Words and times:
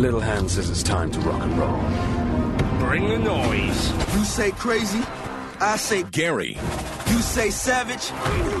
Little 0.00 0.20
Hand 0.20 0.50
says 0.50 0.70
it's 0.70 0.82
time 0.82 1.10
to 1.10 1.20
rock 1.20 1.42
and 1.42 1.58
roll. 1.58 1.78
Bring 2.78 3.06
the 3.10 3.18
noise. 3.18 3.92
You 4.14 4.24
say 4.24 4.50
crazy, 4.52 5.02
I 5.60 5.76
say 5.76 6.04
Gary, 6.04 6.56
you 7.08 7.18
say 7.20 7.50
savage, 7.50 8.10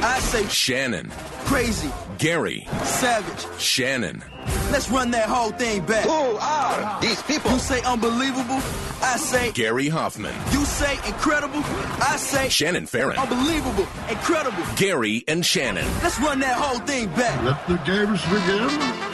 I 0.04 0.18
say 0.20 0.46
Shannon, 0.48 1.10
crazy, 1.46 1.90
Gary, 2.18 2.66
savage. 2.84 3.58
Shannon. 3.58 4.22
Let's 4.70 4.90
run 4.90 5.12
that 5.12 5.30
whole 5.30 5.52
thing 5.52 5.86
back. 5.86 6.04
Who 6.04 6.10
are 6.10 7.00
these 7.00 7.22
people? 7.22 7.52
You 7.52 7.58
say 7.58 7.82
unbelievable, 7.84 8.60
I 9.00 9.16
say 9.16 9.50
Gary 9.52 9.88
Hoffmann, 9.88 10.34
you 10.52 10.66
say 10.66 10.92
incredible, 11.08 11.62
I 12.02 12.16
say 12.18 12.50
Shannon 12.50 12.84
Farren, 12.84 13.16
unbelievable, 13.16 13.88
incredible. 14.10 14.62
Gary 14.76 15.24
and 15.26 15.44
Shannon. 15.46 15.86
Let's 16.02 16.20
run 16.20 16.40
that 16.40 16.58
whole 16.58 16.80
thing 16.80 17.06
back. 17.14 17.42
Let 17.42 17.66
the 17.66 17.76
games 17.90 18.22
begin. 18.24 19.09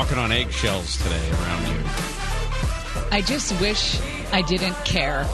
Walking 0.00 0.16
on 0.16 0.32
eggshells 0.32 0.96
today 0.96 1.30
around 1.30 1.68
you. 1.68 1.84
I 3.10 3.20
just 3.20 3.60
wish 3.60 4.00
I 4.32 4.40
didn't 4.40 4.72
care. 4.86 5.26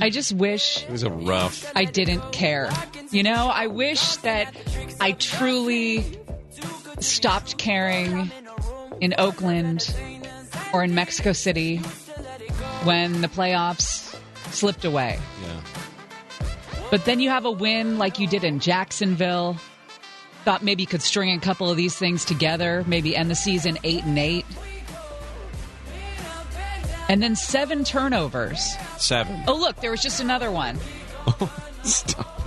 I 0.00 0.08
just 0.08 0.32
wish 0.34 0.84
It 0.84 0.90
was 0.92 1.02
a 1.02 1.10
rough. 1.10 1.72
I 1.74 1.84
didn't 1.84 2.30
care. 2.30 2.70
You 3.10 3.24
know, 3.24 3.48
I 3.48 3.66
wish 3.66 4.18
that 4.18 4.54
I 5.00 5.10
truly 5.10 6.04
stopped 7.00 7.58
caring 7.58 8.30
in 9.00 9.16
Oakland 9.18 9.92
or 10.72 10.84
in 10.84 10.94
Mexico 10.94 11.32
City 11.32 11.78
when 12.84 13.20
the 13.20 13.26
playoffs 13.26 14.16
slipped 14.52 14.84
away. 14.84 15.18
Yeah. 15.42 15.60
But 16.88 17.04
then 17.04 17.18
you 17.18 17.30
have 17.30 17.46
a 17.46 17.50
win 17.50 17.98
like 17.98 18.20
you 18.20 18.28
did 18.28 18.44
in 18.44 18.60
Jacksonville. 18.60 19.56
Thought 20.44 20.62
maybe 20.62 20.82
you 20.82 20.86
could 20.86 21.02
string 21.02 21.36
a 21.36 21.40
couple 21.40 21.70
of 21.70 21.76
these 21.76 21.96
things 21.96 22.24
together, 22.24 22.84
maybe 22.86 23.14
end 23.14 23.30
the 23.30 23.34
season 23.34 23.78
eight 23.84 24.04
and 24.04 24.18
eight. 24.18 24.46
And 27.08 27.22
then 27.22 27.34
seven 27.36 27.84
turnovers. 27.84 28.74
Seven. 28.96 29.42
Oh, 29.48 29.56
look, 29.56 29.76
there 29.80 29.90
was 29.90 30.00
just 30.00 30.20
another 30.20 30.50
one. 30.50 30.78
Stop. 31.82 32.38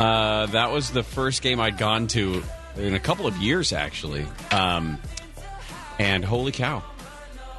uh, 0.00 0.46
that 0.46 0.70
was 0.72 0.90
the 0.90 1.02
first 1.02 1.40
game 1.42 1.60
I'd 1.60 1.78
gone 1.78 2.06
to 2.08 2.42
in 2.76 2.94
a 2.94 3.00
couple 3.00 3.26
of 3.26 3.36
years, 3.36 3.72
actually. 3.72 4.26
Um, 4.50 4.98
and 5.98 6.24
holy 6.24 6.52
cow. 6.52 6.82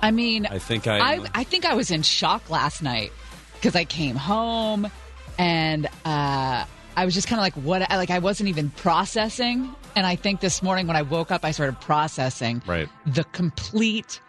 I 0.02 0.12
mean, 0.12 0.46
I 0.46 0.60
think 0.60 0.86
I- 0.86 1.00
I, 1.16 1.26
I 1.34 1.44
think 1.44 1.66
I 1.66 1.74
was 1.74 1.90
in 1.90 2.04
shock 2.04 2.50
last 2.50 2.84
night 2.84 3.12
because 3.56 3.76
I 3.76 3.86
came 3.86 4.16
home 4.16 4.92
and 5.40 5.88
uh, 6.06 6.66
I 6.98 7.06
was 7.06 7.14
just 7.14 7.28
kind 7.28 7.40
of 7.40 7.44
like, 7.44 7.54
what? 7.66 7.82
Like, 7.90 8.10
I 8.10 8.20
wasn't 8.20 8.50
even 8.50 8.70
processing. 8.72 9.74
And 9.96 10.06
I 10.06 10.16
think 10.16 10.42
this 10.42 10.62
morning 10.62 10.88
when 10.88 10.96
I 10.98 11.04
woke 11.04 11.32
up, 11.32 11.46
I 11.46 11.52
started 11.52 11.80
processing 11.80 12.62
Right. 12.66 12.90
the 13.06 13.24
complete 13.26 14.20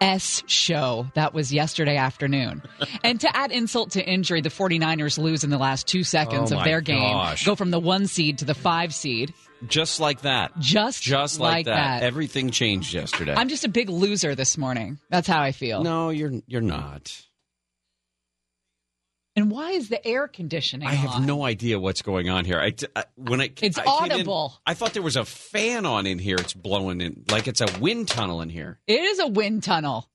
S 0.00 0.42
show 0.46 1.06
that 1.14 1.32
was 1.34 1.52
yesterday 1.52 1.96
afternoon. 1.96 2.62
and 3.04 3.20
to 3.20 3.36
add 3.36 3.52
insult 3.52 3.92
to 3.92 4.04
injury, 4.04 4.40
the 4.40 4.48
49ers 4.48 5.18
lose 5.18 5.44
in 5.44 5.50
the 5.50 5.58
last 5.58 5.86
two 5.86 6.02
seconds 6.02 6.50
Oh 6.52 6.58
of 6.58 6.64
their 6.64 6.80
game, 6.80 6.98
gosh. 7.12 7.44
go 7.46 7.54
from 7.54 7.70
the 7.70 7.78
one 7.78 8.06
seed 8.06 8.38
to 8.38 8.44
the 8.44 8.54
five 8.54 8.92
seed. 8.94 9.32
Just 9.66 10.00
like 10.00 10.22
that. 10.22 10.58
Just, 10.58 11.02
Just 11.02 11.38
like, 11.40 11.52
like 11.52 11.66
that. 11.66 12.00
that. 12.00 12.02
Everything 12.02 12.50
changed 12.50 12.92
yesterday. 12.92 13.34
I'm 13.34 13.48
just 13.48 13.64
a 13.64 13.68
big 13.68 13.88
loser 13.88 14.34
this 14.34 14.58
morning. 14.58 14.98
That's 15.10 15.28
how 15.28 15.40
I 15.40 15.52
feel. 15.52 15.82
no, 15.82 16.10
you're 16.10 16.32
you're 16.46 16.60
not. 16.60 17.16
And 19.36 19.50
why 19.50 19.72
is 19.72 19.88
the 19.88 20.04
air 20.06 20.28
conditioning? 20.28 20.86
I 20.86 20.92
have 20.94 21.10
on? 21.10 21.26
no 21.26 21.44
idea 21.44 21.78
what's 21.80 22.02
going 22.02 22.28
on 22.30 22.44
here. 22.44 22.58
I, 22.60 22.72
I- 22.94 23.04
when 23.16 23.40
I 23.40 23.50
It's 23.60 23.78
I 23.78 23.82
came 23.84 24.04
in, 24.06 24.12
audible. 24.12 24.60
I 24.64 24.74
thought 24.74 24.92
there 24.92 25.02
was 25.02 25.16
a 25.16 25.24
fan 25.24 25.86
on 25.86 26.06
in 26.06 26.18
here. 26.20 26.36
It's 26.38 26.54
blowing 26.54 27.00
in 27.00 27.24
like 27.30 27.48
it's 27.48 27.60
a 27.60 27.66
wind 27.80 28.08
tunnel 28.08 28.40
in 28.42 28.48
here. 28.48 28.78
It 28.86 29.00
is 29.00 29.18
a 29.18 29.26
wind 29.26 29.64
tunnel. 29.64 30.08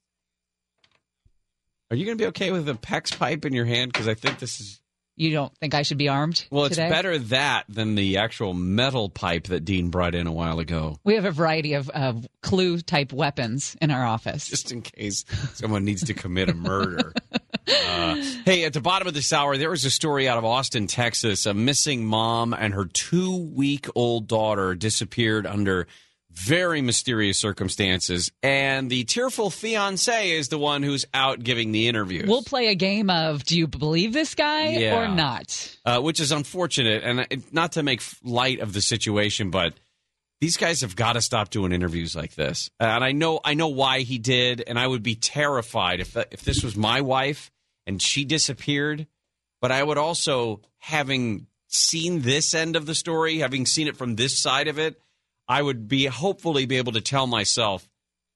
Are 1.91 1.95
you 1.97 2.05
going 2.05 2.17
to 2.17 2.21
be 2.21 2.27
okay 2.27 2.51
with 2.51 2.69
a 2.69 2.75
PEX 2.75 3.17
pipe 3.17 3.45
in 3.45 3.53
your 3.53 3.65
hand? 3.65 3.91
Because 3.91 4.07
I 4.07 4.13
think 4.13 4.39
this 4.39 4.59
is 4.61 4.79
You 5.19 5.31
don't 5.31 5.53
think 5.57 5.73
I 5.73 5.81
should 5.81 5.97
be 5.97 6.07
armed? 6.07 6.47
well, 6.49 6.63
it's 6.65 6.77
today? 6.77 6.89
better 6.89 7.17
that 7.17 7.65
than 7.67 7.95
the 7.95 8.17
actual 8.17 8.53
metal 8.53 9.09
pipe 9.09 9.47
that 9.47 9.65
Dean 9.65 9.89
brought 9.89 10.15
in 10.15 10.27
a 10.27 10.31
while 10.31 10.59
ago, 10.59 10.97
We 11.03 11.15
have 11.15 11.25
a 11.25 11.31
variety 11.31 11.73
of, 11.73 11.89
of 11.89 12.25
clue 12.41 12.79
type 12.79 13.11
weapons 13.11 13.75
in 13.81 13.91
our 13.91 14.05
office. 14.05 14.47
just 14.47 14.71
in 14.71 14.81
case 14.81 15.25
someone 15.55 15.83
needs 15.83 16.05
to 16.05 16.13
commit 16.13 16.49
a 16.49 16.53
murder. 16.55 17.13
Uh, 17.71 18.15
hey, 18.45 18.63
at 18.65 18.73
the 18.73 18.81
bottom 18.81 19.07
of 19.07 19.13
this 19.13 19.31
hour, 19.31 19.55
there 19.55 19.69
was 19.69 19.85
a 19.85 19.91
story 19.91 20.27
out 20.27 20.39
of 20.39 20.45
Austin, 20.45 20.87
Texas. 20.87 21.45
A 21.45 21.53
missing 21.53 22.03
mom 22.03 22.51
and 22.51 22.73
her 22.73 22.85
two 22.85 23.37
week 23.53 23.85
old 23.93 24.27
daughter 24.27 24.73
disappeared 24.73 25.45
under 25.45 25.85
very 26.39 26.81
mysterious 26.81 27.37
circumstances. 27.37 28.31
And 28.41 28.89
the 28.89 29.03
tearful 29.03 29.49
fiance 29.49 30.31
is 30.31 30.47
the 30.49 30.57
one 30.57 30.83
who's 30.83 31.05
out 31.13 31.43
giving 31.43 31.71
the 31.71 31.87
interviews. 31.87 32.27
We'll 32.27 32.43
play 32.43 32.67
a 32.67 32.75
game 32.75 33.09
of 33.09 33.43
do 33.43 33.57
you 33.57 33.67
believe 33.67 34.13
this 34.13 34.35
guy 34.35 34.69
Yeah. 34.69 34.99
or 34.99 35.07
not? 35.13 35.77
uh, 35.85 35.99
which 35.99 36.19
is 36.19 36.31
unfortunate. 36.31 37.03
And 37.03 37.43
not 37.53 37.73
to 37.73 37.83
make 37.83 38.01
light 38.23 38.59
of 38.59 38.73
the 38.73 38.81
situation, 38.81 39.49
but 39.51 39.73
these 40.41 40.55
guys 40.55 40.81
have 40.81 40.95
got 40.95 41.13
to 41.13 41.21
stop 41.21 41.49
doing 41.49 41.71
interviews 41.73 42.15
like 42.15 42.35
this. 42.35 42.69
Uh, 42.79 42.85
and 42.85 43.03
I 43.03 43.11
know, 43.11 43.41
I 43.43 43.53
know 43.55 43.67
why 43.67 43.99
he 44.01 44.17
did, 44.17 44.63
and 44.65 44.79
I 44.79 44.87
would 44.87 45.03
be 45.03 45.15
terrified 45.15 45.99
if 45.99 46.15
if 46.15 46.41
this 46.43 46.63
was 46.63 46.75
my 46.77 47.01
wife 47.01 47.51
and 47.85 48.01
she 48.01 48.23
disappeared. 48.23 49.07
But 49.61 49.73
I 49.73 49.83
would 49.83 49.97
also, 49.97 50.61
having 50.77 51.47
seen 51.67 52.21
this 52.21 52.53
end 52.53 52.77
of 52.77 52.85
the 52.85 52.95
story, 52.95 53.39
having 53.39 53.65
seen 53.65 53.87
it 53.89 53.97
from 53.97 54.15
this 54.15 54.37
side 54.37 54.69
of 54.69 54.79
it, 54.79 55.01
I 55.49 55.61
would 55.61 55.87
be 55.87 56.05
hopefully 56.05 56.67
be 56.67 56.77
able 56.77 56.91
to 56.93 57.01
tell 57.01 57.25
myself. 57.27 57.89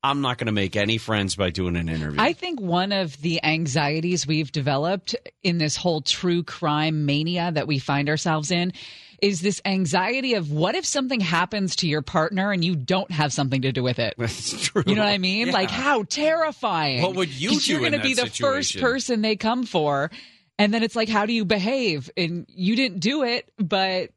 I'm 0.05 0.19
not 0.19 0.37
going 0.37 0.47
to 0.47 0.51
make 0.51 0.75
any 0.75 0.97
friends 0.97 1.35
by 1.37 1.51
doing 1.51 1.77
an 1.77 1.87
interview. 1.87 2.19
I 2.19 2.33
think 2.33 2.59
one 2.59 2.91
of 2.91 3.21
the 3.21 3.41
anxieties 3.41 4.27
we've 4.27 4.51
developed 4.51 5.15
in 5.43 5.59
this 5.59 5.77
whole 5.77 6.01
true 6.01 6.43
crime 6.43 7.05
mania 7.05 7.51
that 7.53 7.67
we 7.67 7.79
find 7.79 8.09
ourselves 8.09 8.51
in 8.51 8.73
is 9.21 9.39
this 9.39 9.61
anxiety 9.63 10.33
of 10.33 10.51
what 10.51 10.75
if 10.75 10.85
something 10.85 11.21
happens 11.21 11.77
to 11.77 11.87
your 11.87 12.01
partner 12.01 12.51
and 12.51 12.65
you 12.65 12.75
don't 12.75 13.09
have 13.11 13.31
something 13.31 13.61
to 13.61 13.71
do 13.71 13.81
with 13.81 13.97
it? 13.97 14.15
That's 14.17 14.67
true. 14.67 14.83
You 14.85 14.95
know 14.95 15.03
what 15.03 15.13
I 15.13 15.17
mean? 15.19 15.47
Yeah. 15.47 15.53
Like 15.53 15.71
how 15.71 16.03
terrifying. 16.03 17.01
What 17.01 17.15
would 17.15 17.29
you 17.29 17.57
do 17.57 17.71
You're 17.71 17.79
gonna 17.79 18.03
be 18.03 18.15
that 18.15 18.25
the 18.25 18.31
first 18.31 18.77
person 18.81 19.21
they 19.21 19.37
come 19.37 19.63
for. 19.65 20.11
And 20.59 20.73
then 20.73 20.83
it's 20.83 20.97
like, 20.97 21.07
how 21.07 21.25
do 21.25 21.31
you 21.31 21.45
behave? 21.45 22.11
And 22.17 22.45
you 22.49 22.75
didn't 22.75 22.99
do 22.99 23.23
it, 23.23 23.49
but 23.57 24.09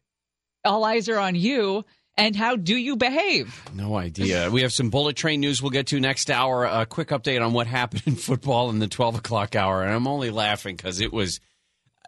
all 0.64 0.84
eyes 0.84 1.08
are 1.08 1.18
on 1.18 1.36
you. 1.36 1.84
And 2.18 2.34
how 2.34 2.56
do 2.56 2.74
you 2.74 2.96
behave? 2.96 3.62
No 3.74 3.96
idea. 3.96 4.50
We 4.50 4.62
have 4.62 4.72
some 4.72 4.88
bullet 4.88 5.16
train 5.16 5.40
news 5.40 5.60
we'll 5.60 5.70
get 5.70 5.88
to 5.88 6.00
next 6.00 6.30
hour. 6.30 6.64
A 6.64 6.86
quick 6.86 7.08
update 7.08 7.44
on 7.44 7.52
what 7.52 7.66
happened 7.66 8.02
in 8.06 8.14
football 8.14 8.70
in 8.70 8.78
the 8.78 8.88
12 8.88 9.16
o'clock 9.16 9.54
hour. 9.54 9.82
And 9.82 9.92
I'm 9.92 10.06
only 10.06 10.30
laughing 10.30 10.76
because 10.76 11.00
it 11.00 11.12
was. 11.12 11.40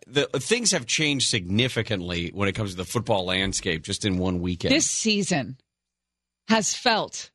The 0.07 0.25
things 0.27 0.71
have 0.71 0.87
changed 0.87 1.29
significantly 1.29 2.31
when 2.33 2.49
it 2.49 2.53
comes 2.53 2.71
to 2.71 2.77
the 2.79 2.87
football 2.87 3.27
landscape 3.27 3.83
just 3.83 4.07
in 4.07 4.17
one 4.17 4.41
weekend. 4.41 4.75
This 4.75 4.87
season 4.87 5.59
has 6.49 6.75
felt 6.75 7.31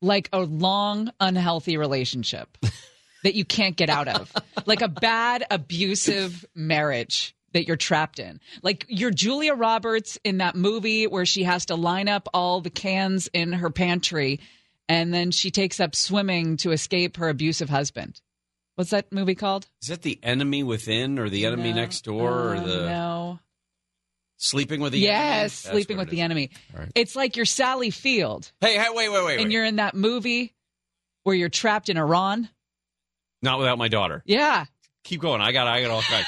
like 0.00 0.30
a 0.32 0.40
long, 0.40 1.12
unhealthy 1.20 1.76
relationship 1.76 2.56
that 3.22 3.34
you 3.34 3.44
can't 3.44 3.76
get 3.76 3.90
out 3.90 4.08
of, 4.08 4.32
like 4.64 4.80
a 4.80 4.88
bad, 4.88 5.44
abusive 5.50 6.46
marriage 6.54 7.34
that 7.52 7.66
you're 7.66 7.76
trapped 7.76 8.18
in. 8.18 8.40
Like 8.62 8.84
you're 8.88 9.10
Julia 9.10 9.54
Roberts 9.54 10.18
in 10.24 10.38
that 10.38 10.54
movie 10.54 11.06
where 11.06 11.24
she 11.26 11.44
has 11.44 11.66
to 11.66 11.74
line 11.76 12.08
up 12.08 12.28
all 12.34 12.60
the 12.60 12.70
cans 12.70 13.28
in 13.32 13.52
her 13.52 13.70
pantry 13.70 14.40
and 14.88 15.12
then 15.12 15.30
she 15.30 15.50
takes 15.50 15.80
up 15.80 15.94
swimming 15.94 16.56
to 16.58 16.72
escape 16.72 17.16
her 17.18 17.28
abusive 17.28 17.68
husband. 17.68 18.20
What's 18.76 18.90
that 18.90 19.12
movie 19.12 19.34
called? 19.34 19.66
Is 19.82 19.88
that 19.88 20.02
the 20.02 20.18
enemy 20.22 20.62
within 20.62 21.18
or 21.18 21.28
the 21.28 21.46
enemy 21.46 21.70
No. 21.70 21.76
next 21.76 22.02
door 22.04 22.50
or 22.52 22.56
Uh, 22.56 22.60
the 22.64 22.76
no. 22.86 23.40
sleeping 24.36 24.80
with 24.80 24.92
the 24.92 25.08
enemy? 25.08 25.18
Yes, 25.42 25.52
sleeping 25.54 25.96
with 25.98 26.10
the 26.10 26.20
enemy. 26.20 26.50
Right. 26.72 26.90
It's 26.94 27.16
like 27.16 27.36
you're 27.36 27.44
Sally 27.46 27.90
Field. 27.90 28.50
Hey, 28.60 28.76
hey, 28.78 28.86
wait, 28.90 29.08
wait, 29.10 29.24
wait. 29.24 29.34
and 29.40 29.44
wait. 29.46 29.52
you're 29.52 29.64
in 29.64 29.76
that 29.76 29.94
movie 29.94 30.54
where 31.24 31.34
you're 31.34 31.48
trapped 31.48 31.88
in 31.88 31.96
Iran. 31.98 32.48
Not 33.42 33.58
without 33.58 33.78
my 33.78 33.88
daughter. 33.88 34.22
Yeah. 34.26 34.66
Keep 35.04 35.20
going. 35.22 35.40
I 35.40 35.52
got 35.52 35.66
I 35.66 35.80
got 35.82 35.90
all 35.90 36.02
kinds. 36.02 36.26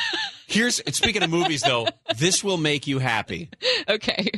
Here's 0.50 0.82
speaking 0.94 1.23
of 1.23 1.31
movies 1.31 1.62
though, 1.62 1.87
this 2.17 2.43
will 2.43 2.56
make 2.56 2.87
you 2.87 2.99
happy. 2.99 3.50
Okay. 3.88 4.31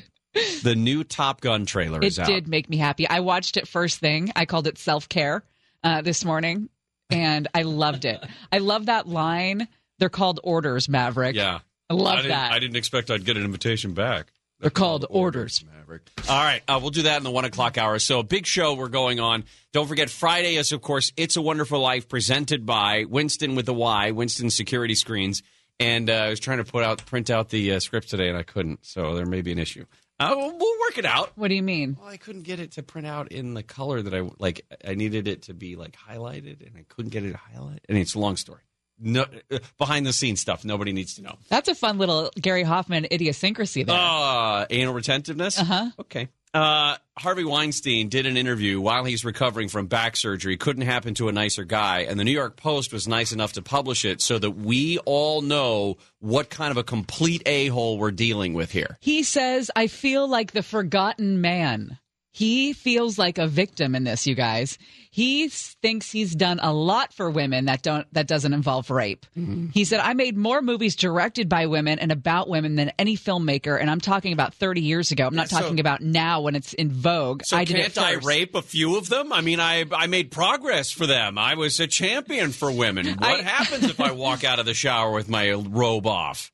The 0.62 0.74
new 0.74 1.04
Top 1.04 1.40
Gun 1.40 1.66
trailer 1.66 1.98
It 1.98 2.04
is 2.04 2.18
out. 2.18 2.28
It 2.28 2.32
did 2.32 2.48
make 2.48 2.68
me 2.70 2.76
happy. 2.76 3.08
I 3.08 3.20
watched 3.20 3.56
it 3.56 3.68
first 3.68 3.98
thing. 3.98 4.30
I 4.36 4.46
called 4.46 4.66
it 4.66 4.78
self 4.78 5.08
care 5.08 5.42
uh, 5.84 6.02
this 6.02 6.24
morning, 6.24 6.68
and 7.10 7.48
I 7.54 7.62
loved 7.62 8.04
it. 8.04 8.22
I 8.50 8.58
love 8.58 8.86
that 8.86 9.06
line. 9.08 9.68
They're 9.98 10.08
called 10.08 10.40
orders, 10.42 10.88
Maverick. 10.88 11.34
Yeah. 11.34 11.60
I 11.90 11.94
love 11.94 12.24
I 12.24 12.28
that. 12.28 12.52
I 12.52 12.58
didn't 12.58 12.76
expect 12.76 13.10
I'd 13.10 13.24
get 13.24 13.36
an 13.36 13.44
invitation 13.44 13.92
back. 13.92 14.32
They're 14.60 14.70
called 14.70 15.04
orders. 15.10 15.64
Maverick. 15.64 16.02
All 16.28 16.42
right, 16.42 16.62
uh, 16.68 16.78
we'll 16.80 16.90
do 16.90 17.02
that 17.02 17.16
in 17.16 17.24
the 17.24 17.30
one 17.30 17.44
o'clock 17.44 17.76
hour. 17.76 17.98
So, 17.98 18.20
a 18.20 18.22
big 18.22 18.46
show 18.46 18.74
we're 18.74 18.88
going 18.88 19.18
on. 19.18 19.44
Don't 19.72 19.88
forget, 19.88 20.08
Friday 20.08 20.54
is, 20.54 20.70
of 20.72 20.80
course, 20.80 21.12
It's 21.16 21.36
a 21.36 21.42
Wonderful 21.42 21.80
Life, 21.80 22.08
presented 22.08 22.64
by 22.64 23.04
Winston 23.04 23.56
with 23.56 23.68
a 23.68 23.72
Y, 23.72 24.12
Winston 24.12 24.50
Security 24.50 24.94
Screens. 24.94 25.42
And 25.82 26.08
uh, 26.08 26.12
I 26.12 26.28
was 26.28 26.38
trying 26.38 26.58
to 26.58 26.64
put 26.64 26.84
out, 26.84 27.04
print 27.06 27.28
out 27.28 27.48
the 27.48 27.72
uh, 27.72 27.80
script 27.80 28.08
today, 28.08 28.28
and 28.28 28.38
I 28.38 28.44
couldn't. 28.44 28.86
So 28.86 29.16
there 29.16 29.26
may 29.26 29.42
be 29.42 29.50
an 29.50 29.58
issue. 29.58 29.84
Uh, 30.20 30.32
we'll, 30.36 30.56
we'll 30.56 30.80
work 30.80 30.96
it 30.98 31.04
out. 31.04 31.32
What 31.34 31.48
do 31.48 31.56
you 31.56 31.62
mean? 31.62 31.96
Well, 31.98 32.08
I 32.08 32.18
couldn't 32.18 32.42
get 32.42 32.60
it 32.60 32.72
to 32.72 32.84
print 32.84 33.08
out 33.08 33.32
in 33.32 33.54
the 33.54 33.64
color 33.64 34.00
that 34.00 34.14
I 34.14 34.30
like. 34.38 34.64
I 34.86 34.94
needed 34.94 35.26
it 35.26 35.42
to 35.42 35.54
be 35.54 35.74
like 35.74 35.96
highlighted, 35.96 36.64
and 36.64 36.76
I 36.78 36.84
couldn't 36.88 37.10
get 37.10 37.24
it 37.24 37.34
highlighted. 37.34 37.80
And 37.88 37.98
it's 37.98 38.14
a 38.14 38.20
long 38.20 38.36
story. 38.36 38.60
No, 39.02 39.26
uh, 39.50 39.58
behind 39.78 40.06
the 40.06 40.12
scenes 40.12 40.40
stuff. 40.40 40.64
Nobody 40.64 40.92
needs 40.92 41.14
to 41.14 41.22
know. 41.22 41.36
That's 41.48 41.68
a 41.68 41.74
fun 41.74 41.98
little 41.98 42.30
Gary 42.40 42.62
Hoffmann 42.62 43.06
idiosyncrasy 43.10 43.82
there. 43.82 43.98
Uh, 43.98 44.66
anal 44.70 44.94
retentiveness? 44.94 45.58
Uh-huh. 45.58 45.90
Okay. 45.98 46.28
Uh, 46.54 46.96
Harvey 47.18 47.44
Weinstein 47.44 48.10
did 48.10 48.26
an 48.26 48.36
interview 48.36 48.78
while 48.78 49.04
he's 49.04 49.24
recovering 49.24 49.68
from 49.68 49.86
back 49.86 50.16
surgery. 50.16 50.58
Couldn't 50.58 50.82
happen 50.82 51.14
to 51.14 51.28
a 51.28 51.32
nicer 51.32 51.64
guy. 51.64 52.00
And 52.00 52.20
the 52.20 52.24
New 52.24 52.30
York 52.32 52.56
Post 52.56 52.92
was 52.92 53.08
nice 53.08 53.32
enough 53.32 53.54
to 53.54 53.62
publish 53.62 54.04
it 54.04 54.20
so 54.20 54.38
that 54.38 54.50
we 54.50 54.98
all 54.98 55.40
know 55.40 55.96
what 56.20 56.50
kind 56.50 56.70
of 56.70 56.76
a 56.76 56.84
complete 56.84 57.42
a 57.46 57.68
hole 57.68 57.98
we're 57.98 58.10
dealing 58.10 58.52
with 58.52 58.70
here. 58.70 58.98
He 59.00 59.22
says, 59.22 59.70
I 59.74 59.86
feel 59.86 60.28
like 60.28 60.52
the 60.52 60.62
forgotten 60.62 61.40
man. 61.40 61.98
He 62.34 62.72
feels 62.72 63.18
like 63.18 63.36
a 63.36 63.46
victim 63.46 63.94
in 63.94 64.04
this, 64.04 64.26
you 64.26 64.34
guys. 64.34 64.78
He 65.10 65.50
thinks 65.50 66.10
he's 66.10 66.34
done 66.34 66.58
a 66.62 66.72
lot 66.72 67.12
for 67.12 67.28
women 67.30 67.66
that 67.66 67.82
don't 67.82 68.06
that 68.14 68.26
doesn't 68.26 68.54
involve 68.54 68.88
rape. 68.90 69.26
Mm-hmm. 69.36 69.66
He 69.74 69.84
said, 69.84 70.00
"I 70.00 70.14
made 70.14 70.34
more 70.38 70.62
movies 70.62 70.96
directed 70.96 71.50
by 71.50 71.66
women 71.66 71.98
and 71.98 72.10
about 72.10 72.48
women 72.48 72.76
than 72.76 72.90
any 72.98 73.18
filmmaker, 73.18 73.78
and 73.78 73.90
I'm 73.90 74.00
talking 74.00 74.32
about 74.32 74.54
30 74.54 74.80
years 74.80 75.10
ago. 75.10 75.26
I'm 75.26 75.34
not 75.34 75.50
So- 75.50 75.60
talking 75.60 75.78
about 75.78 76.00
now 76.00 76.40
when 76.40 76.54
it's 76.56 76.72
in 76.72 76.90
vogue. 76.90 77.42
So 77.44 77.58
I 77.58 77.64
did 77.64 77.76
can't 77.76 77.98
I 77.98 78.14
rape 78.14 78.54
a 78.54 78.62
few 78.62 78.96
of 78.96 79.10
them? 79.10 79.30
I 79.30 79.42
mean, 79.42 79.60
I 79.60 79.84
I 79.92 80.06
made 80.06 80.30
progress 80.30 80.90
for 80.90 81.06
them. 81.06 81.36
I 81.36 81.54
was 81.56 81.78
a 81.80 81.86
champion 81.86 82.52
for 82.52 82.72
women. 82.72 83.06
What 83.18 83.40
I- 83.40 83.42
happens 83.42 83.84
if 83.84 84.00
I 84.00 84.12
walk 84.12 84.42
out 84.44 84.58
of 84.58 84.64
the 84.64 84.72
shower 84.74 85.12
with 85.12 85.28
my 85.28 85.50
robe 85.52 86.06
off? 86.06 86.50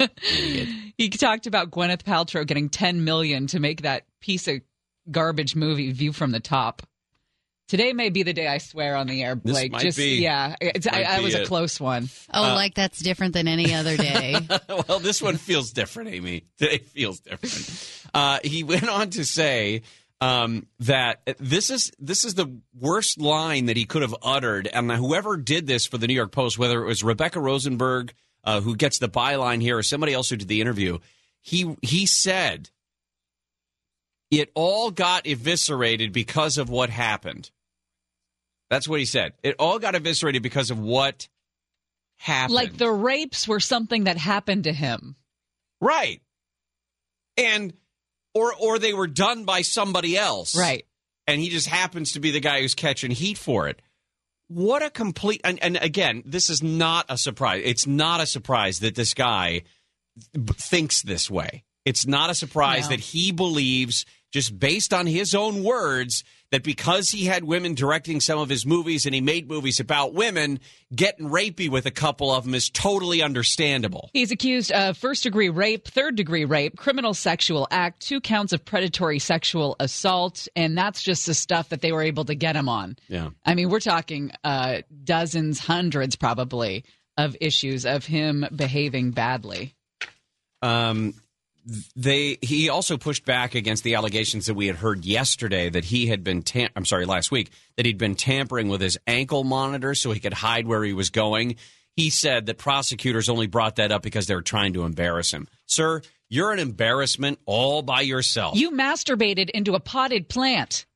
He 0.96 1.08
talked 1.10 1.46
about 1.46 1.70
Gwyneth 1.70 2.02
Paltrow 2.02 2.46
getting 2.46 2.68
10 2.70 3.04
million 3.04 3.46
to 3.48 3.60
make 3.60 3.82
that 3.82 4.04
piece 4.20 4.48
of 4.48 4.60
garbage 5.10 5.54
movie 5.56 5.92
View 5.92 6.12
from 6.12 6.30
the 6.30 6.40
Top. 6.40 6.82
Today 7.68 7.92
may 7.92 8.10
be 8.10 8.24
the 8.24 8.32
day 8.32 8.48
I 8.48 8.58
swear 8.58 8.96
on 8.96 9.06
the 9.06 9.22
air, 9.22 9.36
This 9.36 9.52
Blake. 9.52 9.70
might 9.70 9.82
Just 9.82 9.96
be. 9.96 10.20
yeah, 10.20 10.56
it's, 10.60 10.88
I, 10.88 10.90
Might 10.90 11.06
I 11.06 11.18
be 11.18 11.24
was 11.26 11.34
a 11.36 11.42
it. 11.42 11.46
close 11.46 11.78
one. 11.80 12.08
Oh, 12.34 12.42
like 12.42 12.74
that's 12.74 12.98
different 12.98 13.32
than 13.32 13.46
any 13.46 13.72
other 13.72 13.96
day. 13.96 14.34
well, 14.88 14.98
this 14.98 15.22
one 15.22 15.36
feels 15.36 15.70
different, 15.72 16.10
Amy. 16.10 16.46
Today 16.58 16.78
feels 16.78 17.20
different. 17.20 18.08
Uh, 18.12 18.40
he 18.42 18.64
went 18.64 18.88
on 18.88 19.10
to 19.10 19.24
say 19.24 19.82
um, 20.20 20.66
that 20.80 21.20
this 21.38 21.70
is 21.70 21.92
this 22.00 22.24
is 22.24 22.34
the 22.34 22.58
worst 22.76 23.20
line 23.20 23.66
that 23.66 23.76
he 23.76 23.84
could 23.84 24.02
have 24.02 24.16
uttered, 24.20 24.66
and 24.66 24.90
whoever 24.90 25.36
did 25.36 25.68
this 25.68 25.86
for 25.86 25.96
the 25.96 26.08
New 26.08 26.14
York 26.14 26.32
Post, 26.32 26.58
whether 26.58 26.82
it 26.82 26.86
was 26.86 27.04
Rebecca 27.04 27.38
Rosenberg, 27.40 28.12
uh, 28.42 28.60
who 28.60 28.74
gets 28.74 28.98
the 28.98 29.08
byline 29.08 29.62
here, 29.62 29.78
or 29.78 29.84
somebody 29.84 30.12
else 30.12 30.28
who 30.28 30.34
did 30.36 30.48
the 30.48 30.60
interview, 30.60 30.98
he 31.40 31.76
he 31.82 32.04
said 32.04 32.68
it 34.30 34.50
all 34.54 34.90
got 34.90 35.26
eviscerated 35.26 36.12
because 36.12 36.58
of 36.58 36.70
what 36.70 36.90
happened. 36.90 37.50
That's 38.68 38.86
what 38.86 39.00
he 39.00 39.06
said. 39.06 39.32
It 39.42 39.56
all 39.58 39.78
got 39.78 39.94
eviscerated 39.94 40.42
because 40.42 40.70
of 40.70 40.78
what 40.78 41.28
happened. 42.16 42.54
Like 42.54 42.76
the 42.76 42.90
rapes 42.90 43.48
were 43.48 43.60
something 43.60 44.04
that 44.04 44.16
happened 44.16 44.64
to 44.64 44.72
him. 44.72 45.16
Right. 45.80 46.20
And 47.36 47.72
or 48.34 48.54
or 48.54 48.78
they 48.78 48.92
were 48.94 49.08
done 49.08 49.44
by 49.44 49.62
somebody 49.62 50.16
else. 50.16 50.56
Right. 50.56 50.86
And 51.26 51.40
he 51.40 51.48
just 51.48 51.66
happens 51.66 52.12
to 52.12 52.20
be 52.20 52.30
the 52.30 52.40
guy 52.40 52.60
who's 52.60 52.74
catching 52.74 53.10
heat 53.10 53.38
for 53.38 53.68
it. 53.68 53.82
What 54.48 54.82
a 54.82 54.90
complete 54.90 55.40
and, 55.44 55.62
and 55.62 55.76
again, 55.76 56.22
this 56.26 56.50
is 56.50 56.62
not 56.62 57.06
a 57.08 57.16
surprise. 57.18 57.62
It's 57.64 57.86
not 57.86 58.20
a 58.20 58.26
surprise 58.26 58.80
that 58.80 58.94
this 58.94 59.14
guy 59.14 59.62
thinks 60.56 61.02
this 61.02 61.30
way. 61.30 61.64
It's 61.84 62.06
not 62.06 62.30
a 62.30 62.34
surprise 62.34 62.84
No. 62.84 62.90
that 62.90 63.00
he 63.00 63.32
believes 63.32 64.04
just 64.30 64.58
based 64.58 64.92
on 64.92 65.06
his 65.06 65.34
own 65.34 65.62
words 65.62 66.24
that 66.50 66.62
because 66.64 67.10
he 67.10 67.26
had 67.26 67.44
women 67.44 67.74
directing 67.74 68.20
some 68.20 68.38
of 68.38 68.48
his 68.48 68.66
movies 68.66 69.06
and 69.06 69.14
he 69.14 69.20
made 69.20 69.48
movies 69.48 69.78
about 69.78 70.14
women, 70.14 70.58
getting 70.94 71.28
rapey 71.28 71.68
with 71.68 71.86
a 71.86 71.90
couple 71.90 72.32
of 72.32 72.44
them 72.44 72.54
is 72.54 72.68
totally 72.70 73.22
understandable. 73.22 74.10
He's 74.12 74.32
accused 74.32 74.72
of 74.72 74.96
first 74.96 75.22
degree 75.22 75.48
rape, 75.48 75.86
third 75.86 76.16
degree 76.16 76.44
rape, 76.44 76.76
criminal 76.76 77.14
sexual 77.14 77.68
act, 77.70 78.00
two 78.00 78.20
counts 78.20 78.52
of 78.52 78.64
predatory 78.64 79.20
sexual 79.20 79.76
assault, 79.78 80.48
and 80.56 80.76
that's 80.76 81.02
just 81.02 81.26
the 81.26 81.34
stuff 81.34 81.68
that 81.68 81.82
they 81.82 81.92
were 81.92 82.02
able 82.02 82.24
to 82.24 82.34
get 82.34 82.56
him 82.56 82.68
on. 82.68 82.96
Yeah. 83.08 83.30
I 83.44 83.54
mean, 83.54 83.70
we're 83.70 83.80
talking 83.80 84.32
uh, 84.42 84.78
dozens, 85.04 85.60
hundreds 85.60 86.16
probably 86.16 86.84
of 87.16 87.36
issues 87.40 87.86
of 87.86 88.06
him 88.06 88.46
behaving 88.54 89.12
badly. 89.12 89.74
Um, 90.62 91.14
they 91.96 92.38
he 92.40 92.68
also 92.68 92.96
pushed 92.96 93.24
back 93.24 93.54
against 93.54 93.84
the 93.84 93.94
allegations 93.94 94.46
that 94.46 94.54
we 94.54 94.66
had 94.66 94.76
heard 94.76 95.04
yesterday 95.04 95.68
that 95.68 95.84
he 95.84 96.06
had 96.06 96.24
been 96.24 96.42
tam- 96.42 96.70
I'm 96.74 96.84
sorry 96.84 97.04
last 97.06 97.30
week 97.30 97.50
that 97.76 97.86
he'd 97.86 97.98
been 97.98 98.14
tampering 98.14 98.68
with 98.68 98.80
his 98.80 98.98
ankle 99.06 99.44
monitor 99.44 99.94
so 99.94 100.12
he 100.12 100.20
could 100.20 100.32
hide 100.32 100.66
where 100.66 100.82
he 100.82 100.92
was 100.92 101.10
going. 101.10 101.56
He 101.96 102.10
said 102.10 102.46
that 102.46 102.56
prosecutors 102.56 103.28
only 103.28 103.46
brought 103.46 103.76
that 103.76 103.92
up 103.92 104.02
because 104.02 104.26
they 104.26 104.34
were 104.34 104.42
trying 104.42 104.72
to 104.74 104.84
embarrass 104.84 105.32
him. 105.32 105.48
Sir, 105.66 106.02
you're 106.28 106.52
an 106.52 106.58
embarrassment 106.58 107.38
all 107.44 107.82
by 107.82 108.00
yourself. 108.02 108.56
You 108.56 108.70
masturbated 108.70 109.50
into 109.50 109.74
a 109.74 109.80
potted 109.80 110.28
plant. 110.28 110.86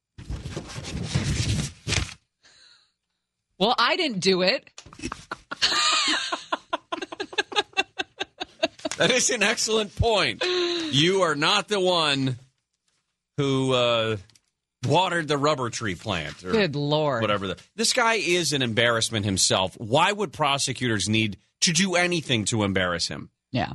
Well, 3.58 3.74
I 3.78 3.96
didn't 3.96 4.20
do 4.20 4.42
it. 4.42 4.68
that 8.98 9.10
is 9.10 9.30
an 9.30 9.42
excellent 9.42 9.94
point. 9.96 10.42
You 10.44 11.22
are 11.22 11.34
not 11.34 11.68
the 11.68 11.80
one 11.80 12.36
who 13.36 13.72
uh, 13.72 14.16
watered 14.86 15.28
the 15.28 15.36
rubber 15.38 15.70
tree 15.70 15.94
plant. 15.94 16.44
Or, 16.44 16.52
Good 16.52 16.76
lord. 16.76 17.22
whatever. 17.22 17.48
The, 17.48 17.58
this 17.76 17.92
guy 17.92 18.14
is 18.14 18.52
an 18.52 18.62
embarrassment 18.62 19.24
himself. 19.24 19.74
Why 19.78 20.12
would 20.12 20.32
prosecutors 20.32 21.08
need 21.08 21.38
to 21.62 21.72
do 21.72 21.94
anything 21.94 22.44
to 22.46 22.62
embarrass 22.62 23.08
him? 23.08 23.30
Yeah. 23.52 23.72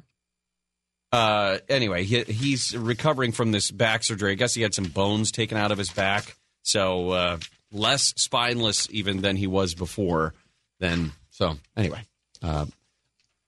Uh, 1.11 1.57
anyway, 1.67 2.03
he, 2.03 2.21
he's 2.23 2.77
recovering 2.77 3.31
from 3.31 3.51
this 3.51 3.71
back 3.71 4.03
surgery. 4.03 4.31
I 4.31 4.35
guess 4.35 4.53
he 4.53 4.61
had 4.61 4.75
some 4.75 4.85
bones 4.85 5.31
taken 5.31 5.57
out 5.57 5.71
of 5.71 5.77
his 5.77 5.89
back, 5.89 6.35
so 6.61 7.09
uh, 7.09 7.37
less 7.71 8.13
spineless 8.15 8.87
even 8.91 9.21
than 9.21 9.35
he 9.35 9.47
was 9.47 9.73
before. 9.73 10.35
Then, 10.79 11.11
so 11.31 11.57
anyway, 11.75 12.03
uh, 12.43 12.67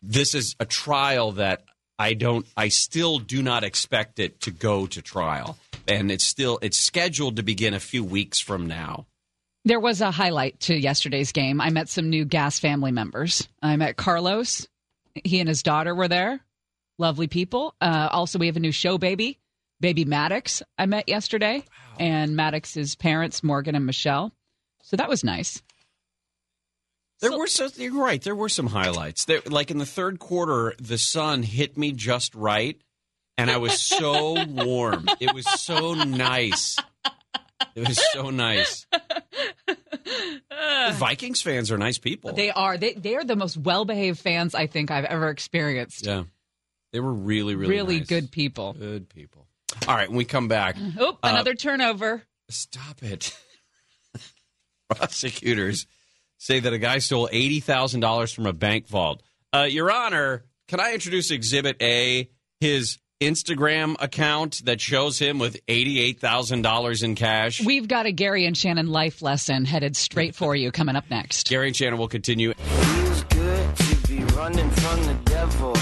this 0.01 0.35
is 0.35 0.55
a 0.59 0.65
trial 0.65 1.33
that 1.33 1.63
I 1.97 2.13
don't. 2.13 2.45
I 2.57 2.69
still 2.69 3.19
do 3.19 3.43
not 3.43 3.63
expect 3.63 4.19
it 4.19 4.41
to 4.41 4.51
go 4.51 4.87
to 4.87 5.01
trial, 5.01 5.57
and 5.87 6.11
it's 6.11 6.23
still 6.23 6.59
it's 6.61 6.79
scheduled 6.79 7.35
to 7.35 7.43
begin 7.43 7.73
a 7.73 7.79
few 7.79 8.03
weeks 8.03 8.39
from 8.39 8.67
now. 8.67 9.05
There 9.63 9.79
was 9.79 10.01
a 10.01 10.09
highlight 10.09 10.59
to 10.61 10.75
yesterday's 10.75 11.31
game. 11.31 11.61
I 11.61 11.69
met 11.69 11.87
some 11.87 12.09
new 12.09 12.25
Gas 12.25 12.57
family 12.59 12.91
members. 12.91 13.47
I 13.61 13.75
met 13.75 13.95
Carlos. 13.95 14.67
He 15.23 15.39
and 15.39 15.47
his 15.47 15.61
daughter 15.61 15.93
were 15.93 16.07
there. 16.07 16.39
Lovely 16.97 17.27
people. 17.27 17.75
Uh, 17.79 18.09
also, 18.11 18.39
we 18.39 18.47
have 18.47 18.57
a 18.57 18.61
new 18.61 18.71
show 18.71 18.97
baby, 18.97 19.39
baby 19.79 20.05
Maddox. 20.05 20.63
I 20.79 20.87
met 20.87 21.07
yesterday, 21.07 21.63
and 21.99 22.35
Maddox's 22.35 22.95
parents, 22.95 23.43
Morgan 23.43 23.75
and 23.75 23.85
Michelle. 23.85 24.31
So 24.81 24.97
that 24.97 25.09
was 25.09 25.23
nice. 25.23 25.61
There 27.21 27.37
were 27.37 27.47
so 27.47 27.69
you're 27.75 27.93
right. 28.03 28.21
There 28.21 28.35
were 28.35 28.49
some 28.49 28.67
highlights. 28.67 29.25
There, 29.25 29.41
like 29.45 29.69
in 29.71 29.77
the 29.77 29.85
third 29.85 30.17
quarter, 30.19 30.73
the 30.79 30.97
sun 30.97 31.43
hit 31.43 31.77
me 31.77 31.91
just 31.91 32.33
right, 32.35 32.79
and 33.37 33.49
I 33.51 33.57
was 33.57 33.79
so 33.79 34.43
warm. 34.49 35.07
It 35.19 35.33
was 35.33 35.45
so 35.61 35.93
nice. 35.93 36.77
It 37.75 37.87
was 37.87 38.01
so 38.11 38.31
nice. 38.31 38.85
The 39.67 40.93
Vikings 40.93 41.41
fans 41.41 41.71
are 41.71 41.77
nice 41.77 41.99
people. 41.99 42.33
They 42.33 42.49
are. 42.51 42.77
They 42.77 42.93
they 42.93 43.15
are 43.15 43.23
the 43.23 43.35
most 43.35 43.55
well 43.55 43.85
behaved 43.85 44.19
fans 44.19 44.55
I 44.55 44.65
think 44.67 44.89
I've 44.91 45.05
ever 45.05 45.29
experienced. 45.29 46.05
yeah, 46.05 46.23
they 46.91 46.99
were 46.99 47.13
really, 47.13 47.55
really, 47.55 47.71
really 47.75 47.97
nice. 47.99 48.07
good 48.07 48.31
people. 48.31 48.73
good 48.73 49.09
people. 49.09 49.45
All 49.87 49.95
right, 49.95 50.09
when 50.09 50.17
we 50.17 50.25
come 50.25 50.47
back, 50.47 50.75
Oh, 50.99 51.11
Uh, 51.23 51.29
another 51.29 51.53
turnover. 51.53 52.23
Stop 52.49 53.01
it. 53.03 53.33
Prosecutors 54.89 55.85
say 56.41 56.59
that 56.59 56.73
a 56.73 56.79
guy 56.79 56.97
stole 56.97 57.29
$80,000 57.31 58.33
from 58.33 58.47
a 58.47 58.53
bank 58.53 58.87
vault. 58.87 59.21
Uh, 59.53 59.67
Your 59.69 59.91
Honor, 59.91 60.43
can 60.67 60.79
I 60.79 60.93
introduce 60.93 61.29
Exhibit 61.29 61.79
A? 61.81 62.29
His 62.59 62.97
Instagram 63.21 63.95
account 63.99 64.65
that 64.65 64.81
shows 64.81 65.19
him 65.19 65.37
with 65.37 65.63
$88,000 65.67 67.03
in 67.03 67.15
cash. 67.15 67.63
We've 67.63 67.87
got 67.87 68.07
a 68.07 68.11
Gary 68.11 68.45
and 68.45 68.57
Shannon 68.57 68.87
life 68.87 69.21
lesson 69.21 69.65
headed 69.65 69.95
straight 69.95 70.33
for 70.33 70.55
you 70.55 70.71
coming 70.71 70.95
up 70.95 71.05
next. 71.11 71.47
Gary 71.47 71.67
and 71.67 71.75
Shannon 71.75 71.99
will 71.99 72.07
continue. 72.07 72.53
Feels 72.53 73.23
good 73.25 73.75
to 73.75 74.07
be 74.07 74.23
running 74.35 74.69
from 74.71 75.03
the 75.03 75.13
devil. 75.25 75.77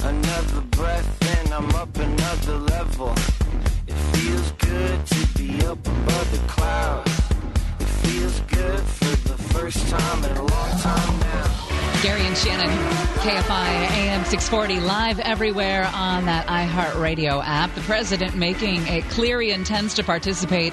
Another 0.00 0.60
breath 0.70 1.38
and 1.38 1.52
I'm 1.52 1.70
up 1.74 1.94
another 1.96 2.58
level. 2.58 3.12
It 3.86 3.94
feels 4.16 4.52
good 4.52 5.06
to 5.06 5.26
be 5.36 5.66
up 5.66 5.86
above 5.86 6.32
the 6.32 6.42
clouds. 6.48 7.10
It 7.80 7.88
feels 7.88 8.40
good 8.40 8.80
for 8.80 9.04
the 9.04 9.21
first 9.52 9.86
time 9.88 10.24
in 10.24 10.36
a 10.36 10.44
long 10.44 10.70
time 10.80 11.20
now. 11.20 12.00
Gary 12.02 12.22
and 12.22 12.36
Shannon, 12.36 12.70
KFI 13.18 13.68
AM 13.92 14.24
640, 14.24 14.80
live 14.80 15.20
everywhere 15.20 15.88
on 15.94 16.24
that 16.24 16.46
iHeartRadio 16.46 17.42
app. 17.44 17.72
The 17.74 17.82
president 17.82 18.34
making 18.34 18.86
it 18.88 19.04
clear 19.04 19.40
he 19.40 19.50
intends 19.50 19.94
to 19.94 20.02
participate 20.02 20.72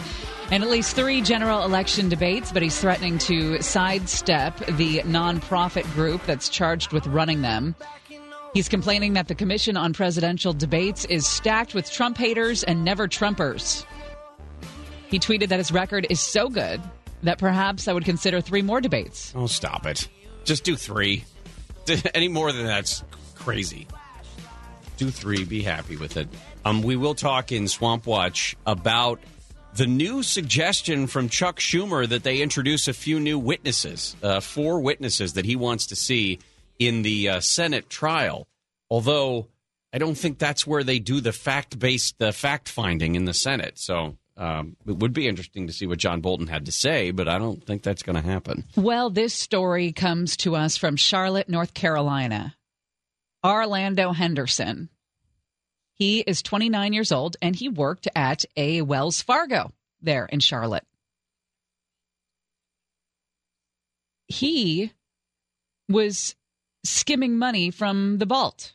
in 0.50 0.64
at 0.64 0.70
least 0.70 0.96
three 0.96 1.22
general 1.22 1.64
election 1.64 2.10
debates, 2.10 2.52
but 2.52 2.64
he's 2.64 2.80
threatening 2.80 3.20
to 3.20 3.62
sidestep 3.62 4.58
the 4.78 5.02
nonprofit 5.02 5.84
group 5.94 6.26
that's 6.26 6.50
charged 6.50 6.92
with 6.94 7.06
running 7.06 7.42
them. 7.42 7.76
He's 8.54 8.70
complaining 8.70 9.14
that 9.14 9.28
the 9.28 9.36
Commission 9.36 9.78
on 9.78 9.94
Presidential 9.94 10.54
Debates 10.54 11.06
is 11.06 11.28
stacked 11.28 11.76
with 11.76 11.92
Trump 11.92 12.18
haters 12.18 12.64
and 12.64 12.84
never 12.84 13.08
Trumpers. 13.08 13.86
He 15.10 15.20
tweeted 15.20 15.50
that 15.50 15.60
his 15.60 15.72
record 15.72 16.08
is 16.10 16.20
so 16.20 16.50
good 16.50 16.82
that 17.24 17.38
perhaps 17.38 17.88
I 17.88 17.94
would 17.94 18.06
consider 18.06 18.42
three 18.42 18.62
more 18.62 18.82
debates. 18.82 19.34
Oh, 19.36 19.48
stop 19.48 19.86
it. 19.86 20.08
Just 20.44 20.64
do 20.64 20.76
three. 20.76 21.26
Any 22.14 22.28
more 22.28 22.52
than 22.52 22.66
that's 22.66 23.04
crazy. 23.36 23.88
Do 24.98 25.10
three. 25.10 25.44
Be 25.46 25.62
happy 25.62 25.96
with 25.96 26.18
it. 26.18 26.28
Um, 26.66 26.82
we 26.82 26.96
will 26.96 27.16
talk 27.16 27.52
in 27.52 27.68
Swamp 27.68 28.06
Watch 28.06 28.56
about 28.66 29.20
the 29.76 29.88
new 29.88 30.24
suggestion 30.24 31.08
from 31.08 31.30
Chuck 31.30 31.60
Schumer 31.60 32.08
that 32.08 32.24
they 32.24 32.42
introduce 32.42 32.88
a 32.88 32.94
few 32.94 33.20
new 33.20 33.40
witnesses, 33.40 34.16
uh, 34.22 34.40
four 34.40 34.82
witnesses 34.82 35.34
that 35.34 35.46
he 35.46 35.56
wants 35.56 35.88
to 35.88 35.96
see 35.96 36.40
in 36.80 37.02
the 37.02 37.30
uh, 37.30 37.40
Senate 37.40 37.90
trial. 37.90 38.48
Although 38.90 39.48
I 39.94 39.98
don't 39.98 40.18
think 40.18 40.38
that's 40.38 40.66
where 40.66 40.84
they 40.84 41.00
do 41.00 41.22
the 41.22 41.32
fact 41.32 41.80
based 41.80 42.18
the 42.18 42.32
fact 42.32 42.70
finding 42.70 43.16
in 43.16 43.26
the 43.26 43.34
Senate. 43.34 43.78
So 43.78 44.18
um, 44.40 44.78
it 44.88 44.98
would 44.98 45.14
be 45.14 45.28
interesting 45.28 45.68
to 45.68 45.74
see 45.74 45.86
what 45.86 46.00
John 46.00 46.22
Bolton 46.22 46.48
had 46.48 46.66
to 46.66 46.72
say, 46.72 47.12
but 47.12 47.28
I 47.28 47.38
don't 47.38 47.64
think 47.64 47.84
that's 47.84 48.04
going 48.04 48.16
to 48.16 48.28
happen. 48.28 48.64
Well, 48.76 49.10
this 49.10 49.34
story 49.34 49.92
comes 49.92 50.38
to 50.38 50.56
us 50.56 50.78
from 50.78 50.96
Charlotte, 50.96 51.50
North 51.50 51.74
Carolina. 51.74 52.56
Orlando 53.46 54.12
Henderson. 54.12 54.90
He 55.94 56.22
is 56.22 56.42
29 56.42 56.94
years 56.94 57.12
old 57.12 57.38
and 57.42 57.56
he 57.56 57.70
worked 57.70 58.08
at 58.16 58.46
a 58.56 58.82
Wells 58.82 59.22
Fargo 59.22 59.74
there 60.02 60.26
in 60.26 60.40
Charlotte. 60.40 60.86
He 64.28 64.94
was 65.90 66.36
skimming 66.84 67.38
money 67.38 67.72
from 67.72 68.18
the 68.18 68.26
vault. 68.26 68.74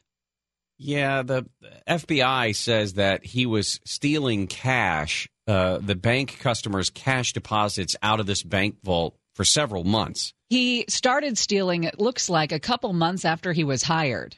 Yeah, 0.76 1.22
the 1.22 1.46
FBI 1.88 2.54
says 2.54 2.94
that 2.94 3.24
he 3.24 3.46
was 3.46 3.80
stealing 3.84 4.48
cash, 4.48 5.28
uh, 5.46 5.78
the 5.78 5.94
bank 5.94 6.38
customers' 6.40 6.90
cash 6.90 7.32
deposits 7.32 7.96
out 8.02 8.20
of 8.20 8.26
this 8.26 8.42
bank 8.42 8.76
vault 8.82 9.16
for 9.34 9.44
several 9.44 9.84
months. 9.84 10.32
He 10.48 10.84
started 10.88 11.36
stealing, 11.36 11.84
it 11.84 11.98
looks 11.98 12.28
like, 12.28 12.52
a 12.52 12.60
couple 12.60 12.92
months 12.92 13.24
after 13.24 13.52
he 13.52 13.64
was 13.64 13.82
hired. 13.82 14.36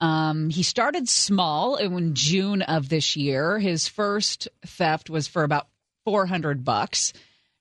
Um, 0.00 0.48
he 0.50 0.62
started 0.62 1.08
small 1.08 1.76
in 1.76 2.14
June 2.14 2.62
of 2.62 2.88
this 2.88 3.16
year. 3.16 3.58
His 3.58 3.88
first 3.88 4.48
theft 4.64 5.10
was 5.10 5.26
for 5.26 5.42
about 5.42 5.68
400 6.04 6.64
bucks. 6.64 7.12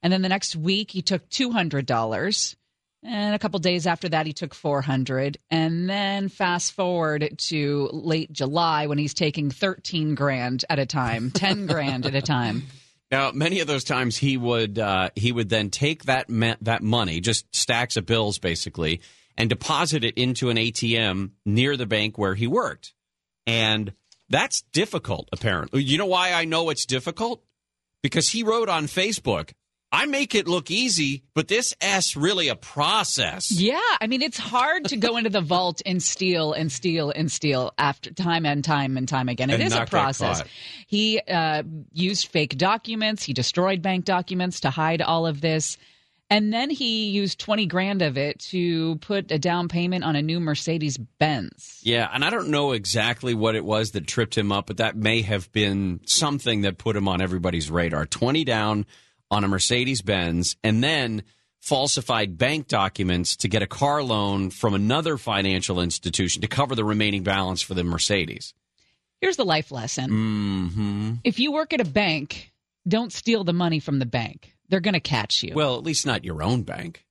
And 0.03 0.13
then 0.13 0.21
the 0.21 0.29
next 0.29 0.55
week, 0.55 0.91
he 0.91 1.01
took 1.01 1.27
$200. 1.29 2.55
And 3.03 3.35
a 3.35 3.39
couple 3.39 3.59
days 3.59 3.87
after 3.87 4.09
that, 4.09 4.25
he 4.25 4.33
took 4.33 4.53
400. 4.53 5.37
And 5.49 5.89
then 5.89 6.29
fast 6.29 6.73
forward 6.73 7.35
to 7.37 7.89
late 7.91 8.31
July 8.31 8.87
when 8.87 8.97
he's 8.97 9.13
taking 9.13 9.49
13 9.49 10.15
grand 10.15 10.63
at 10.69 10.79
a 10.79 10.85
time, 10.85 11.31
10 11.31 11.67
grand 11.67 12.05
at 12.05 12.15
a 12.15 12.21
time. 12.21 12.63
Now, 13.09 13.31
many 13.31 13.61
of 13.61 13.67
those 13.67 13.83
times 13.83 14.17
he 14.17 14.35
would 14.37 14.77
uh, 14.77 15.09
he 15.15 15.31
would 15.31 15.49
then 15.49 15.69
take 15.69 16.05
that 16.05 16.29
ma- 16.29 16.55
that 16.61 16.83
money, 16.83 17.21
just 17.21 17.53
stacks 17.55 17.95
of 17.95 18.05
bills, 18.05 18.37
basically, 18.37 19.01
and 19.37 19.49
deposit 19.49 20.03
it 20.03 20.17
into 20.17 20.49
an 20.49 20.57
ATM 20.57 21.31
near 21.45 21.77
the 21.77 21.85
bank 21.85 22.17
where 22.17 22.35
he 22.35 22.47
worked, 22.47 22.93
and 23.45 23.93
that's 24.29 24.61
difficult. 24.73 25.29
Apparently, 25.31 25.83
you 25.83 25.97
know 25.97 26.05
why 26.05 26.33
I 26.33 26.43
know 26.43 26.69
it's 26.69 26.85
difficult 26.85 27.43
because 28.03 28.29
he 28.29 28.43
wrote 28.43 28.67
on 28.67 28.87
Facebook, 28.87 29.51
"I 29.91 30.05
make 30.05 30.35
it 30.35 30.47
look 30.47 30.69
easy, 30.69 31.23
but 31.33 31.47
this 31.47 31.73
s 31.81 32.15
really 32.15 32.47
a 32.47 32.55
process." 32.55 33.51
Yeah, 33.51 33.79
I 34.01 34.07
mean 34.07 34.21
it's 34.21 34.37
hard 34.37 34.85
to 34.85 34.97
go 34.97 35.17
into 35.17 35.29
the 35.29 35.41
vault 35.41 35.81
and 35.85 36.01
steal 36.01 36.53
and 36.53 36.71
steal 36.71 37.11
and 37.11 37.31
steal 37.31 37.73
after 37.77 38.11
time 38.11 38.45
and 38.45 38.63
time 38.63 38.97
and 38.97 39.07
time 39.07 39.29
again. 39.29 39.49
It 39.49 39.55
And 39.55 39.63
is 39.63 39.73
a 39.73 39.85
process. 39.85 40.43
He 40.87 41.19
uh, 41.19 41.63
used 41.93 42.27
fake 42.27 42.57
documents. 42.57 43.23
He 43.23 43.33
destroyed 43.33 43.81
bank 43.81 44.05
documents 44.05 44.61
to 44.61 44.69
hide 44.69 45.01
all 45.01 45.25
of 45.25 45.41
this, 45.41 45.77
and 46.29 46.51
then 46.51 46.69
he 46.69 47.09
used 47.09 47.39
twenty 47.39 47.65
grand 47.65 48.01
of 48.01 48.17
it 48.17 48.39
to 48.51 48.97
put 48.97 49.31
a 49.31 49.39
down 49.39 49.67
payment 49.67 50.03
on 50.03 50.15
a 50.15 50.21
new 50.21 50.39
Mercedes 50.39 50.97
Benz. 50.97 51.79
Yeah, 51.83 52.09
and 52.13 52.25
I 52.25 52.29
don't 52.29 52.49
know 52.49 52.73
exactly 52.73 53.33
what 53.33 53.55
it 53.55 53.63
was 53.63 53.91
that 53.91 54.07
tripped 54.07 54.37
him 54.37 54.51
up, 54.51 54.67
but 54.67 54.77
that 54.77 54.95
may 54.97 55.21
have 55.21 55.51
been 55.51 56.01
something 56.05 56.61
that 56.61 56.77
put 56.77 56.95
him 56.95 57.07
on 57.07 57.21
everybody's 57.21 57.71
radar. 57.71 58.05
20 58.05 58.43
down 58.43 58.85
on 59.29 59.43
a 59.43 59.47
Mercedes 59.47 60.01
Benz, 60.01 60.55
and 60.63 60.83
then 60.83 61.23
falsified 61.59 62.37
bank 62.37 62.67
documents 62.67 63.35
to 63.37 63.47
get 63.47 63.61
a 63.61 63.67
car 63.67 64.01
loan 64.01 64.49
from 64.49 64.73
another 64.73 65.17
financial 65.17 65.81
institution 65.81 66.41
to 66.41 66.47
cover 66.47 66.75
the 66.75 66.85
remaining 66.85 67.23
balance 67.23 67.61
for 67.61 67.73
the 67.73 67.83
Mercedes. 67.83 68.53
Here's 69.19 69.37
the 69.37 69.45
life 69.45 69.71
lesson: 69.71 70.09
hmm 70.09 71.13
if 71.23 71.39
you 71.39 71.51
work 71.51 71.73
at 71.73 71.81
a 71.81 71.85
bank, 71.85 72.51
don't 72.87 73.11
steal 73.11 73.43
the 73.43 73.53
money 73.53 73.79
from 73.79 73.99
the 73.99 74.05
bank. 74.05 74.55
They're 74.69 74.79
going 74.79 74.93
to 74.93 74.99
catch 74.99 75.43
you. 75.43 75.55
Well, 75.55 75.77
at 75.77 75.83
least 75.83 76.05
not 76.05 76.25
your 76.25 76.43
own 76.43 76.63
bank, 76.63 77.05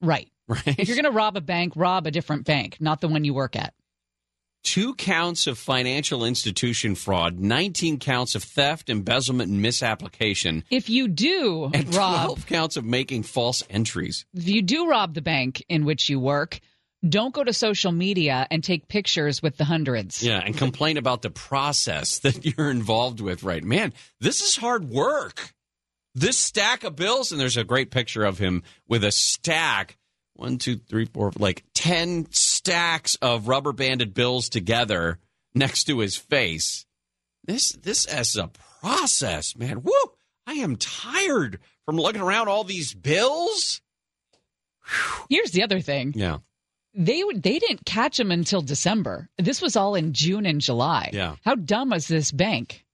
right. 0.00 0.30
right? 0.48 0.78
If 0.78 0.88
you're 0.88 0.96
going 0.96 1.04
to 1.04 1.16
rob 1.16 1.36
a 1.36 1.40
bank, 1.40 1.74
rob 1.76 2.06
a 2.06 2.10
different 2.10 2.44
bank, 2.44 2.76
not 2.80 3.00
the 3.00 3.08
one 3.08 3.24
you 3.24 3.34
work 3.34 3.56
at. 3.56 3.74
Two 4.62 4.94
counts 4.94 5.46
of 5.46 5.58
financial 5.58 6.24
institution 6.24 6.94
fraud, 6.94 7.38
19 7.40 7.98
counts 7.98 8.34
of 8.34 8.42
theft, 8.44 8.90
embezzlement, 8.90 9.50
and 9.50 9.62
misapplication, 9.62 10.64
If 10.70 10.90
you 10.90 11.08
do 11.08 11.70
and 11.72 11.94
rob 11.94 12.26
12 12.26 12.46
counts 12.46 12.76
of 12.76 12.84
making 12.84 13.22
false 13.22 13.62
entries. 13.70 14.26
if 14.34 14.46
you 14.48 14.60
do 14.62 14.86
rob 14.88 15.14
the 15.14 15.22
bank 15.22 15.64
in 15.68 15.84
which 15.86 16.08
you 16.10 16.20
work, 16.20 16.60
don't 17.08 17.32
go 17.32 17.42
to 17.42 17.52
social 17.54 17.92
media 17.92 18.46
and 18.50 18.62
take 18.62 18.86
pictures 18.86 19.42
with 19.42 19.56
the 19.56 19.64
hundreds. 19.64 20.22
Yeah, 20.22 20.38
and 20.44 20.54
complain 20.56 20.98
about 20.98 21.22
the 21.22 21.30
process 21.30 22.18
that 22.18 22.44
you're 22.58 22.70
involved 22.70 23.20
with, 23.20 23.42
right? 23.42 23.64
Man, 23.64 23.94
this 24.20 24.42
is 24.42 24.56
hard 24.56 24.90
work. 24.90 25.54
This 26.14 26.36
stack 26.36 26.84
of 26.84 26.96
bills, 26.96 27.32
and 27.32 27.40
there's 27.40 27.56
a 27.56 27.64
great 27.64 27.90
picture 27.90 28.24
of 28.24 28.36
him 28.38 28.62
with 28.88 29.04
a 29.04 29.12
stack 29.12 29.96
one, 30.40 30.58
two, 30.58 30.76
three, 30.76 31.04
four, 31.04 31.32
like 31.38 31.64
10 31.74 32.26
stacks 32.30 33.14
of 33.16 33.46
rubber 33.48 33.72
banded 33.72 34.14
bills 34.14 34.48
together 34.48 35.18
next 35.54 35.84
to 35.84 35.98
his 35.98 36.16
face. 36.16 36.86
This, 37.44 37.72
this 37.72 38.06
is 38.06 38.36
a 38.36 38.50
process, 38.80 39.54
man. 39.56 39.82
Woo! 39.82 39.92
I 40.46 40.54
am 40.54 40.76
tired 40.76 41.60
from 41.84 41.96
looking 41.96 42.22
around 42.22 42.48
all 42.48 42.64
these 42.64 42.94
bills. 42.94 43.80
Here's 45.28 45.52
the 45.52 45.62
other 45.62 45.80
thing. 45.80 46.12
Yeah. 46.16 46.38
They 46.94 47.22
they 47.34 47.60
didn't 47.60 47.86
catch 47.86 48.18
him 48.18 48.32
until 48.32 48.62
December. 48.62 49.28
This 49.38 49.62
was 49.62 49.76
all 49.76 49.94
in 49.94 50.12
June 50.12 50.44
and 50.44 50.60
July. 50.60 51.10
Yeah. 51.12 51.36
How 51.44 51.54
dumb 51.54 51.92
is 51.92 52.08
this 52.08 52.32
bank? 52.32 52.84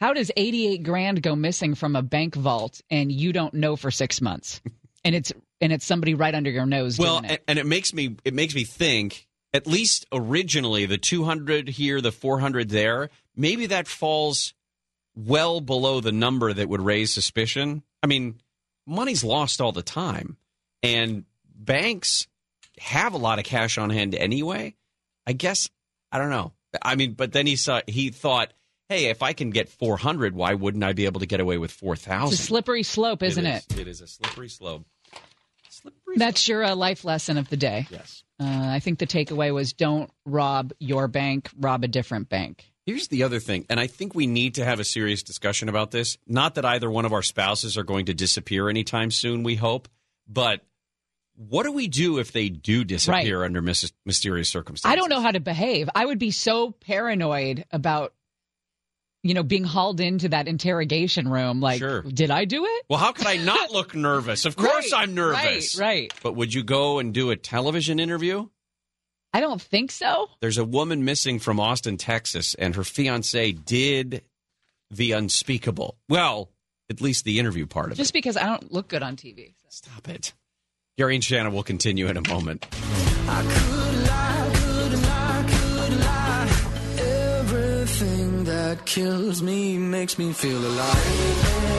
How 0.00 0.12
does 0.12 0.30
88 0.36 0.82
grand 0.82 1.22
go 1.22 1.34
missing 1.34 1.74
from 1.74 1.96
a 1.96 2.02
bank 2.02 2.34
vault 2.34 2.82
and 2.90 3.10
you 3.10 3.32
don't 3.32 3.54
know 3.54 3.74
for 3.74 3.90
6 3.90 4.20
months? 4.20 4.60
and 5.04 5.14
it's 5.14 5.32
and 5.60 5.72
it's 5.72 5.84
somebody 5.84 6.14
right 6.14 6.34
under 6.34 6.50
your 6.50 6.66
nose 6.66 6.98
Well, 6.98 7.22
it. 7.24 7.42
and 7.48 7.58
it 7.58 7.66
makes 7.66 7.92
me 7.92 8.16
it 8.24 8.34
makes 8.34 8.54
me 8.54 8.64
think. 8.64 9.26
At 9.54 9.66
least 9.66 10.04
originally, 10.12 10.84
the 10.84 10.98
200 10.98 11.68
here, 11.68 12.02
the 12.02 12.12
400 12.12 12.68
there, 12.68 13.08
maybe 13.34 13.66
that 13.66 13.88
falls 13.88 14.52
well 15.16 15.62
below 15.62 16.00
the 16.00 16.12
number 16.12 16.52
that 16.52 16.68
would 16.68 16.82
raise 16.82 17.12
suspicion. 17.14 17.82
I 18.02 18.08
mean, 18.08 18.40
money's 18.86 19.24
lost 19.24 19.62
all 19.62 19.72
the 19.72 19.82
time, 19.82 20.36
and 20.82 21.24
banks 21.54 22.26
have 22.78 23.14
a 23.14 23.16
lot 23.16 23.38
of 23.38 23.46
cash 23.46 23.78
on 23.78 23.88
hand 23.88 24.14
anyway. 24.14 24.74
I 25.26 25.32
guess 25.32 25.68
I 26.12 26.18
don't 26.18 26.30
know. 26.30 26.52
I 26.82 26.94
mean, 26.94 27.14
but 27.14 27.32
then 27.32 27.46
he 27.46 27.56
saw 27.56 27.80
he 27.86 28.10
thought, 28.10 28.52
hey, 28.90 29.06
if 29.06 29.22
I 29.22 29.32
can 29.32 29.48
get 29.50 29.70
400, 29.70 30.34
why 30.34 30.54
wouldn't 30.54 30.84
I 30.84 30.92
be 30.92 31.06
able 31.06 31.20
to 31.20 31.26
get 31.26 31.40
away 31.40 31.56
with 31.56 31.70
4,000? 31.72 32.32
It's 32.34 32.42
a 32.42 32.46
slippery 32.46 32.82
slope, 32.82 33.22
isn't 33.22 33.46
it? 33.46 33.64
is. 33.72 33.78
It 33.78 33.88
is 33.88 34.00
a 34.02 34.06
slippery 34.06 34.50
slope. 34.50 34.84
Slippery 35.88 36.16
That's 36.16 36.48
your 36.48 36.64
uh, 36.64 36.74
life 36.74 37.04
lesson 37.04 37.38
of 37.38 37.48
the 37.48 37.56
day. 37.56 37.86
Yes. 37.90 38.24
Uh, 38.40 38.46
I 38.46 38.80
think 38.80 38.98
the 38.98 39.06
takeaway 39.06 39.52
was 39.52 39.72
don't 39.72 40.10
rob 40.24 40.72
your 40.78 41.08
bank, 41.08 41.50
rob 41.58 41.84
a 41.84 41.88
different 41.88 42.28
bank. 42.28 42.64
Here's 42.86 43.08
the 43.08 43.24
other 43.24 43.38
thing, 43.38 43.66
and 43.68 43.78
I 43.78 43.86
think 43.86 44.14
we 44.14 44.26
need 44.26 44.54
to 44.54 44.64
have 44.64 44.80
a 44.80 44.84
serious 44.84 45.22
discussion 45.22 45.68
about 45.68 45.90
this. 45.90 46.16
Not 46.26 46.54
that 46.54 46.64
either 46.64 46.90
one 46.90 47.04
of 47.04 47.12
our 47.12 47.22
spouses 47.22 47.76
are 47.76 47.82
going 47.82 48.06
to 48.06 48.14
disappear 48.14 48.70
anytime 48.70 49.10
soon, 49.10 49.42
we 49.42 49.56
hope, 49.56 49.88
but 50.26 50.62
what 51.36 51.64
do 51.64 51.72
we 51.72 51.86
do 51.86 52.18
if 52.18 52.32
they 52.32 52.48
do 52.48 52.84
disappear 52.84 53.44
under 53.44 53.62
mis- 53.62 53.92
mysterious 54.06 54.48
circumstances? 54.48 54.92
I 54.92 54.96
don't 54.96 55.10
know 55.10 55.20
how 55.20 55.30
to 55.30 55.40
behave. 55.40 55.88
I 55.94 56.04
would 56.04 56.18
be 56.18 56.30
so 56.30 56.72
paranoid 56.72 57.64
about, 57.70 58.12
you 59.22 59.34
know, 59.34 59.42
being 59.42 59.64
hauled 59.64 60.00
into 60.00 60.28
that 60.28 60.46
interrogation 60.48 61.28
room. 61.28 61.60
Like, 61.60 61.78
Sure. 61.80 62.02
did 62.02 62.30
I 62.30 62.44
do 62.44 62.64
it? 62.64 62.84
Well, 62.88 62.98
how 62.98 63.12
could 63.12 63.26
I 63.26 63.36
not 63.36 63.72
look 63.72 63.94
nervous? 63.94 64.44
Of 64.44 64.56
course 64.56 64.92
Right, 64.92 65.02
I'm 65.02 65.14
nervous. 65.14 65.78
Right, 65.78 65.86
right. 65.86 66.12
But 66.22 66.36
would 66.36 66.54
you 66.54 66.62
go 66.62 66.98
and 66.98 67.12
do 67.12 67.30
a 67.30 67.36
television 67.36 67.98
interview? 68.00 68.48
I 69.32 69.40
don't 69.40 69.60
think 69.60 69.90
so. 69.90 70.28
There's 70.40 70.56
a 70.58 70.64
woman 70.64 71.04
missing 71.04 71.38
from 71.38 71.60
Austin, 71.60 71.96
Texas, 71.98 72.54
and 72.54 72.74
her 72.76 72.84
fiance 72.84 73.52
did 73.52 74.22
the 74.90 75.12
unspeakable. 75.12 75.98
Well, 76.08 76.50
at 76.88 77.00
least 77.02 77.24
the 77.26 77.38
interview 77.38 77.66
part 77.66 77.86
of 77.92 77.98
Just 77.98 77.98
it. 77.98 78.02
Just 78.04 78.12
because 78.14 78.36
I 78.38 78.46
don't 78.46 78.72
look 78.72 78.88
good 78.88 79.02
on 79.02 79.16
TV. 79.16 79.54
Stop 79.68 80.08
it. 80.08 80.32
Gary 80.96 81.14
and 81.14 81.22
Shannon 81.22 81.52
will 81.52 81.62
continue 81.62 82.06
in 82.08 82.16
a 82.16 82.26
moment. 82.28 82.66
That 88.68 88.84
kills 88.84 89.40
me 89.40 89.78
makes 89.78 90.18
me 90.18 90.30
feel 90.30 90.58
alive. 90.58 90.94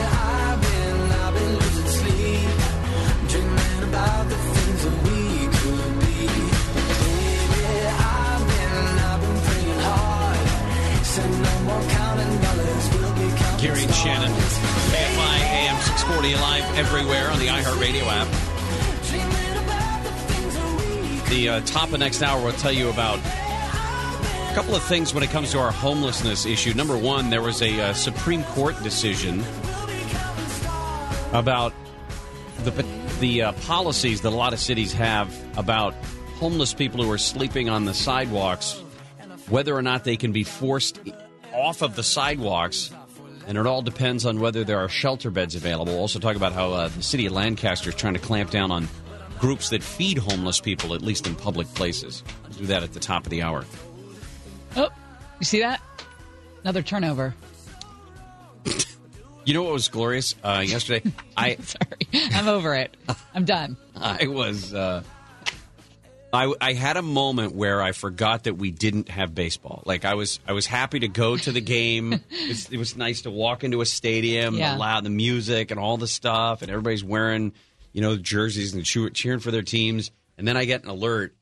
I've 0.10 0.60
been, 0.60 1.12
I've 1.22 1.34
been 1.36 1.54
losing 1.54 1.86
sleep, 1.86 2.50
dreaming 3.30 3.84
about 3.90 4.28
the 4.28 4.36
things 4.36 4.82
that 4.86 4.96
we 5.06 5.20
could 5.54 5.94
be. 6.02 6.26
Baby, 7.06 7.86
I've 7.94 8.42
been, 8.50 8.98
I've 9.06 9.22
been 9.22 9.40
praying 9.46 9.82
hard. 9.86 11.06
Said 11.06 11.30
no 11.30 11.54
more 11.70 11.84
counting 11.92 12.42
dollars, 12.42 12.90
we'll 12.96 13.14
be 13.14 13.38
counting 13.38 13.68
Gary 13.68 13.84
and 13.84 13.94
Shannon, 13.94 14.32
KFI 14.90 15.38
AM 15.62 15.78
640 15.84 16.34
live 16.42 16.66
everywhere 16.76 17.30
on 17.30 17.38
the 17.38 17.50
iHeartRadio 17.50 18.02
app. 18.10 18.28
The 20.02 20.12
things 20.26 20.56
that 20.56 21.30
we 21.30 21.36
The 21.36 21.50
uh, 21.50 21.62
top 21.68 21.94
of 21.94 22.00
next 22.00 22.24
hour 22.24 22.44
will 22.44 22.54
tell 22.54 22.72
you 22.74 22.90
about 22.90 23.20
a 24.50 24.56
couple 24.56 24.76
of 24.76 24.82
things 24.84 25.14
when 25.14 25.24
it 25.24 25.30
comes 25.30 25.52
to 25.52 25.60
our 25.60 25.72
homelessness 25.72 26.46
issue. 26.46 26.74
Number 26.74 26.98
one, 26.98 27.30
there 27.30 27.42
was 27.42 27.62
a 27.62 27.80
uh, 27.82 27.94
Supreme 27.94 28.44
Court 28.46 28.82
decision 28.82 29.44
about 31.34 31.72
the 32.64 32.72
the 33.20 33.44
uh, 33.44 33.52
policies 33.54 34.22
that 34.22 34.30
a 34.30 34.36
lot 34.36 34.54
of 34.54 34.60
cities 34.60 34.92
have 34.94 35.32
about 35.58 35.94
homeless 36.38 36.74
people 36.74 37.04
who 37.04 37.12
are 37.12 37.18
sleeping 37.18 37.70
on 37.70 37.86
the 37.86 37.94
sidewalks, 37.94 38.82
whether 39.50 39.76
or 39.76 39.82
not 39.82 40.04
they 40.04 40.18
can 40.18 40.32
be 40.32 40.44
forced 40.44 41.00
off 41.54 41.82
of 41.82 41.96
the 41.96 42.04
sidewalks. 42.04 42.92
And 43.48 43.58
it 43.58 43.66
all 43.66 43.82
depends 43.82 44.26
on 44.26 44.40
whether 44.40 44.64
there 44.64 44.80
are 44.80 44.90
shelter 44.90 45.32
beds 45.32 45.56
available. 45.56 45.94
We'll 45.94 46.02
also 46.02 46.20
talk 46.20 46.36
about 46.36 46.54
how 46.54 46.72
uh, 46.72 46.88
the 46.88 47.04
city 47.04 47.26
of 47.26 47.34
Lancaster 47.34 47.90
is 47.90 47.96
trying 47.96 48.14
to 48.14 48.20
clamp 48.20 48.52
down 48.52 48.72
on 48.72 48.88
groups 49.40 49.70
that 49.70 49.84
feed 49.84 50.18
homeless 50.18 50.60
people, 50.60 50.94
at 50.94 51.02
least 51.02 51.28
in 51.28 51.36
public 51.36 51.68
places. 51.74 52.24
We'll 52.44 52.60
do 52.60 52.66
that 52.68 52.84
at 52.84 52.94
the 52.94 53.00
top 53.00 53.26
of 53.26 53.32
the 53.32 53.42
hour. 53.42 53.66
Oh, 54.76 54.90
you 55.40 55.46
see 55.46 55.60
that? 55.60 55.82
Another 56.64 56.82
turnover. 56.82 57.34
You 59.46 59.56
know 59.56 59.64
what 59.64 59.74
was 59.74 59.88
glorious 59.88 60.36
uh, 60.44 60.64
yesterday? 60.64 61.12
I 61.38 61.56
Sorry. 61.56 62.30
I'm 62.36 62.48
over 62.48 62.76
it. 62.76 62.96
I'm 63.34 63.46
done. 63.46 63.78
I 63.96 64.28
was 64.28 64.76
uh, 64.76 65.02
I 66.32 66.54
I 66.62 66.74
had 66.74 66.98
a 66.98 67.02
moment 67.02 67.56
where 67.56 67.82
I 67.82 67.94
forgot 67.94 68.44
that 68.44 68.58
we 68.58 68.70
didn't 68.70 69.10
have 69.10 69.34
baseball. 69.34 69.82
Like 69.88 70.06
I 70.06 70.14
was 70.14 70.40
I 70.48 70.52
was 70.52 70.68
happy 70.68 71.00
to 71.00 71.08
go 71.08 71.36
to 71.36 71.52
the 71.52 71.62
game. 71.62 72.14
it, 72.14 72.48
was, 72.48 72.70
it 72.70 72.78
was 72.78 72.96
nice 72.96 73.22
to 73.24 73.32
walk 73.32 73.64
into 73.64 73.82
a 73.82 73.88
stadium, 73.88 74.56
Yeah. 74.56 74.74
the 74.74 74.80
loud 74.80 75.04
the 75.04 75.10
music 75.10 75.72
and 75.72 75.80
all 75.80 75.98
the 75.98 76.08
stuff, 76.08 76.62
and 76.62 76.70
everybody's 76.70 77.04
wearing 77.04 77.54
you 77.92 78.02
know 78.02 78.18
jerseys 78.18 78.76
and 78.76 78.86
cheering 78.86 79.40
for 79.40 79.50
their 79.50 79.64
teams. 79.64 80.12
And 80.38 80.48
then 80.48 80.58
I 80.58 80.66
get 80.66 80.84
an 80.84 80.90
alert 80.90 81.36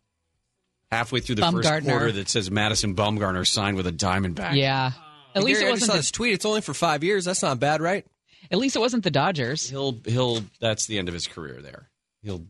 halfway 0.91 1.19
through 1.19 1.36
the 1.36 1.52
first 1.52 1.67
Bumgarner. 1.69 1.84
quarter 1.86 2.12
that 2.13 2.30
says 2.30 2.50
Madison 2.52 2.95
Bumgarner 2.95 3.45
signed 3.45 3.78
with 3.78 3.88
a 3.88 3.91
Diamondback. 3.91 4.56
Yeah. 4.56 4.91
At 5.36 5.43
least 5.43 5.60
Gary, 5.60 5.71
it 5.71 5.73
I 5.73 5.76
just 5.78 5.86
saw 5.88 5.93
wasn't. 5.93 6.00
this 6.06 6.12
tweet. 6.12 6.34
It's 6.34 6.45
only 6.45 6.62
for 6.62 6.73
five 6.73 7.04
years. 7.04 7.26
That's 7.26 7.41
not 7.43 7.60
bad, 7.60 7.82
right? 7.82 8.06
At 8.50 8.58
least 8.58 8.76
it 8.76 8.80
wasn't 8.80 9.04
the 9.04 9.12
Dodgers. 9.12 9.69
he'll 9.69 10.00
he'll 10.06 10.41
that's 10.60 10.86
the 10.88 10.97
end 11.00 11.08
of 11.10 11.13
his 11.13 11.28
career 11.28 11.62
there. 11.62 11.89
He'll 12.21 12.45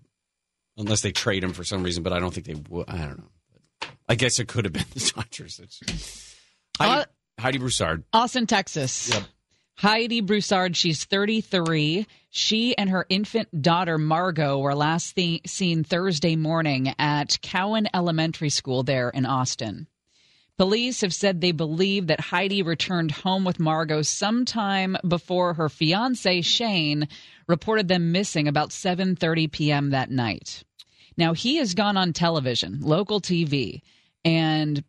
unless 0.77 1.01
they 1.01 1.11
trade 1.11 1.43
him 1.43 1.53
for 1.53 1.63
some 1.63 1.81
reason, 1.83 2.03
but 2.03 2.13
I 2.13 2.19
don't 2.19 2.33
think 2.33 2.45
they 2.45 2.55
would. 2.69 2.87
I 2.87 2.97
don't 2.99 3.17
know. 3.17 3.87
I 4.07 4.15
guess 4.15 4.39
it 4.39 4.47
could 4.47 4.65
have 4.65 4.73
been 4.73 4.85
the 4.93 5.11
Dodgers. 5.15 5.59
It's, 5.61 6.35
Heidi, 6.79 7.01
Uh, 7.01 7.05
Heidi 7.41 7.57
Broussard. 7.57 8.03
Austin, 8.13 8.45
Texas. 8.47 9.09
Yep. 9.13 9.23
Heidi 9.75 10.21
Broussard, 10.21 10.75
she's 10.77 11.03
33. 11.05 12.07
She 12.37 12.77
and 12.77 12.91
her 12.91 13.07
infant 13.09 13.63
daughter, 13.63 13.97
Margot, 13.97 14.59
were 14.59 14.75
last 14.75 15.15
the- 15.15 15.41
seen 15.47 15.83
Thursday 15.83 16.35
morning 16.35 16.93
at 16.99 17.41
Cowan 17.41 17.89
Elementary 17.95 18.51
School 18.51 18.83
there 18.83 19.09
in 19.09 19.25
Austin. 19.25 19.87
Police 20.55 21.01
have 21.01 21.15
said 21.15 21.41
they 21.41 21.51
believe 21.51 22.05
that 22.05 22.19
Heidi 22.19 22.61
returned 22.61 23.09
home 23.09 23.43
with 23.43 23.59
Margot 23.59 24.03
sometime 24.03 24.97
before 25.07 25.55
her 25.55 25.67
fiance 25.67 26.41
Shane 26.41 27.07
reported 27.47 27.87
them 27.87 28.11
missing 28.11 28.47
about 28.47 28.69
7:30 28.69 29.51
p.m. 29.51 29.89
that 29.89 30.11
night. 30.11 30.63
Now 31.17 31.33
he 31.33 31.55
has 31.55 31.73
gone 31.73 31.97
on 31.97 32.13
television, 32.13 32.81
local 32.81 33.19
TV, 33.19 33.81
and 34.23 34.83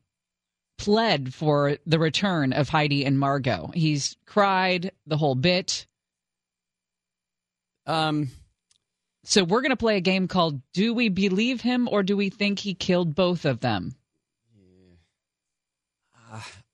pled 0.76 1.32
for 1.32 1.78
the 1.86 1.98
return 1.98 2.52
of 2.52 2.68
Heidi 2.68 3.06
and 3.06 3.18
Margot. 3.18 3.70
He's 3.72 4.18
cried 4.26 4.92
the 5.06 5.16
whole 5.16 5.34
bit. 5.34 5.86
Um, 7.88 8.30
So 9.24 9.44
we're 9.44 9.62
going 9.62 9.70
to 9.70 9.76
play 9.76 9.96
a 9.96 10.00
game 10.00 10.28
called 10.28 10.60
Do 10.72 10.94
We 10.94 11.08
Believe 11.08 11.60
Him 11.60 11.88
or 11.90 12.02
Do 12.02 12.16
We 12.16 12.30
Think 12.30 12.60
He 12.60 12.74
Killed 12.74 13.14
Both 13.14 13.44
of 13.44 13.60
Them? 13.60 13.94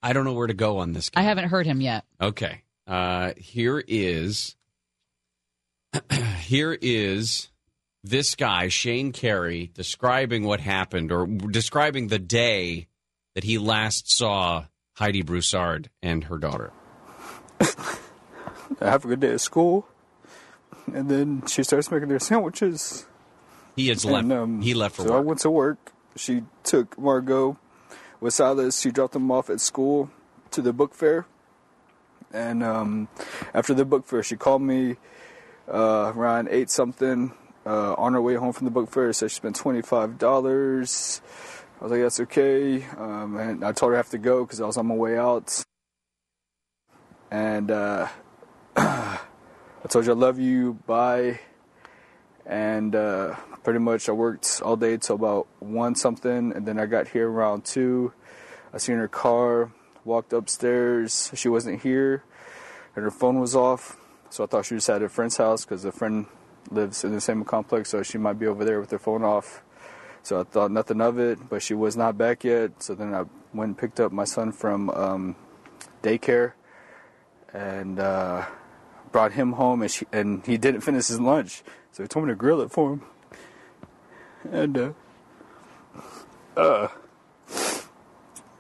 I 0.03 0.13
don't 0.13 0.25
know 0.25 0.35
where 0.35 0.47
to 0.47 0.55
go 0.55 0.79
on 0.79 0.93
this. 0.93 1.11
I 1.15 1.23
haven't 1.23 1.49
heard 1.49 1.67
him 1.67 1.81
yet. 1.81 2.05
Okay. 2.21 2.63
Uh, 2.87 3.33
here 3.37 3.83
is 3.87 4.57
here 6.41 6.77
is 6.81 7.49
this 8.03 8.35
guy 8.35 8.69
Shane 8.69 9.13
Carey 9.13 9.71
describing 9.73 10.45
what 10.45 10.61
happened 10.61 11.11
or 11.11 11.27
describing 11.27 12.09
the 12.09 12.19
day 12.19 12.89
that 13.35 13.45
he 13.45 13.57
last 13.59 14.13
saw 14.13 14.67
Heidi 14.95 15.23
Broussard 15.23 15.89
and 16.03 16.25
her 16.25 16.39
daughter. 16.39 16.73
have 18.81 19.05
a 19.05 19.09
good 19.09 19.21
day 19.21 19.33
at 19.33 19.41
school. 19.41 19.89
And 20.93 21.09
then 21.09 21.47
she 21.47 21.63
starts 21.63 21.91
making 21.91 22.09
their 22.09 22.19
sandwiches. 22.19 23.07
He 23.77 23.89
has 23.89 24.05
left. 24.05 24.25
And, 24.25 24.33
um, 24.33 24.63
he 24.63 24.75
left 24.75 24.97
for 24.97 25.03
work. 25.03 25.09
so 25.09 25.17
I 25.17 25.21
went 25.21 25.41
to 25.41 25.51
work. 25.51 25.93
She 26.17 26.43
took 26.63 26.99
Margot 26.99 27.59
with 28.21 28.35
Silas. 28.35 28.81
She 28.81 28.91
dropped 28.91 29.15
them 29.15 29.31
off 29.31 29.51
at 29.51 29.61
school 29.61 30.11
to 30.53 30.63
the 30.63 30.73
book 30.73 30.95
fair. 30.95 31.27
And 32.33 32.63
um, 32.63 33.09
after 33.53 33.75
the 33.75 33.85
book 33.85 34.07
fair, 34.07 34.23
she 34.23 34.37
called 34.37 34.63
me 34.63 34.97
uh, 35.73 36.13
around 36.15 36.49
eight 36.51 36.71
something 36.71 37.33
uh, 37.67 37.95
on 37.95 38.13
her 38.13 38.21
way 38.21 38.35
home 38.35 38.53
from 38.53 38.65
the 38.65 38.71
book 38.71 38.91
fair. 38.91 39.13
Said 39.13 39.31
she 39.31 39.37
spent 39.37 39.57
twenty 39.57 39.83
five 39.83 40.19
dollars. 40.19 41.21
I 41.81 41.85
was 41.85 41.93
like, 41.93 42.01
that's 42.01 42.21
okay. 42.21 42.85
Um, 42.97 43.37
and 43.37 43.65
I 43.65 43.73
told 43.73 43.91
her 43.91 43.97
I 43.97 43.99
have 43.99 44.11
to 44.11 44.19
go 44.19 44.45
because 44.45 44.61
I 44.61 44.67
was 44.67 44.77
on 44.77 44.87
my 44.87 44.95
way 44.95 45.19
out. 45.19 45.63
And 47.31 47.71
uh, 47.71 48.09
I 49.85 49.87
told 49.87 50.07
you 50.07 50.13
I 50.13 50.15
love 50.15 50.39
you. 50.39 50.79
Bye. 50.87 51.41
And 52.47 52.97
uh, 52.97 53.37
pretty 53.63 53.81
much 53.81 54.09
I 54.09 54.13
worked 54.13 54.63
all 54.65 54.77
day 54.77 54.97
till 54.97 55.17
about 55.17 55.47
one 55.61 55.95
something, 55.95 56.53
and 56.53 56.67
then 56.67 56.79
I 56.81 56.87
got 56.87 57.09
here 57.09 57.29
around 57.29 57.67
two. 57.67 58.13
I 58.73 58.79
seen 58.79 58.97
her 58.97 59.09
car, 59.09 59.73
walked 60.05 60.33
upstairs. 60.33 61.31
She 61.35 61.51
wasn't 61.51 61.83
here, 61.83 62.25
and 62.97 63.05
her 63.05 63.11
phone 63.11 63.41
was 63.41 63.55
off. 63.55 63.99
So 64.31 64.45
I 64.45 64.47
thought 64.47 64.65
she 64.65 64.75
was 64.75 64.89
at 64.89 65.03
a 65.03 65.09
friend's 65.11 65.37
house 65.37 65.67
because 65.67 65.85
a 65.85 65.93
friend 65.93 66.27
lives 66.71 67.05
in 67.05 67.13
the 67.13 67.21
same 67.21 67.45
complex, 67.45 67.91
so 67.91 68.03
she 68.03 68.17
might 68.17 68.39
be 68.39 68.47
over 68.47 68.65
there 68.65 68.81
with 68.81 68.91
her 68.91 68.99
phone 68.99 69.23
off. 69.23 69.63
So 70.23 70.41
I 70.41 70.45
thought 70.45 70.71
nothing 70.71 71.03
of 71.03 71.19
it, 71.19 71.51
but 71.51 71.63
she 71.63 71.75
was 71.75 71.95
not 71.95 72.17
back 72.17 72.43
yet. 72.43 72.83
So 72.83 72.95
then 72.95 73.15
I 73.15 73.25
went 73.53 73.69
and 73.69 73.79
picked 73.79 74.01
up 74.01 74.13
my 74.13 74.25
son 74.25 74.51
from 74.51 74.89
um, 74.91 75.37
daycare, 76.03 76.53
and 77.53 78.01
uh, 78.01 78.47
brought 79.15 79.35
him 79.35 79.53
home, 79.53 79.81
and, 79.81 79.91
she, 79.93 80.05
and 80.13 80.45
he 80.45 80.59
didn't 80.59 80.81
finish 80.81 81.07
his 81.07 81.21
lunch, 81.21 81.63
so 81.93 82.03
he 82.03 82.09
told 82.09 82.27
me 82.27 82.33
to 82.33 82.35
grill 82.35 82.61
it 82.61 82.73
for 82.73 82.95
him. 82.95 83.03
And 84.51 84.77
uh, 84.77 84.93
uh, 86.57 86.89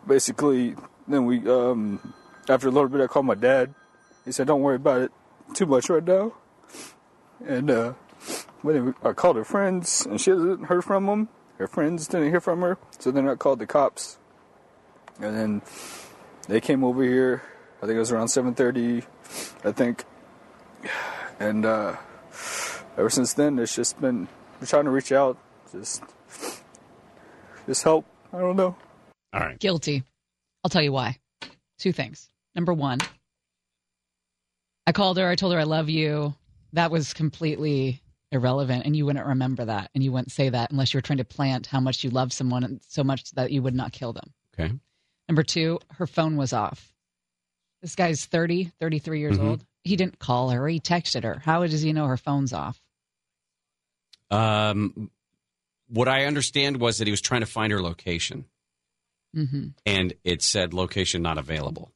basically, 0.06 0.76
then 1.08 1.26
we 1.26 1.40
um, 1.50 2.14
after 2.48 2.68
a 2.68 2.70
little 2.70 2.88
bit, 2.88 3.00
I 3.00 3.08
called 3.08 3.26
my 3.26 3.34
dad. 3.34 3.74
He 4.24 4.30
said, 4.30 4.46
"Don't 4.46 4.62
worry 4.62 4.76
about 4.76 5.02
it 5.02 5.12
too 5.54 5.66
much 5.66 5.90
right 5.90 6.04
now." 6.04 6.34
And 7.44 7.68
uh, 7.68 7.94
then 8.62 8.94
I 9.02 9.12
called 9.12 9.34
her 9.34 9.44
friends, 9.44 10.06
and 10.06 10.20
she 10.20 10.30
hasn't 10.30 10.66
heard 10.66 10.84
from 10.84 11.06
them. 11.06 11.30
Her 11.58 11.66
friends 11.66 12.06
didn't 12.06 12.30
hear 12.30 12.40
from 12.40 12.60
her, 12.60 12.78
so 13.00 13.10
then 13.10 13.28
I 13.28 13.34
called 13.34 13.58
the 13.58 13.66
cops, 13.66 14.18
and 15.20 15.36
then 15.36 15.62
they 16.46 16.60
came 16.60 16.84
over 16.84 17.02
here. 17.02 17.42
I 17.82 17.86
think 17.86 17.96
it 17.96 17.98
was 17.98 18.12
around 18.12 18.28
7:30, 18.28 19.04
I 19.64 19.72
think. 19.72 20.04
And 21.40 21.64
uh, 21.66 21.96
ever 22.96 23.10
since 23.10 23.32
then, 23.34 23.58
it's 23.58 23.74
just 23.74 24.00
been 24.00 24.28
we're 24.60 24.66
trying 24.66 24.84
to 24.84 24.90
reach 24.90 25.12
out, 25.12 25.36
just 25.72 26.02
just 27.66 27.82
help. 27.82 28.04
I 28.32 28.38
don't 28.38 28.56
know. 28.56 28.76
All 29.32 29.40
right. 29.40 29.58
Guilty. 29.58 30.02
I'll 30.62 30.70
tell 30.70 30.82
you 30.82 30.92
why. 30.92 31.18
Two 31.78 31.92
things. 31.92 32.28
Number 32.54 32.72
one, 32.72 32.98
I 34.86 34.92
called 34.92 35.18
her. 35.18 35.28
I 35.28 35.34
told 35.34 35.52
her 35.52 35.58
I 35.58 35.64
love 35.64 35.88
you. 35.88 36.34
That 36.72 36.90
was 36.90 37.14
completely 37.14 38.00
irrelevant, 38.32 38.84
and 38.84 38.96
you 38.96 39.06
wouldn't 39.06 39.26
remember 39.26 39.64
that, 39.64 39.90
and 39.94 40.02
you 40.02 40.12
wouldn't 40.12 40.32
say 40.32 40.48
that 40.48 40.70
unless 40.70 40.92
you 40.92 40.98
were 40.98 41.02
trying 41.02 41.18
to 41.18 41.24
plant 41.24 41.66
how 41.66 41.80
much 41.80 42.02
you 42.04 42.10
love 42.10 42.32
someone 42.32 42.64
and 42.64 42.80
so 42.88 43.04
much 43.04 43.30
that 43.32 43.50
you 43.52 43.62
would 43.62 43.74
not 43.74 43.92
kill 43.92 44.12
them. 44.12 44.32
Okay. 44.58 44.72
Number 45.28 45.42
two, 45.42 45.78
her 45.92 46.06
phone 46.06 46.36
was 46.36 46.52
off. 46.52 46.92
This 47.80 47.94
guy's 47.94 48.24
30, 48.24 48.72
33 48.80 49.20
years 49.20 49.38
Mhm. 49.38 49.44
old. 49.48 49.64
He 49.84 49.96
didn't 49.96 50.18
call 50.18 50.50
her. 50.50 50.66
He 50.66 50.80
texted 50.80 51.24
her. 51.24 51.40
How 51.44 51.66
does 51.66 51.82
he 51.82 51.92
know 51.92 52.06
her 52.06 52.16
phone's 52.16 52.52
off? 52.52 52.80
Um, 54.30 55.10
what 55.88 56.08
I 56.08 56.24
understand 56.24 56.78
was 56.78 56.98
that 56.98 57.06
he 57.06 57.10
was 57.10 57.20
trying 57.20 57.42
to 57.42 57.46
find 57.46 57.72
her 57.72 57.80
location, 57.80 58.46
hmm 59.34 59.68
and 59.84 60.14
it 60.24 60.42
said 60.42 60.72
location 60.72 61.22
not 61.22 61.38
available, 61.38 61.92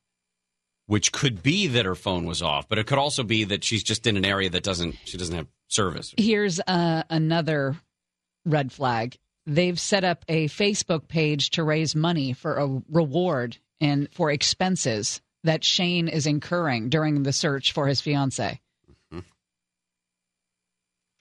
which 0.86 1.10
could 1.12 1.42
be 1.42 1.66
that 1.68 1.86
her 1.86 1.94
phone 1.94 2.26
was 2.26 2.42
off, 2.42 2.68
but 2.68 2.78
it 2.78 2.86
could 2.86 2.98
also 2.98 3.22
be 3.22 3.44
that 3.44 3.64
she's 3.64 3.82
just 3.82 4.06
in 4.06 4.16
an 4.16 4.24
area 4.24 4.50
that 4.50 4.62
doesn't 4.62 4.96
she 5.04 5.16
doesn't 5.16 5.34
have 5.34 5.46
service. 5.68 6.14
Here's 6.18 6.60
uh, 6.60 7.04
another 7.08 7.76
red 8.44 8.70
flag. 8.70 9.16
They've 9.46 9.80
set 9.80 10.04
up 10.04 10.24
a 10.28 10.48
Facebook 10.48 11.08
page 11.08 11.50
to 11.50 11.64
raise 11.64 11.96
money 11.96 12.34
for 12.34 12.56
a 12.58 12.82
reward 12.90 13.56
and 13.80 14.08
for 14.12 14.30
expenses 14.30 15.22
that 15.44 15.64
Shane 15.64 16.08
is 16.08 16.26
incurring 16.26 16.88
during 16.88 17.22
the 17.22 17.32
search 17.32 17.72
for 17.72 17.86
his 17.86 18.00
fiance. 18.00 18.60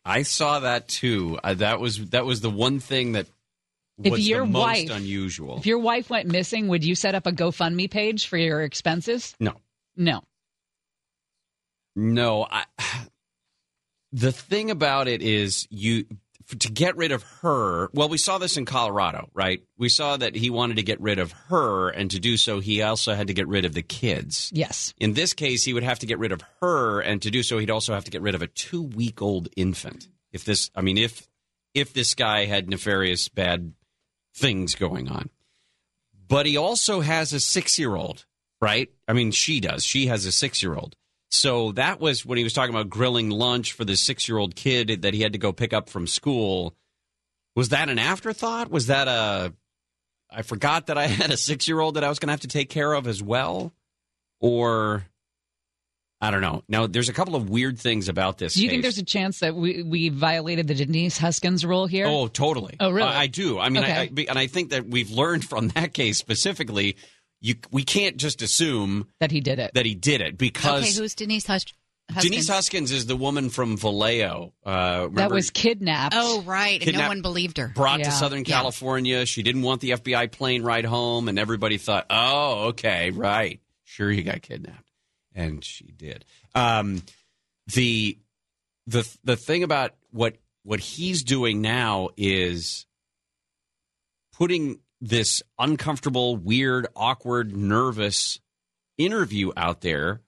I 0.06 0.22
saw 0.24 0.62
that 0.62 0.88
too. 0.88 1.38
Uh, 1.44 1.54
that 1.56 1.80
was 1.82 2.10
that 2.12 2.26
was 2.26 2.40
the 2.42 2.50
one 2.50 2.80
thing 2.80 3.12
that 3.14 3.28
If 4.02 4.12
was 4.12 4.28
your 4.28 4.42
the 4.42 4.46
most 4.52 4.62
wife- 4.64 4.90
unusual. 4.92 5.58
If 5.58 5.66
your 5.66 5.80
wife 5.80 6.10
went 6.10 6.28
missing, 6.30 6.70
would 6.70 6.86
you 6.86 6.96
set 6.96 7.14
up 7.14 7.28
a 7.28 7.32
GoFundMe 7.34 7.92
page 7.92 8.28
for 8.28 8.38
your 8.38 8.62
expenses? 8.64 9.36
no, 9.40 9.56
No. 9.98 10.24
no. 11.96 12.48
I, 12.50 12.64
the 14.14 14.32
thing 14.32 14.72
about 14.72 15.10
it 15.10 15.22
is 15.22 15.68
you 15.70 16.06
to 16.48 16.72
get 16.72 16.96
rid 16.96 17.12
of 17.12 17.24
her. 17.42 17.90
Well, 17.94 18.10
we 18.10 18.18
saw 18.18 18.38
this 18.38 18.58
in 18.58 18.66
Colorado, 18.66 19.30
right? 19.34 19.62
We 19.78 19.90
saw 19.90 20.18
that 20.18 20.36
he 20.36 20.50
wanted 20.50 20.78
to 20.78 20.84
get 20.84 21.02
rid 21.02 21.20
of 21.20 21.32
her, 21.50 21.90
and 21.90 22.10
to 22.12 22.20
do 22.20 22.38
so, 22.38 22.60
he 22.60 22.82
also 22.82 23.14
had 23.14 23.28
to 23.28 23.34
get 23.34 23.48
rid 23.48 23.66
of 23.66 23.74
the 23.74 23.82
kids. 23.82 24.50
Yes. 24.54 24.94
In 24.98 25.14
this 25.14 25.34
case, 25.34 25.64
he 25.64 25.74
would 25.74 25.84
have 25.84 26.00
to 26.00 26.06
get 26.06 26.20
rid 26.20 26.32
of 26.32 26.42
her, 26.62 27.02
and 27.02 27.22
to 27.22 27.30
do 27.30 27.44
so, 27.44 27.58
he'd 27.58 27.70
also 27.70 27.94
have 27.94 28.06
to 28.06 28.12
get 28.12 28.22
rid 28.22 28.36
of 28.36 28.42
a 28.42 28.48
two-week-old 28.48 29.50
infant. 29.58 30.08
If 30.32 30.46
this, 30.46 30.72
I 30.76 30.82
mean, 30.82 30.98
if 30.98 31.28
if 31.74 31.94
this 31.94 32.16
guy 32.16 32.46
had 32.46 32.70
nefarious 32.70 33.28
bad 33.28 33.74
things 34.36 34.76
going 34.76 35.10
on, 35.10 35.30
but 36.28 36.46
he 36.46 36.58
also 36.58 37.02
has 37.02 37.34
a 37.34 37.40
six-year-old, 37.40 38.26
right? 38.62 38.90
I 39.08 39.14
mean, 39.14 39.32
she 39.32 39.60
does. 39.60 39.84
She 39.84 40.08
has 40.08 40.26
a 40.26 40.32
six-year-old. 40.32 40.96
So 41.30 41.74
that 41.74 42.00
was 42.00 42.26
when 42.26 42.38
he 42.38 42.44
was 42.44 42.54
talking 42.54 42.74
about 42.74 42.90
grilling 42.90 43.30
lunch 43.30 43.74
for 43.74 43.84
the 43.84 43.98
six-year-old 43.98 44.56
kid 44.56 45.02
that 45.02 45.14
he 45.14 45.22
had 45.22 45.34
to 45.34 45.40
go 45.40 45.52
pick 45.52 45.74
up 45.74 45.90
from 45.90 46.08
school. 46.08 46.74
Was 47.56 47.70
that 47.70 47.90
an 47.90 48.00
afterthought? 48.00 48.70
Was 48.70 48.88
that 48.88 49.08
a 49.08 49.54
I 50.30 50.42
forgot 50.42 50.88
that 50.88 50.98
I 50.98 51.08
had 51.08 51.32
a 51.32 51.38
six-year-old 51.38 51.96
that 51.96 52.04
I 52.04 52.10
was 52.10 52.20
going 52.20 52.28
to 52.28 52.34
have 52.34 52.42
to 52.42 52.48
take 52.48 52.70
care 52.70 52.94
of 52.94 53.08
as 53.08 53.22
well, 53.22 53.74
or 54.40 55.06
I 56.20 56.32
don't 56.32 56.42
know. 56.42 56.64
Now, 56.68 56.88
there's 56.88 57.10
a 57.10 57.14
couple 57.14 57.36
of 57.36 57.50
weird 57.50 57.78
things 57.78 58.10
about 58.10 58.40
this. 58.40 58.56
Do 58.56 58.64
you 58.64 58.70
think 58.70 58.82
there's 58.82 58.98
a 58.98 59.06
chance 59.06 59.40
that 59.42 59.56
we, 59.56 59.84
we 59.84 60.10
violated 60.10 60.68
the 60.68 60.74
Denise 60.74 61.18
Huskins 61.18 61.64
rule 61.64 61.86
here? 61.86 62.08
Oh, 62.08 62.28
totally. 62.28 62.76
Oh, 62.80 62.90
really? 62.90 63.08
I, 63.08 63.22
I 63.24 63.28
do. 63.28 63.60
I 63.60 63.70
mean, 63.70 63.84
I, 63.84 64.02
I, 64.02 64.26
and 64.28 64.40
I 64.40 64.48
think 64.48 64.72
that 64.72 64.88
we've 64.88 65.12
learned 65.12 65.46
from 65.46 65.68
that 65.70 65.94
case 65.94 66.18
specifically. 66.18 66.98
You, 67.40 67.56
we 67.72 67.84
can't 67.84 68.18
just 68.18 68.42
assume 68.42 69.08
that 69.20 69.32
he 69.32 69.42
did 69.42 69.60
it. 69.60 69.72
that 69.76 69.86
he 69.86 69.94
did 69.96 70.22
it 70.22 70.38
because 70.38 70.84
okay, 70.84 71.02
who's 71.02 71.14
Denise 71.14 71.46
Hus- 71.46 71.66
Huskins? 72.10 72.24
Denise 72.32 72.48
Huskins 72.50 72.92
is 72.92 73.06
the 73.06 73.16
woman 73.16 73.50
from 73.50 73.78
Vallejo. 73.78 74.54
Uh, 74.66 75.08
that 75.12 75.30
was 75.30 75.50
kidnapped. 75.52 76.16
Oh, 76.18 76.42
right. 76.44 76.82
And 76.86 76.98
no 76.98 77.08
one 77.08 77.22
believed 77.22 77.58
her. 77.58 77.68
brought 77.76 78.00
Yeah. 78.00 78.06
to 78.06 78.12
Southern 78.12 78.40
Yeah. 78.40 78.56
California. 78.56 79.26
She 79.26 79.44
didn't 79.44 79.62
want 79.62 79.82
the 79.82 79.92
FBI 79.92 80.32
plane 80.32 80.64
ride 80.64 80.86
home, 80.86 81.28
and 81.28 81.38
everybody 81.38 81.78
thought, 81.78 82.06
"Oh, 82.10 82.68
okay, 82.70 83.12
right, 83.12 83.60
sure, 83.84 84.10
you 84.12 84.24
got 84.24 84.42
kidnapped," 84.42 84.90
and 85.36 85.64
she 85.64 85.92
did. 85.92 86.26
Um, 86.56 87.04
the 87.74 88.18
the 88.88 89.08
the 89.26 89.36
thing 89.36 89.62
about 89.64 89.94
what 90.12 90.38
what 90.64 90.80
he's 90.80 91.24
doing 91.24 91.62
now 91.62 92.10
is 92.18 92.86
putting 94.34 94.80
this 95.02 95.44
uncomfortable, 95.60 96.36
weird, 96.38 96.88
awkward, 96.96 97.56
nervous 97.56 98.40
interview 98.98 99.52
out 99.56 99.82
there. 99.82 100.22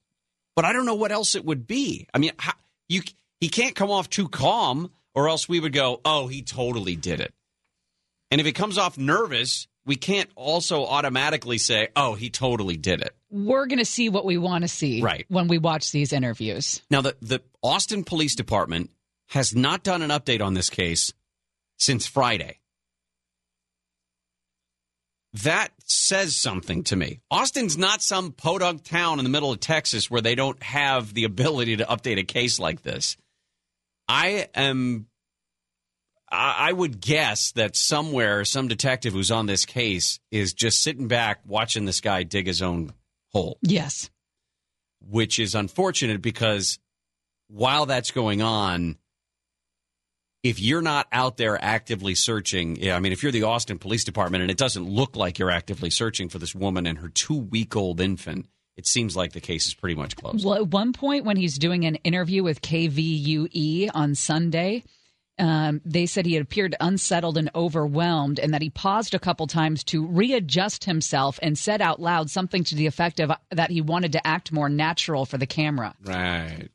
But 0.56 0.66
I 0.66 0.74
don't 0.74 0.86
know 0.86 0.96
what 0.96 1.12
else 1.12 1.36
it 1.36 1.46
would 1.46 1.66
be. 1.68 2.08
I 2.14 2.18
mean, 2.18 2.32
how, 2.38 2.54
you 2.88 3.02
he 3.40 3.50
can't 3.50 3.76
come 3.76 3.90
off 3.90 4.10
too 4.10 4.28
calm, 4.28 4.92
or 5.16 5.30
else 5.30 5.48
we 5.48 5.60
would 5.60 5.74
go, 5.74 6.02
"Oh, 6.04 6.28
he 6.28 6.42
totally 6.42 6.96
did 6.96 7.20
it." 7.22 7.34
And 8.32 8.40
if 8.42 8.46
he 8.46 8.52
comes 8.54 8.78
off 8.78 8.98
nervous, 8.98 9.68
we 9.86 9.96
can't 9.96 10.30
also 10.36 10.86
automatically 10.86 11.58
say, 11.58 11.88
"Oh, 11.96 12.14
he 12.16 12.30
totally 12.30 12.78
did 12.78 13.02
it." 13.02 13.16
We're 13.32 13.68
going 13.68 13.80
to 13.80 13.86
see 13.86 14.10
what 14.10 14.26
we 14.26 14.38
want 14.38 14.64
to 14.64 14.68
see 14.68 15.02
Right. 15.02 15.26
when 15.30 15.48
we 15.48 15.58
watch 15.60 15.92
these 15.92 16.12
interviews. 16.14 16.82
Now, 16.90 17.02
the 17.02 17.16
the 17.22 17.42
Austin 17.64 18.04
Police 18.04 18.36
Department 18.36 18.92
has 19.28 19.56
not 19.56 19.84
done 19.84 20.02
an 20.02 20.10
update 20.10 20.42
on 20.42 20.54
this 20.56 20.70
case 20.70 21.14
since 21.78 22.06
Friday. 22.06 22.59
That 25.34 25.72
says 25.86 26.36
something 26.36 26.84
to 26.86 26.96
me. 26.96 27.20
Austin's 27.30 27.78
not 27.78 28.02
some 28.02 28.32
podunk 28.32 28.84
town 28.84 29.20
in 29.20 29.24
the 29.24 29.30
middle 29.30 29.52
of 29.52 29.60
Texas 29.60 30.10
where 30.10 30.22
they 30.22 30.34
don't 30.36 30.62
have 30.64 31.14
the 31.14 31.24
ability 31.26 31.78
to 31.78 31.86
update 31.86 32.18
a 32.18 32.24
case 32.24 32.60
like 32.60 32.82
this. 32.82 33.16
I 34.08 34.48
am. 34.56 35.06
I 36.32 36.70
I 36.70 36.74
would 36.74 37.00
guess 37.00 37.52
that 37.54 37.76
somewhere, 37.76 38.44
some 38.44 38.68
detective 38.68 39.14
who's 39.14 39.30
on 39.32 39.46
this 39.46 39.66
case 39.66 40.20
is 40.32 40.54
just 40.54 40.82
sitting 40.82 41.08
back 41.08 41.42
watching 41.46 41.86
this 41.86 42.02
guy 42.02 42.24
dig 42.24 42.48
his 42.48 42.62
own 42.64 42.94
hole 43.32 43.60
Yes. 43.62 44.10
which 45.00 45.38
is 45.38 45.54
unfortunate 45.54 46.22
because 46.24 46.80
while 47.48 47.86
that's 47.86 48.10
going 48.12 48.42
on, 48.42 48.98
if 50.44 50.60
you're 50.60 50.82
not 50.82 51.08
out 51.12 51.38
there 51.38 51.62
actively 51.64 52.16
searching, 52.16 52.78
yeah, 52.78 52.96
I 52.96 53.00
mean, 53.00 53.12
if 53.12 53.24
you're 53.24 53.32
the 53.32 53.44
Austin 53.44 53.78
Police 53.78 54.04
Department 54.04 54.42
and 54.42 54.50
it 54.50 54.58
doesn't 54.58 54.88
look 54.88 55.16
like 55.16 55.38
you're 55.38 55.52
actively 55.52 55.90
searching 55.90 56.30
for 56.30 56.40
this 56.40 56.56
woman 56.56 56.88
and 56.88 56.98
her 57.00 57.10
two 57.10 57.38
week 57.38 57.76
old 57.76 58.00
infant, 58.00 58.48
it 58.78 58.88
seems 58.88 59.18
like 59.18 59.34
the 59.34 59.42
case 59.42 59.68
is 59.68 59.74
pretty 59.74 59.96
much 59.96 60.16
closed. 60.16 60.46
Well, 60.46 60.56
at 60.56 60.68
one 60.68 60.94
point 60.94 61.26
when 61.26 61.36
he's 61.36 61.58
doing 61.58 61.86
an 61.86 61.96
interview 61.96 62.44
with 62.44 62.62
KVUE 62.62 63.90
on 63.94 64.16
Sunday, 64.16 64.84
um, 65.38 65.82
they 65.84 66.06
said 66.06 66.26
he 66.26 66.34
had 66.34 66.44
appeared 66.44 66.76
unsettled 66.80 67.38
and 67.38 67.50
overwhelmed, 67.54 68.40
and 68.40 68.54
that 68.54 68.62
he 68.62 68.70
paused 68.70 69.14
a 69.14 69.20
couple 69.20 69.48
times 69.48 69.84
to 69.86 70.06
readjust 70.06 70.86
himself 70.86 71.40
and 71.42 71.58
said 71.58 71.82
out 71.82 72.02
loud 72.02 72.30
something 72.30 72.64
to 72.66 72.76
the 72.76 72.88
effect 72.88 73.20
of 73.20 73.32
that 73.52 73.72
he 73.72 73.82
wanted 73.82 74.14
to 74.14 74.26
act 74.26 74.54
more 74.54 74.70
natural 74.70 75.26
for 75.26 75.38
the 75.38 75.46
camera. 75.46 75.94
Right. 76.04 76.70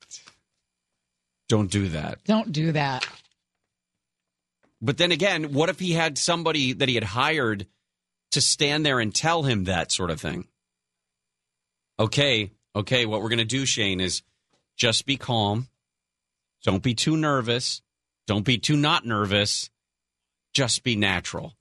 Don't 1.49 1.71
do 1.71 1.89
that. 1.89 2.25
Don't 2.25 2.53
do 2.53 2.73
that. 2.73 3.07
But 4.85 4.99
then 4.99 5.13
again, 5.13 5.55
what 5.55 5.71
if 5.71 5.81
he 5.81 5.93
had 5.93 6.19
somebody 6.19 6.75
that 6.75 6.91
he 6.91 6.95
had 6.95 7.05
hired 7.05 7.67
to 8.33 8.41
stand 8.43 8.85
there 8.85 9.01
and 9.01 9.15
tell 9.15 9.43
him 9.43 9.65
that 9.65 9.91
sort 9.91 10.11
of 10.11 10.21
thing? 10.21 10.47
Okay, 11.99 12.51
okay, 12.77 13.07
what 13.07 13.23
we're 13.23 13.31
going 13.31 13.39
to 13.39 13.47
do, 13.47 13.65
Shane, 13.65 14.01
is 14.01 14.23
just 14.77 15.07
be 15.07 15.17
calm. 15.17 15.69
Don't 16.65 16.83
be 16.83 16.95
too 16.95 17.17
nervous. 17.17 17.81
Don't 18.27 18.45
be 18.45 18.59
too 18.59 18.77
not 18.77 19.07
nervous. 19.07 19.71
Just 20.53 20.83
be 20.83 20.97
natural. 20.97 21.55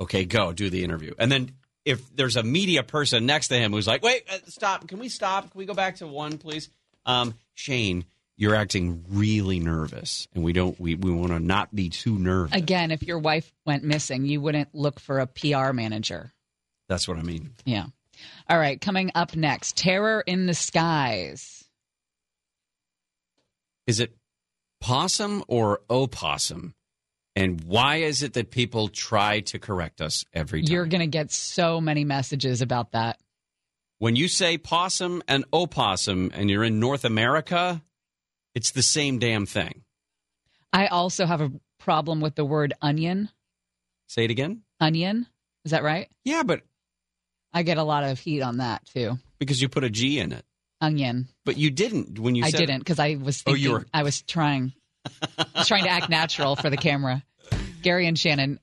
Okay, 0.00 0.24
go 0.24 0.52
do 0.52 0.70
the 0.70 0.82
interview. 0.82 1.12
And 1.18 1.30
then 1.30 1.52
if 1.84 2.14
there's 2.16 2.36
a 2.36 2.42
media 2.42 2.82
person 2.82 3.26
next 3.26 3.48
to 3.48 3.56
him 3.56 3.72
who's 3.72 3.86
like, 3.86 4.02
wait, 4.02 4.22
uh, 4.32 4.38
stop. 4.46 4.88
Can 4.88 4.98
we 4.98 5.10
stop? 5.10 5.50
Can 5.50 5.58
we 5.58 5.66
go 5.66 5.74
back 5.74 5.96
to 5.96 6.06
one, 6.06 6.38
please? 6.38 6.70
Um, 7.04 7.34
Shane, 7.52 8.06
you're 8.40 8.54
acting 8.54 9.04
really 9.10 9.60
nervous, 9.60 10.26
and 10.34 10.42
we 10.42 10.54
don't. 10.54 10.80
We, 10.80 10.94
we 10.94 11.12
want 11.12 11.28
to 11.28 11.38
not 11.38 11.74
be 11.74 11.90
too 11.90 12.18
nervous. 12.18 12.56
Again, 12.56 12.90
if 12.90 13.02
your 13.02 13.18
wife 13.18 13.52
went 13.66 13.84
missing, 13.84 14.24
you 14.24 14.40
wouldn't 14.40 14.74
look 14.74 14.98
for 14.98 15.18
a 15.18 15.26
PR 15.26 15.74
manager. 15.74 16.32
That's 16.88 17.06
what 17.06 17.18
I 17.18 17.22
mean. 17.22 17.50
Yeah. 17.66 17.84
All 18.48 18.58
right, 18.58 18.80
coming 18.80 19.12
up 19.14 19.36
next 19.36 19.76
Terror 19.76 20.24
in 20.26 20.46
the 20.46 20.54
Skies. 20.54 21.64
Is 23.86 24.00
it 24.00 24.16
possum 24.80 25.44
or 25.46 25.82
opossum? 25.90 26.74
And 27.36 27.62
why 27.64 27.96
is 27.96 28.22
it 28.22 28.32
that 28.32 28.50
people 28.50 28.88
try 28.88 29.40
to 29.40 29.58
correct 29.58 30.00
us 30.00 30.24
every 30.32 30.62
time? 30.62 30.72
You're 30.72 30.86
going 30.86 31.00
to 31.02 31.06
get 31.06 31.30
so 31.30 31.78
many 31.78 32.04
messages 32.04 32.62
about 32.62 32.92
that. 32.92 33.20
When 33.98 34.16
you 34.16 34.28
say 34.28 34.56
possum 34.56 35.22
and 35.28 35.44
opossum 35.52 36.30
and 36.32 36.48
you're 36.48 36.64
in 36.64 36.80
North 36.80 37.04
America, 37.04 37.82
it's 38.54 38.70
the 38.72 38.82
same 38.82 39.18
damn 39.18 39.46
thing. 39.46 39.82
I 40.72 40.86
also 40.88 41.26
have 41.26 41.40
a 41.40 41.52
problem 41.78 42.20
with 42.20 42.34
the 42.34 42.44
word 42.44 42.74
onion. 42.82 43.28
Say 44.08 44.24
it 44.24 44.30
again. 44.30 44.62
Onion. 44.80 45.26
Is 45.64 45.72
that 45.72 45.82
right? 45.82 46.08
Yeah, 46.24 46.42
but 46.42 46.62
I 47.52 47.62
get 47.62 47.78
a 47.78 47.82
lot 47.82 48.04
of 48.04 48.18
heat 48.18 48.42
on 48.42 48.58
that 48.58 48.84
too. 48.86 49.18
because 49.38 49.60
you 49.60 49.68
put 49.68 49.84
a 49.84 49.90
G 49.90 50.18
in 50.18 50.32
it. 50.32 50.44
Onion. 50.80 51.28
But 51.44 51.56
you 51.58 51.70
didn't 51.70 52.18
when 52.18 52.34
you 52.34 52.44
I 52.44 52.50
said 52.50 52.58
didn't 52.58 52.78
because 52.78 52.98
I 52.98 53.16
was 53.16 53.42
Oh, 53.46 53.54
you 53.54 53.72
were- 53.72 53.86
I 53.92 54.02
was 54.02 54.22
trying 54.22 54.72
I 55.38 55.46
was 55.54 55.68
trying 55.68 55.84
to 55.84 55.90
act 55.90 56.08
natural 56.08 56.56
for 56.56 56.70
the 56.70 56.76
camera. 56.76 57.22
Gary 57.82 58.06
and 58.06 58.18
Shannon. 58.18 58.60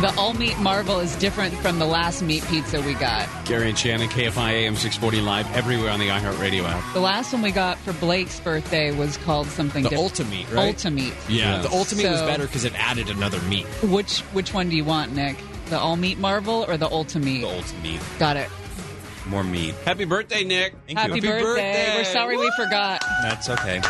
The 0.00 0.14
all 0.18 0.34
meat 0.34 0.58
marvel 0.58 1.00
is 1.00 1.16
different 1.16 1.54
from 1.54 1.78
the 1.78 1.86
last 1.86 2.22
meat 2.22 2.44
pizza 2.48 2.80
we 2.82 2.94
got. 2.94 3.28
Gary 3.46 3.70
and 3.70 3.78
Shannon, 3.78 4.08
KFI 4.08 4.52
AM 4.52 4.74
640 4.76 5.20
live 5.20 5.50
everywhere 5.56 5.90
on 5.90 5.98
the 5.98 6.08
iHeartRadio 6.08 6.64
app. 6.64 6.92
The 6.92 7.00
last 7.00 7.32
one 7.32 7.40
we 7.42 7.50
got 7.50 7.78
for 7.78 7.92
Blake's 7.94 8.38
birthday 8.40 8.92
was 8.92 9.16
called 9.18 9.46
something 9.46 9.82
The 9.84 9.90
different. 9.90 10.20
Ultimate, 10.20 10.50
right? 10.52 10.68
Ultimate. 10.68 11.14
Yeah, 11.28 11.62
the 11.62 11.70
ultimate 11.70 12.10
was 12.10 12.20
better 12.22 12.46
because 12.46 12.64
it 12.64 12.74
added 12.76 13.08
another 13.08 13.40
meat. 13.42 13.64
Which 13.82 14.20
which 14.32 14.52
one 14.52 14.68
do 14.68 14.76
you 14.76 14.84
want, 14.84 15.14
Nick? 15.14 15.36
The 15.70 15.78
all 15.78 15.96
meat 15.96 16.18
marvel 16.18 16.64
or 16.68 16.76
the 16.76 16.90
ultimate? 16.90 17.40
The 17.40 17.44
ultimate. 17.44 18.00
Got 18.18 18.36
it. 18.36 18.50
More 19.26 19.42
meat. 19.42 19.74
Happy 19.84 20.04
birthday, 20.04 20.44
Nick. 20.44 20.74
Thank 20.86 20.98
Happy, 20.98 21.14
you. 21.16 21.20
birthday. 21.22 21.94
We're 21.96 22.04
sorry 22.04 22.36
we 22.36 22.50
forgot. 22.56 23.02
That's 23.22 23.48
okay. 23.48 23.80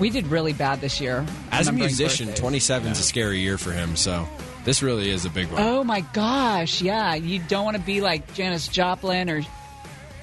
We 0.00 0.10
did 0.10 0.26
really 0.28 0.52
bad 0.52 0.80
this 0.80 1.00
year. 1.00 1.26
As 1.50 1.68
a 1.68 1.72
musician, 1.72 2.32
27 2.34 2.92
is 2.92 3.00
a 3.00 3.02
scary 3.02 3.40
year 3.40 3.58
for 3.58 3.72
him, 3.72 3.96
so 3.96 4.28
this 4.64 4.82
really 4.82 5.10
is 5.10 5.24
a 5.24 5.30
big 5.30 5.48
one. 5.50 5.60
Oh 5.62 5.82
my 5.82 6.00
gosh, 6.12 6.80
yeah. 6.80 7.14
You 7.14 7.40
don't 7.48 7.64
want 7.64 7.76
to 7.76 7.82
be 7.82 8.00
like 8.00 8.32
Janis 8.34 8.68
Joplin 8.68 9.28
or 9.28 9.42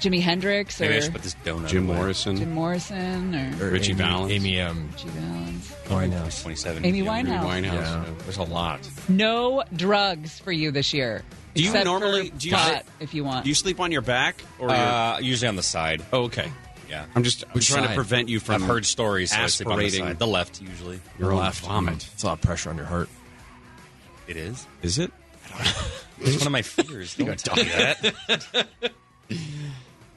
Jimi 0.00 0.20
Hendrix 0.20 0.80
or 0.80 0.84
Maybe 0.84 0.96
I 0.96 1.00
should 1.00 1.12
put 1.12 1.22
this 1.22 1.34
donut 1.44 1.68
Jim 1.68 1.88
away. 1.88 1.96
Morrison. 1.96 2.36
Jim 2.36 2.52
Morrison 2.52 3.34
or 3.34 3.66
Or 3.66 3.70
Ritchie 3.70 3.92
Amy, 3.92 3.98
Valens. 3.98 4.32
Amy 4.32 4.60
um, 4.60 4.88
Ritchie 4.92 5.08
Valens. 5.08 5.74
Winehouse. 5.86 6.42
27. 6.42 6.84
Amy 6.84 6.98
Yeah. 7.00 7.04
Winehouse. 7.04 7.44
Winehouse. 7.44 7.72
Yeah. 7.72 8.04
There's 8.24 8.36
a 8.36 8.42
lot. 8.42 8.80
No 9.08 9.62
drugs 9.74 10.38
for 10.38 10.52
you 10.52 10.70
this 10.70 10.92
year. 10.92 11.22
Do 11.54 11.62
you 11.62 11.72
normally- 11.84 12.30
do 12.30 12.48
you- 12.48 12.54
pot, 12.54 12.84
if 13.00 13.14
you 13.14 13.24
want? 13.24 13.44
Do 13.44 13.48
you 13.48 13.54
sleep 13.54 13.80
on 13.80 13.90
your 13.90 14.02
back 14.02 14.42
or 14.58 14.68
your 14.68 14.76
Uh, 14.76 15.18
usually 15.20 15.48
on 15.48 15.56
the 15.56 15.62
side. 15.62 16.02
Oh, 16.12 16.24
okay. 16.24 16.50
Yeah. 16.88 17.06
I'm 17.14 17.22
just 17.22 17.44
I'm 17.52 17.60
trying 17.60 17.88
to 17.88 17.94
prevent 17.94 18.28
you 18.28 18.40
from 18.40 18.62
I've 18.62 18.68
heard 18.68 18.86
stories. 18.86 19.30
So 19.30 19.36
I 19.36 19.40
the, 19.40 19.44
aspirating 19.44 20.14
the 20.14 20.26
left 20.26 20.60
usually. 20.60 21.00
your 21.18 21.32
own 21.32 21.40
left. 21.40 21.64
vomit. 21.64 22.08
It's 22.14 22.22
a 22.22 22.26
lot 22.26 22.34
of 22.34 22.40
pressure 22.42 22.70
on 22.70 22.76
your 22.76 22.86
heart. 22.86 23.08
It 24.26 24.36
is. 24.36 24.66
Is 24.82 24.98
it? 24.98 25.12
It's 26.18 26.38
one 26.38 26.46
of 26.46 26.52
my 26.52 26.62
fears. 26.62 27.14
Don't 27.14 27.38
tell 27.38 27.56
me 27.56 27.64
that. 27.64 28.66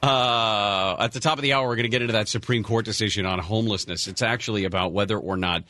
Uh, 0.02 0.96
at 0.98 1.12
the 1.12 1.20
top 1.20 1.36
of 1.36 1.42
the 1.42 1.52
hour, 1.52 1.68
we're 1.68 1.76
going 1.76 1.84
to 1.84 1.90
get 1.90 2.00
into 2.00 2.14
that 2.14 2.26
Supreme 2.26 2.62
Court 2.62 2.86
decision 2.86 3.26
on 3.26 3.38
homelessness. 3.38 4.08
It's 4.08 4.22
actually 4.22 4.64
about 4.64 4.92
whether 4.92 5.18
or 5.18 5.36
not 5.36 5.64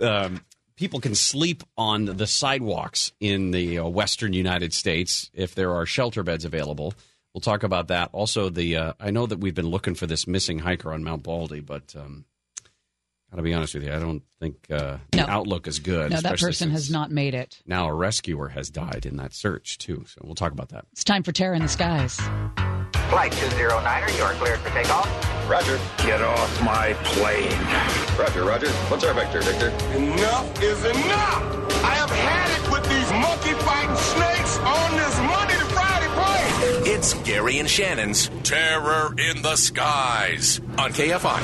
um, 0.00 0.40
people 0.76 1.00
can 1.00 1.14
sleep 1.14 1.62
on 1.76 2.06
the 2.06 2.26
sidewalks 2.26 3.12
in 3.20 3.50
the 3.50 3.80
uh, 3.80 3.86
western 3.88 4.32
United 4.32 4.72
States 4.72 5.30
if 5.34 5.54
there 5.54 5.74
are 5.74 5.84
shelter 5.84 6.22
beds 6.22 6.46
available. 6.46 6.94
We'll 7.34 7.40
talk 7.40 7.62
about 7.62 7.88
that. 7.88 8.10
Also, 8.12 8.50
the 8.50 8.76
uh, 8.76 8.92
I 9.00 9.10
know 9.10 9.26
that 9.26 9.38
we've 9.40 9.54
been 9.54 9.68
looking 9.68 9.94
for 9.94 10.06
this 10.06 10.26
missing 10.26 10.58
hiker 10.58 10.92
on 10.92 11.02
Mount 11.02 11.22
Baldy, 11.22 11.60
but 11.60 11.94
um, 11.96 12.26
got 13.30 13.38
to 13.38 13.42
be 13.42 13.54
honest 13.54 13.74
with 13.74 13.84
you, 13.84 13.92
I 13.92 13.98
don't 13.98 14.22
think 14.38 14.66
uh, 14.70 14.98
the 15.12 15.28
outlook 15.28 15.66
is 15.66 15.78
good. 15.78 16.10
no, 16.10 16.20
that 16.20 16.38
person 16.38 16.70
has 16.70 16.90
not 16.90 17.10
made 17.10 17.34
it. 17.34 17.62
Now 17.66 17.88
a 17.88 17.94
rescuer 17.94 18.48
has 18.48 18.68
died 18.70 19.06
in 19.06 19.16
that 19.16 19.32
search 19.32 19.78
too. 19.78 20.04
So 20.06 20.20
we'll 20.24 20.34
talk 20.34 20.52
about 20.52 20.68
that. 20.70 20.84
It's 20.92 21.04
time 21.04 21.22
for 21.22 21.32
Terror 21.32 21.54
in 21.54 21.62
the 21.62 21.68
Skies. 21.68 22.16
Flight 23.08 23.32
209er, 23.32 24.16
you 24.16 24.22
are 24.24 24.32
cleared 24.34 24.58
for 24.60 24.70
takeoff. 24.70 25.06
Roger. 25.50 25.78
Get 25.98 26.22
off 26.22 26.62
my 26.62 26.94
plane. 27.04 27.52
Roger, 28.18 28.44
Roger. 28.44 28.70
What's 28.88 29.04
our 29.04 29.12
vector, 29.12 29.40
Victor? 29.42 29.68
Enough 29.96 30.62
is 30.62 30.84
enough! 30.84 31.84
I 31.84 31.94
have 31.94 32.10
had 32.10 32.48
it 32.56 32.72
with 32.72 32.84
these 32.88 33.10
monkey 33.12 33.52
fighting 33.64 33.96
snakes 33.96 34.56
on 34.58 34.96
this 34.96 35.18
Monday 35.18 35.51
to 35.51 35.51
Friday 35.51 35.51
plane! 35.51 35.51
It's 37.02 37.14
Gary 37.14 37.58
and 37.58 37.68
Shannon's 37.68 38.30
Terror 38.44 39.12
in 39.18 39.42
the 39.42 39.56
Skies 39.56 40.60
on 40.78 40.92
KFI. 40.92 41.42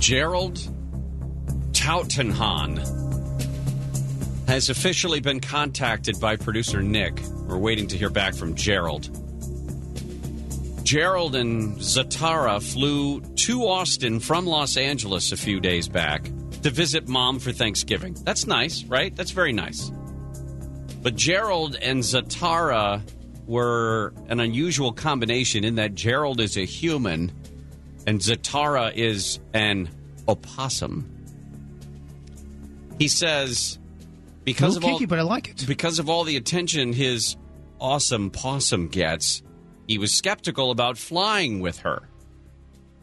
Gerald 0.00 0.56
Tautenhahn 1.70 2.78
has 4.48 4.70
officially 4.70 5.20
been 5.20 5.38
contacted 5.38 6.18
by 6.18 6.34
producer 6.34 6.82
Nick. 6.82 7.20
We're 7.46 7.58
waiting 7.58 7.86
to 7.86 7.96
hear 7.96 8.10
back 8.10 8.34
from 8.34 8.56
Gerald. 8.56 9.08
Gerald 10.84 11.36
and 11.36 11.76
Zatara 11.76 12.60
flew 12.60 13.20
to 13.20 13.68
Austin 13.68 14.18
from 14.18 14.46
Los 14.46 14.76
Angeles 14.76 15.30
a 15.30 15.36
few 15.36 15.60
days 15.60 15.86
back 15.86 16.24
to 16.62 16.70
visit 16.70 17.06
mom 17.06 17.38
for 17.38 17.52
Thanksgiving. 17.52 18.16
That's 18.24 18.48
nice, 18.48 18.82
right? 18.82 19.14
That's 19.14 19.30
very 19.30 19.52
nice. 19.52 19.92
But 21.04 21.14
Gerald 21.14 21.76
and 21.76 22.00
Zatara 22.00 23.00
were 23.48 24.12
an 24.28 24.38
unusual 24.38 24.92
combination 24.92 25.64
in 25.64 25.76
that 25.76 25.94
Gerald 25.94 26.40
is 26.40 26.56
a 26.56 26.64
human 26.64 27.32
and 28.06 28.20
Zatara 28.20 28.94
is 28.94 29.40
an 29.54 29.88
opossum. 30.28 31.10
He 32.98 33.08
says 33.08 33.78
because 34.44 34.76
of 34.76 34.84
all 34.84 34.98
but 35.06 35.18
I 35.18 35.22
like 35.22 35.48
it. 35.48 35.64
because 35.66 35.98
of 35.98 36.08
all 36.08 36.24
the 36.24 36.36
attention 36.36 36.92
his 36.92 37.36
awesome 37.80 38.30
possum 38.30 38.88
gets, 38.88 39.42
he 39.86 39.98
was 39.98 40.12
skeptical 40.12 40.70
about 40.70 40.98
flying 40.98 41.60
with 41.60 41.78
her. 41.80 42.08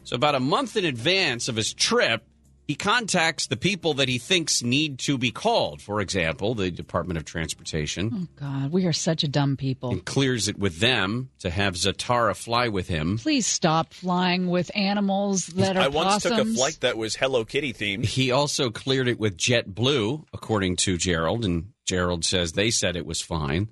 So 0.04 0.16
about 0.16 0.34
a 0.34 0.40
month 0.40 0.76
in 0.76 0.84
advance 0.84 1.48
of 1.48 1.56
his 1.56 1.74
trip, 1.74 2.24
he 2.66 2.74
contacts 2.74 3.46
the 3.46 3.56
people 3.56 3.94
that 3.94 4.08
he 4.08 4.18
thinks 4.18 4.62
need 4.62 4.98
to 5.00 5.16
be 5.18 5.30
called. 5.30 5.80
For 5.80 6.00
example, 6.00 6.54
the 6.54 6.70
Department 6.70 7.16
of 7.18 7.24
Transportation 7.24 8.10
Oh 8.12 8.26
God, 8.40 8.72
we 8.72 8.86
are 8.86 8.92
such 8.92 9.22
a 9.22 9.28
dumb 9.28 9.56
people. 9.56 9.90
and 9.90 10.04
clears 10.04 10.48
it 10.48 10.58
with 10.58 10.80
them 10.80 11.30
to 11.40 11.50
have 11.50 11.74
Zatara 11.74 12.34
fly 12.36 12.68
with 12.68 12.88
him. 12.88 13.18
Please 13.18 13.46
stop 13.46 13.92
flying 13.94 14.48
with 14.48 14.70
animals 14.74 15.46
that 15.48 15.76
are 15.76 15.82
I 15.84 15.88
once 15.88 16.22
took 16.24 16.32
a 16.38 16.44
flight 16.44 16.78
that 16.80 16.96
was 16.96 17.14
Hello 17.16 17.44
Kitty 17.44 17.72
themed. 17.72 18.04
He 18.06 18.30
also 18.32 18.70
cleared 18.70 19.08
it 19.08 19.20
with 19.20 19.36
JetBlue, 19.36 20.24
according 20.32 20.76
to 20.76 20.96
Gerald, 20.96 21.44
and 21.44 21.72
Gerald 21.86 22.24
says 22.24 22.52
they 22.52 22.70
said 22.70 22.96
it 22.96 23.06
was 23.06 23.20
fine. 23.22 23.68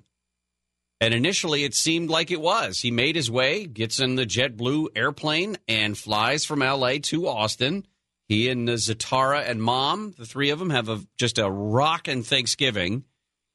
And 1.01 1.13
initially, 1.13 1.65
it 1.65 1.75
seemed 1.75 2.09
like 2.09 2.31
it 2.31 2.39
was. 2.39 2.79
He 2.79 2.89
made 2.89 3.17
his 3.17 3.29
way, 3.29 3.65
gets 3.65 3.99
in 3.99 4.15
the 4.15 4.25
JetBlue 4.25 4.87
airplane, 4.95 5.57
and 5.67 5.97
flies 5.97 6.45
from 6.45 6.59
LA 6.59 6.93
to 7.03 7.27
Austin. 7.27 7.85
He 8.27 8.49
and 8.49 8.67
Zatara 8.67 9.47
and 9.47 9.61
mom, 9.61 10.13
the 10.17 10.25
three 10.25 10.49
of 10.49 10.59
them, 10.59 10.71
have 10.71 10.89
a, 10.89 11.01
just 11.17 11.37
a 11.37 11.49
rockin' 11.49 12.23
Thanksgiving. 12.23 13.03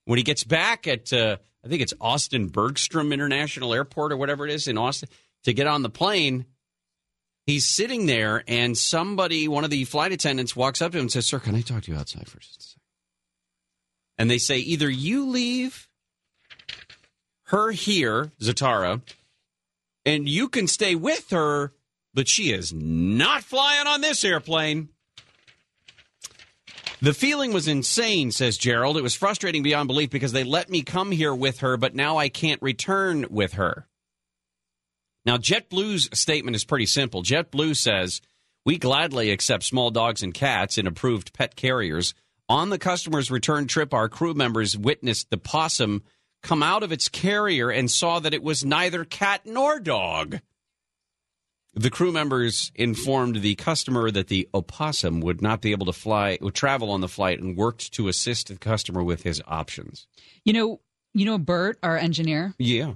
When 0.04 0.16
he 0.16 0.22
gets 0.22 0.44
back 0.44 0.87
at, 0.87 1.12
uh, 1.12 1.38
I 1.64 1.68
think 1.68 1.83
it's 1.83 1.94
Austin 2.00 2.48
Bergstrom 2.48 3.12
International 3.12 3.74
Airport 3.74 4.12
or 4.12 4.16
whatever 4.16 4.46
it 4.46 4.52
is 4.52 4.68
in 4.68 4.78
Austin, 4.78 5.09
to 5.44 5.52
get 5.52 5.66
on 5.66 5.83
the 5.83 5.90
plane, 5.90 6.46
he's 7.46 7.66
sitting 7.66 8.06
there, 8.06 8.44
and 8.46 8.78
somebody, 8.78 9.48
one 9.48 9.64
of 9.64 9.70
the 9.70 9.85
flight 9.85 10.12
attendants, 10.12 10.54
walks 10.54 10.80
up 10.80 10.92
to 10.92 10.98
him 10.98 11.02
and 11.02 11.12
says, 11.12 11.26
Sir, 11.26 11.40
can 11.40 11.54
I 11.54 11.62
talk 11.62 11.83
to 11.85 11.92
you 11.92 11.98
outside 11.98 12.28
for 12.28 12.38
just 12.38 12.61
a 12.61 12.62
second? 12.62 12.83
And 14.18 14.30
they 14.30 14.38
say, 14.38 14.59
either 14.59 14.88
you 14.88 15.28
leave 15.28 15.88
her 17.44 17.72
here, 17.72 18.30
Zatara, 18.40 19.02
and 20.04 20.28
you 20.28 20.48
can 20.48 20.66
stay 20.66 20.94
with 20.94 21.30
her, 21.30 21.72
but 22.20 22.28
she 22.28 22.52
is 22.52 22.70
not 22.70 23.42
flying 23.42 23.87
on 23.87 24.02
this 24.02 24.26
airplane. 24.26 24.90
The 27.00 27.14
feeling 27.14 27.54
was 27.54 27.66
insane, 27.66 28.30
says 28.30 28.59
Gerald. 28.59 28.98
It 28.98 29.02
was 29.02 29.14
frustrating 29.14 29.62
beyond 29.62 29.87
belief 29.87 30.11
because 30.11 30.33
they 30.33 30.44
let 30.44 30.68
me 30.68 30.83
come 30.83 31.12
here 31.12 31.35
with 31.35 31.61
her, 31.61 31.78
but 31.78 31.94
now 31.94 32.18
I 32.18 32.28
can't 32.28 32.61
return 32.61 33.24
with 33.30 33.54
her. 33.54 33.87
Now, 35.24 35.38
JetBlue's 35.38 36.11
statement 36.12 36.56
is 36.56 36.64
pretty 36.66 36.85
simple. 36.85 37.22
JetBlue 37.22 37.74
says, 37.74 38.20
We 38.66 38.76
gladly 38.76 39.30
accept 39.30 39.62
small 39.62 39.90
dogs 39.90 40.22
and 40.22 40.35
cats 40.35 40.76
in 40.76 40.87
approved 40.87 41.33
pet 41.33 41.56
carriers. 41.56 42.12
On 42.50 42.68
the 42.68 42.78
customer's 42.78 43.30
return 43.30 43.66
trip, 43.66 43.94
our 43.94 44.11
crew 44.11 44.35
members 44.35 44.76
witnessed 44.76 45.30
the 45.30 45.38
possum 45.38 46.02
come 46.42 46.62
out 46.62 46.83
of 46.83 46.92
its 46.92 47.09
carrier 47.09 47.70
and 47.70 47.90
saw 47.90 48.20
that 48.20 48.35
it 48.35 48.42
was 48.42 48.62
neither 48.62 49.06
cat 49.06 49.46
nor 49.46 49.80
dog. 49.80 50.40
The 51.74 51.90
crew 51.90 52.11
members 52.11 52.72
informed 52.74 53.42
the 53.42 53.54
customer 53.54 54.11
that 54.11 54.26
the 54.26 54.48
opossum 54.52 55.20
would 55.20 55.40
not 55.40 55.61
be 55.61 55.70
able 55.70 55.87
to 55.87 55.92
fly, 55.92 56.37
would 56.40 56.54
travel 56.54 56.90
on 56.90 57.00
the 57.00 57.09
flight, 57.09 57.40
and 57.40 57.56
worked 57.56 57.92
to 57.92 58.09
assist 58.09 58.48
the 58.48 58.56
customer 58.56 59.04
with 59.04 59.22
his 59.22 59.40
options. 59.46 60.09
You 60.44 60.52
know, 60.52 60.80
you 61.14 61.24
know 61.24 61.38
Bert, 61.38 61.78
our 61.83 61.96
engineer. 61.96 62.54
Yeah. 62.59 62.94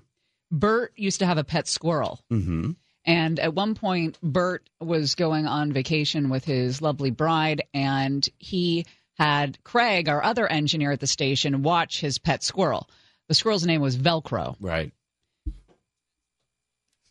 Bert 0.51 0.93
used 0.97 1.21
to 1.21 1.27
have 1.27 1.39
a 1.39 1.45
pet 1.45 1.69
squirrel. 1.69 2.21
Mm-hmm. 2.33 2.73
And 3.05 3.39
at 3.39 3.55
one 3.55 3.75
point, 3.75 4.19
Bert 4.23 4.69
was 4.81 5.15
going 5.15 5.47
on 5.47 5.73
vacation 5.73 6.31
with 6.31 6.45
his 6.45 6.81
lovely 6.83 7.11
bride, 7.11 7.63
and 7.75 8.27
he 8.39 8.87
had 9.19 9.63
Craig, 9.63 10.09
our 10.09 10.23
other 10.23 10.47
engineer 10.47 10.93
at 10.93 11.01
the 11.01 11.07
station, 11.07 11.63
watch 11.63 12.01
his 12.01 12.19
pet 12.19 12.43
squirrel. 12.43 12.89
The 13.29 13.35
squirrel's 13.35 13.67
name 13.67 13.81
was 13.81 13.97
Velcro. 13.97 14.57
Right. 14.59 14.93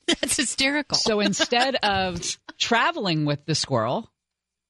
That's 0.22 0.38
hysterical. 0.38 0.98
So 0.98 1.20
instead 1.20 1.76
of 1.76 2.38
traveling 2.60 3.26
with 3.26 3.46
the 3.46 3.56
squirrel, 3.56 4.12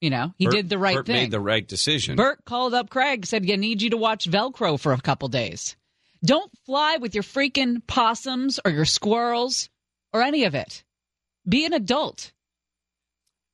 you 0.01 0.09
know, 0.09 0.33
he 0.37 0.45
Bert- 0.45 0.53
did 0.53 0.69
the 0.69 0.77
right 0.77 0.95
Bert 0.95 1.07
thing. 1.07 1.15
made 1.15 1.31
the 1.31 1.39
right 1.39 1.67
decision. 1.67 2.15
Bert 2.15 2.43
called 2.45 2.73
up 2.73 2.89
Craig, 2.89 3.25
said, 3.25 3.47
"You 3.47 3.57
need 3.57 3.81
you 3.81 3.91
to 3.91 3.97
watch 3.97 4.29
Velcro 4.29 4.79
for 4.79 4.93
a 4.93 5.01
couple 5.01 5.27
days. 5.29 5.75
Don't 6.25 6.51
fly 6.65 6.97
with 6.97 7.15
your 7.15 7.23
freaking 7.23 7.85
possums 7.87 8.59
or 8.63 8.71
your 8.71 8.85
squirrels 8.85 9.69
or 10.11 10.21
any 10.21 10.43
of 10.45 10.55
it. 10.55 10.83
Be 11.47 11.65
an 11.65 11.73
adult." 11.73 12.31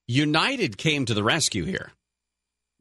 United 0.07 0.77
came 0.77 1.05
to 1.05 1.13
the 1.13 1.23
rescue 1.23 1.65
here. 1.65 1.91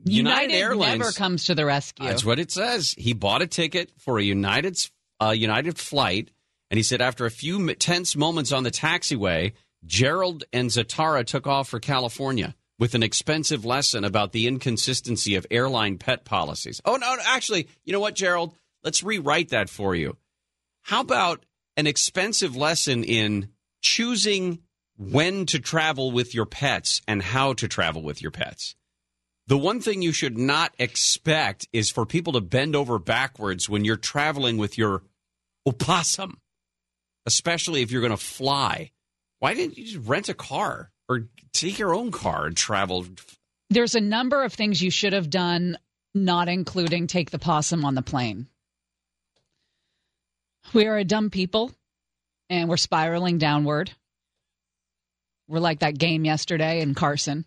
United, 0.05 0.55
Airlines 0.55 0.99
never 0.99 1.13
comes 1.13 1.45
to 1.47 1.55
the 1.55 1.67
rescue. 1.67 2.07
That's 2.07 2.25
what 2.25 2.39
it 2.39 2.51
says. 2.51 2.95
He 2.97 3.13
bought 3.13 3.43
a 3.43 3.47
ticket 3.47 3.91
for 3.99 4.19
a 4.19 4.23
United 4.23 4.79
uh, 5.21 5.31
United 5.31 5.77
flight, 5.77 6.31
and 6.71 6.79
he 6.79 6.83
said 6.83 7.01
after 7.01 7.27
a 7.27 7.31
few 7.31 7.75
tense 7.75 8.17
moments 8.17 8.53
on 8.53 8.63
the 8.63 8.71
taxiway, 8.71 9.53
Gerald 9.85 10.45
and 10.53 10.71
Zatara 10.71 11.25
took 11.25 11.47
off 11.47 11.69
for 11.69 11.81
California 11.81 12.55
with 12.79 12.95
an 12.95 13.03
expensive 13.03 13.65
lesson 13.65 14.05
about 14.05 14.33
the 14.33 14.47
inconsistency 14.47 15.35
of 15.35 15.47
airline 15.51 15.99
pet 15.99 16.25
policies. 16.25 16.81
Oh 16.85 16.97
no, 16.97 17.17
actually, 17.25 17.69
you 17.85 17.93
know 17.93 18.01
what, 18.01 18.15
Gerald? 18.15 18.55
Let's 18.85 19.03
rewrite 19.03 19.49
that 19.51 19.69
for 19.69 19.95
you. 19.95 20.17
How 20.83 21.01
about 21.01 21.45
an 21.77 21.87
expensive 21.87 22.57
lesson 22.57 23.05
in 23.05 23.49
choosing 23.83 24.61
when 24.97 25.47
to 25.47 25.59
travel 25.59 26.11
with 26.11 26.35
your 26.35 26.47
pets 26.47 27.01
and 27.07 27.23
how 27.23 27.53
to 27.55 27.69
travel 27.69 28.03
with 28.03 28.23
your 28.23 28.31
pets? 28.31 28.75
The 29.47 29.59
one 29.59 29.81
thing 29.81 30.03
you 30.03 30.13
should 30.13 30.37
not 30.37 30.75
expect 30.79 31.69
is 31.73 31.91
for 31.91 32.05
people 32.05 32.35
to 32.35 32.41
bend 32.41 32.77
over 32.77 32.99
backwards 32.99 33.69
when 33.69 33.85
you're 33.85 33.97
traveling 33.97 34.59
with 34.59 34.77
your 34.77 35.03
opossum, 35.67 36.39
especially 37.29 37.83
if 37.83 37.91
you're 37.91 38.01
going 38.01 38.11
to 38.11 38.17
fly. 38.17 38.91
Why 39.39 39.53
didn't 39.55 39.77
you 39.77 39.85
just 39.85 40.09
rent 40.09 40.29
a 40.31 40.35
car 40.35 40.91
or 41.09 41.29
take 41.53 41.79
your 41.79 41.95
own 41.95 42.11
car 42.11 42.47
and 42.47 42.57
travel? 42.57 43.05
There's 43.71 43.95
a 43.95 44.01
number 44.01 44.43
of 44.43 44.55
things 44.55 44.81
you 44.81 44.91
should 44.91 45.13
have 45.13 45.29
done, 45.29 45.77
not 46.15 46.49
including 46.49 47.07
take 47.07 47.31
the 47.31 47.39
possum 47.39 47.85
on 47.85 47.95
the 47.95 48.01
plane. 48.03 48.47
We 50.73 50.87
are 50.87 50.97
a 50.97 51.05
dumb 51.05 51.29
people 51.29 51.71
and 52.49 52.69
we're 52.71 52.79
spiraling 52.79 53.37
downward. 53.37 53.91
We're 55.49 55.61
like 55.61 55.81
that 55.81 55.99
game 55.99 56.25
yesterday 56.25 56.81
in 56.81 56.95
Carson. 56.95 57.45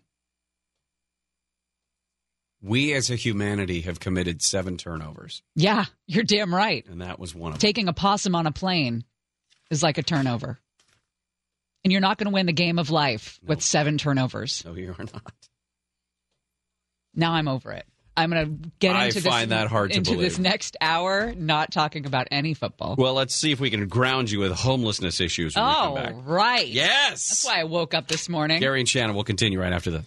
We 2.62 2.92
as 2.94 3.10
a 3.10 3.16
humanity 3.16 3.80
have 3.82 3.98
committed 3.98 4.40
seven 4.42 4.76
turnovers, 4.76 5.42
Yeah, 5.56 5.86
you're 6.06 6.22
damn 6.22 6.54
right. 6.54 6.86
and 6.86 7.00
that 7.00 7.18
was 7.18 7.34
one 7.34 7.48
of 7.52 7.58
them. 7.58 7.60
Taking 7.60 7.88
a 7.88 7.92
possum 7.92 8.36
on 8.36 8.46
a 8.46 8.52
plane 8.52 9.02
is 9.72 9.82
like 9.82 9.98
a 9.98 10.02
turnover. 10.02 10.60
And 11.84 11.90
you're 11.90 12.00
not 12.00 12.18
going 12.18 12.26
to 12.26 12.32
win 12.32 12.46
the 12.46 12.52
game 12.52 12.78
of 12.78 12.90
life 12.90 13.40
with 13.44 13.60
seven 13.60 13.98
turnovers. 13.98 14.62
No, 14.64 14.74
you 14.74 14.94
are 14.96 15.04
not. 15.04 15.32
Now 17.14 17.32
I'm 17.32 17.48
over 17.48 17.72
it. 17.72 17.84
I'm 18.16 18.30
going 18.30 18.62
to 18.62 18.70
get 18.78 18.94
I 18.94 19.06
into 19.06 19.22
find 19.22 19.50
this 19.50 19.58
that 19.58 19.68
hard 19.68 19.90
to 19.92 19.96
into 19.96 20.16
this 20.16 20.38
next 20.38 20.76
hour 20.80 21.32
not 21.34 21.72
talking 21.72 22.04
about 22.04 22.28
any 22.30 22.52
football. 22.52 22.94
Well, 22.96 23.14
let's 23.14 23.34
see 23.34 23.52
if 23.52 23.58
we 23.58 23.70
can 23.70 23.88
ground 23.88 24.30
you 24.30 24.38
with 24.38 24.52
homelessness 24.52 25.18
issues 25.18 25.56
when 25.56 25.64
we 25.64 25.70
oh, 25.70 25.74
come 25.74 25.94
back. 25.94 26.14
Oh, 26.14 26.20
right. 26.20 26.68
Yes. 26.68 27.28
That's 27.28 27.46
why 27.46 27.60
I 27.60 27.64
woke 27.64 27.94
up 27.94 28.08
this 28.08 28.28
morning. 28.28 28.60
Gary 28.60 28.80
and 28.80 28.88
Shannon 28.88 29.16
will 29.16 29.24
continue 29.24 29.58
right 29.58 29.72
after 29.72 29.90
this. 29.90 30.04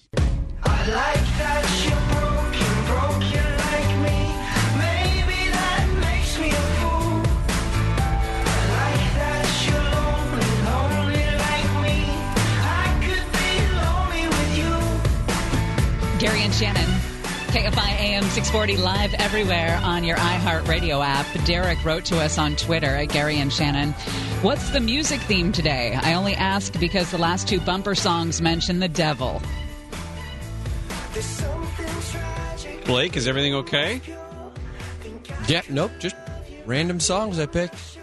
Gary 16.25 16.41
and 16.41 16.55
Shannon. 16.55 16.89
KFI 17.53 17.99
AM 17.99 18.23
640 18.23 18.77
live 18.77 19.13
everywhere 19.13 19.79
on 19.83 20.03
your 20.03 20.17
iHeartRadio 20.17 21.05
app. 21.05 21.27
Derek 21.45 21.85
wrote 21.85 22.03
to 22.05 22.19
us 22.19 22.39
on 22.39 22.55
Twitter 22.55 22.87
at 22.87 23.09
Gary 23.09 23.37
and 23.37 23.53
Shannon. 23.53 23.91
What's 24.41 24.71
the 24.71 24.79
music 24.79 25.21
theme 25.21 25.51
today? 25.51 25.93
I 26.01 26.15
only 26.15 26.33
ask 26.33 26.79
because 26.79 27.11
the 27.11 27.19
last 27.19 27.47
two 27.47 27.59
bumper 27.59 27.93
songs 27.93 28.41
mention 28.41 28.79
the 28.79 28.87
devil. 28.87 29.39
Blake, 32.85 33.15
is 33.15 33.27
everything 33.27 33.53
okay? 33.53 34.01
Yeah, 35.47 35.61
nope, 35.69 35.91
just 35.99 36.15
random 36.65 36.99
songs 36.99 37.37
I 37.37 37.45
picked. 37.45 37.99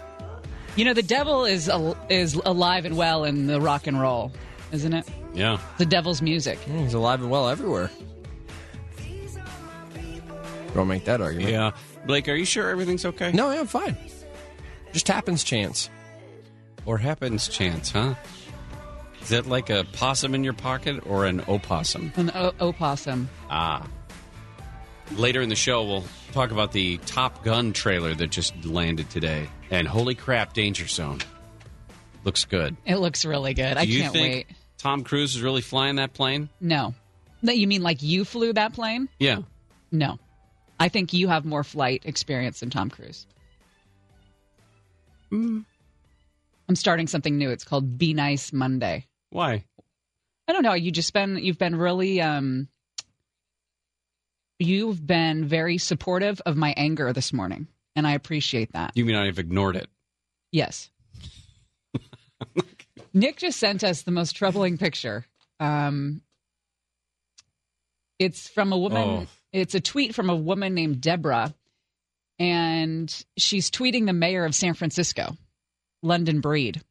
You 0.77 0.85
know, 0.85 0.93
the 0.93 1.03
devil 1.03 1.43
is 1.43 1.67
al- 1.67 1.97
is 2.07 2.35
alive 2.35 2.85
and 2.85 2.95
well 2.95 3.25
in 3.25 3.47
the 3.47 3.59
rock 3.59 3.85
and 3.85 3.99
roll, 3.99 4.31
isn't 4.71 4.93
it? 4.93 5.05
Yeah. 5.33 5.59
The 5.77 5.85
devil's 5.85 6.21
music. 6.21 6.59
Mm, 6.61 6.83
he's 6.83 6.93
alive 6.93 7.21
and 7.21 7.29
well 7.29 7.49
everywhere. 7.49 7.91
Don't 10.73 10.87
make 10.87 11.05
that 11.05 11.21
argument. 11.21 11.51
Yeah. 11.51 11.71
Blake, 12.05 12.27
are 12.27 12.35
you 12.35 12.45
sure 12.45 12.69
everything's 12.69 13.05
okay? 13.05 13.31
No, 13.31 13.49
I'm 13.49 13.67
fine. 13.67 13.95
Just 14.91 15.07
happens 15.07 15.43
chance. 15.43 15.89
Or 16.85 16.97
happens 16.97 17.47
chance, 17.47 17.91
huh? 17.91 18.15
Is 19.21 19.29
that 19.29 19.45
like 19.47 19.69
a 19.69 19.85
possum 19.93 20.35
in 20.35 20.43
your 20.43 20.53
pocket 20.53 21.05
or 21.07 21.25
an 21.25 21.41
opossum? 21.47 22.11
An 22.15 22.31
o- 22.35 22.53
opossum. 22.59 23.29
Ah. 23.49 23.87
Later 25.15 25.41
in 25.41 25.49
the 25.49 25.55
show, 25.55 25.83
we'll 25.83 26.03
talk 26.31 26.51
about 26.51 26.71
the 26.71 26.97
Top 27.05 27.43
Gun 27.43 27.71
trailer 27.71 28.13
that 28.15 28.31
just 28.31 28.65
landed 28.65 29.09
today. 29.09 29.47
And 29.71 29.87
holy 29.87 30.15
crap, 30.15 30.53
Danger 30.53 30.87
Zone. 30.87 31.19
Looks 32.23 32.45
good. 32.45 32.75
It 32.85 32.97
looks 32.97 33.25
really 33.25 33.53
good. 33.53 33.77
I 33.77 33.85
Do 33.85 33.91
you 33.91 34.01
can't 34.01 34.13
think 34.13 34.33
wait. 34.35 34.47
Tom 34.77 35.03
Cruise 35.03 35.35
is 35.35 35.41
really 35.41 35.61
flying 35.61 35.95
that 35.97 36.13
plane? 36.13 36.49
No. 36.59 36.93
That 37.43 37.57
you 37.57 37.67
mean 37.67 37.83
like 37.83 38.01
you 38.01 38.25
flew 38.25 38.53
that 38.53 38.73
plane? 38.73 39.07
Yeah. 39.19 39.39
No. 39.91 40.19
I 40.83 40.89
think 40.89 41.13
you 41.13 41.29
have 41.29 41.45
more 41.45 41.63
flight 41.63 42.01
experience 42.03 42.59
than 42.59 42.69
Tom 42.69 42.89
Cruise. 42.89 43.25
Mm. 45.31 45.63
I'm 46.67 46.75
starting 46.75 47.07
something 47.07 47.37
new. 47.37 47.51
It's 47.51 47.63
called 47.63 47.97
Be 47.97 48.13
Nice 48.13 48.51
Monday. 48.51 49.07
Why? 49.29 49.63
I 50.45 50.51
don't 50.51 50.61
know. 50.61 50.73
You 50.73 50.91
just 50.91 51.13
been 51.13 51.37
you've 51.37 51.57
been 51.57 51.77
really 51.77 52.19
um 52.19 52.67
you've 54.59 55.07
been 55.07 55.45
very 55.45 55.77
supportive 55.77 56.41
of 56.45 56.57
my 56.57 56.73
anger 56.75 57.13
this 57.13 57.31
morning, 57.31 57.69
and 57.95 58.05
I 58.05 58.11
appreciate 58.11 58.73
that. 58.73 58.91
You 58.95 59.05
mean 59.05 59.15
I've 59.15 59.39
ignored 59.39 59.77
it? 59.77 59.87
Yes. 60.51 60.89
Nick 63.13 63.37
just 63.37 63.57
sent 63.57 63.85
us 63.85 64.01
the 64.01 64.11
most 64.11 64.35
troubling 64.35 64.77
picture. 64.77 65.25
Um, 65.61 66.23
it's 68.19 68.49
from 68.49 68.73
a 68.73 68.77
woman. 68.77 69.01
Oh. 69.01 69.27
It's 69.53 69.75
a 69.75 69.79
tweet 69.79 70.15
from 70.15 70.29
a 70.31 70.35
woman 70.35 70.73
named 70.73 70.99
Deborah, 70.99 71.53
and 72.39 73.25
she's 73.37 73.69
tweeting 73.69 74.07
the 74.07 74.13
mayor 74.13 74.45
of 74.45 74.55
San 74.55 74.73
Francisco, 74.73 75.37
London 76.01 76.41
Breed. 76.41 76.81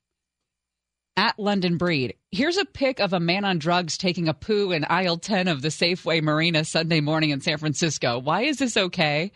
At 1.15 1.39
London 1.39 1.77
Breed, 1.77 2.15
here's 2.31 2.57
a 2.57 2.65
pic 2.65 2.99
of 2.99 3.13
a 3.13 3.21
man 3.21 3.45
on 3.45 3.59
drugs 3.59 3.99
taking 3.99 4.29
a 4.29 4.35
poo 4.35 4.73
in 4.73 4.87
aisle 4.87 5.19
10 5.19 5.47
of 5.47 5.61
the 5.61 5.69
Safeway 5.69 6.23
Marina 6.23 6.65
Sunday 6.65 7.03
morning 7.03 7.31
in 7.31 7.43
San 7.43 7.59
Francisco. 7.59 8.19
Why 8.19 8.45
is 8.45 8.57
this 8.57 8.79
okay? 8.79 9.33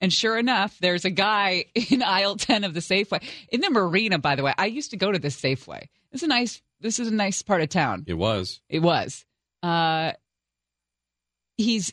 And 0.00 0.12
sure 0.12 0.36
enough, 0.36 0.76
there's 0.80 1.04
a 1.04 1.10
guy 1.10 1.66
in 1.90 2.02
aisle 2.02 2.36
10 2.36 2.64
of 2.64 2.74
the 2.74 2.80
Safeway. 2.80 3.22
In 3.50 3.60
the 3.60 3.70
marina, 3.70 4.18
by 4.18 4.34
the 4.34 4.42
way, 4.42 4.52
I 4.58 4.66
used 4.66 4.90
to 4.90 4.96
go 4.96 5.12
to 5.12 5.18
this 5.20 5.40
Safeway. 5.40 5.84
It's 6.10 6.24
a 6.24 6.26
nice 6.26 6.60
this 6.80 6.98
is 6.98 7.06
a 7.06 7.14
nice 7.14 7.42
part 7.42 7.62
of 7.62 7.68
town. 7.68 8.04
It 8.08 8.14
was. 8.14 8.60
It 8.68 8.80
was. 8.80 9.24
Uh 9.62 10.12
he's 11.56 11.92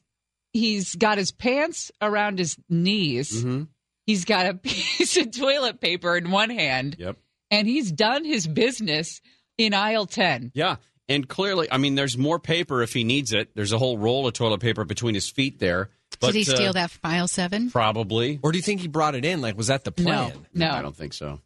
he's 0.54 0.95
got 0.95 1.18
his 1.18 1.32
pants 1.32 1.91
around 2.02 2.39
his 2.39 2.58
knees. 2.70 3.32
Mm-hmm. 3.43 3.64
He's 4.06 4.26
got 4.26 4.45
a 4.45 4.54
piece 4.56 5.18
of 5.18 5.32
toilet 5.32 5.80
paper 5.80 6.18
in 6.18 6.32
one 6.32 6.50
hand. 6.50 6.95
Yep. 7.00 7.18
And 7.52 7.68
he's 7.68 7.91
done 7.91 8.26
his 8.26 8.47
business 8.47 9.22
in 9.58 9.74
aisle 9.74 10.06
10. 10.06 10.52
Yeah. 10.54 10.78
And 11.08 11.28
clearly, 11.28 11.68
I 11.72 11.78
mean, 11.78 11.95
there's 11.95 12.18
more 12.18 12.38
paper 12.39 12.84
if 12.84 12.93
he 12.93 13.04
needs 13.04 13.34
it. 13.34 13.50
There's 13.56 13.72
a 13.74 13.80
whole 13.80 13.97
roll 13.97 14.28
of 14.28 14.34
toilet 14.34 14.62
paper 14.62 14.86
between 14.86 15.16
his 15.16 15.28
feet 15.28 15.58
there. 15.60 15.89
But, 16.20 16.28
Did 16.28 16.36
he 16.36 16.43
steal 16.43 16.70
uh, 16.70 16.74
that 16.74 16.91
from 16.91 17.00
aisle 17.12 17.28
seven? 17.28 17.72
Probably. 17.72 18.39
Or 18.43 18.52
do 18.52 18.58
you 18.58 18.62
think 18.62 18.82
he 18.82 18.88
brought 18.88 19.16
it 19.16 19.26
in? 19.26 19.41
Like, 19.41 19.58
was 19.58 19.68
that 19.68 19.84
the 19.84 19.91
plan? 19.91 20.34
No. 20.54 20.70
I 20.70 20.82
don't 20.82 20.95
think 20.95 21.14
so. 21.14 21.39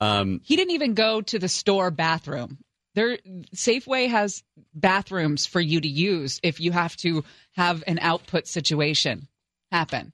Um, 0.00 0.40
He 0.44 0.56
didn't 0.56 0.72
even 0.72 0.94
go 0.94 1.22
to 1.22 1.38
the 1.38 1.48
store 1.48 1.90
bathroom. 1.90 2.58
There, 2.94 3.18
Safeway 3.54 4.08
has 4.08 4.42
bathrooms 4.74 5.46
for 5.46 5.60
you 5.60 5.80
to 5.80 5.88
use 5.88 6.40
if 6.42 6.60
you 6.60 6.72
have 6.72 6.96
to 6.98 7.24
have 7.56 7.82
an 7.86 7.98
output 8.00 8.46
situation 8.46 9.28
happen. 9.70 10.12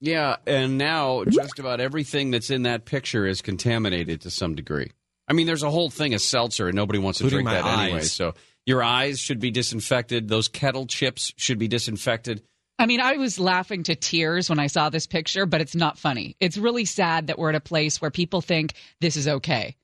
Yeah, 0.00 0.36
and 0.46 0.76
now 0.76 1.24
just 1.24 1.58
about 1.58 1.80
everything 1.80 2.30
that's 2.30 2.50
in 2.50 2.64
that 2.64 2.84
picture 2.84 3.26
is 3.26 3.40
contaminated 3.40 4.22
to 4.22 4.30
some 4.30 4.54
degree. 4.54 4.92
I 5.28 5.32
mean, 5.32 5.46
there's 5.46 5.62
a 5.62 5.70
whole 5.70 5.90
thing 5.90 6.14
of 6.14 6.20
seltzer, 6.20 6.68
and 6.68 6.76
nobody 6.76 6.98
wants 6.98 7.18
to 7.18 7.24
Including 7.24 7.46
drink 7.46 7.64
my 7.64 7.70
that 7.70 7.78
anyway. 7.78 8.02
So 8.02 8.34
your 8.66 8.82
eyes 8.82 9.18
should 9.18 9.40
be 9.40 9.50
disinfected. 9.50 10.28
Those 10.28 10.48
kettle 10.48 10.86
chips 10.86 11.32
should 11.36 11.58
be 11.58 11.68
disinfected. 11.68 12.42
I 12.78 12.86
mean, 12.86 13.00
I 13.00 13.16
was 13.16 13.40
laughing 13.40 13.84
to 13.84 13.94
tears 13.94 14.50
when 14.50 14.58
I 14.58 14.66
saw 14.66 14.90
this 14.90 15.06
picture, 15.06 15.46
but 15.46 15.62
it's 15.62 15.74
not 15.74 15.98
funny. 15.98 16.36
It's 16.40 16.58
really 16.58 16.84
sad 16.84 17.28
that 17.28 17.38
we're 17.38 17.48
at 17.48 17.54
a 17.54 17.60
place 17.60 18.00
where 18.00 18.10
people 18.10 18.42
think 18.42 18.74
this 19.00 19.16
is 19.16 19.26
okay 19.26 19.76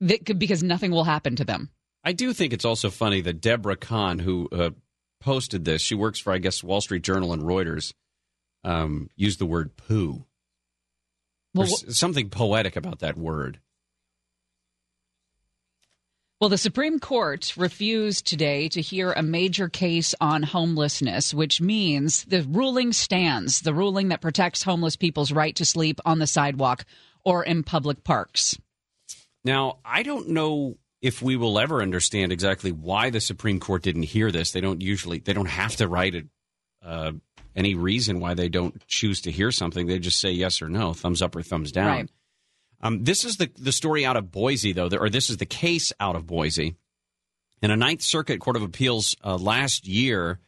that 0.00 0.26
could, 0.26 0.38
because 0.40 0.62
nothing 0.62 0.90
will 0.90 1.04
happen 1.04 1.36
to 1.36 1.44
them. 1.44 1.70
I 2.02 2.12
do 2.12 2.32
think 2.32 2.52
it's 2.52 2.64
also 2.64 2.90
funny 2.90 3.20
that 3.22 3.40
Deborah 3.40 3.76
Kahn, 3.76 4.18
who 4.18 4.48
uh, 4.50 4.70
posted 5.24 5.64
this, 5.64 5.80
she 5.80 5.94
works 5.94 6.18
for, 6.18 6.32
I 6.32 6.38
guess, 6.38 6.62
Wall 6.62 6.82
Street 6.82 7.02
Journal 7.02 7.32
and 7.32 7.42
Reuters, 7.42 7.94
um, 8.62 9.08
used 9.16 9.38
the 9.38 9.46
word 9.46 9.76
poo. 9.76 10.26
Well, 11.54 11.66
There's 11.66 11.98
something 11.98 12.28
poetic 12.28 12.76
about 12.76 12.98
that 12.98 13.16
word. 13.16 13.60
Well, 16.40 16.50
the 16.50 16.58
Supreme 16.58 16.98
Court 16.98 17.54
refused 17.56 18.26
today 18.26 18.68
to 18.68 18.82
hear 18.82 19.12
a 19.12 19.22
major 19.22 19.68
case 19.68 20.14
on 20.20 20.42
homelessness, 20.42 21.32
which 21.32 21.60
means 21.60 22.24
the 22.24 22.42
ruling 22.42 22.92
stands 22.92 23.62
the 23.62 23.72
ruling 23.72 24.08
that 24.08 24.20
protects 24.20 24.62
homeless 24.62 24.96
people's 24.96 25.32
right 25.32 25.56
to 25.56 25.64
sleep 25.64 26.00
on 26.04 26.18
the 26.18 26.26
sidewalk 26.26 26.84
or 27.24 27.44
in 27.44 27.62
public 27.62 28.04
parks. 28.04 28.58
Now, 29.42 29.78
I 29.84 30.02
don't 30.02 30.30
know 30.30 30.76
if 31.04 31.20
we 31.20 31.36
will 31.36 31.58
ever 31.58 31.82
understand 31.82 32.32
exactly 32.32 32.72
why 32.72 33.10
the 33.10 33.20
Supreme 33.20 33.60
Court 33.60 33.82
didn't 33.82 34.04
hear 34.04 34.32
this. 34.32 34.52
They 34.52 34.62
don't 34.62 34.80
usually, 34.80 35.18
they 35.18 35.34
don't 35.34 35.50
have 35.50 35.76
to 35.76 35.86
write 35.86 36.14
it, 36.14 36.28
uh, 36.82 37.12
any 37.54 37.74
reason 37.74 38.20
why 38.20 38.32
they 38.32 38.48
don't 38.48 38.84
choose 38.86 39.20
to 39.20 39.30
hear 39.30 39.52
something. 39.52 39.86
They 39.86 39.98
just 39.98 40.18
say 40.18 40.30
yes 40.30 40.62
or 40.62 40.70
no, 40.70 40.94
thumbs 40.94 41.20
up 41.20 41.36
or 41.36 41.42
thumbs 41.42 41.72
down. 41.72 41.86
Right. 41.86 42.10
Um, 42.80 43.04
this 43.04 43.22
is 43.22 43.36
the 43.36 43.50
the 43.58 43.70
story 43.70 44.06
out 44.06 44.16
of 44.16 44.32
Boise, 44.32 44.72
though, 44.72 44.88
or 44.98 45.10
this 45.10 45.28
is 45.28 45.36
the 45.36 45.46
case 45.46 45.92
out 46.00 46.16
of 46.16 46.26
Boise. 46.26 46.74
In 47.60 47.70
a 47.70 47.76
Ninth 47.76 48.02
Circuit 48.02 48.40
Court 48.40 48.56
of 48.56 48.62
Appeals 48.62 49.14
uh, 49.22 49.36
last 49.36 49.86
year 49.86 50.38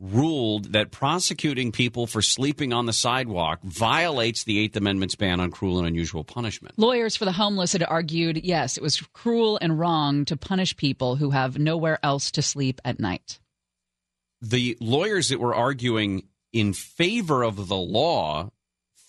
ruled 0.00 0.72
that 0.72 0.90
prosecuting 0.90 1.72
people 1.72 2.06
for 2.06 2.22
sleeping 2.22 2.72
on 2.72 2.86
the 2.86 2.92
sidewalk 2.92 3.60
violates 3.62 4.44
the 4.44 4.58
Eighth 4.58 4.76
Amendment's 4.76 5.14
ban 5.14 5.40
on 5.40 5.50
cruel 5.50 5.78
and 5.78 5.86
unusual 5.86 6.24
punishment. 6.24 6.78
Lawyers 6.78 7.16
for 7.16 7.24
the 7.24 7.32
homeless 7.32 7.72
had 7.72 7.82
argued 7.82 8.44
yes, 8.44 8.76
it 8.76 8.82
was 8.82 9.00
cruel 9.12 9.58
and 9.60 9.78
wrong 9.78 10.24
to 10.26 10.36
punish 10.36 10.76
people 10.76 11.16
who 11.16 11.30
have 11.30 11.58
nowhere 11.58 11.98
else 12.02 12.30
to 12.32 12.42
sleep 12.42 12.80
at 12.84 13.00
night. 13.00 13.40
The 14.40 14.76
lawyers 14.80 15.30
that 15.30 15.40
were 15.40 15.54
arguing 15.54 16.28
in 16.52 16.72
favor 16.72 17.42
of 17.42 17.68
the 17.68 17.76
law, 17.76 18.50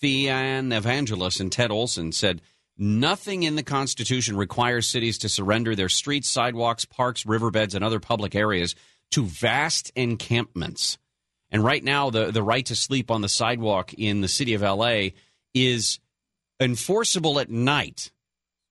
Theane 0.00 0.70
Evangelis 0.70 1.40
and 1.40 1.52
Ted 1.52 1.70
Olson, 1.70 2.10
said 2.12 2.42
nothing 2.76 3.44
in 3.44 3.54
the 3.54 3.62
Constitution 3.62 4.36
requires 4.36 4.88
cities 4.88 5.18
to 5.18 5.28
surrender 5.28 5.76
their 5.76 5.88
streets, 5.88 6.28
sidewalks, 6.28 6.84
parks, 6.84 7.24
riverbeds, 7.24 7.74
and 7.74 7.84
other 7.84 8.00
public 8.00 8.34
areas 8.34 8.74
to 9.12 9.24
vast 9.24 9.92
encampments. 9.96 10.98
And 11.50 11.64
right 11.64 11.82
now, 11.82 12.10
the, 12.10 12.30
the 12.30 12.42
right 12.42 12.64
to 12.66 12.76
sleep 12.76 13.10
on 13.10 13.22
the 13.22 13.28
sidewalk 13.28 13.92
in 13.94 14.20
the 14.20 14.28
city 14.28 14.54
of 14.54 14.62
LA 14.62 15.10
is 15.54 15.98
enforceable 16.60 17.40
at 17.40 17.50
night. 17.50 18.12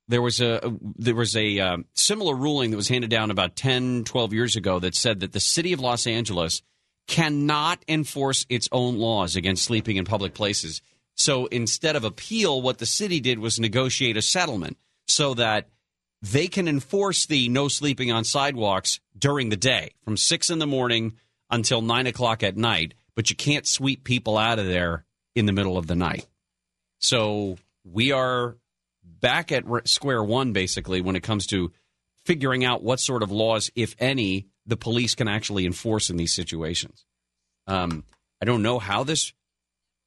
There 0.08 0.22
was 0.22 0.42
a 0.42 0.60
there 0.96 1.16
was 1.16 1.36
a 1.36 1.60
uh, 1.60 1.78
similar 1.94 2.34
ruling 2.34 2.72
that 2.72 2.78
was 2.78 2.88
handed 2.88 3.12
down 3.12 3.30
about 3.30 3.56
10, 3.56 4.06
12 4.06 4.34
years 4.34 4.56
ago 4.56 4.80
that 4.80 4.96
said 4.96 5.20
that 5.20 5.34
the 5.34 5.40
city 5.40 5.74
of 5.74 5.80
Los 5.80 6.08
Angeles 6.08 6.64
cannot 7.08 7.84
enforce 7.88 8.46
its 8.50 8.70
own 8.72 8.98
laws 8.98 9.36
against 9.36 9.66
sleeping 9.66 9.98
in 9.98 10.06
public 10.06 10.34
places. 10.34 10.82
So 11.16 11.48
instead 11.48 11.96
of 11.96 12.06
appeal, 12.06 12.62
what 12.62 12.78
the 12.78 12.86
city 12.86 13.20
did 13.20 13.40
was 13.40 13.60
negotiate 13.60 14.16
a 14.16 14.22
settlement 14.22 14.78
so 15.08 15.34
that 15.34 15.68
they 16.22 16.48
can 16.48 16.68
enforce 16.68 17.26
the 17.26 17.50
no 17.50 17.68
sleeping 17.68 18.12
on 18.12 18.24
sidewalks 18.24 19.00
during 19.18 19.50
the 19.50 19.58
day 19.58 19.92
from 20.04 20.18
six 20.18 20.50
in 20.50 20.60
the 20.60 20.68
morning 20.68 21.14
until 21.50 21.82
nine 21.82 22.08
o'clock 22.08 22.44
at 22.44 22.58
night, 22.58 22.94
but 23.16 23.30
you 23.30 23.36
can't 23.36 23.68
sweep 23.68 24.04
people 24.04 24.38
out 24.38 24.60
of 24.60 24.66
there 24.66 25.06
in 25.36 25.46
the 25.46 25.54
middle 25.54 25.78
of 25.78 25.88
the 25.88 25.96
night. 25.96 26.28
So 27.00 27.58
we 27.84 28.12
are 28.12 28.58
back 29.04 29.52
at 29.52 29.66
square 29.88 30.24
one, 30.24 30.54
basically, 30.54 31.02
when 31.02 31.16
it 31.16 31.24
comes 31.24 31.48
to 31.48 31.72
figuring 32.26 32.66
out 32.66 32.84
what 32.84 33.00
sort 33.00 33.24
of 33.24 33.32
laws, 33.32 33.72
if 33.76 33.96
any, 34.00 34.48
the 34.66 34.78
police 34.78 35.16
can 35.16 35.28
actually 35.28 35.66
enforce 35.66 36.10
in 36.10 36.18
these 36.18 36.34
situations. 36.34 37.06
Um, 37.66 38.04
I 38.42 38.46
don't 38.46 38.62
know 38.62 38.80
how 38.80 39.04
this 39.04 39.34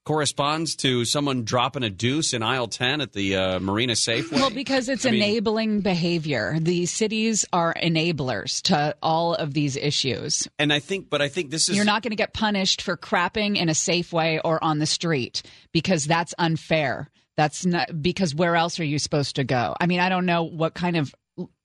corresponds 0.04 0.74
to 0.76 1.04
someone 1.04 1.44
dropping 1.44 1.82
a 1.82 1.90
deuce 1.90 2.32
in 2.32 2.42
aisle 2.42 2.68
10 2.68 3.00
at 3.00 3.12
the 3.12 3.36
uh, 3.36 3.60
Marina 3.60 3.92
Safeway. 3.92 4.32
Well, 4.32 4.50
because 4.50 4.88
it's 4.88 5.06
I 5.06 5.10
mean- 5.10 5.22
enabling 5.22 5.80
behavior. 5.80 6.56
The 6.60 6.86
cities 6.86 7.44
are 7.52 7.74
enablers 7.74 8.62
to 8.62 8.96
all 9.02 9.34
of 9.34 9.54
these 9.54 9.76
issues. 9.76 10.48
And 10.58 10.72
I 10.72 10.80
think, 10.80 11.08
but 11.10 11.22
I 11.22 11.28
think 11.28 11.50
this 11.50 11.68
is. 11.68 11.76
You're 11.76 11.84
not 11.84 12.02
going 12.02 12.10
to 12.10 12.16
get 12.16 12.32
punished 12.34 12.82
for 12.82 12.96
crapping 12.96 13.56
in 13.56 13.68
a 13.68 13.72
Safeway 13.72 14.40
or 14.44 14.62
on 14.62 14.78
the 14.78 14.86
street 14.86 15.42
because 15.72 16.04
that's 16.04 16.34
unfair. 16.38 17.08
That's 17.36 17.64
not 17.64 18.02
because 18.02 18.34
where 18.34 18.56
else 18.56 18.78
are 18.78 18.84
you 18.84 18.98
supposed 18.98 19.36
to 19.36 19.44
go? 19.44 19.74
I 19.80 19.86
mean, 19.86 20.00
I 20.00 20.08
don't 20.08 20.26
know 20.26 20.42
what 20.42 20.74
kind 20.74 20.96
of 20.96 21.14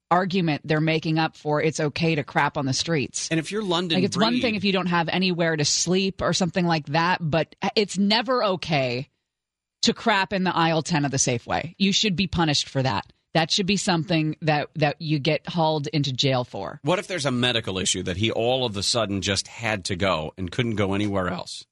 argument 0.09 0.61
they're 0.63 0.81
making 0.81 1.19
up 1.19 1.35
for 1.35 1.61
it's 1.61 1.79
okay 1.79 2.15
to 2.15 2.23
crap 2.23 2.57
on 2.57 2.65
the 2.65 2.73
streets. 2.73 3.27
And 3.29 3.39
if 3.39 3.51
you're 3.51 3.63
London, 3.63 3.97
Like 3.97 4.05
it's 4.05 4.17
one 4.17 4.39
thing 4.39 4.55
if 4.55 4.63
you 4.63 4.71
don't 4.71 4.87
have 4.87 5.09
anywhere 5.09 5.55
to 5.55 5.65
sleep 5.65 6.21
or 6.21 6.33
something 6.33 6.65
like 6.65 6.87
that, 6.87 7.19
but 7.21 7.55
it's 7.75 7.97
never 7.97 8.43
okay 8.43 9.09
to 9.83 9.93
crap 9.93 10.33
in 10.33 10.43
the 10.43 10.55
aisle 10.55 10.81
10 10.81 11.05
of 11.05 11.11
the 11.11 11.17
Safeway. 11.17 11.75
You 11.77 11.91
should 11.91 12.15
be 12.15 12.27
punished 12.27 12.69
for 12.69 12.81
that. 12.81 13.11
That 13.33 13.51
should 13.51 13.67
be 13.67 13.77
something 13.77 14.35
that 14.41 14.69
that 14.75 14.99
you 14.99 15.19
get 15.19 15.47
hauled 15.47 15.87
into 15.87 16.11
jail 16.11 16.43
for. 16.43 16.79
What 16.81 16.97
if 16.97 17.07
there's 17.07 17.25
a 17.25 17.31
medical 17.31 17.77
issue 17.77 18.01
that 18.03 18.17
he 18.17 18.31
all 18.31 18.65
of 18.65 18.75
a 18.77 18.83
sudden 18.83 19.21
just 19.21 19.47
had 19.47 19.85
to 19.85 19.95
go 19.95 20.33
and 20.37 20.49
couldn't 20.51 20.75
go 20.75 20.93
anywhere 20.93 21.27
else? 21.27 21.65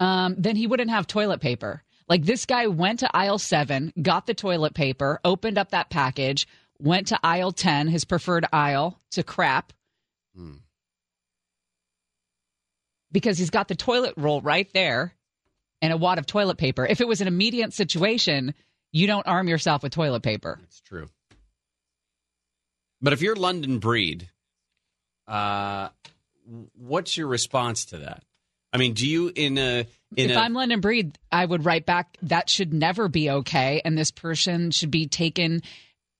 um, 0.00 0.34
then 0.38 0.56
he 0.56 0.66
wouldn't 0.66 0.90
have 0.90 1.06
toilet 1.06 1.40
paper. 1.40 1.82
Like 2.08 2.24
this 2.24 2.46
guy 2.46 2.66
went 2.68 3.00
to 3.00 3.16
aisle 3.16 3.38
seven, 3.38 3.92
got 4.00 4.26
the 4.26 4.34
toilet 4.34 4.74
paper, 4.74 5.20
opened 5.24 5.58
up 5.58 5.70
that 5.70 5.90
package, 5.90 6.48
went 6.78 7.08
to 7.08 7.18
aisle 7.22 7.52
10, 7.52 7.88
his 7.88 8.04
preferred 8.04 8.46
aisle, 8.52 8.98
to 9.12 9.22
crap. 9.22 9.72
Because 13.12 13.38
he's 13.38 13.50
got 13.50 13.68
the 13.68 13.74
toilet 13.74 14.14
roll 14.16 14.40
right 14.40 14.68
there 14.72 15.14
and 15.82 15.92
a 15.92 15.96
wad 15.96 16.18
of 16.18 16.26
toilet 16.26 16.56
paper. 16.58 16.86
If 16.86 17.00
it 17.00 17.08
was 17.08 17.20
an 17.20 17.28
immediate 17.28 17.72
situation, 17.72 18.54
you 18.92 19.06
don't 19.06 19.26
arm 19.26 19.48
yourself 19.48 19.82
with 19.82 19.92
toilet 19.92 20.22
paper. 20.22 20.58
It's 20.64 20.80
true. 20.80 21.08
But 23.00 23.12
if 23.12 23.22
you're 23.22 23.36
London 23.36 23.78
Breed, 23.78 24.28
uh, 25.26 25.88
what's 26.74 27.16
your 27.16 27.28
response 27.28 27.86
to 27.86 27.98
that? 27.98 28.24
I 28.72 28.78
mean, 28.78 28.94
do 28.94 29.06
you 29.06 29.32
in 29.34 29.56
a 29.58 29.86
if 30.16 30.36
I'm 30.36 30.54
London 30.54 30.80
Breed, 30.80 31.18
I 31.30 31.44
would 31.44 31.64
write 31.64 31.86
back 31.86 32.16
that 32.22 32.48
should 32.48 32.72
never 32.72 33.08
be 33.08 33.30
okay, 33.30 33.82
and 33.84 33.96
this 33.96 34.10
person 34.10 34.70
should 34.70 34.90
be 34.90 35.06
taken 35.06 35.62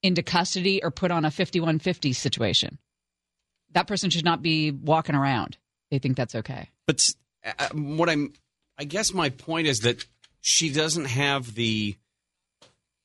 into 0.02 0.22
custody 0.22 0.82
or 0.82 0.90
put 0.90 1.10
on 1.10 1.24
a 1.24 1.30
5150 1.30 2.12
situation. 2.12 2.78
That 3.72 3.86
person 3.86 4.10
should 4.10 4.24
not 4.24 4.42
be 4.42 4.70
walking 4.70 5.14
around. 5.14 5.56
They 5.90 5.98
think 5.98 6.16
that's 6.16 6.34
okay. 6.34 6.68
But 6.86 7.10
uh, 7.44 7.68
what 7.72 8.08
I'm, 8.08 8.32
I 8.78 8.84
guess 8.84 9.12
my 9.12 9.30
point 9.30 9.66
is 9.66 9.80
that 9.80 10.04
she 10.40 10.70
doesn't 10.70 11.06
have 11.06 11.54
the, 11.54 11.96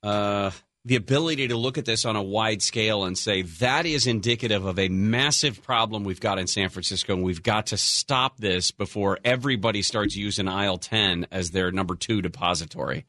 uh, 0.03 0.51
the 0.85 0.95
ability 0.97 1.47
to 1.47 1.55
look 1.55 1.77
at 1.77 1.85
this 1.85 2.03
on 2.03 2.15
a 2.15 2.21
wide 2.21 2.61
scale 2.61 3.05
and 3.05 3.17
say 3.17 3.41
that 3.43 3.85
is 3.85 4.05
indicative 4.05 4.65
of 4.65 4.77
a 4.77 4.89
massive 4.89 5.63
problem 5.63 6.03
we've 6.03 6.19
got 6.19 6.39
in 6.39 6.47
San 6.47 6.69
Francisco, 6.69 7.13
and 7.13 7.23
we've 7.23 7.41
got 7.43 7.67
to 7.67 7.77
stop 7.77 8.37
this 8.37 8.71
before 8.71 9.17
everybody 9.23 9.81
starts 9.81 10.15
using 10.15 10.47
aisle 10.47 10.77
ten 10.77 11.25
as 11.31 11.51
their 11.51 11.71
number 11.71 11.95
two 11.95 12.21
depository. 12.21 13.05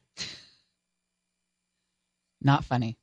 Not 2.41 2.63
funny. 2.63 2.97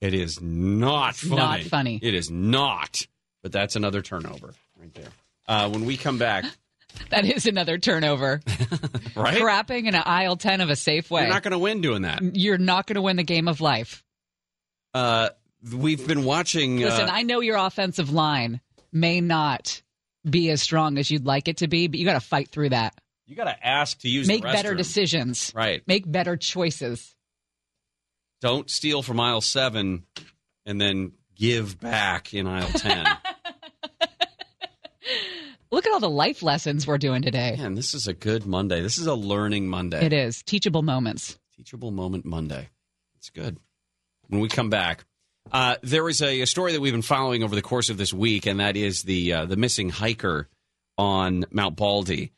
It 0.00 0.14
is 0.14 0.40
not 0.40 1.10
It's 1.10 1.20
funny. 1.22 1.36
not 1.36 1.60
funny. 1.62 1.98
It 2.02 2.14
is 2.14 2.30
not. 2.30 3.06
But 3.42 3.50
that's 3.52 3.74
another 3.76 4.02
turnover 4.02 4.54
right 4.78 4.92
there. 4.94 5.08
Uh, 5.48 5.68
when 5.70 5.84
we 5.84 5.96
come 5.96 6.18
back, 6.18 6.44
That 7.10 7.24
is 7.24 7.46
another 7.46 7.78
turnover. 7.78 8.40
right? 9.16 9.38
Crapping 9.38 9.86
in 9.86 9.94
an 9.94 10.02
aisle 10.04 10.36
10 10.36 10.60
of 10.60 10.68
a 10.68 10.74
Safeway. 10.74 11.22
You're 11.22 11.28
not 11.30 11.42
going 11.42 11.52
to 11.52 11.58
win 11.58 11.80
doing 11.80 12.02
that. 12.02 12.20
You're 12.36 12.58
not 12.58 12.86
going 12.86 12.96
to 12.96 13.02
win 13.02 13.16
the 13.16 13.22
game 13.22 13.48
of 13.48 13.60
life. 13.62 14.04
Uh, 14.94 15.30
we've 15.74 16.06
been 16.06 16.24
watching. 16.24 16.78
Listen, 16.78 17.08
uh, 17.08 17.12
I 17.12 17.22
know 17.22 17.40
your 17.40 17.56
offensive 17.56 18.12
line 18.12 18.60
may 18.92 19.20
not 19.20 19.82
be 20.28 20.50
as 20.50 20.62
strong 20.62 20.98
as 20.98 21.10
you'd 21.10 21.26
like 21.26 21.48
it 21.48 21.58
to 21.58 21.68
be, 21.68 21.88
but 21.88 21.98
you 21.98 22.04
got 22.04 22.14
to 22.14 22.20
fight 22.20 22.48
through 22.50 22.68
that. 22.70 22.94
you 23.26 23.34
got 23.36 23.44
to 23.44 23.66
ask 23.66 23.98
to 24.00 24.08
use. 24.08 24.28
Make 24.28 24.42
the 24.42 24.52
better 24.52 24.74
decisions. 24.74 25.52
Right. 25.54 25.82
Make 25.86 26.10
better 26.10 26.36
choices. 26.36 27.14
Don't 28.40 28.68
steal 28.68 29.02
from 29.02 29.20
aisle 29.20 29.40
seven 29.40 30.04
and 30.66 30.80
then 30.80 31.12
give 31.36 31.80
back 31.80 32.34
in 32.34 32.46
aisle 32.46 32.68
10. 32.68 33.06
Look 35.70 35.86
at 35.86 35.92
all 35.92 36.00
the 36.00 36.10
life 36.10 36.42
lessons 36.42 36.86
we're 36.86 36.98
doing 36.98 37.22
today. 37.22 37.56
Man, 37.58 37.74
this 37.74 37.94
is 37.94 38.06
a 38.06 38.12
good 38.12 38.44
Monday. 38.44 38.82
This 38.82 38.98
is 38.98 39.06
a 39.06 39.14
learning 39.14 39.68
Monday. 39.68 40.04
It 40.04 40.12
is 40.12 40.42
teachable 40.42 40.82
moments. 40.82 41.38
Teachable 41.56 41.90
Moment 41.90 42.26
Monday. 42.26 42.68
It's 43.16 43.30
good. 43.30 43.56
When 44.32 44.40
we 44.40 44.48
come 44.48 44.70
back, 44.70 45.04
uh, 45.52 45.76
there 45.82 46.08
is 46.08 46.22
a, 46.22 46.40
a 46.40 46.46
story 46.46 46.72
that 46.72 46.80
we've 46.80 46.94
been 46.94 47.02
following 47.02 47.42
over 47.42 47.54
the 47.54 47.60
course 47.60 47.90
of 47.90 47.98
this 47.98 48.14
week, 48.14 48.46
and 48.46 48.60
that 48.60 48.78
is 48.78 49.02
the 49.02 49.30
uh, 49.30 49.44
the 49.44 49.56
missing 49.56 49.90
hiker 49.90 50.48
on 50.96 51.44
Mount 51.50 51.76
Baldy. 51.76 52.32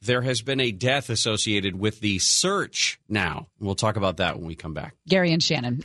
There 0.00 0.22
has 0.22 0.40
been 0.40 0.60
a 0.60 0.72
death 0.72 1.10
associated 1.10 1.78
with 1.78 2.00
the 2.00 2.20
search 2.20 2.98
now. 3.06 3.48
We'll 3.60 3.74
talk 3.74 3.96
about 3.96 4.16
that 4.16 4.38
when 4.38 4.46
we 4.46 4.54
come 4.54 4.72
back. 4.72 4.94
Gary 5.06 5.30
and 5.30 5.42
Shannon. 5.42 5.84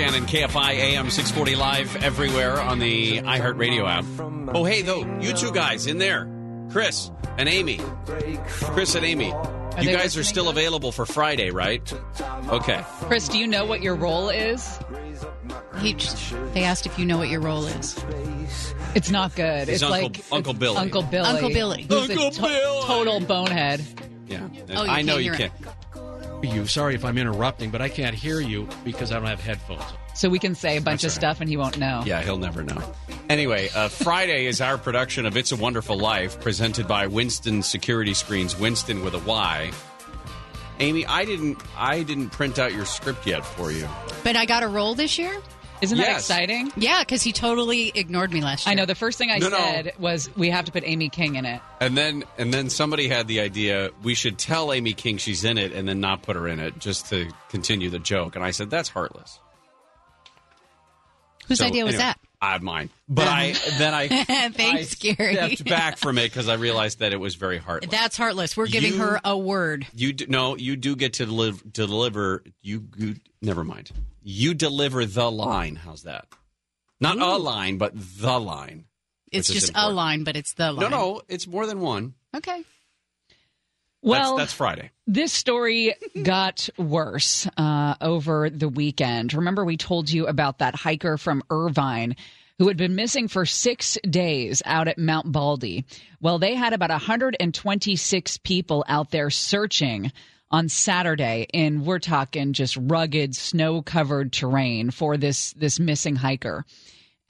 Shannon, 0.00 0.24
KFI 0.24 0.70
AM 0.72 1.10
640 1.10 1.56
live 1.56 1.96
everywhere 2.02 2.58
on 2.58 2.78
the 2.78 3.18
iHeartRadio 3.20 3.86
app. 3.86 4.54
Oh, 4.54 4.64
hey, 4.64 4.80
though, 4.80 5.04
you 5.20 5.34
two 5.34 5.52
guys 5.52 5.86
in 5.86 5.98
there, 5.98 6.26
Chris 6.70 7.10
and 7.36 7.50
Amy. 7.50 7.78
Chris 8.48 8.94
and 8.94 9.04
Amy, 9.04 9.26
you 9.26 9.34
they 9.76 9.92
guys 9.92 10.16
are 10.16 10.24
still 10.24 10.48
available 10.48 10.90
for 10.90 11.04
Friday, 11.04 11.50
right? 11.50 11.92
Okay. 12.48 12.82
Chris, 13.02 13.28
do 13.28 13.36
you 13.38 13.46
know 13.46 13.66
what 13.66 13.82
your 13.82 13.94
role 13.94 14.30
is? 14.30 14.78
He, 15.80 15.92
they 16.54 16.64
asked 16.64 16.86
if 16.86 16.98
you 16.98 17.04
know 17.04 17.18
what 17.18 17.28
your 17.28 17.42
role 17.42 17.66
is. 17.66 18.02
It's 18.94 19.10
not 19.10 19.34
good. 19.36 19.68
He's 19.68 19.82
it's 19.82 19.92
Uncle- 19.92 20.08
like 20.08 20.24
Uncle 20.32 20.54
Billy. 20.54 20.76
Uncle 20.78 21.02
Billy. 21.02 21.26
Uncle 21.28 21.50
Billy. 21.50 21.82
Who's 21.82 22.08
a 22.08 22.12
Uncle 22.14 22.30
to- 22.30 22.40
Billy. 22.40 22.86
Total 22.86 23.20
bonehead. 23.20 23.84
Yeah. 24.26 24.48
Oh, 24.70 24.84
you 24.84 24.90
I 24.90 25.02
know 25.02 25.16
can't 25.20 25.24
you 25.24 25.32
can't. 25.32 25.52
You 26.42 26.66
sorry 26.66 26.94
if 26.94 27.04
I'm 27.04 27.18
interrupting, 27.18 27.70
but 27.70 27.82
I 27.82 27.88
can't 27.88 28.14
hear 28.14 28.40
you 28.40 28.68
because 28.84 29.12
I 29.12 29.16
don't 29.16 29.26
have 29.28 29.40
headphones. 29.40 29.82
So 30.14 30.28
we 30.28 30.38
can 30.38 30.54
say 30.54 30.76
a 30.76 30.80
bunch 30.80 31.02
That's 31.02 31.16
of 31.16 31.22
all 31.22 31.28
right. 31.28 31.34
stuff 31.36 31.40
and 31.40 31.48
he 31.50 31.56
won't 31.56 31.78
know. 31.78 32.02
Yeah, 32.04 32.22
he'll 32.22 32.38
never 32.38 32.62
know. 32.62 32.82
Anyway, 33.28 33.68
uh, 33.74 33.88
Friday 33.88 34.46
is 34.46 34.60
our 34.60 34.76
production 34.78 35.26
of 35.26 35.36
It's 35.36 35.52
a 35.52 35.56
Wonderful 35.56 35.98
Life, 35.98 36.40
presented 36.40 36.88
by 36.88 37.06
Winston 37.06 37.62
Security 37.62 38.14
Screens, 38.14 38.58
Winston 38.58 39.04
with 39.04 39.14
a 39.14 39.18
Y. 39.20 39.70
Amy, 40.80 41.04
I 41.06 41.24
didn't 41.26 41.58
I 41.76 42.02
didn't 42.02 42.30
print 42.30 42.58
out 42.58 42.72
your 42.72 42.86
script 42.86 43.26
yet 43.26 43.44
for 43.44 43.70
you. 43.70 43.86
But 44.24 44.34
I 44.36 44.46
got 44.46 44.62
a 44.62 44.68
role 44.68 44.94
this 44.94 45.18
year? 45.18 45.38
Isn't 45.82 45.98
that 45.98 46.16
exciting? 46.16 46.70
Yeah, 46.76 47.00
because 47.02 47.22
he 47.22 47.32
totally 47.32 47.90
ignored 47.94 48.32
me 48.32 48.42
last 48.42 48.66
year. 48.66 48.72
I 48.72 48.74
know. 48.74 48.84
The 48.86 48.94
first 48.94 49.16
thing 49.18 49.30
I 49.30 49.38
No, 49.38 49.48
no. 49.48 49.56
said 49.56 49.92
was 49.98 50.28
we 50.36 50.50
have 50.50 50.66
to 50.66 50.72
put 50.72 50.82
Amy 50.84 51.08
King 51.08 51.36
in 51.36 51.46
it. 51.46 51.60
And 51.80 51.96
then 51.96 52.24
and 52.38 52.52
then 52.52 52.68
somebody 52.70 53.08
had 53.08 53.26
the 53.28 53.40
idea 53.40 53.90
we 54.02 54.14
should 54.14 54.38
tell 54.38 54.72
Amy 54.72 54.92
King 54.92 55.16
she's 55.16 55.44
in 55.44 55.56
it 55.58 55.72
and 55.72 55.88
then 55.88 56.00
not 56.00 56.22
put 56.22 56.36
her 56.36 56.46
in 56.48 56.60
it 56.60 56.78
just 56.78 57.06
to 57.10 57.30
continue 57.48 57.88
the 57.90 57.98
joke. 57.98 58.36
And 58.36 58.44
I 58.44 58.50
said 58.50 58.68
that's 58.70 58.88
heartless. 58.90 59.38
Whose 61.48 61.58
So, 61.58 61.66
idea 61.66 61.84
was 61.84 61.94
anyway, 61.94 62.04
that? 62.04 62.18
I 62.42 62.52
have 62.52 62.62
mine. 62.62 62.88
But 63.08 63.28
I 63.28 63.52
then 63.78 63.92
I 63.92 64.08
Thanks, 64.54 64.96
I 65.04 65.12
Gary. 65.14 65.34
stepped 65.34 65.64
back 65.68 65.98
from 65.98 66.16
it 66.18 66.24
because 66.24 66.48
I 66.48 66.54
realized 66.54 67.00
that 67.00 67.12
it 67.12 67.18
was 67.20 67.34
very 67.34 67.58
heartless. 67.58 67.90
That's 67.90 68.16
heartless. 68.16 68.56
We're 68.56 68.66
giving 68.66 68.94
You- 68.94 68.98
her 69.00 69.20
a 69.24 69.36
word. 69.36 69.86
You 69.94 70.12
do, 70.14 70.26
no, 70.28 70.56
you 70.56 70.76
do 70.76 70.96
get 70.96 71.14
to 71.14 71.26
deliver. 71.26 71.62
Deliver 71.70 72.42
you, 72.62 72.84
you. 72.96 73.16
Never 73.42 73.62
mind. 73.64 73.90
You 74.22 74.54
deliver 74.54 75.04
the 75.04 75.30
line. 75.30 75.76
How's 75.76 76.04
that? 76.04 76.26
Not 77.00 77.18
a 77.18 77.36
line, 77.36 77.78
but 77.78 77.92
the 77.94 78.38
line. 78.40 78.84
It's 79.32 79.48
which 79.48 79.56
is 79.56 79.62
just 79.62 79.72
a 79.74 79.76
important. 79.76 79.96
line, 79.96 80.24
but 80.24 80.36
it's 80.36 80.54
the 80.54 80.72
line. 80.72 80.90
No, 80.90 80.96
no, 80.96 81.22
it's 81.28 81.46
more 81.46 81.66
than 81.66 81.80
one. 81.80 82.14
Okay. 82.36 82.62
Well, 84.02 84.36
that's, 84.36 84.50
that's 84.50 84.52
Friday. 84.54 84.90
This 85.06 85.32
story 85.32 85.94
got 86.22 86.68
worse 86.78 87.46
uh, 87.56 87.96
over 88.00 88.48
the 88.48 88.68
weekend. 88.68 89.34
Remember, 89.34 89.64
we 89.64 89.76
told 89.76 90.10
you 90.10 90.26
about 90.26 90.58
that 90.58 90.74
hiker 90.74 91.18
from 91.18 91.42
Irvine 91.50 92.16
who 92.58 92.68
had 92.68 92.76
been 92.76 92.94
missing 92.94 93.26
for 93.26 93.46
six 93.46 93.96
days 94.08 94.62
out 94.66 94.86
at 94.86 94.98
Mount 94.98 95.32
Baldy. 95.32 95.86
Well, 96.20 96.38
they 96.38 96.54
had 96.54 96.74
about 96.74 96.90
126 96.90 98.36
people 98.38 98.84
out 98.86 99.10
there 99.10 99.30
searching 99.30 100.12
on 100.50 100.68
Saturday, 100.68 101.46
and 101.54 101.86
we're 101.86 101.98
talking 101.98 102.52
just 102.52 102.76
rugged, 102.76 103.34
snow-covered 103.34 104.32
terrain 104.32 104.90
for 104.90 105.16
this 105.16 105.52
this 105.54 105.80
missing 105.80 106.16
hiker. 106.16 106.66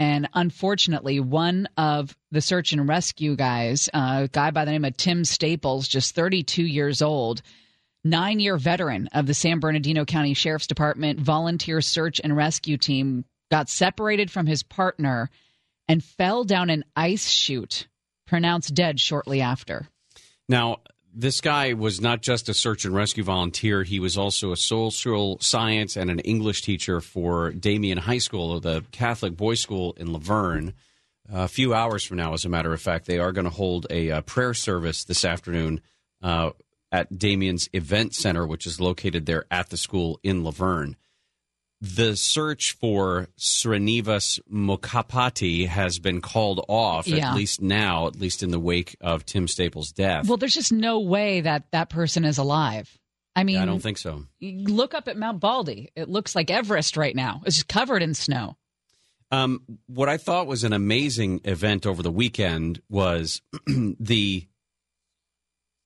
And 0.01 0.31
unfortunately, 0.33 1.21
one 1.21 1.69
of 1.77 2.17
the 2.33 2.41
search 2.41 2.73
and 2.73 2.89
rescue 2.89 3.37
guys, 3.37 3.91
uh, 3.93 4.23
a 4.25 4.29
guy 4.29 4.51
by 4.51 4.65
the 4.65 4.71
name 4.71 4.87
of 4.87 4.97
Tim 4.97 5.27
Staples, 5.27 5.87
just 5.87 6.15
32 6.15 6.65
years 6.65 7.03
old, 7.03 7.43
nine 8.03 8.41
year 8.41 8.57
veteran 8.57 9.09
of 9.13 9.27
the 9.27 9.35
San 9.35 9.61
Bernardino 9.61 10.07
County 10.07 10.33
Sheriff's 10.33 10.67
Department 10.67 11.21
volunteer 11.21 11.83
search 11.83 12.19
and 12.25 12.35
rescue 12.35 12.79
team, 12.79 13.27
got 13.51 13.69
separated 13.69 14.31
from 14.31 14.47
his 14.47 14.63
partner 14.63 15.29
and 15.87 16.03
fell 16.03 16.45
down 16.45 16.71
an 16.71 16.85
ice 16.97 17.29
chute, 17.29 17.87
pronounced 18.27 18.73
dead 18.75 18.99
shortly 18.99 19.43
after. 19.43 19.87
Now, 20.49 20.79
this 21.15 21.41
guy 21.41 21.73
was 21.73 22.01
not 22.01 22.23
just 22.23 22.49
a 22.49 22.55
search 22.55 22.85
and 22.85 22.95
rescue 22.95 23.25
volunteer. 23.25 23.83
He 23.83 24.01
was 24.01 24.17
also 24.17 24.53
a 24.53 24.57
social 24.57 25.39
science 25.41 25.97
and 25.97 26.11
an 26.11 26.21
English 26.21 26.63
teacher 26.63 27.01
for 27.01 27.51
Damien 27.51 27.99
High 27.99 28.19
School, 28.19 28.61
the 28.61 28.85
Catholic 28.93 29.37
boys' 29.37 29.61
school 29.61 29.95
in 29.97 30.13
La 30.13 30.19
Verne. 30.19 30.75
a 31.29 31.49
few 31.49 31.75
hours 31.75 32.05
from 32.05 32.17
now, 32.17 32.33
as 32.33 32.45
a 32.45 32.49
matter 32.49 32.73
of 32.73 32.81
fact, 32.81 33.07
they 33.07 33.19
are 33.19 33.33
going 33.33 33.45
to 33.45 33.51
hold 33.51 33.87
a 33.91 34.11
uh, 34.11 34.21
prayer 34.23 34.55
service 34.55 35.05
this 35.05 35.25
afternoon 35.25 35.81
uh, 36.23 36.51
at 36.93 37.17
Damien's 37.17 37.69
Event 37.73 38.15
Center, 38.15 38.47
which 38.47 38.67
is 38.67 38.81
located 38.81 39.27
there 39.27 39.47
at 39.51 39.71
the 39.71 39.77
school 39.77 40.19
in 40.23 40.43
La 40.43 40.51
Verne. 40.51 40.97
The 41.83 42.15
search 42.15 42.73
for 42.73 43.29
Srinivas 43.39 44.39
Mukapati 44.53 45.67
has 45.67 45.99
been 45.99 46.21
called 46.21 46.63
off, 46.69 47.07
Yeah. 47.09 47.31
at 47.31 47.37
least 47.37 47.63
now, 47.63 48.07
at 48.07 48.17
least 48.21 48.43
in 48.43 48.51
the 48.51 48.61
wake 48.61 48.97
of 49.01 49.25
Tim 49.25 49.49
Staples' 49.49 49.91
death. 49.91 50.27
Well, 50.27 50.37
there's 50.37 50.53
just 50.55 50.73
no 50.73 51.01
way 51.01 51.41
that 51.41 51.71
that 51.73 51.89
person 51.89 52.25
is 52.27 52.37
alive. 52.37 52.99
I 53.35 53.45
mean, 53.45 53.57
I 53.59 53.65
don't 53.65 53.81
think 53.81 53.97
so. 53.97 54.27
look 54.43 54.93
up 54.93 55.09
at 55.09 55.17
Mount 55.17 55.41
Baldy. 55.41 55.91
It 55.97 56.09
looks 56.11 56.35
like 56.35 56.51
Everest 56.51 56.97
right 56.99 57.17
now. 57.17 57.41
It's 57.47 57.57
just 57.57 57.69
covered 57.69 58.03
in 58.03 58.13
snow. 58.13 58.57
Um, 59.31 59.63
what 59.87 60.09
I 60.09 60.17
thought 60.19 60.49
was 60.49 60.65
an 60.65 60.73
amazing 60.73 61.41
event 61.45 61.87
over 61.87 62.03
the 62.03 62.11
weekend 62.11 62.83
was 62.91 63.41
the 63.67 64.47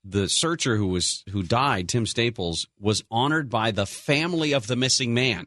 the 0.03 0.29
searcher 0.29 0.77
who 0.77 0.89
was 0.89 1.23
who 1.31 1.43
died, 1.43 1.89
Tim 1.89 2.07
Staples, 2.07 2.67
was 2.81 3.05
honored 3.11 3.49
by 3.51 3.71
the 3.71 3.87
family 3.87 4.53
of 4.53 4.67
the 4.67 4.77
missing 4.77 5.15
man. 5.15 5.47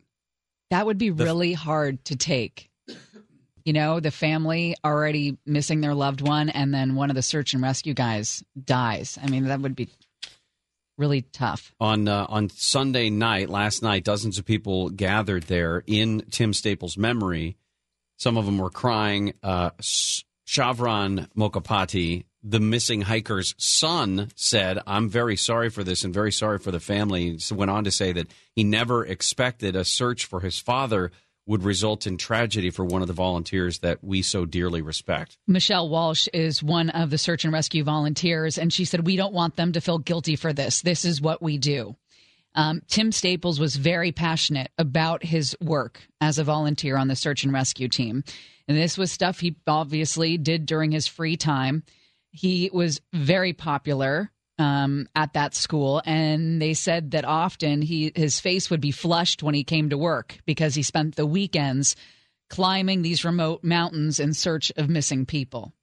That 0.70 0.86
would 0.86 0.98
be 0.98 1.12
really 1.12 1.54
hard 1.54 2.04
to 2.06 2.16
take. 2.16 2.70
You 3.64 3.74
know, 3.74 4.00
the 4.00 4.12
family 4.12 4.76
already 4.84 5.38
missing 5.46 5.82
their 5.82 5.94
loved 5.94 6.22
one, 6.22 6.50
and 6.50 6.74
then 6.74 6.96
one 6.96 7.10
of 7.10 7.16
the 7.16 7.22
search 7.22 7.54
and 7.54 7.62
rescue 7.62 7.94
guys 7.94 8.44
dies. 8.62 9.20
I 9.22 9.28
mean, 9.30 9.46
that 9.46 9.60
would 9.60 9.76
be 9.76 9.90
really 10.98 11.22
tough. 11.22 11.74
On 11.80 12.08
uh, 12.08 12.26
on 12.30 12.50
Sunday 12.50 13.10
night, 13.10 13.50
last 13.50 13.84
night, 13.84 14.04
dozens 14.04 14.38
of 14.38 14.46
people 14.46 14.90
gathered 14.90 15.44
there 15.44 15.84
in 15.86 16.24
Tim 16.32 16.54
Staples' 16.54 16.98
memory. 16.98 17.58
Some 18.18 18.38
of 18.38 18.46
them 18.46 18.58
were 18.58 18.70
crying. 18.70 19.34
Uh, 19.44 19.72
Shavran 19.82 21.28
Mokapati, 21.38 22.24
the 22.44 22.60
missing 22.60 23.04
hiker's 23.04 23.56
son, 23.58 24.30
said, 24.36 24.80
"I'm 24.88 25.10
very 25.10 25.36
sorry 25.36 25.70
for 25.70 25.84
this 25.84 26.04
and 26.04 26.14
very 26.14 26.32
sorry 26.32 26.60
for 26.60 26.72
the 26.72 26.80
family." 26.80 27.38
He 27.38 27.54
went 27.54 27.72
on 27.72 27.84
to 27.84 27.92
say 27.92 28.12
that 28.14 28.28
he 28.56 28.64
never 28.64 29.06
expected 29.06 29.76
a 29.76 29.86
search 29.86 30.26
for 30.26 30.42
his 30.42 30.60
father 30.60 31.12
would 31.48 31.64
result 31.64 32.06
in 32.06 32.18
tragedy 32.18 32.70
for 32.70 32.84
one 32.86 33.02
of 33.02 33.08
the 33.08 33.14
volunteers 33.14 33.80
that 33.80 34.04
we 34.04 34.22
so 34.22 34.46
dearly 34.46 34.82
respect. 34.82 35.38
Michelle 35.48 35.90
Walsh 35.90 36.28
is 36.34 36.62
one 36.62 36.90
of 36.90 37.10
the 37.10 37.18
search 37.18 37.46
and 37.46 37.54
rescue 37.54 37.84
volunteers, 37.84 38.58
and 38.58 38.72
she 38.72 38.86
said, 38.86 39.06
We 39.06 39.16
don't 39.16 39.34
want 39.34 39.56
them 39.56 39.72
to 39.72 39.82
feel 39.82 39.98
guilty 39.98 40.36
for 40.36 40.52
this. 40.52 40.82
This 40.82 41.06
is 41.06 41.22
what 41.22 41.42
we 41.42 41.58
do. 41.58 41.96
Um, 42.54 42.82
Tim 42.88 43.12
Staples 43.12 43.60
was 43.60 43.76
very 43.76 44.12
passionate 44.12 44.72
about 44.78 45.24
his 45.24 45.56
work 45.62 46.02
as 46.20 46.38
a 46.38 46.44
volunteer 46.44 46.98
on 46.98 47.08
the 47.08 47.16
search 47.16 47.44
and 47.44 47.54
rescue 47.54 47.88
team. 47.88 48.24
And 48.68 48.76
this 48.76 48.98
was 48.98 49.12
stuff 49.12 49.40
he 49.40 49.56
obviously 49.66 50.38
did 50.38 50.66
during 50.66 50.92
his 50.92 51.08
free 51.08 51.38
time. 51.38 51.84
He 52.38 52.70
was 52.72 53.02
very 53.14 53.54
popular 53.54 54.32
um, 54.60 55.10
at 55.16 55.34
that 55.34 55.56
school, 55.56 56.04
and 56.06 56.62
they 56.62 56.76
said 56.76 57.12
that 57.12 57.26
often 57.26 57.82
he 57.82 58.12
his 58.16 58.40
face 58.40 58.70
would 58.70 58.82
be 58.82 58.92
flushed 58.92 59.42
when 59.42 59.56
he 59.56 59.64
came 59.64 59.90
to 59.90 59.98
work 59.98 60.38
because 60.46 60.76
he 60.76 60.84
spent 60.84 61.16
the 61.16 61.26
weekends 61.26 61.96
climbing 62.50 63.02
these 63.02 63.26
remote 63.26 63.64
mountains 63.64 64.20
in 64.20 64.34
search 64.34 64.72
of 64.78 64.88
missing 64.88 65.26
people. 65.26 65.74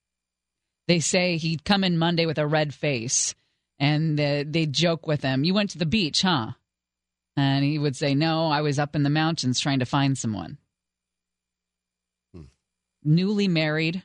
They 0.86 1.00
say 1.00 1.38
he'd 1.38 1.64
come 1.64 1.82
in 1.82 1.98
Monday 1.98 2.24
with 2.24 2.38
a 2.38 2.46
red 2.46 2.72
face, 2.72 3.34
and 3.80 4.18
uh, 4.20 4.44
they'd 4.46 4.72
joke 4.72 5.08
with 5.08 5.22
him, 5.22 5.42
"You 5.42 5.54
went 5.54 5.70
to 5.70 5.78
the 5.78 5.86
beach, 5.86 6.22
huh?" 6.22 6.52
And 7.36 7.64
he 7.64 7.80
would 7.80 7.96
say, 7.96 8.14
"No, 8.14 8.46
I 8.46 8.60
was 8.60 8.78
up 8.78 8.94
in 8.94 9.02
the 9.02 9.10
mountains 9.10 9.58
trying 9.58 9.80
to 9.80 9.86
find 9.86 10.16
someone." 10.16 10.58
Newly 13.02 13.48
married, 13.48 14.04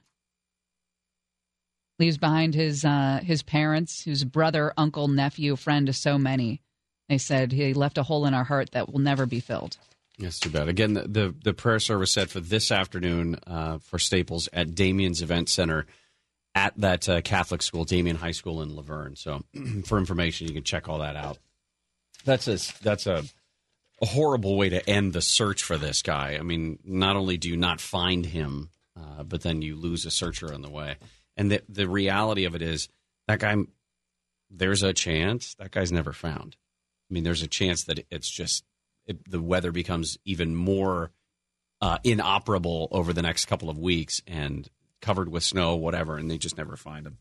leaves 2.00 2.18
behind 2.18 2.56
his 2.56 2.86
uh, 2.86 3.20
his 3.24 3.43
parents, 3.43 4.04
his 4.04 4.24
brother, 4.24 4.74
uncle, 4.78 5.08
nephew, 5.08 5.56
friend 5.56 5.88
to 5.88 5.93
so 5.93 6.18
many. 6.18 6.62
They 7.10 7.18
said 7.18 7.52
he 7.52 7.74
left 7.74 7.97
a 7.97 8.04
hole 8.04 8.26
in 8.26 8.34
our 8.34 8.43
heart 8.43 8.72
that 8.72 8.91
will 8.91 9.00
never 9.00 9.26
be 9.26 9.39
filled. 9.39 9.78
That's 10.20 10.39
too 10.39 10.50
bad. 10.50 10.68
Again, 10.68 10.93
the, 10.93 11.08
the, 11.08 11.36
the 11.43 11.54
prayer 11.54 11.80
service 11.80 12.12
set 12.12 12.30
for 12.30 12.41
this 12.41 12.72
afternoon 12.72 13.38
uh, 13.47 13.78
for 13.80 13.97
Staples 13.97 14.50
at 14.52 14.76
Damien's 14.76 15.22
Event 15.22 15.50
Center 15.50 15.86
at 16.54 16.74
that 16.78 17.08
uh, 17.08 17.22
Catholic 17.22 17.62
school, 17.62 17.86
Damien 17.86 18.18
High 18.18 18.32
School 18.32 18.62
in 18.62 18.76
La 18.76 18.82
Verne. 18.82 19.16
So, 19.16 19.43
for 19.86 19.97
information, 19.97 20.47
you 20.47 20.54
can 20.54 20.64
check 20.64 20.89
all 20.89 21.00
that 21.00 21.16
out. 21.16 21.38
That's 22.26 22.47
a 22.47 22.58
that's 22.84 23.08
a, 23.08 23.24
a 24.02 24.06
horrible 24.06 24.58
way 24.58 24.70
to 24.70 24.88
end 24.89 25.14
the 25.14 25.22
search 25.22 25.64
for 25.64 25.78
this 25.78 26.02
guy. 26.02 26.38
I 26.38 26.41
mean, 26.41 26.80
not 26.84 27.16
only 27.16 27.38
do 27.38 27.47
you 27.47 27.56
not 27.56 27.80
find 27.80 28.26
him, 28.26 28.72
uh, 28.97 29.24
but 29.24 29.41
then 29.41 29.62
you 29.62 29.78
lose 29.78 30.06
a 30.06 30.12
searcher 30.12 30.54
on 30.54 30.62
the 30.62 30.70
way. 30.70 30.97
And 31.39 31.49
the 31.49 31.63
the 31.69 31.87
reality 31.87 32.43
of 32.43 32.53
it 32.53 32.61
is 32.61 32.89
that 33.27 33.39
guy. 33.39 33.55
There's 34.51 34.83
a 34.83 34.93
chance 34.93 35.55
that 35.55 35.71
guy's 35.71 35.91
never 35.91 36.11
found. 36.11 36.57
I 37.09 37.13
mean, 37.13 37.23
there's 37.23 37.43
a 37.43 37.47
chance 37.47 37.85
that 37.85 38.05
it's 38.11 38.29
just 38.29 38.65
it, 39.05 39.29
the 39.29 39.41
weather 39.41 39.71
becomes 39.71 40.17
even 40.25 40.53
more 40.53 41.11
uh, 41.81 41.99
inoperable 42.03 42.89
over 42.91 43.13
the 43.13 43.21
next 43.21 43.45
couple 43.45 43.69
of 43.69 43.77
weeks 43.77 44.21
and 44.27 44.67
covered 45.01 45.29
with 45.29 45.43
snow, 45.43 45.75
whatever, 45.75 46.17
and 46.17 46.29
they 46.29 46.37
just 46.37 46.57
never 46.57 46.75
find 46.75 47.07
him. 47.07 47.17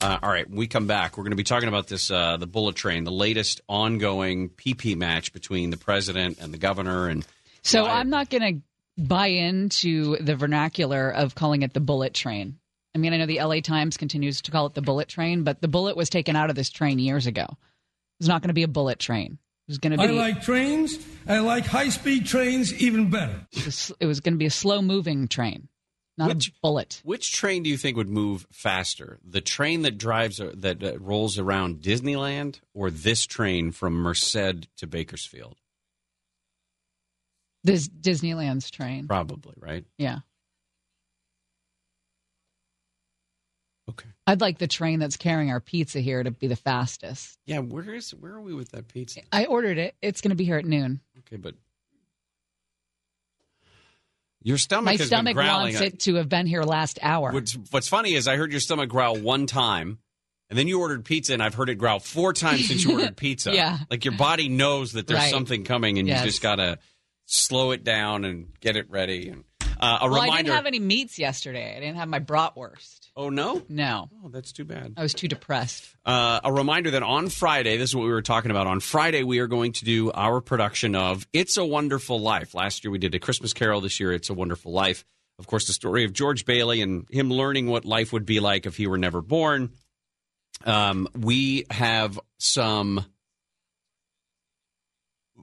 Uh, 0.00 0.18
all 0.22 0.30
right, 0.30 0.48
when 0.48 0.58
we 0.58 0.66
come 0.66 0.86
back. 0.86 1.18
We're 1.18 1.24
going 1.24 1.32
to 1.32 1.36
be 1.36 1.44
talking 1.44 1.68
about 1.68 1.88
this 1.88 2.10
uh, 2.10 2.38
the 2.38 2.46
bullet 2.46 2.74
train, 2.76 3.04
the 3.04 3.12
latest 3.12 3.60
ongoing 3.68 4.48
PP 4.48 4.96
match 4.96 5.34
between 5.34 5.68
the 5.68 5.76
president 5.76 6.38
and 6.40 6.54
the 6.54 6.58
governor, 6.58 7.06
and 7.08 7.26
So 7.62 7.84
I'm 7.84 8.08
not 8.08 8.30
going 8.30 8.62
to 8.96 9.02
buy 9.02 9.26
into 9.26 10.16
the 10.18 10.36
vernacular 10.36 11.10
of 11.10 11.34
calling 11.34 11.60
it 11.60 11.74
the 11.74 11.80
bullet 11.80 12.14
train. 12.14 12.58
I 12.96 12.98
mean, 12.98 13.12
I 13.12 13.18
know 13.18 13.26
the 13.26 13.42
LA 13.42 13.60
Times 13.60 13.98
continues 13.98 14.40
to 14.40 14.50
call 14.50 14.64
it 14.64 14.72
the 14.72 14.80
bullet 14.80 15.06
train, 15.06 15.42
but 15.42 15.60
the 15.60 15.68
bullet 15.68 15.98
was 15.98 16.08
taken 16.08 16.34
out 16.34 16.48
of 16.48 16.56
this 16.56 16.70
train 16.70 16.98
years 16.98 17.26
ago. 17.26 17.46
It's 18.18 18.26
not 18.26 18.40
going 18.40 18.48
to 18.48 18.54
be 18.54 18.62
a 18.62 18.68
bullet 18.68 18.98
train. 18.98 19.32
It 19.32 19.70
was 19.70 19.76
going 19.76 19.92
to 19.92 19.98
be. 19.98 20.04
I 20.04 20.12
like 20.12 20.40
trains. 20.40 20.98
I 21.28 21.40
like 21.40 21.66
high 21.66 21.90
speed 21.90 22.24
trains 22.24 22.72
even 22.72 23.10
better. 23.10 23.46
it 23.52 23.66
was, 23.66 23.92
was 24.00 24.20
going 24.20 24.32
to 24.32 24.38
be 24.38 24.46
a 24.46 24.50
slow 24.50 24.80
moving 24.80 25.28
train, 25.28 25.68
not 26.16 26.30
a 26.30 26.50
bullet. 26.62 27.02
Which 27.04 27.34
train 27.34 27.64
do 27.64 27.68
you 27.68 27.76
think 27.76 27.98
would 27.98 28.08
move 28.08 28.46
faster? 28.50 29.18
The 29.22 29.42
train 29.42 29.82
that 29.82 29.98
drives 29.98 30.40
uh, 30.40 30.52
that 30.54 30.82
uh, 30.82 30.98
rolls 30.98 31.38
around 31.38 31.82
Disneyland, 31.82 32.60
or 32.72 32.90
this 32.90 33.26
train 33.26 33.72
from 33.72 33.92
Merced 33.92 34.68
to 34.78 34.86
Bakersfield? 34.86 35.56
This 37.62 37.88
Disneyland's 37.88 38.70
train. 38.70 39.06
Probably 39.06 39.52
right. 39.58 39.84
Yeah. 39.98 40.20
Okay. 43.88 44.08
I'd 44.26 44.40
like 44.40 44.58
the 44.58 44.66
train 44.66 44.98
that's 44.98 45.16
carrying 45.16 45.50
our 45.50 45.60
pizza 45.60 46.00
here 46.00 46.22
to 46.22 46.30
be 46.32 46.48
the 46.48 46.56
fastest. 46.56 47.38
Yeah, 47.46 47.60
where 47.60 47.94
is 47.94 48.10
where 48.12 48.32
are 48.32 48.40
we 48.40 48.52
with 48.52 48.70
that 48.72 48.88
pizza? 48.88 49.20
I 49.32 49.44
ordered 49.44 49.78
it. 49.78 49.94
It's 50.02 50.20
going 50.20 50.30
to 50.30 50.34
be 50.36 50.44
here 50.44 50.56
at 50.56 50.64
noon. 50.64 51.00
Okay, 51.20 51.36
but 51.36 51.54
your 54.42 54.58
stomach 54.58 54.84
My 54.84 54.96
stomach 54.96 55.36
wants 55.36 55.80
it 55.80 56.00
to 56.00 56.16
have 56.16 56.28
been 56.28 56.46
here 56.46 56.62
last 56.62 56.98
hour. 57.02 57.32
What's, 57.32 57.56
what's 57.70 57.88
funny 57.88 58.14
is 58.14 58.28
I 58.28 58.36
heard 58.36 58.52
your 58.52 58.60
stomach 58.60 58.88
growl 58.88 59.16
one 59.18 59.46
time, 59.46 59.98
and 60.50 60.58
then 60.58 60.68
you 60.68 60.80
ordered 60.80 61.04
pizza, 61.04 61.32
and 61.32 61.42
I've 61.42 61.54
heard 61.54 61.68
it 61.68 61.76
growl 61.76 61.98
four 61.98 62.32
times 62.32 62.68
since 62.68 62.84
you 62.84 62.92
ordered 62.92 63.16
pizza. 63.16 63.52
Yeah. 63.54 63.78
like 63.90 64.04
your 64.04 64.14
body 64.16 64.48
knows 64.48 64.92
that 64.92 65.06
there's 65.06 65.18
Right. 65.20 65.30
something 65.30 65.64
coming, 65.64 65.98
and 65.98 66.06
Yes. 66.06 66.20
you 66.20 66.26
just 66.30 66.42
gotta 66.42 66.78
slow 67.24 67.72
it 67.72 67.82
down 67.82 68.24
and 68.24 68.48
get 68.60 68.76
it 68.76 68.88
ready. 68.90 69.28
And 69.30 69.44
uh, 69.78 69.98
a 70.02 70.08
well, 70.10 70.20
I 70.20 70.36
didn't 70.42 70.54
have 70.54 70.66
any 70.66 70.78
meats 70.78 71.18
yesterday. 71.18 71.76
I 71.76 71.80
didn't 71.80 71.96
have 71.96 72.08
my 72.08 72.20
bratwurst. 72.20 73.10
oh 73.16 73.28
no, 73.28 73.62
No, 73.68 74.10
oh 74.24 74.28
that's 74.28 74.52
too 74.52 74.64
bad. 74.64 74.94
I 74.96 75.02
was 75.02 75.14
too 75.14 75.28
depressed. 75.28 75.94
Uh, 76.04 76.40
a 76.44 76.52
reminder 76.52 76.92
that 76.92 77.02
on 77.02 77.28
Friday, 77.28 77.76
this 77.76 77.90
is 77.90 77.96
what 77.96 78.04
we 78.04 78.10
were 78.12 78.22
talking 78.22 78.50
about. 78.50 78.66
On 78.66 78.80
Friday, 78.80 79.22
we 79.22 79.38
are 79.40 79.46
going 79.46 79.72
to 79.72 79.84
do 79.84 80.10
our 80.12 80.40
production 80.40 80.94
of 80.94 81.26
It's 81.32 81.56
a 81.56 81.64
Wonderful 81.64 82.20
Life. 82.20 82.54
Last 82.54 82.84
year, 82.84 82.90
we 82.90 82.98
did 82.98 83.14
A 83.14 83.18
Christmas 83.18 83.52
Carol. 83.52 83.80
This 83.80 83.98
year, 84.00 84.12
It's 84.12 84.30
a 84.30 84.34
Wonderful 84.34 84.72
Life. 84.72 85.04
Of 85.38 85.46
course, 85.46 85.66
the 85.66 85.72
story 85.72 86.04
of 86.04 86.12
George 86.12 86.46
Bailey 86.46 86.80
and 86.80 87.06
him 87.10 87.30
learning 87.30 87.66
what 87.66 87.84
life 87.84 88.12
would 88.12 88.24
be 88.24 88.40
like 88.40 88.64
if 88.64 88.76
he 88.76 88.86
were 88.86 88.96
never 88.98 89.20
born. 89.20 89.70
Um, 90.64 91.08
we 91.14 91.66
have 91.70 92.18
some, 92.38 93.04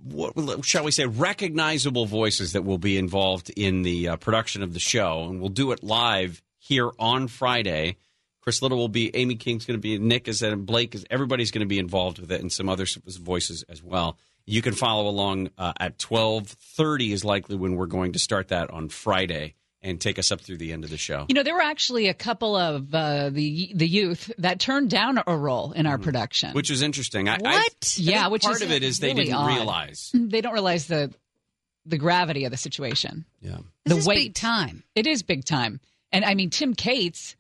what 0.03 0.65
shall 0.65 0.83
we 0.83 0.91
say, 0.91 1.05
recognizable 1.05 2.05
voices 2.05 2.53
that 2.53 2.63
will 2.63 2.77
be 2.77 2.97
involved 2.97 3.51
in 3.55 3.83
the 3.83 4.09
uh, 4.09 4.15
production 4.17 4.63
of 4.63 4.73
the 4.73 4.79
show, 4.79 5.25
and 5.29 5.39
we'll 5.39 5.49
do 5.49 5.71
it 5.71 5.83
live 5.83 6.41
here 6.59 6.91
on 6.99 7.27
Friday. 7.27 7.97
Chris 8.41 8.61
Little 8.61 8.77
will 8.77 8.89
be, 8.89 9.15
Amy 9.15 9.35
King's 9.35 9.65
going 9.65 9.77
to 9.77 9.81
be, 9.81 9.97
Nick 9.97 10.27
is 10.27 10.41
and 10.41 10.65
Blake 10.65 10.93
is, 10.95 11.05
everybody's 11.09 11.51
going 11.51 11.61
to 11.61 11.65
be 11.65 11.79
involved 11.79 12.19
with 12.19 12.31
it, 12.31 12.41
and 12.41 12.51
some 12.51 12.67
other 12.67 12.85
voices 13.07 13.63
as 13.69 13.81
well. 13.81 14.17
You 14.45 14.61
can 14.61 14.73
follow 14.73 15.07
along 15.07 15.51
uh, 15.57 15.71
at 15.79 15.97
twelve 15.97 16.47
thirty 16.47 17.13
is 17.13 17.23
likely 17.23 17.55
when 17.55 17.75
we're 17.75 17.85
going 17.85 18.11
to 18.11 18.19
start 18.19 18.49
that 18.49 18.69
on 18.71 18.89
Friday 18.89 19.53
and 19.83 19.99
take 19.99 20.17
us 20.17 20.31
up 20.31 20.39
through 20.41 20.57
the 20.57 20.71
end 20.71 20.83
of 20.85 20.89
the 20.89 20.97
show. 20.97 21.25
You 21.27 21.35
know, 21.35 21.43
there 21.43 21.53
were 21.53 21.61
actually 21.61 22.07
a 22.07 22.13
couple 22.13 22.55
of 22.55 22.95
uh, 22.95 23.29
the 23.29 23.71
the 23.75 23.87
youth 23.87 24.31
that 24.37 24.59
turned 24.59 24.89
down 24.89 25.21
a 25.27 25.37
role 25.37 25.73
in 25.73 25.85
our 25.85 25.97
production. 25.97 26.49
Mm-hmm. 26.49 26.55
which 26.55 26.71
is 26.71 26.81
interesting. 26.81 27.27
I, 27.29 27.35
I- 27.35 27.37
What? 27.41 27.53
I 27.55 27.67
think 27.81 28.07
Yeah, 28.07 28.27
which 28.29 28.43
part 28.43 28.55
is 28.55 28.61
of 28.63 28.71
it 28.71 28.81
is 28.81 28.99
they 28.99 29.09
really 29.09 29.25
didn't 29.25 29.35
odd. 29.35 29.47
realize. 29.57 30.09
they 30.13 30.41
don't 30.41 30.53
realize 30.53 30.87
the 30.87 31.13
the 31.85 31.97
gravity 31.97 32.45
of 32.45 32.51
the 32.51 32.57
situation. 32.57 33.25
Yeah, 33.41 33.57
the 33.85 33.97
is 33.97 34.07
weight 34.07 34.29
big 34.29 34.33
time. 34.35 34.83
It 34.95 35.05
is 35.05 35.21
big 35.21 35.43
time, 35.43 35.81
and 36.13 36.23
I 36.23 36.33
mean 36.33 36.49
Tim 36.49 36.73
Cates 36.73 37.35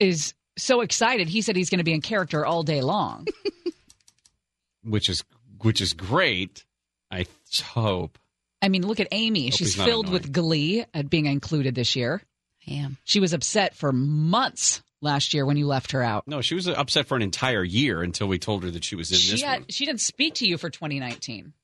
is 0.00 0.34
so 0.58 0.80
excited. 0.80 1.28
He 1.28 1.40
said 1.40 1.54
he's 1.56 1.70
going 1.70 1.78
to 1.78 1.84
be 1.84 1.92
in 1.94 2.00
character 2.02 2.44
all 2.44 2.64
day 2.64 2.80
long. 2.82 3.26
which 4.84 5.08
is 5.08 5.22
which 5.62 5.80
is 5.80 5.92
great. 5.92 6.64
I 7.10 7.26
hope. 7.62 8.18
I 8.62 8.68
mean, 8.68 8.86
look 8.86 9.00
at 9.00 9.08
Amy. 9.12 9.48
Hope 9.48 9.58
She's 9.58 9.74
filled 9.74 10.06
annoying. 10.06 10.12
with 10.22 10.32
glee 10.32 10.84
at 10.92 11.08
being 11.08 11.26
included 11.26 11.74
this 11.74 11.96
year. 11.96 12.22
I 12.68 12.72
am. 12.74 12.98
She 13.04 13.20
was 13.20 13.32
upset 13.32 13.74
for 13.74 13.90
months 13.92 14.82
last 15.00 15.32
year 15.32 15.46
when 15.46 15.56
you 15.56 15.66
left 15.66 15.92
her 15.92 16.02
out. 16.02 16.28
No, 16.28 16.42
she 16.42 16.54
was 16.54 16.68
upset 16.68 17.06
for 17.06 17.16
an 17.16 17.22
entire 17.22 17.64
year 17.64 18.02
until 18.02 18.28
we 18.28 18.38
told 18.38 18.62
her 18.64 18.70
that 18.70 18.84
she 18.84 18.96
was 18.96 19.10
in 19.10 19.16
She 19.16 19.30
this 19.32 19.42
had, 19.42 19.60
one. 19.60 19.66
she 19.70 19.86
didn't 19.86 20.02
speak 20.02 20.34
to 20.34 20.46
you 20.46 20.58
for 20.58 20.68
2019. 20.68 21.54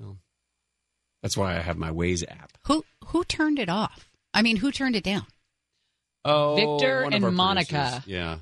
Well, 0.00 0.16
That's 1.22 1.36
why 1.36 1.56
I 1.56 1.60
have 1.60 1.76
my 1.78 1.90
Waze 1.90 2.24
app. 2.28 2.50
Who 2.66 2.84
who 3.06 3.24
turned 3.24 3.58
it 3.58 3.68
off? 3.68 4.08
I 4.34 4.42
mean, 4.42 4.56
who 4.56 4.70
turned 4.72 4.96
it 4.96 5.04
down? 5.04 5.26
Oh, 6.24 6.56
Victor 6.56 7.04
one 7.04 7.12
of 7.12 7.16
and 7.16 7.24
our 7.24 7.30
Monica. 7.30 7.74
producers. 7.74 8.06
Yeah. 8.06 8.38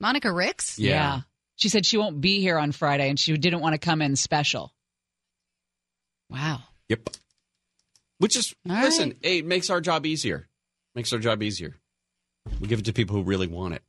Monica 0.00 0.30
Ricks? 0.32 0.78
Yeah. 0.78 1.20
She 1.56 1.68
said 1.70 1.86
she 1.86 1.96
won't 1.96 2.20
be 2.20 2.40
here 2.40 2.58
on 2.58 2.72
Friday 2.72 3.08
and 3.08 3.18
she 3.18 3.34
didn't 3.36 3.60
want 3.60 3.72
to 3.74 3.78
come 3.78 4.02
in 4.02 4.14
special. 4.16 4.72
Wow. 6.30 6.60
Yep. 6.88 7.10
Which 8.18 8.36
is 8.36 8.54
All 8.68 8.76
listen, 8.80 9.10
right. 9.10 9.18
hey, 9.22 9.38
it 9.38 9.46
makes 9.46 9.70
our 9.70 9.80
job 9.80 10.06
easier. 10.06 10.48
Makes 10.94 11.12
our 11.12 11.18
job 11.18 11.42
easier. 11.42 11.76
We 12.60 12.68
give 12.68 12.78
it 12.78 12.84
to 12.86 12.92
people 12.92 13.16
who 13.16 13.22
really 13.22 13.46
want 13.46 13.74
it. 13.74 13.82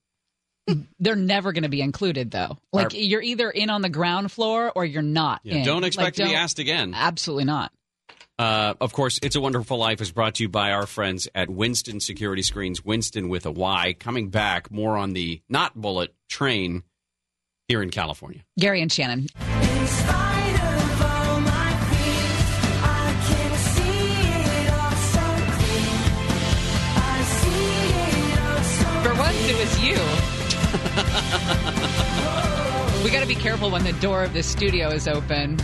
They're 0.99 1.15
never 1.15 1.53
going 1.53 1.63
to 1.63 1.69
be 1.69 1.81
included, 1.81 2.31
though. 2.31 2.57
Like, 2.73 2.93
Our- 2.93 2.99
you're 2.99 3.21
either 3.21 3.49
in 3.49 3.69
on 3.69 3.81
the 3.81 3.89
ground 3.89 4.31
floor 4.31 4.71
or 4.75 4.83
you're 4.83 5.01
not. 5.01 5.41
Yeah, 5.43 5.55
in. 5.57 5.65
don't 5.65 5.83
expect 5.85 6.05
Like, 6.05 6.13
to 6.15 6.23
be 6.23 6.29
don't- 6.29 6.38
asked 6.38 6.59
again. 6.59 6.93
Absolutely 6.93 7.45
not. 7.45 7.71
Uh, 8.39 8.75
of 8.81 8.93
course, 8.93 9.19
It's 9.23 9.35
a 9.35 9.41
Wonderful 9.41 9.77
Life 9.79 9.99
is 10.01 10.11
brought 10.11 10.35
to 10.35 10.43
you 10.43 10.49
by 10.49 10.71
our 10.71 10.85
friends 10.85 11.27
at 11.33 11.49
Winston 11.49 11.99
Security 11.99 12.43
Screens, 12.43 12.85
Winston 12.85 13.29
with 13.29 13.47
a 13.47 13.51
Y. 13.51 13.95
Coming 13.99 14.29
back, 14.29 14.69
more 14.69 14.95
on 14.97 15.13
the 15.13 15.41
not 15.49 15.73
bullet 15.73 16.13
train 16.29 16.83
here 17.67 17.81
in 17.81 17.89
California. 17.89 18.43
Gary 18.59 18.81
and 18.83 18.91
Shannon. 18.91 19.27
we 33.03 33.11
got 33.11 33.21
to 33.21 33.27
be 33.27 33.35
careful 33.35 33.69
when 33.69 33.83
the 33.83 33.93
door 33.93 34.23
of 34.23 34.33
the 34.33 34.41
studio 34.41 34.89
is 34.89 35.07
open. 35.07 35.57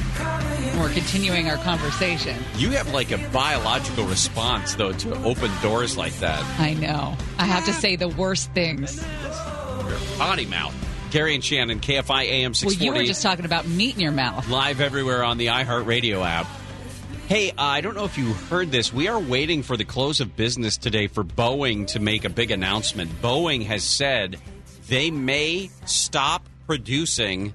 We're 0.77 0.93
continuing 0.93 1.49
our 1.49 1.57
conversation. 1.57 2.37
You 2.55 2.69
have 2.71 2.93
like 2.93 3.11
a 3.11 3.17
biological 3.29 4.05
response, 4.05 4.75
though, 4.75 4.93
to 4.93 5.15
open 5.23 5.51
doors 5.61 5.97
like 5.97 6.13
that. 6.19 6.43
I 6.59 6.73
know. 6.75 7.17
I 7.39 7.45
have 7.45 7.65
to 7.65 7.73
say 7.73 7.95
the 7.95 8.09
worst 8.09 8.51
things. 8.51 9.01
Your 9.03 9.97
potty 10.17 10.45
mouth. 10.45 10.75
Gary 11.11 11.35
and 11.35 11.43
Shannon, 11.43 11.79
KFI 11.79 12.23
AM 12.23 12.53
Well, 12.63 12.73
you 12.73 12.93
were 12.93 13.03
just 13.03 13.21
talking 13.21 13.45
about 13.45 13.67
meat 13.67 13.95
in 13.95 14.01
your 14.01 14.11
mouth. 14.11 14.47
live 14.49 14.81
everywhere 14.81 15.23
on 15.23 15.37
the 15.37 15.47
iHeartRadio 15.47 16.25
app. 16.25 16.47
Hey, 17.27 17.51
uh, 17.51 17.53
I 17.57 17.81
don't 17.81 17.95
know 17.95 18.05
if 18.05 18.17
you 18.17 18.33
heard 18.33 18.71
this. 18.71 18.91
We 18.91 19.07
are 19.07 19.19
waiting 19.19 19.63
for 19.63 19.77
the 19.77 19.85
close 19.85 20.21
of 20.21 20.35
business 20.35 20.77
today 20.77 21.07
for 21.07 21.23
Boeing 21.23 21.87
to 21.87 21.99
make 21.99 22.25
a 22.25 22.29
big 22.29 22.51
announcement. 22.51 23.11
Boeing 23.21 23.65
has 23.65 23.83
said 23.83 24.37
they 24.87 25.11
may 25.11 25.69
stop 25.85 26.47
producing 26.67 27.53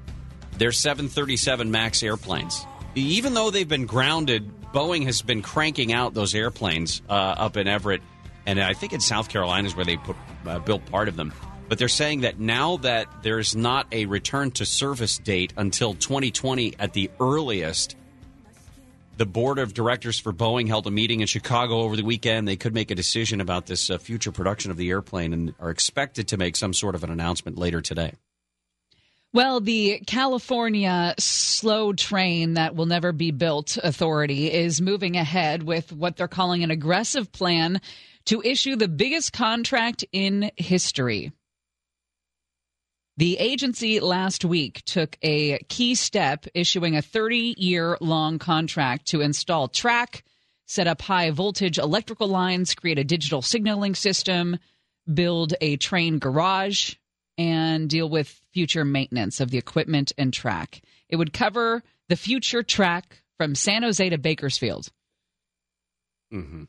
their 0.58 0.72
737 0.72 1.70
MAX 1.70 2.02
airplanes. 2.02 2.66
Even 2.94 3.34
though 3.34 3.50
they've 3.50 3.68
been 3.68 3.86
grounded, 3.86 4.50
Boeing 4.72 5.04
has 5.04 5.22
been 5.22 5.42
cranking 5.42 5.92
out 5.92 6.14
those 6.14 6.34
airplanes 6.34 7.00
uh, 7.08 7.12
up 7.12 7.56
in 7.56 7.68
Everett, 7.68 8.02
and 8.46 8.60
I 8.60 8.74
think 8.74 8.92
in 8.92 9.00
South 9.00 9.28
Carolina 9.28 9.66
is 9.66 9.76
where 9.76 9.84
they 9.84 9.96
put, 9.96 10.16
uh, 10.46 10.58
built 10.58 10.84
part 10.86 11.08
of 11.08 11.16
them. 11.16 11.32
But 11.68 11.78
they're 11.78 11.88
saying 11.88 12.22
that 12.22 12.40
now 12.40 12.78
that 12.78 13.06
there's 13.22 13.54
not 13.54 13.86
a 13.92 14.06
return 14.06 14.50
to 14.52 14.64
service 14.64 15.18
date 15.18 15.52
until 15.56 15.94
2020 15.94 16.74
at 16.78 16.94
the 16.94 17.10
earliest, 17.20 17.94
the 19.18 19.26
board 19.26 19.58
of 19.58 19.74
directors 19.74 20.18
for 20.18 20.32
Boeing 20.32 20.68
held 20.68 20.86
a 20.86 20.90
meeting 20.90 21.20
in 21.20 21.26
Chicago 21.26 21.80
over 21.80 21.96
the 21.96 22.04
weekend. 22.04 22.46
They 22.46 22.56
could 22.56 22.72
make 22.72 22.90
a 22.90 22.94
decision 22.94 23.40
about 23.40 23.66
this 23.66 23.90
uh, 23.90 23.98
future 23.98 24.30
production 24.30 24.70
of 24.70 24.76
the 24.76 24.88
airplane 24.90 25.32
and 25.32 25.54
are 25.58 25.70
expected 25.70 26.28
to 26.28 26.36
make 26.36 26.54
some 26.54 26.72
sort 26.72 26.94
of 26.94 27.02
an 27.02 27.10
announcement 27.10 27.58
later 27.58 27.82
today. 27.82 28.14
Well, 29.32 29.60
the 29.60 30.00
California 30.06 31.14
Slow 31.18 31.92
Train 31.92 32.54
That 32.54 32.76
Will 32.76 32.86
Never 32.86 33.12
Be 33.12 33.30
Built 33.30 33.76
Authority 33.76 34.50
is 34.50 34.80
moving 34.80 35.16
ahead 35.16 35.64
with 35.64 35.92
what 35.92 36.16
they're 36.16 36.28
calling 36.28 36.62
an 36.62 36.70
aggressive 36.70 37.30
plan 37.30 37.80
to 38.26 38.40
issue 38.40 38.76
the 38.76 38.88
biggest 38.88 39.32
contract 39.32 40.04
in 40.12 40.50
history. 40.56 41.32
The 43.18 43.36
agency 43.38 43.98
last 43.98 44.44
week 44.44 44.84
took 44.84 45.18
a 45.22 45.58
key 45.68 45.96
step, 45.96 46.46
issuing 46.54 46.94
a 46.94 47.02
30 47.02 47.56
year 47.58 47.98
long 48.00 48.38
contract 48.38 49.08
to 49.08 49.22
install 49.22 49.66
track, 49.66 50.22
set 50.66 50.86
up 50.86 51.02
high 51.02 51.32
voltage 51.32 51.78
electrical 51.78 52.28
lines, 52.28 52.76
create 52.76 52.96
a 52.96 53.02
digital 53.02 53.42
signaling 53.42 53.96
system, 53.96 54.56
build 55.12 55.54
a 55.60 55.76
train 55.78 56.20
garage, 56.20 56.94
and 57.36 57.90
deal 57.90 58.08
with 58.08 58.40
future 58.52 58.84
maintenance 58.84 59.40
of 59.40 59.50
the 59.50 59.58
equipment 59.58 60.12
and 60.16 60.32
track. 60.32 60.80
It 61.08 61.16
would 61.16 61.32
cover 61.32 61.82
the 62.08 62.14
future 62.14 62.62
track 62.62 63.24
from 63.36 63.56
San 63.56 63.82
Jose 63.82 64.08
to 64.08 64.18
Bakersfield. 64.18 64.92
Mm-hmm. 66.32 66.64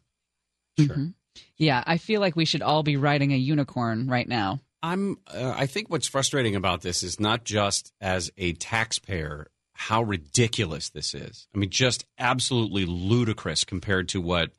Mhm. 0.79 1.13
Yeah, 1.57 1.83
I 1.85 1.99
feel 1.99 2.21
like 2.21 2.35
we 2.35 2.45
should 2.45 2.63
all 2.63 2.81
be 2.81 2.97
riding 2.97 3.33
a 3.33 3.37
unicorn 3.37 4.07
right 4.07 4.27
now. 4.27 4.61
I'm. 4.81 5.17
Uh, 5.27 5.53
I 5.55 5.65
think 5.65 5.89
what's 5.89 6.07
frustrating 6.07 6.55
about 6.55 6.81
this 6.81 7.03
is 7.03 7.19
not 7.19 7.43
just 7.43 7.91
as 7.99 8.31
a 8.37 8.53
taxpayer 8.53 9.47
how 9.73 10.03
ridiculous 10.03 10.89
this 10.89 11.13
is. 11.13 11.47
I 11.55 11.57
mean, 11.57 11.69
just 11.69 12.05
absolutely 12.17 12.85
ludicrous 12.85 13.63
compared 13.63 14.09
to 14.09 14.19
what 14.19 14.51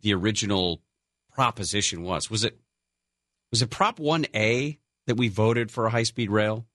the 0.00 0.14
original 0.14 0.80
proposition 1.32 2.02
was. 2.02 2.30
Was 2.30 2.44
it? 2.44 2.58
Was 3.50 3.62
it 3.62 3.70
Prop 3.70 3.98
One 3.98 4.26
A 4.34 4.78
that 5.06 5.16
we 5.16 5.28
voted 5.28 5.70
for 5.70 5.86
a 5.86 5.90
high 5.90 6.04
speed 6.04 6.30
rail? 6.30 6.66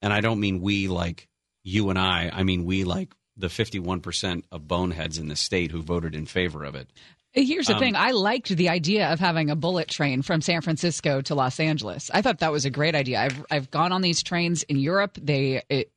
And 0.00 0.12
I 0.12 0.20
don't 0.20 0.40
mean 0.40 0.60
we 0.60 0.88
like 0.88 1.28
you 1.64 1.90
and 1.90 1.98
I. 1.98 2.30
I 2.32 2.42
mean 2.42 2.64
we 2.64 2.84
like 2.84 3.14
the 3.36 3.48
fifty 3.48 3.78
one 3.78 4.00
percent 4.00 4.44
of 4.52 4.68
boneheads 4.68 5.18
in 5.18 5.28
the 5.28 5.36
state 5.36 5.70
who 5.70 5.82
voted 5.82 6.14
in 6.14 6.26
favor 6.26 6.64
of 6.64 6.74
it. 6.74 6.90
Here's 7.34 7.66
the 7.66 7.74
Um, 7.74 7.78
thing. 7.78 7.96
I 7.96 8.10
liked 8.10 8.48
the 8.48 8.68
idea 8.68 9.10
of 9.10 9.18
having 9.18 9.48
a 9.48 9.56
bullet 9.56 9.88
train 9.88 10.20
from 10.22 10.42
San 10.42 10.60
Francisco 10.60 11.22
to 11.22 11.34
Los 11.34 11.58
Angeles. 11.58 12.10
I 12.12 12.20
thought 12.20 12.40
that 12.40 12.52
was 12.52 12.64
a 12.66 12.70
great 12.70 12.94
idea. 12.94 13.20
I've 13.20 13.44
I've 13.50 13.70
gone 13.70 13.90
on 13.92 14.02
these 14.02 14.22
trains 14.22 14.62
in 14.64 14.76
Europe. 14.76 15.18
They 15.20 15.62
it, 15.70 15.90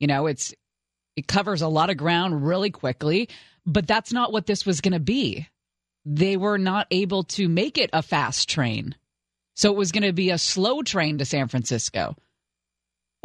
you 0.00 0.06
know, 0.06 0.26
it's 0.26 0.54
it 1.14 1.26
covers 1.26 1.60
a 1.60 1.68
lot 1.68 1.90
of 1.90 1.96
ground 1.98 2.46
really 2.46 2.70
quickly, 2.70 3.28
but 3.66 3.86
that's 3.86 4.12
not 4.12 4.32
what 4.32 4.46
this 4.46 4.64
was 4.64 4.80
going 4.80 4.92
to 4.92 5.00
be. 5.00 5.46
They 6.06 6.36
were 6.38 6.58
not 6.58 6.86
able 6.90 7.24
to 7.24 7.48
make 7.48 7.76
it 7.76 7.90
a 7.92 8.00
fast 8.02 8.48
train. 8.48 8.94
So 9.56 9.70
it 9.70 9.76
was 9.76 9.92
going 9.92 10.04
to 10.04 10.12
be 10.12 10.30
a 10.30 10.38
slow 10.38 10.82
train 10.82 11.18
to 11.18 11.24
San 11.24 11.48
Francisco. 11.48 12.14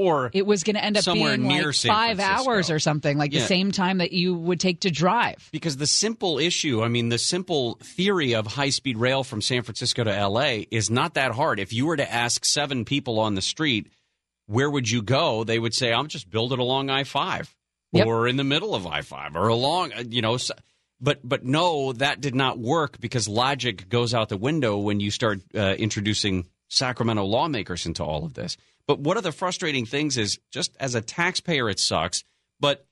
Or 0.04 0.30
it 0.34 0.46
was 0.46 0.64
going 0.64 0.76
to 0.76 0.84
end 0.84 0.98
up 0.98 1.04
somewhere 1.04 1.38
being 1.38 1.48
near 1.48 1.68
like 1.68 1.76
5 1.76 2.20
hours 2.20 2.70
or 2.70 2.80
something, 2.80 3.18
like 3.18 3.32
Yeah. 3.34 3.42
the 3.42 3.48
same 3.48 3.72
time 3.72 4.00
that 4.00 4.12
you 4.12 4.36
would 4.36 4.60
take 4.60 4.82
to 4.82 4.92
drive. 4.92 5.48
Because 5.52 5.78
the 5.78 5.88
simple 5.88 6.40
issue, 6.40 6.84
I 6.84 6.88
mean, 6.88 7.10
the 7.10 7.18
simple 7.18 7.76
theory 7.82 8.34
of 8.36 8.48
high 8.48 8.70
speed 8.70 8.98
rail 8.98 9.24
from 9.24 9.42
San 9.42 9.64
Francisco 9.64 10.04
to 10.04 10.12
LA 10.12 10.66
is 10.72 10.90
not 10.90 11.14
that 11.14 11.32
hard. 11.32 11.60
If 11.60 11.72
you 11.74 11.86
were 11.86 11.98
to 11.98 12.12
ask 12.14 12.46
seven 12.46 12.86
people 12.86 13.20
on 13.20 13.36
the 13.36 13.42
street, 13.42 13.88
where 14.48 14.70
would 14.70 14.90
you 14.90 15.02
go? 15.02 15.44
They 15.44 15.58
would 15.60 15.74
say, 15.74 15.94
I'm 15.94 16.08
just 16.08 16.30
build 16.30 16.52
it 16.54 16.60
along 16.60 16.90
I 16.90 17.04
5 17.06 17.56
Yep. 17.94 18.08
or 18.08 18.28
in 18.28 18.36
the 18.38 18.44
middle 18.44 18.74
of 18.76 18.86
I 18.88 19.02
5 19.02 19.36
or 19.36 19.48
along, 19.48 19.94
uh, 19.94 20.04
you 20.10 20.22
know. 20.22 20.38
but, 21.00 21.20
but 21.24 21.46
no, 21.46 21.94
that 21.94 22.20
did 22.22 22.34
not 22.36 22.58
work 22.60 23.00
because 23.00 23.28
logic 23.28 23.88
goes 23.90 24.14
out 24.14 24.30
the 24.30 24.38
window 24.38 24.78
when 24.78 25.00
you 25.00 25.12
start 25.12 25.42
uh, 25.56 25.76
introducing 25.78 26.46
Sacramento 26.70 27.24
lawmakers 27.24 27.86
into 27.86 28.04
all 28.04 28.26
of 28.26 28.34
this. 28.34 28.58
But 28.88 29.00
one 29.00 29.18
of 29.18 29.24
the 29.24 29.32
frustrating 29.32 29.86
things 29.86 30.18
is 30.18 30.40
just 30.52 30.76
as 30.80 30.96
a 30.96 31.02
taxpayer, 31.02 31.70
it 31.70 31.80
sucks. 31.80 32.24
But 32.60 32.86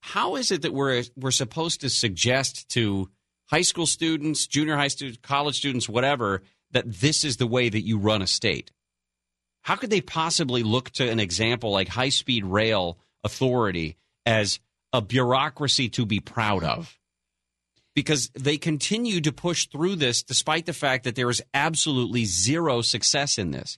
how 0.00 0.36
is 0.36 0.50
it 0.50 0.62
that 0.62 0.72
we're 0.72 1.04
we're 1.16 1.30
supposed 1.30 1.80
to 1.80 1.90
suggest 1.90 2.68
to 2.70 3.08
high 3.46 3.62
school 3.62 3.86
students, 3.86 4.46
junior 4.46 4.76
high 4.76 4.88
students, 4.88 5.18
college 5.22 5.56
students, 5.56 5.88
whatever, 5.88 6.42
that 6.72 6.90
this 6.90 7.24
is 7.24 7.38
the 7.38 7.46
way 7.46 7.68
that 7.68 7.80
you 7.80 7.98
run 7.98 8.22
a 8.22 8.26
state? 8.26 8.70
How 9.62 9.76
could 9.76 9.90
they 9.90 10.00
possibly 10.00 10.62
look 10.62 10.90
to 10.92 11.08
an 11.08 11.20
example 11.20 11.70
like 11.70 11.88
high 11.88 12.08
speed 12.10 12.44
rail 12.44 12.98
authority 13.24 13.96
as 14.24 14.60
a 14.92 15.02
bureaucracy 15.02 15.88
to 15.90 16.06
be 16.06 16.20
proud 16.20 16.64
of? 16.64 16.98
Because 17.94 18.30
they 18.34 18.58
continue 18.58 19.20
to 19.22 19.32
push 19.32 19.66
through 19.66 19.96
this 19.96 20.22
despite 20.22 20.66
the 20.66 20.72
fact 20.72 21.04
that 21.04 21.16
there 21.16 21.28
is 21.30 21.42
absolutely 21.52 22.24
zero 22.24 22.80
success 22.80 23.38
in 23.38 23.50
this. 23.50 23.76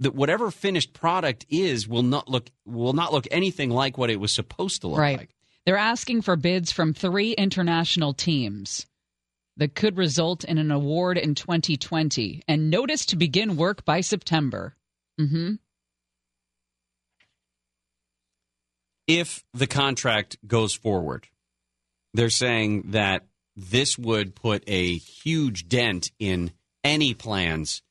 That 0.00 0.14
whatever 0.14 0.50
finished 0.50 0.94
product 0.94 1.44
is 1.48 1.86
will 1.86 2.02
not 2.02 2.28
look 2.28 2.50
will 2.64 2.92
not 2.92 3.12
look 3.12 3.26
anything 3.30 3.70
like 3.70 3.98
what 3.98 4.10
it 4.10 4.20
was 4.20 4.32
supposed 4.34 4.80
to 4.80 4.88
look 4.88 4.98
right. 4.98 5.18
like. 5.18 5.34
They're 5.66 5.76
asking 5.76 6.22
for 6.22 6.36
bids 6.36 6.72
from 6.72 6.94
three 6.94 7.32
international 7.32 8.14
teams 8.14 8.86
that 9.58 9.74
could 9.74 9.98
result 9.98 10.42
in 10.44 10.56
an 10.56 10.70
award 10.70 11.18
in 11.18 11.34
2020 11.34 12.42
and 12.48 12.70
notice 12.70 13.04
to 13.06 13.16
begin 13.16 13.56
work 13.56 13.84
by 13.84 14.00
September. 14.00 14.74
hmm 15.18 15.56
if 19.10 19.44
the 19.52 19.66
contract 19.66 20.36
goes 20.46 20.72
forward, 20.72 21.26
they're 22.14 22.30
saying 22.30 22.90
that 22.90 23.26
this 23.56 23.98
would 23.98 24.36
put 24.36 24.62
a 24.68 24.98
huge 24.98 25.68
dent 25.68 26.12
in 26.20 26.52
any 26.84 27.12
plans 27.12 27.82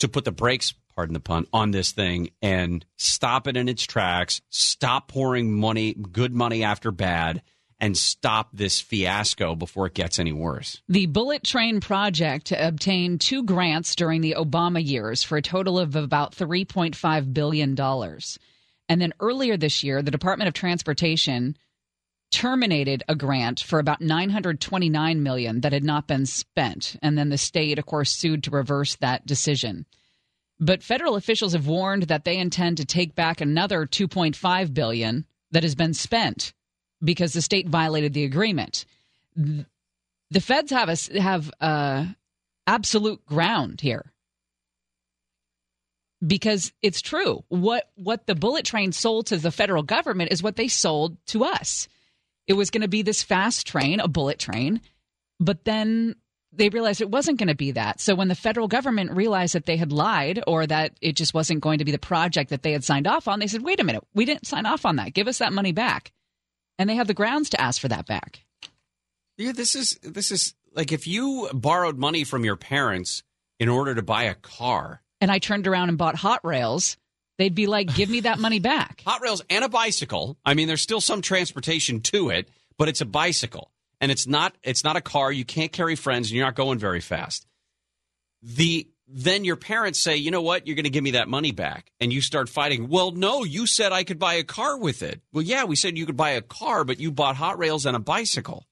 to 0.00 0.08
put 0.08 0.24
the 0.24 0.32
brakes, 0.32 0.74
pardon 0.98 1.14
the 1.14 1.20
pun, 1.20 1.46
on 1.52 1.70
this 1.70 1.92
thing 1.92 2.28
and 2.42 2.84
stop 2.96 3.46
it 3.46 3.56
in 3.56 3.68
its 3.68 3.84
tracks, 3.84 4.40
stop 4.48 5.06
pouring 5.06 5.54
money, 5.54 5.94
good 5.94 6.34
money 6.34 6.64
after 6.64 6.90
bad, 6.90 7.40
and 7.78 7.96
stop 7.96 8.48
this 8.52 8.80
fiasco 8.80 9.54
before 9.54 9.86
it 9.86 9.94
gets 9.94 10.18
any 10.18 10.32
worse. 10.32 10.82
The 10.88 11.06
Bullet 11.06 11.44
Train 11.44 11.78
Project 11.78 12.50
obtained 12.50 13.20
two 13.20 13.44
grants 13.44 13.94
during 13.94 14.22
the 14.22 14.34
Obama 14.36 14.84
years 14.84 15.22
for 15.22 15.36
a 15.36 15.42
total 15.42 15.78
of 15.78 15.94
about 15.94 16.34
$3.5 16.34 17.32
billion. 17.32 17.78
And 18.88 19.00
then 19.00 19.14
earlier 19.20 19.56
this 19.56 19.84
year, 19.84 20.02
the 20.02 20.10
Department 20.10 20.48
of 20.48 20.54
Transportation 20.54 21.56
terminated 22.32 23.04
a 23.06 23.14
grant 23.14 23.60
for 23.60 23.78
about 23.78 24.00
929 24.00 25.22
million 25.22 25.60
that 25.60 25.72
had 25.72 25.84
not 25.84 26.08
been 26.08 26.26
spent 26.26 26.96
and 27.02 27.16
then 27.16 27.28
the 27.28 27.38
state 27.38 27.78
of 27.78 27.86
course 27.86 28.10
sued 28.10 28.42
to 28.42 28.50
reverse 28.50 28.96
that 28.96 29.24
decision 29.24 29.86
but 30.60 30.82
federal 30.82 31.16
officials 31.16 31.52
have 31.52 31.66
warned 31.66 32.04
that 32.04 32.24
they 32.24 32.36
intend 32.36 32.78
to 32.78 32.84
take 32.84 33.14
back 33.14 33.40
another 33.40 33.86
2.5 33.86 34.74
billion 34.74 35.24
that 35.50 35.62
has 35.62 35.74
been 35.74 35.94
spent 35.94 36.52
because 37.02 37.32
the 37.32 37.42
state 37.42 37.68
violated 37.68 38.12
the 38.12 38.24
agreement. 38.24 38.84
The 39.36 40.40
feds 40.40 40.70
have 40.72 40.88
us 40.88 41.08
have 41.08 41.50
uh, 41.60 42.06
absolute 42.66 43.24
ground 43.24 43.80
here. 43.80 44.12
Because 46.26 46.72
it's 46.82 47.00
true. 47.00 47.44
What 47.48 47.88
what 47.94 48.26
the 48.26 48.34
bullet 48.34 48.64
train 48.64 48.90
sold 48.90 49.26
to 49.26 49.36
the 49.36 49.52
federal 49.52 49.84
government 49.84 50.32
is 50.32 50.42
what 50.42 50.56
they 50.56 50.66
sold 50.66 51.16
to 51.26 51.44
us. 51.44 51.86
It 52.48 52.54
was 52.54 52.70
going 52.70 52.82
to 52.82 52.88
be 52.88 53.02
this 53.02 53.22
fast 53.22 53.68
train 53.68 54.00
a 54.00 54.08
bullet 54.08 54.40
train 54.40 54.80
but 55.40 55.64
then 55.64 56.16
they 56.58 56.68
realized 56.68 57.00
it 57.00 57.10
wasn't 57.10 57.38
going 57.38 57.48
to 57.48 57.54
be 57.54 57.70
that 57.72 58.00
so 58.00 58.14
when 58.14 58.28
the 58.28 58.34
federal 58.34 58.68
government 58.68 59.10
realized 59.12 59.54
that 59.54 59.64
they 59.66 59.76
had 59.76 59.92
lied 59.92 60.42
or 60.46 60.66
that 60.66 60.92
it 61.00 61.16
just 61.16 61.32
wasn't 61.32 61.60
going 61.60 61.78
to 61.78 61.84
be 61.84 61.92
the 61.92 61.98
project 61.98 62.50
that 62.50 62.62
they 62.62 62.72
had 62.72 62.84
signed 62.84 63.06
off 63.06 63.26
on 63.28 63.38
they 63.38 63.46
said 63.46 63.62
wait 63.62 63.80
a 63.80 63.84
minute 63.84 64.04
we 64.14 64.24
didn't 64.24 64.46
sign 64.46 64.66
off 64.66 64.84
on 64.84 64.96
that 64.96 65.14
give 65.14 65.28
us 65.28 65.38
that 65.38 65.52
money 65.52 65.72
back 65.72 66.12
and 66.78 66.90
they 66.90 66.96
have 66.96 67.06
the 67.06 67.14
grounds 67.14 67.48
to 67.50 67.60
ask 67.60 67.80
for 67.80 67.88
that 67.88 68.06
back 68.06 68.44
Yeah, 69.38 69.52
this 69.52 69.74
is 69.74 69.98
this 70.02 70.30
is 70.30 70.54
like 70.74 70.92
if 70.92 71.06
you 71.06 71.48
borrowed 71.54 71.96
money 71.98 72.24
from 72.24 72.44
your 72.44 72.56
parents 72.56 73.22
in 73.58 73.68
order 73.68 73.94
to 73.94 74.02
buy 74.02 74.24
a 74.24 74.34
car. 74.34 75.00
and 75.20 75.30
I 75.30 75.38
turned 75.38 75.66
around 75.66 75.88
and 75.88 75.98
bought 75.98 76.16
Hot 76.16 76.44
Rails 76.44 76.96
They'd 77.38 77.54
be 77.54 77.68
like, 77.68 77.94
"Give 77.94 78.10
me 78.10 78.20
that 78.20 78.40
money 78.40 78.58
back." 78.58 79.02
Hot 79.06 79.22
rails 79.22 79.42
and 79.48 79.64
a 79.64 79.68
bicycle. 79.68 80.36
I 80.44 80.54
mean, 80.54 80.66
there's 80.66 80.82
still 80.82 81.00
some 81.00 81.22
transportation 81.22 82.00
to 82.00 82.30
it, 82.30 82.48
but 82.76 82.88
it's 82.88 83.00
a 83.00 83.06
bicycle, 83.06 83.70
and 84.00 84.10
it's 84.10 84.26
not 84.26 84.54
it's 84.62 84.84
not 84.84 84.96
a 84.96 85.00
car. 85.00 85.30
You 85.32 85.44
can't 85.44 85.72
carry 85.72 85.96
friends, 85.96 86.28
and 86.28 86.36
you're 86.36 86.46
not 86.46 86.54
going 86.54 86.78
very 86.78 87.00
fast. 87.00 87.46
The 88.42 88.88
then 89.10 89.44
your 89.44 89.56
parents 89.56 89.98
say, 89.98 90.16
you 90.16 90.30
know 90.30 90.42
what, 90.42 90.66
you're 90.66 90.76
going 90.76 90.84
to 90.84 90.90
give 90.90 91.02
me 91.02 91.12
that 91.12 91.28
money 91.28 91.50
back, 91.50 91.90
and 91.98 92.12
you 92.12 92.20
start 92.20 92.48
fighting. 92.50 92.88
Well, 92.88 93.10
no, 93.12 93.42
you 93.42 93.66
said 93.66 93.90
I 93.90 94.04
could 94.04 94.18
buy 94.18 94.34
a 94.34 94.44
car 94.44 94.78
with 94.78 95.02
it. 95.02 95.22
Well, 95.32 95.42
yeah, 95.42 95.64
we 95.64 95.76
said 95.76 95.96
you 95.96 96.04
could 96.04 96.16
buy 96.16 96.30
a 96.30 96.42
car, 96.42 96.84
but 96.84 97.00
you 97.00 97.10
bought 97.10 97.36
hot 97.36 97.58
rails 97.58 97.86
and 97.86 97.96
a 97.96 98.00
bicycle. 98.00 98.66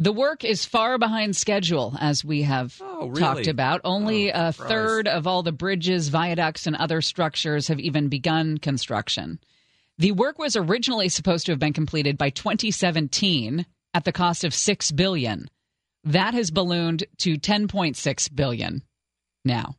The 0.00 0.10
work 0.12 0.42
is 0.44 0.64
far 0.64 0.98
behind 0.98 1.36
schedule, 1.36 1.94
as 2.00 2.24
we 2.24 2.42
have 2.42 2.76
Oh, 2.80 3.06
really? 3.06 3.20
talked 3.20 3.46
about. 3.46 3.82
Only 3.84 4.32
Oh, 4.32 4.48
a 4.48 4.52
Christ. 4.52 4.58
third 4.68 5.06
of 5.06 5.28
all 5.28 5.44
the 5.44 5.52
bridges, 5.52 6.08
viaducts, 6.08 6.66
and 6.66 6.74
other 6.74 7.00
structures 7.00 7.68
have 7.68 7.78
even 7.78 8.08
begun 8.08 8.58
construction. 8.58 9.38
The 9.98 10.10
work 10.10 10.38
was 10.40 10.56
originally 10.56 11.08
supposed 11.08 11.46
to 11.46 11.52
have 11.52 11.60
been 11.60 11.72
completed 11.72 12.18
by 12.18 12.30
2017 12.30 13.64
at 13.94 14.04
the 14.04 14.12
cost 14.12 14.44
of 14.44 14.54
six 14.54 14.90
billion. 14.90 15.48
That 16.04 16.34
has 16.34 16.50
ballooned 16.50 17.04
to 17.18 17.36
10.6 17.36 18.34
billion 18.34 18.82
now. 19.44 19.76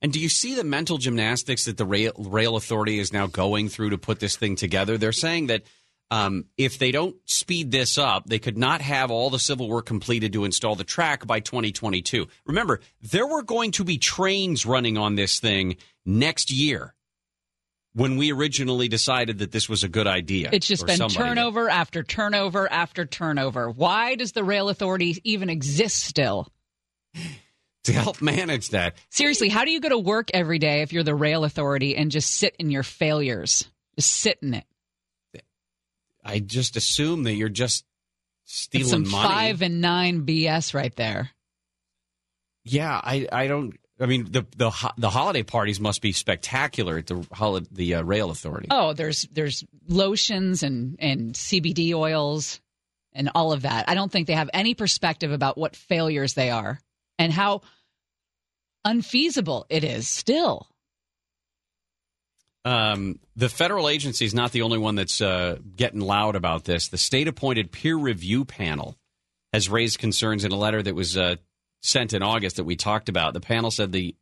And 0.00 0.12
do 0.12 0.18
you 0.18 0.28
see 0.28 0.54
the 0.54 0.64
mental 0.64 0.98
gymnastics 0.98 1.66
that 1.66 1.76
the 1.76 1.84
rail, 1.84 2.12
rail 2.18 2.56
authority 2.56 2.98
is 2.98 3.12
now 3.12 3.28
going 3.28 3.68
through 3.68 3.90
to 3.90 3.98
put 3.98 4.18
this 4.18 4.36
thing 4.36 4.56
together? 4.56 4.98
They're 4.98 5.12
saying 5.12 5.46
that 5.46 5.62
um, 6.10 6.46
if 6.58 6.78
they 6.78 6.90
don't 6.90 7.16
speed 7.24 7.70
this 7.70 7.96
up, 7.98 8.26
they 8.26 8.40
could 8.40 8.58
not 8.58 8.80
have 8.82 9.10
all 9.10 9.30
the 9.30 9.38
civil 9.38 9.68
work 9.68 9.86
completed 9.86 10.32
to 10.32 10.44
install 10.44 10.74
the 10.74 10.84
track 10.84 11.26
by 11.26 11.40
2022. 11.40 12.26
Remember, 12.46 12.80
there 13.00 13.26
were 13.26 13.42
going 13.42 13.70
to 13.72 13.84
be 13.84 13.96
trains 13.96 14.66
running 14.66 14.98
on 14.98 15.14
this 15.14 15.38
thing 15.38 15.76
next 16.04 16.50
year 16.50 16.94
when 17.94 18.16
we 18.16 18.32
originally 18.32 18.88
decided 18.88 19.38
that 19.38 19.52
this 19.52 19.68
was 19.68 19.84
a 19.84 19.88
good 19.88 20.06
idea. 20.06 20.50
It's 20.52 20.66
just 20.66 20.86
been 20.86 21.08
turnover 21.08 21.68
after 21.68 22.02
turnover 22.02 22.70
after 22.70 23.04
turnover. 23.04 23.70
Why 23.70 24.14
does 24.14 24.32
the 24.32 24.44
rail 24.44 24.68
authority 24.68 25.18
even 25.24 25.50
exist 25.50 26.04
still? 26.04 26.48
to 27.84 27.92
help 27.92 28.22
manage 28.22 28.70
that. 28.70 28.96
Seriously, 29.10 29.48
how 29.48 29.64
do 29.64 29.70
you 29.70 29.80
go 29.80 29.88
to 29.88 29.98
work 29.98 30.30
every 30.32 30.58
day 30.58 30.82
if 30.82 30.92
you're 30.92 31.02
the 31.02 31.14
rail 31.14 31.44
authority 31.44 31.96
and 31.96 32.10
just 32.10 32.30
sit 32.30 32.54
in 32.58 32.70
your 32.70 32.82
failures? 32.82 33.68
Just 33.96 34.12
sit 34.12 34.38
in 34.42 34.54
it. 34.54 34.64
I 36.24 36.38
just 36.38 36.76
assume 36.76 37.24
that 37.24 37.32
you're 37.32 37.48
just 37.48 37.84
stealing 38.44 38.88
some 38.88 39.10
money. 39.10 39.28
five 39.28 39.62
and 39.62 39.80
nine 39.80 40.24
BS 40.24 40.72
right 40.72 40.94
there. 40.94 41.30
Yeah, 42.64 42.92
I, 42.92 43.26
I 43.32 43.48
don't. 43.48 43.74
I 44.00 44.06
mean, 44.06 44.24
the 44.30 44.46
the 44.56 44.92
the 44.96 45.10
holiday 45.10 45.42
parties 45.42 45.78
must 45.78 46.02
be 46.02 46.12
spectacular 46.12 46.98
at 46.98 47.06
the 47.06 47.26
holi- 47.32 47.66
the 47.70 47.96
uh, 47.96 48.02
rail 48.02 48.30
authority. 48.30 48.68
Oh, 48.70 48.92
there's 48.94 49.28
there's 49.32 49.64
lotions 49.86 50.62
and 50.62 50.96
and 50.98 51.34
CBD 51.34 51.94
oils 51.94 52.60
and 53.12 53.30
all 53.34 53.52
of 53.52 53.62
that. 53.62 53.88
I 53.88 53.94
don't 53.94 54.10
think 54.10 54.26
they 54.26 54.34
have 54.34 54.50
any 54.52 54.74
perspective 54.74 55.32
about 55.32 55.58
what 55.58 55.76
failures 55.76 56.34
they 56.34 56.50
are 56.50 56.80
and 57.18 57.32
how 57.32 57.60
unfeasible 58.84 59.66
it 59.68 59.84
is 59.84 60.08
still. 60.08 60.66
Um, 62.64 63.18
the 63.34 63.48
federal 63.48 63.88
agency 63.88 64.24
is 64.24 64.34
not 64.34 64.52
the 64.52 64.62
only 64.62 64.78
one 64.78 64.94
that's 64.94 65.20
uh, 65.20 65.58
getting 65.76 66.00
loud 66.00 66.36
about 66.36 66.64
this. 66.64 66.88
The 66.88 66.98
state 66.98 67.28
appointed 67.28 67.72
peer 67.72 67.96
review 67.96 68.44
panel 68.44 68.96
has 69.52 69.68
raised 69.68 69.98
concerns 69.98 70.44
in 70.44 70.52
a 70.52 70.56
letter 70.56 70.82
that 70.82 70.94
was 70.94 71.16
uh, 71.16 71.36
sent 71.82 72.12
in 72.12 72.22
August 72.22 72.56
that 72.56 72.64
we 72.64 72.76
talked 72.76 73.08
about. 73.08 73.34
The 73.34 73.40
panel 73.40 73.70
said 73.70 73.92
the 73.92 74.14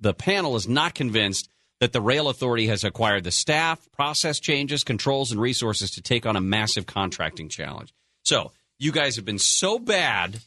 the 0.00 0.14
panel 0.14 0.54
is 0.56 0.68
not 0.68 0.94
convinced 0.94 1.48
that 1.80 1.92
the 1.92 2.00
rail 2.00 2.28
authority 2.28 2.68
has 2.68 2.84
acquired 2.84 3.24
the 3.24 3.30
staff, 3.30 3.90
process 3.92 4.38
changes, 4.40 4.84
controls, 4.84 5.32
and 5.32 5.40
resources 5.40 5.90
to 5.92 6.02
take 6.02 6.26
on 6.26 6.36
a 6.36 6.40
massive 6.40 6.86
contracting 6.86 7.48
challenge. 7.48 7.92
So 8.24 8.52
you 8.78 8.92
guys 8.92 9.16
have 9.16 9.24
been 9.24 9.38
so 9.38 9.78
bad 9.78 10.40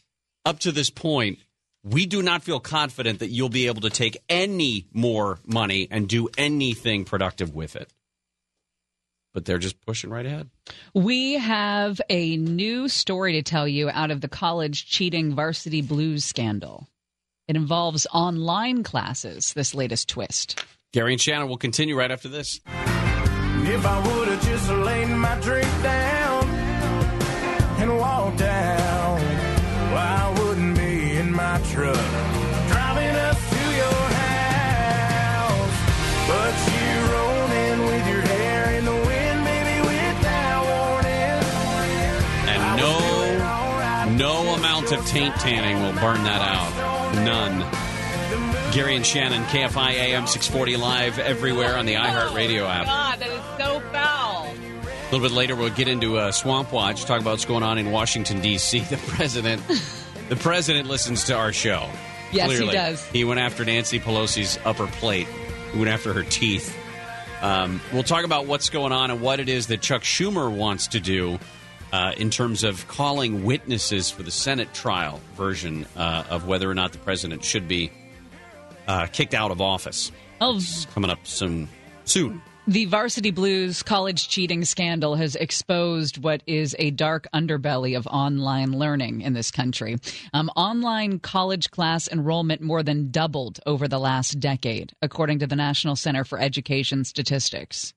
up 0.46 0.60
to 0.60 0.72
this 0.72 0.90
point. 0.90 1.40
We 1.84 2.06
do 2.06 2.22
not 2.22 2.44
feel 2.44 2.60
confident 2.60 3.20
that 3.20 3.30
you'll 3.30 3.50
be 3.50 3.68
able 3.68 3.82
to 3.82 3.90
take 3.90 4.18
any 4.28 4.86
more 4.94 5.40
money 5.46 5.88
and 5.90 6.08
do 6.08 6.30
anything 6.38 7.06
productive 7.06 7.56
with 7.56 7.76
it. 7.76 7.92
But 9.34 9.46
they're 9.46 9.60
just 9.60 9.80
pushing 9.86 10.10
right 10.10 10.26
ahead. 10.26 10.50
We 10.94 11.34
have 11.34 12.02
a 12.10 12.38
new 12.38 12.88
story 12.88 13.34
to 13.34 13.44
tell 13.44 13.68
you 13.68 13.90
out 13.90 14.12
of 14.12 14.22
the 14.22 14.28
college 14.28 14.88
cheating 14.90 15.36
varsity 15.36 15.82
blues 15.82 16.26
scandal. 16.26 16.88
It 17.48 17.56
involves 17.56 18.08
online 18.14 18.84
classes, 18.84 19.54
this 19.54 19.74
latest 19.74 20.10
twist. 20.10 20.64
Gary 20.94 21.14
and 21.14 21.22
Shannon 21.22 21.48
will 21.48 21.58
continue 21.58 21.96
right 21.96 22.12
after 22.12 22.28
this. 22.28 22.60
If 22.66 23.86
I 23.86 24.08
would 24.08 24.28
have 24.30 24.42
just 24.44 24.70
laid 24.70 25.10
my 25.10 25.40
drink 25.42 25.68
down 25.84 26.48
and 27.80 27.98
walked 27.98 28.40
down, 28.40 29.22
well, 29.94 29.98
I 29.98 30.40
wouldn't 30.40 30.76
be 30.76 31.18
in 31.18 31.32
my 31.32 31.62
truck 31.72 32.29
of 44.92 45.06
taint 45.06 45.36
tanning 45.36 45.82
will 45.82 45.94
burn 46.02 46.24
that 46.24 46.42
out. 46.42 47.16
None. 47.16 47.60
Gary 48.74 48.96
and 48.96 49.06
Shannon, 49.06 49.44
KFI 49.46 49.92
AM 49.94 50.28
640 50.28 50.78
live 50.78 51.18
everywhere 51.20 51.76
on 51.76 51.86
the 51.86 51.96
iHeartRadio 51.96 52.68
app. 52.68 52.86
God, 52.86 53.20
that 53.20 53.30
is 53.30 53.42
so 53.58 53.80
foul. 53.92 54.46
A 54.46 55.12
little 55.12 55.28
bit 55.28 55.32
later, 55.36 55.56
we'll 55.56 55.70
get 55.72 55.88
into 55.88 56.18
uh, 56.18 56.32
Swamp 56.32 56.72
Watch, 56.72 57.06
talk 57.06 57.20
about 57.20 57.32
what's 57.32 57.46
going 57.46 57.64
on 57.64 57.78
in 57.80 57.92
Washington 57.92 58.42
D.C. 58.42 58.80
The 58.90 58.98
president, 58.98 59.64
the 60.30 60.36
president 60.36 60.88
listens 60.88 61.24
to 61.26 61.36
our 61.36 61.52
show. 61.52 61.90
Yes, 62.32 62.60
he 62.60 62.70
does. 62.70 63.06
He 63.08 63.24
went 63.24 63.40
after 63.40 63.66
Nancy 63.66 64.00
Pelosi's 64.00 64.60
upper 64.64 64.86
plate. 64.86 65.28
He 65.72 65.80
went 65.80 65.90
after 65.90 66.14
her 66.14 66.24
teeth. 66.24 66.76
Um, 67.42 67.82
we'll 67.92 68.04
talk 68.04 68.24
about 68.26 68.46
what's 68.46 68.70
going 68.70 68.92
on 68.92 69.10
and 69.10 69.22
what 69.22 69.40
it 69.40 69.50
is 69.50 69.68
that 69.68 69.82
Chuck 69.82 70.04
Schumer 70.04 70.52
wants 70.52 70.88
to 70.90 71.00
do 71.00 71.40
uh, 71.92 72.14
in 72.18 72.30
terms 72.30 72.64
of 72.64 72.88
calling 72.88 73.44
witnesses 73.44 74.10
for 74.10 74.24
the 74.24 74.32
Senate 74.32 74.74
trial 74.74 75.20
version 75.36 75.86
uh, 75.96 76.24
of 76.30 76.48
whether 76.48 76.70
or 76.70 76.76
not 76.76 76.92
the 76.92 77.00
president 77.00 77.44
should 77.44 77.68
be 77.68 77.92
uh, 78.88 79.08
kicked 79.08 79.34
out 79.34 79.52
of 79.52 79.62
office. 79.62 80.12
Oh, 80.42 80.58
It's 80.58 80.86
coming 80.86 81.12
up 81.12 81.26
soon. 81.26 81.68
Soon. 82.06 82.42
The 82.68 82.86
Varsity 82.86 83.32
Blues 83.32 83.82
college 83.82 84.30
cheating 84.30 84.64
scandal 84.64 85.16
has 85.16 85.36
exposed 85.36 86.24
what 86.24 86.44
is 86.46 86.76
a 86.78 86.92
dark 86.92 87.28
underbelly 87.34 87.98
of 87.98 88.06
online 88.06 88.74
learning 88.74 89.22
in 89.22 89.34
this 89.34 89.50
country. 89.50 89.98
Um, 90.34 90.50
online 90.56 91.18
college 91.18 91.72
class 91.72 92.08
enrollment 92.08 92.62
more 92.62 92.84
than 92.84 93.10
doubled 93.10 93.60
over 93.66 93.88
the 93.88 93.98
last 93.98 94.40
decade, 94.40 94.94
according 95.02 95.40
to 95.40 95.48
the 95.48 95.56
National 95.56 95.96
Center 95.96 96.24
for 96.24 96.40
Education 96.40 97.04
Statistics. 97.06 97.96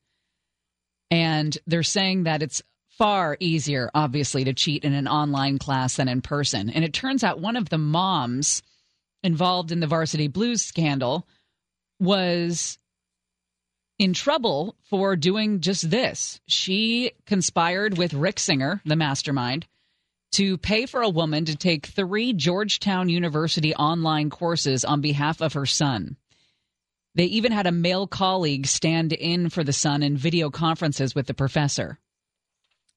And 1.10 1.56
they're 1.66 1.82
saying 1.82 2.22
that 2.22 2.42
it's 2.42 2.62
far 3.02 3.36
easier, 3.40 3.90
obviously, 3.96 4.44
to 4.44 4.52
cheat 4.52 4.84
in 4.84 4.92
an 4.92 5.08
online 5.08 5.58
class 5.58 5.96
than 5.96 6.06
in 6.06 6.22
person. 6.22 6.70
And 6.70 6.84
it 6.84 6.92
turns 6.92 7.24
out 7.24 7.40
one 7.40 7.56
of 7.56 7.68
the 7.68 7.76
moms 7.76 8.62
involved 9.24 9.72
in 9.72 9.80
the 9.80 9.88
Varsity 9.88 10.28
Blues 10.28 10.62
scandal 10.62 11.26
was 11.98 12.78
in 13.98 14.12
trouble 14.12 14.76
for 14.84 15.16
doing 15.16 15.60
just 15.60 15.90
this. 15.90 16.40
She 16.46 17.10
conspired 17.26 17.98
with 17.98 18.14
Rick 18.14 18.38
Singer, 18.38 18.80
the 18.84 18.94
mastermind, 18.94 19.66
to 20.34 20.56
pay 20.56 20.86
for 20.86 21.02
a 21.02 21.08
woman 21.08 21.44
to 21.46 21.56
take 21.56 21.86
three 21.86 22.32
Georgetown 22.32 23.08
University 23.08 23.74
online 23.74 24.30
courses 24.30 24.84
on 24.84 25.00
behalf 25.00 25.40
of 25.40 25.54
her 25.54 25.66
son. 25.66 26.16
They 27.16 27.24
even 27.24 27.50
had 27.50 27.66
a 27.66 27.72
male 27.72 28.06
colleague 28.06 28.68
stand 28.68 29.12
in 29.12 29.48
for 29.48 29.64
the 29.64 29.72
son 29.72 30.04
in 30.04 30.16
video 30.16 30.50
conferences 30.50 31.16
with 31.16 31.26
the 31.26 31.34
professor. 31.34 31.98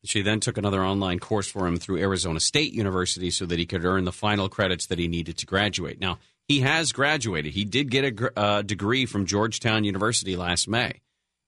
She 0.06 0.22
then 0.22 0.40
took 0.40 0.58
another 0.58 0.84
online 0.84 1.20
course 1.20 1.48
for 1.48 1.68
him 1.68 1.78
through 1.78 1.98
Arizona 1.98 2.40
State 2.40 2.74
University 2.74 3.32
so 3.32 3.46
that 3.46 3.60
he 3.60 3.66
could 3.66 3.86
earn 3.86 4.06
the 4.06 4.12
final 4.12 4.50
credits 4.50 4.86
that 4.88 5.00
he 5.00 5.08
needed 5.08 5.38
to 5.38 5.46
graduate. 5.46 6.00
Now, 6.00 6.20
he 6.48 6.60
has 6.60 6.92
graduated. 6.92 7.54
He 7.54 7.66
did 7.66 7.90
get 7.90 8.06
a 8.06 8.12
gr- 8.12 8.28
uh, 8.36 8.62
degree 8.62 9.06
from 9.06 9.26
Georgetown 9.26 9.84
University 9.84 10.36
last 10.36 10.68
May, 10.68 11.02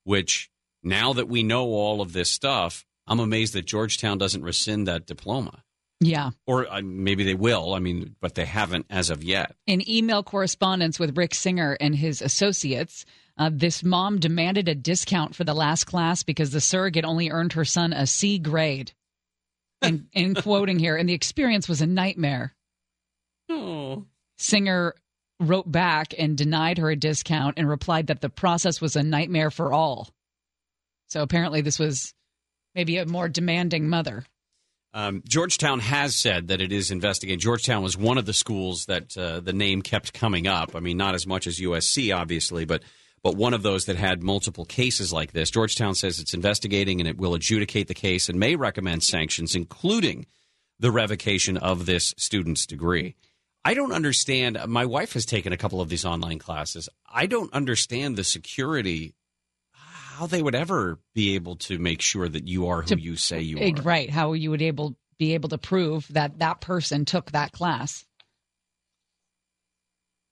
which 0.03 0.49
now 0.83 1.13
that 1.13 1.27
we 1.27 1.43
know 1.43 1.65
all 1.65 2.01
of 2.01 2.13
this 2.13 2.29
stuff, 2.29 2.85
I'm 3.05 3.19
amazed 3.19 3.53
that 3.53 3.65
Georgetown 3.65 4.17
doesn't 4.17 4.43
rescind 4.43 4.87
that 4.87 5.05
diploma. 5.05 5.63
Yeah. 5.99 6.31
Or 6.45 6.71
uh, 6.71 6.81
maybe 6.83 7.23
they 7.23 7.33
will. 7.33 7.73
I 7.73 7.79
mean, 7.79 8.15
but 8.21 8.35
they 8.35 8.45
haven't 8.45 8.85
as 8.89 9.09
of 9.09 9.23
yet. 9.23 9.55
In 9.65 9.87
email 9.89 10.23
correspondence 10.23 10.99
with 10.99 11.17
Rick 11.17 11.33
Singer 11.33 11.77
and 11.79 11.95
his 11.95 12.21
associates, 12.21 13.05
uh, 13.37 13.49
this 13.53 13.83
mom 13.83 14.19
demanded 14.19 14.67
a 14.67 14.75
discount 14.75 15.35
for 15.35 15.43
the 15.43 15.53
last 15.53 15.85
class 15.85 16.23
because 16.23 16.51
the 16.51 16.61
surrogate 16.61 17.05
only 17.05 17.29
earned 17.29 17.53
her 17.53 17.65
son 17.65 17.93
a 17.93 18.07
C 18.07 18.39
grade. 18.39 18.91
And, 19.81 20.07
and 20.15 20.35
quoting 20.41 20.79
here, 20.79 20.95
and 20.95 21.07
the 21.07 21.13
experience 21.13 21.69
was 21.69 21.81
a 21.81 21.87
nightmare. 21.87 22.55
Oh. 23.49 24.05
Singer 24.37 24.95
wrote 25.39 25.71
back 25.71 26.15
and 26.17 26.37
denied 26.37 26.79
her 26.79 26.89
a 26.89 26.95
discount 26.95 27.55
and 27.57 27.69
replied 27.69 28.07
that 28.07 28.21
the 28.21 28.29
process 28.29 28.81
was 28.81 28.95
a 28.95 29.03
nightmare 29.03 29.51
for 29.51 29.71
all. 29.71 30.09
So 31.09 31.21
apparently, 31.21 31.61
this 31.61 31.79
was 31.79 32.13
maybe 32.75 32.97
a 32.97 33.05
more 33.05 33.29
demanding 33.29 33.87
mother. 33.87 34.25
Um, 34.93 35.21
Georgetown 35.27 35.79
has 35.79 36.15
said 36.15 36.47
that 36.47 36.59
it 36.59 36.71
is 36.71 36.89
investigating. 36.89 37.39
Georgetown 37.39 37.83
was 37.83 37.95
one 37.95 38.17
of 38.17 38.25
the 38.25 38.33
schools 38.33 38.85
that 38.85 39.15
uh, 39.15 39.41
the 39.41 39.53
name 39.53 39.83
kept 39.83 40.13
coming 40.13 40.47
up. 40.47 40.75
I 40.75 40.79
mean, 40.79 40.97
not 40.97 41.13
as 41.13 41.27
much 41.27 41.45
as 41.45 41.59
USC, 41.59 42.15
obviously, 42.15 42.65
but 42.65 42.81
but 43.27 43.35
one 43.35 43.53
of 43.53 43.61
those 43.61 43.87
that 43.87 43.97
had 43.97 44.23
multiple 44.23 44.63
cases 44.63 45.11
like 45.11 45.33
this. 45.33 45.51
Georgetown 45.51 45.95
says 45.95 46.17
it's 46.17 46.33
investigating 46.33 47.01
and 47.01 47.09
it 47.09 47.17
will 47.17 47.33
adjudicate 47.33 47.89
the 47.89 47.93
case 47.93 48.29
and 48.29 48.39
may 48.39 48.55
recommend 48.55 49.03
sanctions, 49.03 49.53
including 49.53 50.25
the 50.79 50.91
revocation 50.91 51.57
of 51.57 51.85
this 51.85 52.13
student's 52.15 52.65
degree. 52.65 53.15
I 53.65 53.73
don't 53.73 53.91
understand. 53.91 54.57
My 54.69 54.85
wife 54.85 55.11
has 55.11 55.25
taken 55.25 55.51
a 55.51 55.57
couple 55.57 55.81
of 55.81 55.89
these 55.89 56.05
online 56.05 56.39
classes. 56.39 56.87
I 57.05 57.25
don't 57.25 57.51
understand 57.51 58.15
the 58.15 58.23
security. 58.23 59.13
How 59.73 60.27
they 60.27 60.41
would 60.41 60.55
ever 60.55 60.97
be 61.13 61.35
able 61.35 61.57
to 61.57 61.77
make 61.79 62.01
sure 62.01 62.29
that 62.29 62.47
you 62.47 62.69
are 62.69 62.83
who 62.83 62.95
To- 62.95 63.01
you 63.01 63.17
say 63.17 63.41
you 63.41 63.59
are. 63.59 63.81
Right. 63.81 64.09
How 64.09 64.31
you 64.31 64.51
would 64.51 64.61
able 64.61 64.95
be 65.17 65.33
able 65.33 65.49
to 65.49 65.57
prove 65.57 66.07
that 66.11 66.39
that 66.39 66.61
person 66.61 67.03
took 67.03 67.31
that 67.31 67.51
class. 67.51 68.05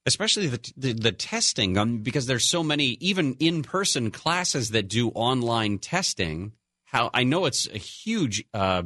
Especially 0.05 0.47
the, 0.47 0.73
the 0.77 0.93
the 0.93 1.11
testing 1.11 1.77
um, 1.77 1.99
because 1.99 2.25
there's 2.25 2.47
so 2.47 2.63
many 2.63 2.97
even 2.99 3.35
in 3.39 3.63
person 3.63 4.11
classes 4.11 4.71
that 4.71 4.87
do 4.87 5.09
online 5.09 5.77
testing. 5.79 6.53
How 6.85 7.09
I 7.13 7.23
know 7.23 7.45
it's 7.45 7.67
a 7.67 7.77
huge 7.77 8.45
uh, 8.53 8.83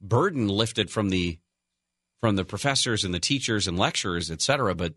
burden 0.00 0.48
lifted 0.48 0.90
from 0.90 1.08
the 1.08 1.38
from 2.20 2.36
the 2.36 2.44
professors 2.44 3.04
and 3.04 3.14
the 3.14 3.20
teachers 3.20 3.68
and 3.68 3.78
lecturers, 3.78 4.30
et 4.30 4.42
cetera, 4.42 4.74
but 4.74 4.94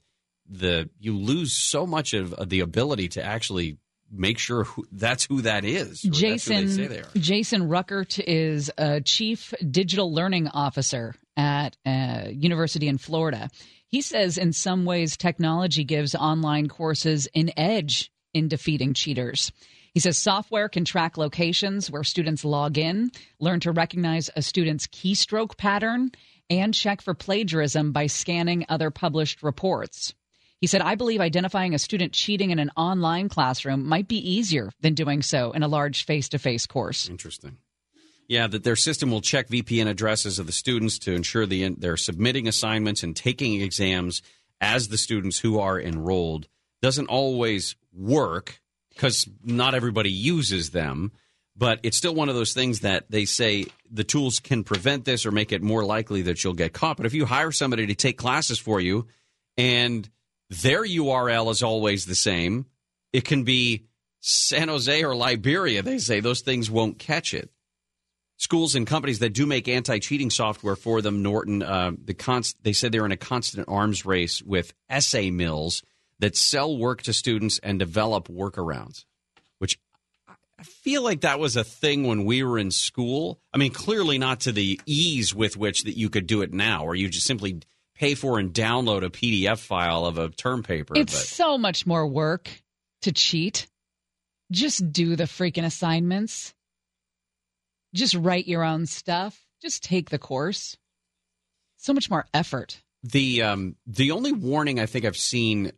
the 0.49 0.89
you 0.99 1.17
lose 1.17 1.53
so 1.53 1.85
much 1.85 2.13
of, 2.13 2.33
of 2.33 2.49
the 2.49 2.59
ability 2.59 3.07
to 3.09 3.23
actually 3.23 3.77
make 4.11 4.37
sure 4.37 4.65
who, 4.65 4.85
that's 4.91 5.25
who 5.25 5.41
that 5.41 5.63
is. 5.63 6.03
or 6.03 6.09
that's 6.09 6.19
who 6.19 6.29
they 6.29 6.37
say 6.37 6.61
Jason 6.63 6.89
they 6.89 6.99
are. 6.99 7.07
Jason 7.15 7.69
Ruckert 7.69 8.21
is 8.25 8.69
a 8.77 8.99
chief 9.01 9.53
digital 9.69 10.13
learning 10.13 10.47
officer 10.49 11.15
at 11.37 11.77
a 11.85 12.31
university 12.31 12.87
in 12.87 12.97
Florida. 12.97 13.49
He 13.91 13.99
says 13.99 14.37
in 14.37 14.53
some 14.53 14.85
ways 14.85 15.17
technology 15.17 15.83
gives 15.83 16.15
online 16.15 16.69
courses 16.69 17.27
an 17.35 17.51
edge 17.57 18.09
in 18.33 18.47
defeating 18.47 18.93
cheaters. 18.93 19.51
He 19.93 19.99
says 19.99 20.17
software 20.17 20.69
can 20.69 20.85
track 20.85 21.17
locations 21.17 21.91
where 21.91 22.05
students 22.05 22.45
log 22.45 22.77
in, 22.77 23.11
learn 23.41 23.59
to 23.59 23.73
recognize 23.73 24.29
a 24.33 24.41
student's 24.41 24.87
keystroke 24.87 25.57
pattern, 25.57 26.11
and 26.49 26.73
check 26.73 27.01
for 27.01 27.13
plagiarism 27.13 27.91
by 27.91 28.07
scanning 28.07 28.65
other 28.69 28.91
published 28.91 29.43
reports. 29.43 30.13
He 30.61 30.67
said, 30.67 30.81
I 30.81 30.95
believe 30.95 31.19
identifying 31.19 31.73
a 31.73 31.79
student 31.79 32.13
cheating 32.13 32.51
in 32.51 32.59
an 32.59 32.71
online 32.77 33.27
classroom 33.27 33.85
might 33.85 34.07
be 34.07 34.17
easier 34.17 34.71
than 34.79 34.93
doing 34.93 35.21
so 35.21 35.51
in 35.51 35.63
a 35.63 35.67
large 35.67 36.05
face 36.05 36.29
to 36.29 36.39
face 36.39 36.65
course. 36.65 37.09
Interesting. 37.09 37.57
Yeah, 38.31 38.47
that 38.47 38.63
their 38.63 38.77
system 38.77 39.11
will 39.11 39.19
check 39.19 39.49
VPN 39.49 39.89
addresses 39.89 40.39
of 40.39 40.45
the 40.45 40.53
students 40.53 40.99
to 40.99 41.11
ensure 41.11 41.45
the, 41.45 41.67
they're 41.77 41.97
submitting 41.97 42.47
assignments 42.47 43.03
and 43.03 43.13
taking 43.13 43.59
exams 43.59 44.21
as 44.61 44.87
the 44.87 44.97
students 44.97 45.37
who 45.37 45.59
are 45.59 45.77
enrolled. 45.77 46.47
Doesn't 46.81 47.07
always 47.07 47.75
work 47.91 48.61
because 48.87 49.27
not 49.43 49.75
everybody 49.75 50.09
uses 50.09 50.69
them, 50.69 51.11
but 51.57 51.81
it's 51.83 51.97
still 51.97 52.15
one 52.15 52.29
of 52.29 52.35
those 52.35 52.53
things 52.53 52.79
that 52.79 53.11
they 53.11 53.25
say 53.25 53.65
the 53.91 54.05
tools 54.05 54.39
can 54.39 54.63
prevent 54.63 55.03
this 55.03 55.25
or 55.25 55.31
make 55.31 55.51
it 55.51 55.61
more 55.61 55.83
likely 55.83 56.21
that 56.21 56.41
you'll 56.41 56.53
get 56.53 56.71
caught. 56.71 56.95
But 56.95 57.07
if 57.07 57.13
you 57.13 57.25
hire 57.25 57.51
somebody 57.51 57.85
to 57.87 57.95
take 57.95 58.17
classes 58.17 58.57
for 58.57 58.79
you 58.79 59.07
and 59.57 60.09
their 60.49 60.85
URL 60.85 61.51
is 61.51 61.63
always 61.63 62.05
the 62.05 62.15
same, 62.15 62.65
it 63.11 63.25
can 63.25 63.43
be 63.43 63.87
San 64.21 64.69
Jose 64.69 65.03
or 65.03 65.17
Liberia. 65.17 65.81
They 65.81 65.97
say 65.97 66.21
those 66.21 66.39
things 66.39 66.71
won't 66.71 66.97
catch 66.97 67.33
it 67.33 67.51
schools 68.41 68.73
and 68.73 68.87
companies 68.87 69.19
that 69.19 69.33
do 69.33 69.45
make 69.45 69.67
anti-cheating 69.67 70.31
software 70.31 70.75
for 70.75 70.99
them. 71.01 71.21
Norton, 71.21 71.61
uh, 71.61 71.91
the 72.03 72.15
const- 72.15 72.57
they 72.63 72.73
said 72.73 72.91
they're 72.91 73.05
in 73.05 73.11
a 73.11 73.17
constant 73.17 73.67
arms 73.69 74.03
race 74.03 74.41
with 74.41 74.73
essay 74.89 75.29
mills 75.29 75.83
that 76.17 76.35
sell 76.35 76.75
work 76.75 77.03
to 77.03 77.13
students 77.13 77.59
and 77.59 77.77
develop 77.77 78.27
workarounds. 78.29 79.05
Which 79.59 79.77
I 80.27 80.63
feel 80.63 81.03
like 81.03 81.21
that 81.21 81.39
was 81.39 81.55
a 81.55 81.63
thing 81.63 82.07
when 82.07 82.25
we 82.25 82.41
were 82.41 82.57
in 82.57 82.71
school. 82.71 83.39
I 83.53 83.57
mean, 83.57 83.71
clearly 83.71 84.17
not 84.17 84.41
to 84.41 84.51
the 84.51 84.81
ease 84.87 85.35
with 85.35 85.55
which 85.55 85.83
that 85.83 85.95
you 85.95 86.09
could 86.09 86.25
do 86.25 86.41
it 86.41 86.51
now, 86.51 86.83
or 86.83 86.95
you 86.95 87.09
just 87.09 87.27
simply 87.27 87.59
pay 87.93 88.15
for 88.15 88.39
and 88.39 88.51
download 88.51 89.05
a 89.05 89.11
PDF 89.11 89.59
file 89.59 90.07
of 90.07 90.17
a 90.17 90.29
term 90.29 90.63
paper. 90.63 90.95
It's 90.97 91.13
but 91.13 91.27
so 91.27 91.59
much 91.59 91.85
more 91.85 92.07
work 92.07 92.49
to 93.03 93.11
cheat. 93.11 93.67
Just 94.51 94.91
do 94.91 95.15
the 95.15 95.25
freaking 95.25 95.63
assignments. 95.63 96.55
Just 97.93 98.15
write 98.15 98.47
your 98.47 98.63
own 98.63 98.85
stuff. 98.85 99.39
Just 99.61 99.83
take 99.83 100.09
the 100.09 100.19
course. 100.19 100.77
So 101.77 101.93
much 101.93 102.09
more 102.09 102.25
effort. 102.33 102.81
The 103.03 103.41
um, 103.41 103.75
the 103.87 104.11
only 104.11 104.31
warning 104.31 104.79
I 104.79 104.85
think 104.85 105.05
I've 105.05 105.17
seen 105.17 105.71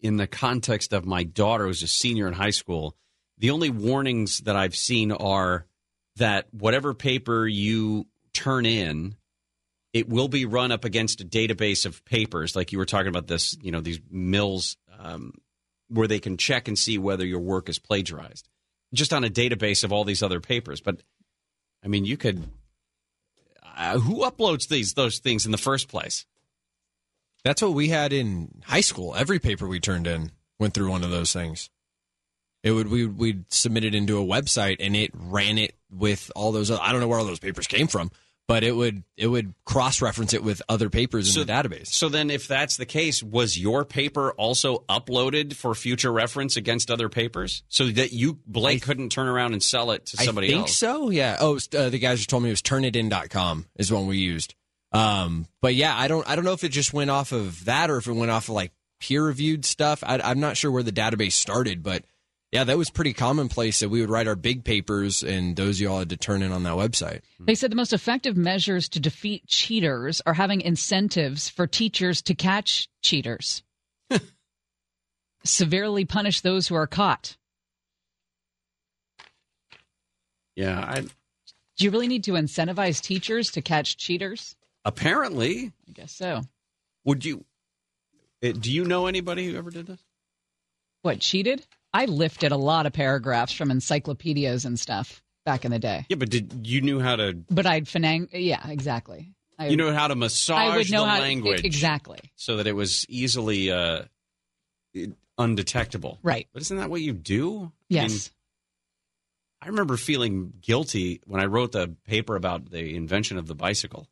in 0.00 0.16
the 0.16 0.26
context 0.26 0.92
of 0.92 1.04
my 1.04 1.22
daughter 1.22 1.66
who's 1.66 1.82
a 1.82 1.88
senior 1.88 2.26
in 2.26 2.34
high 2.34 2.50
school, 2.50 2.96
the 3.38 3.50
only 3.50 3.70
warnings 3.70 4.40
that 4.40 4.56
I've 4.56 4.76
seen 4.76 5.12
are 5.12 5.66
that 6.16 6.46
whatever 6.52 6.94
paper 6.94 7.46
you 7.46 8.06
turn 8.32 8.66
in, 8.66 9.16
it 9.92 10.08
will 10.08 10.28
be 10.28 10.44
run 10.44 10.72
up 10.72 10.84
against 10.84 11.20
a 11.20 11.24
database 11.24 11.86
of 11.86 12.04
papers, 12.04 12.54
like 12.54 12.72
you 12.72 12.78
were 12.78 12.84
talking 12.84 13.08
about 13.08 13.26
this, 13.26 13.56
you 13.62 13.70
know, 13.70 13.80
these 13.80 14.00
mills 14.10 14.76
um, 14.98 15.32
where 15.88 16.08
they 16.08 16.18
can 16.20 16.36
check 16.36 16.68
and 16.68 16.78
see 16.78 16.98
whether 16.98 17.24
your 17.24 17.40
work 17.40 17.68
is 17.68 17.78
plagiarized, 17.78 18.48
just 18.92 19.12
on 19.12 19.24
a 19.24 19.30
database 19.30 19.84
of 19.84 19.92
all 19.92 20.04
these 20.04 20.22
other 20.22 20.40
papers. 20.40 20.80
But 20.80 21.02
I 21.84 21.88
mean, 21.88 22.04
you 22.04 22.16
could. 22.16 22.42
Uh, 23.76 23.98
who 23.98 24.24
uploads 24.24 24.68
these 24.68 24.94
those 24.94 25.18
things 25.18 25.46
in 25.46 25.52
the 25.52 25.58
first 25.58 25.88
place? 25.88 26.26
That's 27.44 27.62
what 27.62 27.74
we 27.74 27.88
had 27.88 28.12
in 28.12 28.62
high 28.64 28.80
school. 28.80 29.14
Every 29.14 29.38
paper 29.38 29.66
we 29.66 29.80
turned 29.80 30.06
in 30.06 30.32
went 30.58 30.74
through 30.74 30.90
one 30.90 31.04
of 31.04 31.10
those 31.10 31.32
things. 31.32 31.70
It 32.62 32.72
would 32.72 32.88
we 32.88 33.06
we'd 33.06 33.52
submit 33.52 33.84
it 33.84 33.94
into 33.94 34.18
a 34.20 34.26
website 34.26 34.76
and 34.80 34.96
it 34.96 35.12
ran 35.14 35.58
it 35.58 35.74
with 35.90 36.30
all 36.34 36.50
those. 36.50 36.70
I 36.70 36.90
don't 36.90 37.00
know 37.00 37.08
where 37.08 37.18
all 37.18 37.24
those 37.24 37.38
papers 37.38 37.68
came 37.68 37.86
from, 37.86 38.10
but 38.48 38.64
it 38.64 38.74
would 38.74 39.04
it 39.16 39.28
would 39.28 39.54
cross 39.64 40.02
reference 40.02 40.32
it 40.32 40.42
with 40.42 40.62
other 40.68 40.88
papers 40.88 41.36
in 41.36 41.46
the 41.46 41.52
database. 41.52 41.88
So 41.88 42.08
then, 42.08 42.30
if 42.30 42.48
that's 42.48 42.78
the 42.78 42.86
case, 42.86 43.22
was 43.22 43.58
your 43.58 43.84
paper 43.84 44.32
also 44.32 44.84
uploaded 44.88 45.54
for 45.54 45.74
future 45.74 46.10
reference 46.10 46.56
against 46.56 46.90
other 46.90 47.08
papers, 47.08 47.62
so 47.68 47.86
that 47.90 48.12
you 48.12 48.38
Blake 48.46 48.82
couldn't 48.82 49.10
turn 49.10 49.28
around 49.28 49.52
and 49.52 49.62
sell 49.62 49.92
it 49.92 50.06
to 50.06 50.16
somebody 50.16 50.48
I 50.48 50.50
think 50.50 50.60
else? 50.62 50.76
so. 50.76 51.10
Yeah. 51.10 51.36
Oh, 51.38 51.58
uh, 51.76 51.90
the 51.90 51.98
guys 51.98 52.18
just 52.18 52.30
told 52.30 52.42
me 52.42 52.48
it 52.48 52.52
was 52.52 52.62
turnitin.com 52.62 53.66
is 53.76 53.92
one 53.92 54.06
we 54.06 54.16
used. 54.16 54.54
Um, 54.92 55.46
but 55.60 55.74
yeah, 55.74 55.94
I 55.96 56.08
don't 56.08 56.26
I 56.28 56.34
don't 56.34 56.46
know 56.46 56.54
if 56.54 56.64
it 56.64 56.70
just 56.70 56.94
went 56.94 57.10
off 57.10 57.32
of 57.32 57.66
that 57.66 57.90
or 57.90 57.98
if 57.98 58.06
it 58.06 58.12
went 58.12 58.30
off 58.30 58.48
of 58.48 58.54
like 58.54 58.72
peer 58.98 59.24
reviewed 59.24 59.66
stuff. 59.66 60.02
I, 60.02 60.18
I'm 60.24 60.40
not 60.40 60.56
sure 60.56 60.70
where 60.70 60.82
the 60.82 60.90
database 60.92 61.32
started, 61.32 61.82
but 61.82 62.04
yeah, 62.52 62.64
that 62.64 62.78
was 62.78 62.88
pretty 62.90 63.12
commonplace 63.12 63.80
that 63.80 63.88
we 63.90 64.00
would 64.00 64.08
write 64.10 64.26
our 64.26 64.34
big 64.36 64.64
papers 64.64 65.22
and 65.22 65.54
those 65.56 65.80
you 65.80 65.88
all 65.90 65.98
had 65.98 66.08
to 66.10 66.16
turn 66.16 66.42
in 66.42 66.50
on 66.52 66.62
that 66.62 66.74
website. 66.76 67.20
They 67.38 67.54
said 67.54 67.70
the 67.70 67.76
most 67.76 67.92
effective 67.92 68.36
measures 68.36 68.88
to 68.90 69.00
defeat 69.00 69.46
cheaters 69.46 70.22
are 70.24 70.34
having 70.34 70.60
incentives 70.62 71.48
for 71.48 71.66
teachers 71.66 72.22
to 72.22 72.34
catch 72.34 72.88
cheaters, 73.02 73.62
severely 75.44 76.04
punish 76.04 76.40
those 76.40 76.68
who 76.68 76.74
are 76.74 76.86
caught. 76.86 77.36
Yeah, 80.56 80.78
I, 80.80 81.00
Do 81.02 81.84
you 81.84 81.90
really 81.90 82.08
need 82.08 82.24
to 82.24 82.32
incentivize 82.32 83.00
teachers 83.00 83.50
to 83.52 83.62
catch 83.62 83.96
cheaters? 83.96 84.54
apparently. 84.84 85.70
I 85.86 85.92
guess 85.92 86.12
so. 86.12 86.42
Would 87.04 87.24
you? 87.26 87.44
uh, 88.42 88.52
Do 88.52 88.72
you 88.72 88.84
know 88.86 89.06
anybody 89.06 89.46
who 89.46 89.56
ever 89.58 89.70
did 89.70 89.86
this? 89.86 90.00
What, 91.02 91.20
cheated? 91.20 91.66
I 91.92 92.04
lifted 92.04 92.52
a 92.52 92.56
lot 92.56 92.86
of 92.86 92.92
paragraphs 92.92 93.52
from 93.52 93.70
encyclopedias 93.70 94.64
and 94.64 94.78
stuff 94.78 95.22
back 95.44 95.64
in 95.64 95.70
the 95.70 95.78
day. 95.78 96.04
Yeah, 96.08 96.16
but 96.16 96.30
did 96.30 96.66
you 96.66 96.80
knew 96.82 97.00
how 97.00 97.16
to? 97.16 97.32
But 97.50 97.66
I'd 97.66 97.86
finang. 97.86 98.28
Yeah, 98.32 98.68
exactly. 98.68 99.32
I, 99.58 99.68
You 99.68 99.76
know 99.76 99.92
how 99.92 100.08
to 100.08 100.14
massage 100.14 100.58
I 100.72 100.76
would 100.76 100.90
know 100.90 101.04
the 101.04 101.10
how 101.10 101.20
language 101.20 101.64
exactly. 101.64 102.20
so 102.36 102.58
that 102.58 102.66
it 102.66 102.74
was 102.74 103.06
easily 103.08 103.70
uh, 103.72 104.02
undetectable. 105.36 106.18
Right. 106.22 106.46
But 106.52 106.62
isn't 106.62 106.76
that 106.76 106.90
what 106.90 107.00
you 107.00 107.12
do? 107.12 107.64
I 107.64 107.70
Yes. 107.88 108.10
mean, 108.10 108.20
I 109.62 109.66
remember 109.68 109.96
feeling 109.96 110.52
guilty 110.60 111.20
when 111.26 111.40
I 111.40 111.46
wrote 111.46 111.72
the 111.72 111.94
paper 112.06 112.36
about 112.36 112.70
the 112.70 112.94
invention 112.94 113.38
of 113.38 113.46
the 113.46 113.54
bicycle. 113.54 114.06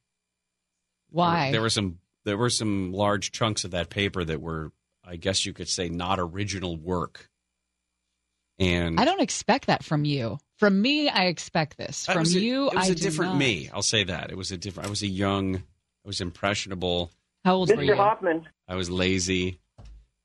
Why? 1.10 1.52
There 1.52 1.60
were 1.60 1.70
some 1.70 1.98
there 2.24 2.36
were 2.36 2.50
some 2.50 2.92
large 2.92 3.30
chunks 3.30 3.62
of 3.64 3.70
that 3.70 3.88
paper 3.88 4.24
that 4.24 4.40
were, 4.40 4.72
I 5.04 5.14
guess 5.14 5.46
you 5.46 5.52
could 5.52 5.68
say, 5.68 5.88
not 5.88 6.18
original 6.18 6.76
work. 6.76 7.30
And 8.58 8.98
I 8.98 9.04
don't 9.04 9.20
expect 9.20 9.66
that 9.66 9.84
from 9.84 10.04
you. 10.04 10.38
From 10.58 10.80
me, 10.80 11.08
I 11.08 11.26
expect 11.26 11.76
this. 11.76 12.06
That 12.06 12.14
From 12.14 12.20
was 12.20 12.34
a- 12.34 12.40
you, 12.40 12.68
it 12.70 12.74
was 12.76 12.88
I 12.88 12.92
a 12.92 12.94
do 12.94 13.02
different 13.02 13.32
not. 13.32 13.38
me. 13.38 13.68
I'll 13.72 13.82
say 13.82 14.04
that 14.04 14.30
it 14.30 14.36
was 14.36 14.50
a 14.52 14.56
different. 14.56 14.86
I 14.86 14.90
was 14.90 15.02
a 15.02 15.06
young, 15.06 15.56
I 15.56 15.60
was 16.06 16.20
impressionable. 16.22 17.10
How 17.44 17.56
old 17.56 17.74
were 17.74 17.82
you? 17.82 17.94
Hoffmann. 17.94 18.48
I 18.66 18.74
was 18.74 18.88
lazy. 18.90 19.58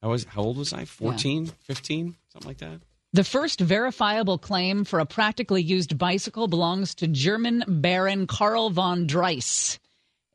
I 0.01 0.07
was 0.07 0.23
how 0.23 0.41
old 0.41 0.57
was 0.57 0.71
I? 0.73 0.86
14, 0.86 1.47
15, 1.47 2.15
something 2.32 2.47
like 2.47 2.57
that. 2.59 2.79
The 3.13 3.23
first 3.25 3.59
verifiable 3.59 4.38
claim 4.38 4.86
for 4.86 4.99
a 4.99 5.05
practically 5.05 5.61
used 5.61 5.97
bicycle 5.97 6.47
belongs 6.47 6.95
to 6.95 7.07
German 7.07 7.65
Baron 7.67 8.25
Karl 8.25 8.69
von 8.69 9.05
Drais, 9.05 9.77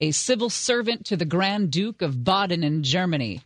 a 0.01 0.11
civil 0.11 0.51
servant 0.51 1.07
to 1.07 1.17
the 1.17 1.25
Grand 1.25 1.71
Duke 1.71 2.03
of 2.03 2.23
Baden 2.23 2.63
in 2.63 2.83
Germany. 2.83 3.41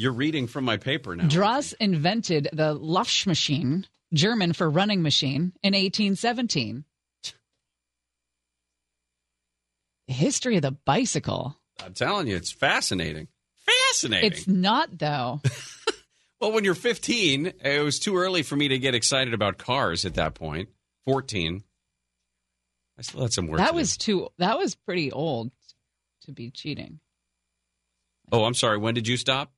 You're 0.00 0.12
reading 0.12 0.46
from 0.46 0.64
my 0.64 0.78
paper 0.78 1.14
now. 1.14 1.28
Drais 1.28 1.74
invented 1.74 2.48
the 2.54 2.74
Laufmaschine, 2.74 3.84
German 4.14 4.54
for 4.54 4.70
running 4.70 5.02
machine, 5.02 5.52
in 5.62 5.74
1817. 5.74 6.84
The 10.08 10.14
history 10.14 10.56
of 10.56 10.62
the 10.62 10.70
bicycle. 10.70 11.54
I'm 11.84 11.92
telling 11.92 12.28
you, 12.28 12.36
it's 12.36 12.50
fascinating. 12.50 13.28
Fascinating. 13.90 14.32
It's 14.32 14.48
not, 14.48 14.98
though. 14.98 15.42
Well, 16.40 16.52
when 16.52 16.64
you're 16.64 16.74
15, 16.74 17.52
it 17.62 17.84
was 17.84 17.98
too 17.98 18.16
early 18.16 18.42
for 18.42 18.56
me 18.56 18.68
to 18.68 18.78
get 18.78 18.94
excited 18.94 19.34
about 19.34 19.58
cars 19.58 20.06
at 20.06 20.14
that 20.14 20.32
point. 20.32 20.70
14. 21.04 21.62
I 22.98 23.02
still 23.02 23.20
had 23.20 23.34
some 23.34 23.46
work. 23.46 23.58
that 23.58 23.66
to 23.66 23.72
do. 23.72 23.76
was 23.76 23.96
too. 23.98 24.28
That 24.38 24.56
was 24.56 24.74
pretty 24.74 25.12
old 25.12 25.50
to 26.22 26.32
be 26.32 26.50
cheating. 26.50 26.98
Oh, 28.32 28.44
I'm 28.46 28.54
sorry. 28.54 28.78
When 28.78 28.94
did 28.94 29.06
you 29.06 29.18
stop 29.18 29.52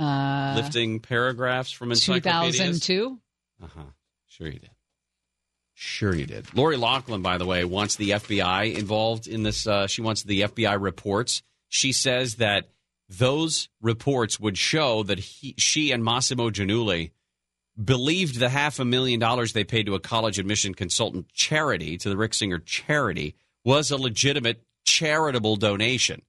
Uh, 0.00 0.54
lifting 0.56 0.98
paragraphs 1.00 1.70
from 1.70 1.90
encyclopedias? 1.90 2.56
2002. 2.80 3.18
Uh 3.62 3.66
huh. 3.66 3.82
Sure 4.26 4.46
you 4.46 4.58
did. 4.58 4.70
Sure 5.74 6.14
you 6.14 6.26
did. 6.26 6.54
Lori 6.54 6.76
Loughlin, 6.76 7.22
by 7.22 7.38
the 7.38 7.46
way, 7.46 7.64
wants 7.64 7.96
the 7.96 8.10
FBI 8.10 8.76
involved 8.76 9.26
in 9.26 9.42
this. 9.42 9.66
Uh, 9.66 9.86
she 9.86 10.02
wants 10.02 10.22
the 10.22 10.42
FBI 10.42 10.80
reports. 10.80 11.42
She 11.68 11.92
says 11.92 12.36
that 12.36 12.70
those 13.08 13.68
reports 13.80 14.40
would 14.40 14.56
show 14.56 15.02
that 15.02 15.18
he, 15.18 15.54
she 15.58 15.90
and 15.90 16.02
Mossimo 16.02 16.50
Giannulli 16.50 17.10
believed 17.82 18.38
the 18.38 18.48
half 18.48 18.78
a 18.78 18.84
million 18.84 19.20
dollars 19.20 19.52
they 19.52 19.64
paid 19.64 19.86
to 19.86 19.94
a 19.94 20.00
college 20.00 20.38
admission 20.38 20.74
consultant 20.74 21.28
charity, 21.32 21.96
to 21.98 22.08
the 22.08 22.16
Rick 22.16 22.34
Singer 22.34 22.58
charity, 22.58 23.34
was 23.64 23.90
a 23.90 23.96
legitimate 23.96 24.62
charitable 24.84 25.56
donation 25.56 26.22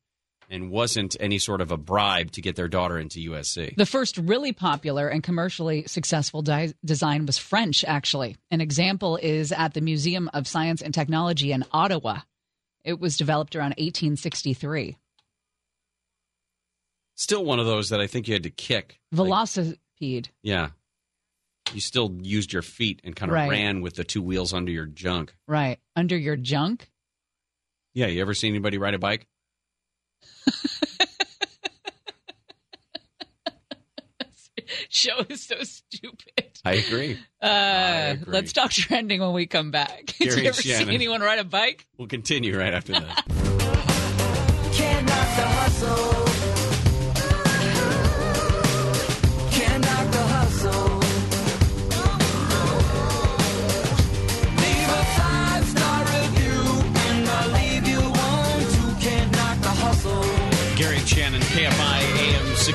and 0.52 0.70
wasn't 0.70 1.16
any 1.20 1.40
sort 1.40 1.62
of 1.62 1.72
a 1.72 1.78
bribe 1.78 2.30
to 2.34 2.42
get 2.42 2.56
their 2.56 2.68
daughter 2.68 3.00
into 3.00 3.32
USC. 3.32 3.76
The 3.76 3.86
first 3.88 4.18
really 4.18 4.52
popular 4.54 5.08
and 5.08 5.24
commercially 5.24 5.86
successful 5.88 6.42
di- 6.44 6.74
design 6.86 7.26
was 7.26 7.38
French, 7.40 7.84
actually. 7.86 8.36
An 8.52 8.62
example 8.62 9.18
is 9.18 9.52
at 9.52 9.74
the 9.74 9.82
Museum 9.82 10.30
of 10.34 10.48
Science 10.48 10.82
and 10.84 10.94
Technology 10.94 11.52
in 11.54 11.64
Ottawa. 11.72 12.20
It 12.84 13.00
was 13.00 13.18
developed 13.18 13.56
around 13.56 13.72
1863. 13.78 14.98
Still 17.16 17.46
one 17.46 17.60
of 17.60 17.66
those 17.66 17.90
that 17.90 18.02
I 18.02 18.08
think 18.08 18.28
you 18.28 18.34
had 18.34 18.44
to 18.44 18.50
kick. 18.50 19.00
Velocipede. 19.14 20.28
Yeah. 20.42 20.70
You 21.74 21.80
still 21.80 22.18
used 22.22 22.52
your 22.52 22.64
feet 22.64 23.00
and 23.04 23.16
kind 23.16 23.32
of 23.32 23.36
Right. 23.36 23.50
ran 23.50 23.82
with 23.82 23.94
the 23.96 24.04
two 24.04 24.22
wheels 24.22 24.54
under 24.54 24.72
your 24.72 24.86
junk. 24.88 25.34
Right. 25.48 25.80
Under 25.96 26.18
your 26.18 26.36
junk? 26.36 26.90
Yeah, 27.94 28.08
you 28.08 28.22
ever 28.22 28.34
seen 28.34 28.54
anybody 28.54 28.78
ride 28.78 28.94
a 28.94 29.00
bike? 29.00 29.28
Show 34.90 35.20
is 35.30 35.46
so 35.46 35.56
stupid. 35.64 36.60
I 36.64 36.76
agree. 36.76 37.18
Uh, 37.42 38.14
agree. 38.14 38.34
let's 38.34 38.54
talk 38.54 38.70
trending 38.72 39.20
when 39.22 39.34
we 39.34 39.48
come 39.48 39.72
back. 39.72 40.06
Did 40.20 40.36
you 40.36 40.44
ever 40.50 40.62
Shannon. 40.62 40.88
see 40.88 40.94
anyone 40.94 41.22
ride 41.22 41.40
a 41.40 41.44
bike? 41.44 41.88
We'll 41.98 42.08
continue 42.08 42.58
right 42.58 42.74
after 42.74 42.94
that. 42.94 43.26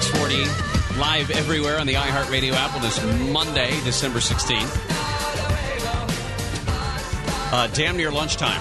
640, 0.01 1.01
live 1.01 1.31
everywhere 1.31 1.81
on 1.81 1.87
the 1.87 1.95
iHeartRadio 1.95 2.53
app 2.53 2.75
on 2.75 2.83
this 2.83 3.03
Monday, 3.33 3.71
December 3.85 4.19
16th. 4.19 4.71
Uh, 7.51 7.67
damn 7.69 7.97
near 7.97 8.11
lunchtime. 8.11 8.61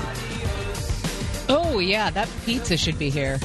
Oh, 1.50 1.80
yeah, 1.80 2.10
that 2.12 2.30
pizza 2.46 2.78
should 2.78 2.98
be 2.98 3.10
here. 3.10 3.34
Is 3.34 3.42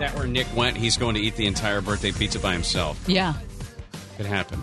that 0.00 0.12
where 0.16 0.26
Nick 0.26 0.48
went? 0.56 0.76
He's 0.76 0.96
going 0.96 1.14
to 1.14 1.20
eat 1.20 1.36
the 1.36 1.46
entire 1.46 1.80
birthday 1.80 2.10
pizza 2.10 2.40
by 2.40 2.52
himself. 2.52 3.00
Yeah. 3.06 3.34
Could 4.16 4.26
happen. 4.26 4.60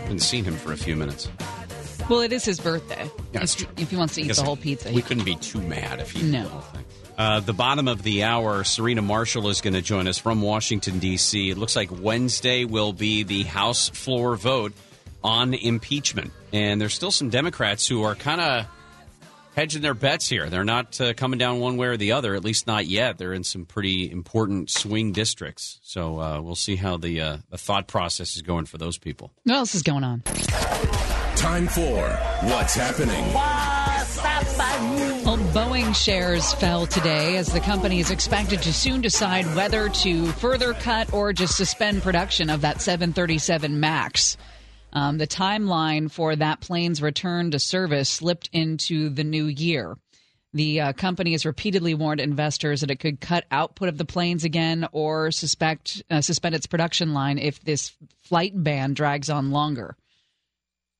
Haven't 0.00 0.20
seen 0.20 0.44
him 0.44 0.56
for 0.56 0.72
a 0.72 0.76
few 0.78 0.96
minutes. 0.96 1.28
Well, 2.08 2.20
it 2.20 2.32
is 2.32 2.46
his 2.46 2.60
birthday. 2.60 3.10
Yeah, 3.32 3.42
if, 3.42 3.78
if 3.78 3.90
he 3.90 3.96
wants 3.96 4.14
to 4.14 4.22
eat 4.22 4.34
the 4.34 4.42
whole 4.42 4.56
pizza. 4.56 4.90
We 4.90 5.02
couldn't 5.02 5.24
be 5.24 5.36
too 5.36 5.60
mad 5.60 6.00
if 6.00 6.12
he 6.12 6.22
No. 6.22 6.64
The. 7.16 7.20
Uh, 7.20 7.40
the 7.40 7.52
bottom 7.52 7.88
of 7.88 8.02
the 8.02 8.24
hour, 8.24 8.64
Serena 8.64 9.02
Marshall 9.02 9.48
is 9.48 9.60
going 9.60 9.74
to 9.74 9.82
join 9.82 10.06
us 10.08 10.18
from 10.18 10.42
Washington, 10.42 10.98
D.C. 10.98 11.50
It 11.50 11.58
looks 11.58 11.76
like 11.76 11.90
Wednesday 11.90 12.64
will 12.64 12.92
be 12.92 13.22
the 13.22 13.44
House 13.44 13.88
floor 13.88 14.36
vote 14.36 14.72
on 15.22 15.54
impeachment. 15.54 16.32
And 16.52 16.80
there's 16.80 16.94
still 16.94 17.10
some 17.10 17.30
Democrats 17.30 17.88
who 17.88 18.02
are 18.02 18.14
kind 18.14 18.40
of 18.40 18.66
hedging 19.54 19.82
their 19.82 19.94
bets 19.94 20.28
here. 20.28 20.50
They're 20.50 20.64
not 20.64 21.00
uh, 21.00 21.14
coming 21.14 21.38
down 21.38 21.60
one 21.60 21.76
way 21.76 21.86
or 21.88 21.96
the 21.96 22.12
other, 22.12 22.34
at 22.34 22.44
least 22.44 22.66
not 22.66 22.86
yet. 22.86 23.18
They're 23.18 23.32
in 23.32 23.44
some 23.44 23.64
pretty 23.64 24.10
important 24.10 24.70
swing 24.70 25.12
districts. 25.12 25.78
So 25.82 26.20
uh, 26.20 26.40
we'll 26.40 26.56
see 26.56 26.76
how 26.76 26.96
the, 26.96 27.20
uh, 27.20 27.36
the 27.50 27.58
thought 27.58 27.86
process 27.86 28.36
is 28.36 28.42
going 28.42 28.66
for 28.66 28.78
those 28.78 28.98
people. 28.98 29.32
What 29.44 29.56
else 29.56 29.74
is 29.74 29.82
going 29.82 30.04
on? 30.04 30.22
Time 31.36 31.68
for 31.68 32.08
What's 32.42 32.74
Happening. 32.74 33.83
Well, 35.24 35.38
Boeing 35.52 35.94
shares 35.94 36.52
fell 36.54 36.86
today 36.86 37.36
as 37.36 37.52
the 37.52 37.60
company 37.60 38.00
is 38.00 38.10
expected 38.10 38.62
to 38.62 38.72
soon 38.72 39.00
decide 39.00 39.46
whether 39.54 39.88
to 39.88 40.26
further 40.32 40.74
cut 40.74 41.12
or 41.12 41.32
just 41.32 41.56
suspend 41.56 42.02
production 42.02 42.50
of 42.50 42.62
that 42.62 42.82
737 42.82 43.78
MAX. 43.78 44.36
Um, 44.92 45.18
the 45.18 45.26
timeline 45.26 46.10
for 46.10 46.34
that 46.34 46.60
plane's 46.60 47.00
return 47.00 47.52
to 47.52 47.58
service 47.60 48.08
slipped 48.08 48.50
into 48.52 49.08
the 49.08 49.24
new 49.24 49.46
year. 49.46 49.96
The 50.52 50.80
uh, 50.80 50.92
company 50.92 51.32
has 51.32 51.46
repeatedly 51.46 51.94
warned 51.94 52.20
investors 52.20 52.80
that 52.80 52.90
it 52.90 53.00
could 53.00 53.20
cut 53.20 53.44
output 53.50 53.88
of 53.88 53.98
the 53.98 54.04
planes 54.04 54.44
again 54.44 54.88
or 54.92 55.30
suspect 55.30 56.02
uh, 56.10 56.20
suspend 56.20 56.54
its 56.54 56.66
production 56.66 57.12
line 57.12 57.38
if 57.38 57.60
this 57.60 57.92
flight 58.22 58.52
ban 58.54 58.94
drags 58.94 59.30
on 59.30 59.52
longer. 59.52 59.96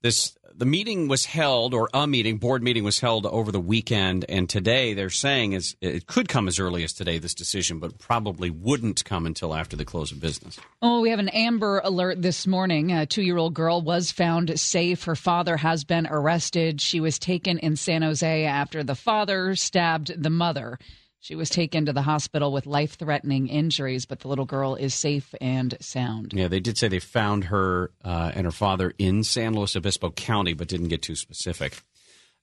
This 0.04 0.36
the 0.56 0.66
meeting 0.66 1.08
was 1.08 1.24
held 1.24 1.74
or 1.74 1.88
a 1.92 2.06
meeting 2.06 2.36
board 2.36 2.62
meeting 2.62 2.84
was 2.84 3.00
held 3.00 3.26
over 3.26 3.50
the 3.50 3.58
weekend 3.58 4.24
and 4.28 4.48
today 4.48 4.92
they're 4.92 5.10
saying 5.10 5.54
is 5.54 5.74
it 5.80 6.06
could 6.06 6.28
come 6.28 6.46
as 6.46 6.60
early 6.60 6.84
as 6.84 6.92
today 6.92 7.18
this 7.18 7.34
decision 7.34 7.78
but 7.80 7.98
probably 7.98 8.50
wouldn't 8.50 9.04
come 9.04 9.24
until 9.26 9.54
after 9.54 9.76
the 9.76 9.84
close 9.84 10.12
of 10.12 10.20
business 10.20 10.60
Oh, 10.82 11.00
we 11.00 11.08
have 11.08 11.18
an 11.18 11.30
Amber 11.30 11.80
alert 11.82 12.20
this 12.20 12.46
morning. 12.46 12.92
A 12.92 13.06
two 13.06 13.22
year 13.22 13.38
old 13.38 13.54
girl 13.54 13.80
was 13.80 14.12
found 14.12 14.60
safe. 14.60 15.04
Her 15.04 15.16
father 15.16 15.56
has 15.56 15.82
been 15.82 16.06
arrested. 16.06 16.78
She 16.82 17.00
was 17.00 17.18
taken 17.18 17.56
in 17.58 17.76
San 17.76 18.02
Jose 18.02 18.44
after 18.44 18.84
the 18.84 18.94
father 18.94 19.56
stabbed 19.56 20.22
the 20.22 20.28
mother. 20.28 20.78
She 21.24 21.36
was 21.36 21.48
taken 21.48 21.86
to 21.86 21.94
the 21.94 22.02
hospital 22.02 22.52
with 22.52 22.66
life 22.66 22.98
threatening 22.98 23.46
injuries, 23.48 24.04
but 24.04 24.20
the 24.20 24.28
little 24.28 24.44
girl 24.44 24.74
is 24.74 24.92
safe 24.92 25.34
and 25.40 25.74
sound. 25.80 26.34
yeah 26.34 26.48
they 26.48 26.60
did 26.60 26.76
say 26.76 26.86
they 26.88 26.98
found 26.98 27.44
her 27.44 27.90
uh, 28.04 28.30
and 28.34 28.44
her 28.44 28.50
father 28.52 28.92
in 28.98 29.24
san 29.24 29.54
luis 29.54 29.74
obispo 29.74 30.10
county 30.10 30.52
but 30.52 30.68
didn't 30.68 30.88
get 30.88 31.00
too 31.00 31.16
specific 31.16 31.80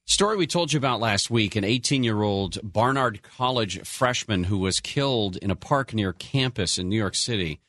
story 0.07 0.35
we 0.35 0.47
told 0.47 0.73
you 0.73 0.77
about 0.79 0.99
last 0.99 1.29
week 1.29 1.55
an 1.55 1.63
18 1.63 2.03
year 2.03 2.23
old 2.23 2.57
barnard 2.63 3.21
college 3.21 3.79
freshman 3.85 4.45
who 4.45 4.57
was 4.57 4.79
killed 4.79 5.37
in 5.37 5.51
a 5.51 5.55
park 5.55 5.93
near 5.93 6.11
campus 6.13 6.79
in 6.79 6.89
new 6.89 6.97
york 6.97 7.13
city 7.13 7.59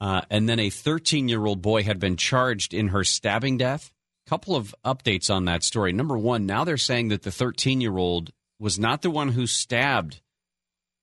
Uh, 0.00 0.22
and 0.30 0.48
then 0.48 0.58
a 0.58 0.70
13 0.70 1.28
year 1.28 1.44
old 1.44 1.60
boy 1.60 1.82
had 1.82 1.98
been 2.00 2.16
charged 2.16 2.72
in 2.72 2.88
her 2.88 3.04
stabbing 3.04 3.58
death. 3.58 3.92
Couple 4.26 4.54
of 4.56 4.74
updates 4.84 5.28
on 5.28 5.44
that 5.46 5.62
story. 5.62 5.92
Number 5.92 6.16
one, 6.16 6.46
now 6.46 6.62
they're 6.64 6.76
saying 6.78 7.08
that 7.08 7.22
the 7.22 7.32
13 7.32 7.80
year 7.82 7.98
old 7.98 8.30
was 8.58 8.78
not 8.78 9.02
the 9.02 9.10
one 9.10 9.30
who 9.30 9.46
stabbed 9.46 10.20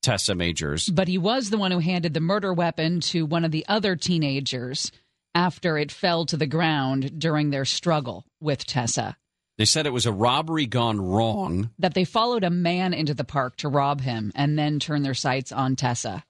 Tessa 0.06 0.36
Majors. 0.36 0.88
But 0.88 1.08
he 1.08 1.18
was 1.18 1.50
the 1.50 1.58
one 1.58 1.72
who 1.72 1.80
handed 1.80 2.14
the 2.14 2.20
murder 2.20 2.54
weapon 2.54 3.00
to 3.02 3.26
one 3.26 3.44
of 3.44 3.50
the 3.50 3.66
other 3.68 3.96
teenagers 3.96 4.92
after 5.34 5.80
it 5.80 5.92
fell 5.92 6.28
to 6.28 6.38
the 6.38 6.46
ground 6.46 7.20
during 7.20 7.50
their 7.50 7.66
struggle 7.66 8.24
with 8.40 8.68
Tessa. 8.68 9.18
They 9.58 9.66
said 9.66 9.88
it 9.88 9.94
was 9.94 10.06
a 10.06 10.12
robbery 10.12 10.68
gone 10.68 11.02
wrong. 11.02 11.72
That 11.80 11.96
they 11.96 12.04
followed 12.04 12.44
a 12.44 12.52
man 12.52 12.94
into 12.94 13.16
the 13.16 13.24
park 13.24 13.56
to 13.58 13.68
rob 13.68 14.02
him 14.02 14.32
and 14.36 14.60
then 14.60 14.80
turn 14.80 15.02
their 15.02 15.16
sights 15.16 15.52
on 15.52 15.76
Tessa. 15.76 16.24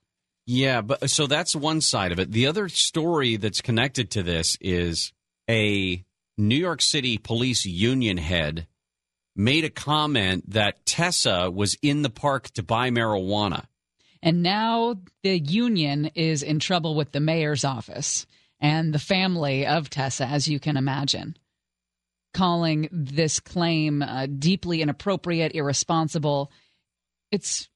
Yeah, 0.46 0.82
but 0.82 1.10
so 1.10 1.28
that's 1.28 1.54
one 1.54 1.82
side 1.82 2.14
of 2.14 2.20
it. 2.20 2.32
The 2.32 2.48
other 2.48 2.70
story 2.70 3.36
that's 3.36 3.62
connected 3.62 4.10
to 4.12 4.24
this 4.24 4.58
is 4.62 5.12
a 5.50 6.06
New 6.38 6.56
York 6.56 6.82
City 6.82 7.18
police 7.18 7.66
union 7.66 8.18
head 8.18 8.68
made 9.36 9.66
a 9.66 9.70
comment 9.70 10.50
that 10.52 10.86
Tessa 10.86 11.52
was 11.52 11.78
in 11.82 12.02
the 12.02 12.10
park 12.10 12.50
to 12.52 12.64
buy 12.64 12.90
marijuana. 12.90 13.66
And 14.22 14.42
now 14.42 14.96
the 15.24 15.38
union 15.38 16.06
is 16.16 16.42
in 16.42 16.60
trouble 16.60 16.96
with 16.96 17.12
the 17.12 17.20
mayor's 17.20 17.64
office 17.64 18.26
and 18.60 18.94
the 18.94 19.00
family 19.00 19.66
of 19.68 19.90
Tessa, 19.90 20.26
as 20.26 20.48
you 20.48 20.60
can 20.60 20.78
imagine, 20.78 21.36
calling 22.34 22.90
this 22.92 23.40
claim 23.40 24.02
uh, 24.02 24.26
deeply 24.28 24.82
inappropriate, 24.82 25.54
irresponsible. 25.54 26.52
It's 27.32 27.70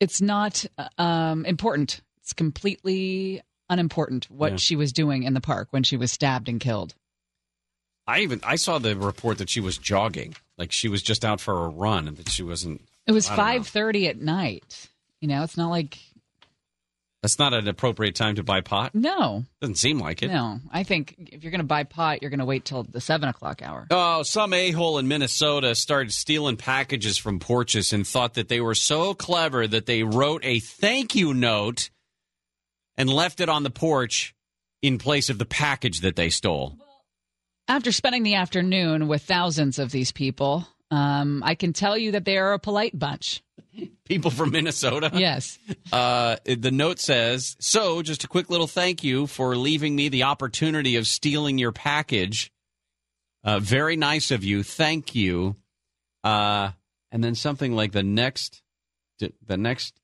it's 0.00 0.20
not 0.20 0.64
uh, 0.78 0.88
um, 0.98 1.44
important. 1.44 2.00
It's 2.18 2.32
completely 2.32 3.42
unimportant 3.68 4.30
what 4.30 4.52
Yeah. 4.52 4.56
she 4.58 4.76
was 4.76 4.92
doing 4.92 5.22
in 5.24 5.34
the 5.34 5.40
park 5.40 5.68
when 5.70 5.82
she 5.82 5.96
was 5.96 6.12
stabbed 6.12 6.48
and 6.48 6.60
killed. 6.60 6.94
I 8.06 8.20
even 8.20 8.40
I 8.44 8.56
saw 8.56 8.78
the 8.78 8.96
report 8.96 9.38
that 9.38 9.48
she 9.50 9.60
was 9.60 9.78
jogging, 9.78 10.34
like 10.58 10.72
she 10.72 10.88
was 10.88 11.02
just 11.02 11.24
out 11.24 11.40
for 11.40 11.64
a 11.64 11.68
run, 11.68 12.06
and 12.08 12.16
that 12.18 12.28
she 12.28 12.42
wasn't. 12.42 12.82
It 13.06 13.12
was 13.12 13.26
I 13.26 13.30
don't 13.30 13.36
know. 13.36 13.42
five 13.44 13.68
thirty 13.68 14.08
at 14.08 14.18
night. 14.20 14.88
You 15.20 15.28
know, 15.28 15.42
it's 15.42 15.56
not 15.56 15.70
like 15.70 15.98
That's 17.22 17.38
not 17.38 17.54
an 17.54 17.66
appropriate 17.66 18.14
time 18.14 18.34
to 18.34 18.42
buy 18.42 18.60
pot. 18.60 18.94
no, 18.94 19.44
Doesn't 19.62 19.76
seem 19.76 19.98
like 19.98 20.22
it. 20.22 20.28
no. 20.28 20.60
I 20.70 20.82
think 20.82 21.14
if 21.32 21.42
you're 21.42 21.50
going 21.50 21.60
to 21.60 21.66
buy 21.66 21.84
pot, 21.84 22.20
you're 22.20 22.30
going 22.30 22.40
to 22.40 22.44
wait 22.44 22.66
till 22.66 22.82
the 22.82 23.00
seven 23.00 23.30
o'clock 23.30 23.62
hour. 23.62 23.86
Oh, 23.90 24.22
some 24.22 24.52
a 24.52 24.70
hole 24.72 24.98
in 24.98 25.08
Minnesota 25.08 25.74
started 25.74 26.12
stealing 26.12 26.58
packages 26.58 27.16
from 27.16 27.38
porches 27.38 27.94
and 27.94 28.06
thought 28.06 28.34
that 28.34 28.48
they 28.50 28.60
were 28.60 28.74
so 28.74 29.14
clever 29.14 29.66
that 29.66 29.86
they 29.86 30.02
wrote 30.02 30.44
a 30.44 30.60
thank 30.60 31.14
you 31.14 31.32
note 31.32 31.88
and 32.98 33.08
left 33.08 33.40
it 33.40 33.48
on 33.48 33.62
the 33.62 33.70
porch 33.70 34.34
in 34.82 34.98
place 34.98 35.30
of 35.30 35.38
the 35.38 35.46
package 35.46 36.00
that 36.00 36.16
they 36.16 36.28
stole. 36.28 36.76
After 37.66 37.92
spending 37.92 38.22
the 38.22 38.34
afternoon 38.34 39.08
with 39.08 39.22
thousands 39.22 39.78
of 39.78 39.90
these 39.90 40.12
people, 40.12 40.68
um, 40.90 41.42
I 41.44 41.54
can 41.54 41.72
tell 41.72 41.96
you 41.96 42.12
that 42.12 42.24
they 42.24 42.36
are 42.36 42.52
a 42.52 42.58
polite 42.58 42.98
bunch. 42.98 43.42
People 44.04 44.30
from 44.30 44.50
Minnesota. 44.50 45.10
Yes. 45.14 45.58
Uh, 45.92 46.36
the 46.44 46.70
note 46.70 47.00
says, 47.00 47.56
"So, 47.60 48.02
just 48.02 48.22
a 48.22 48.28
quick 48.28 48.50
little 48.50 48.66
thank 48.66 49.02
you 49.02 49.26
for 49.26 49.56
leaving 49.56 49.96
me 49.96 50.08
the 50.08 50.24
opportunity 50.24 50.96
of 50.96 51.06
stealing 51.06 51.58
your 51.58 51.72
package. 51.72 52.52
Uh, 53.42 53.58
very 53.60 53.96
nice 53.96 54.30
of 54.30 54.44
you. 54.44 54.62
Thank 54.62 55.14
you." 55.14 55.56
Uh, 56.22 56.70
and 57.10 57.24
then 57.24 57.34
something 57.34 57.74
like 57.74 57.92
the 57.92 58.02
next, 58.02 58.62
the 59.18 59.56
next 59.56 60.00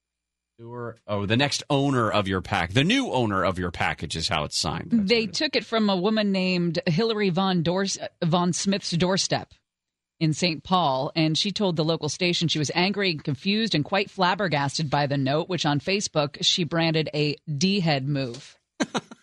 oh, 1.06 1.26
the 1.26 1.36
next 1.36 1.62
owner 1.70 2.10
of 2.10 2.28
your 2.28 2.40
pack, 2.40 2.72
the 2.72 2.84
new 2.84 3.10
owner 3.12 3.44
of 3.44 3.58
your 3.58 3.70
package 3.70 4.16
is 4.16 4.28
how 4.28 4.44
it's 4.44 4.58
signed. 4.58 5.08
They 5.08 5.26
took 5.26 5.56
it 5.56 5.64
from 5.64 5.88
a 5.88 5.96
woman 5.96 6.32
named 6.32 6.80
Hillary 6.86 7.30
Von 7.30 7.62
Dors- 7.62 7.98
Von 8.22 8.52
Smith's 8.52 8.90
doorstep 8.90 9.52
in 10.18 10.34
St. 10.34 10.62
Paul, 10.62 11.10
and 11.16 11.36
she 11.36 11.50
told 11.50 11.76
the 11.76 11.84
local 11.84 12.08
station 12.08 12.46
she 12.46 12.58
was 12.58 12.70
angry, 12.74 13.10
and 13.10 13.24
confused, 13.24 13.74
and 13.74 13.84
quite 13.84 14.10
flabbergasted 14.10 14.90
by 14.90 15.06
the 15.06 15.16
note, 15.16 15.48
which 15.48 15.64
on 15.64 15.80
Facebook 15.80 16.36
she 16.42 16.64
branded 16.64 17.08
a 17.14 17.36
D-head 17.56 18.06
move. 18.06 18.58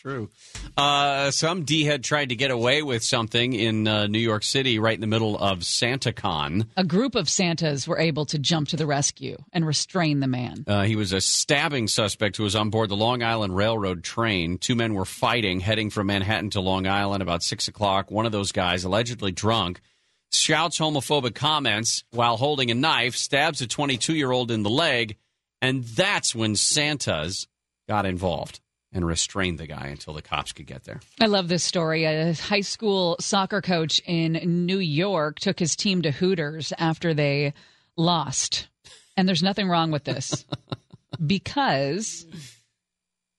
True. 0.00 0.30
Uh, 0.78 1.30
some 1.30 1.64
D 1.64 1.84
head 1.84 2.02
tried 2.02 2.30
to 2.30 2.34
get 2.34 2.50
away 2.50 2.80
with 2.80 3.04
something 3.04 3.52
in 3.52 3.86
uh, 3.86 4.06
New 4.06 4.18
York 4.18 4.44
City, 4.44 4.78
right 4.78 4.94
in 4.94 5.02
the 5.02 5.06
middle 5.06 5.36
of 5.36 5.58
SantaCon. 5.58 6.68
A 6.78 6.84
group 6.84 7.14
of 7.14 7.28
Santas 7.28 7.86
were 7.86 7.98
able 7.98 8.24
to 8.26 8.38
jump 8.38 8.68
to 8.68 8.78
the 8.78 8.86
rescue 8.86 9.36
and 9.52 9.66
restrain 9.66 10.20
the 10.20 10.26
man. 10.26 10.64
Uh, 10.66 10.84
he 10.84 10.96
was 10.96 11.12
a 11.12 11.20
stabbing 11.20 11.86
suspect 11.86 12.38
who 12.38 12.44
was 12.44 12.56
on 12.56 12.70
board 12.70 12.88
the 12.88 12.96
Long 12.96 13.22
Island 13.22 13.54
Railroad 13.54 14.02
train. 14.02 14.56
Two 14.56 14.74
men 14.74 14.94
were 14.94 15.04
fighting, 15.04 15.60
heading 15.60 15.90
from 15.90 16.06
Manhattan 16.06 16.48
to 16.50 16.62
Long 16.62 16.86
Island 16.86 17.22
about 17.22 17.42
six 17.42 17.68
o'clock. 17.68 18.10
One 18.10 18.24
of 18.24 18.32
those 18.32 18.52
guys, 18.52 18.84
allegedly 18.84 19.32
drunk, 19.32 19.82
shouts 20.32 20.78
homophobic 20.78 21.34
comments 21.34 22.04
while 22.10 22.38
holding 22.38 22.70
a 22.70 22.74
knife, 22.74 23.16
stabs 23.16 23.60
a 23.60 23.66
22 23.66 24.14
year 24.14 24.32
old 24.32 24.50
in 24.50 24.62
the 24.62 24.70
leg, 24.70 25.18
and 25.60 25.84
that's 25.84 26.34
when 26.34 26.56
Santas 26.56 27.46
got 27.86 28.06
involved 28.06 28.60
and 28.92 29.06
restrained 29.06 29.58
the 29.58 29.66
guy 29.66 29.86
until 29.86 30.14
the 30.14 30.22
cops 30.22 30.52
could 30.52 30.66
get 30.66 30.84
there. 30.84 31.00
I 31.20 31.26
love 31.26 31.48
this 31.48 31.62
story. 31.62 32.04
A 32.04 32.32
high 32.34 32.60
school 32.62 33.16
soccer 33.20 33.60
coach 33.60 34.00
in 34.04 34.32
New 34.66 34.78
York 34.78 35.38
took 35.38 35.58
his 35.58 35.76
team 35.76 36.02
to 36.02 36.10
Hooters 36.10 36.72
after 36.78 37.14
they 37.14 37.52
lost. 37.96 38.66
And 39.16 39.28
there's 39.28 39.42
nothing 39.42 39.68
wrong 39.68 39.90
with 39.90 40.04
this 40.04 40.44
because 41.26 42.26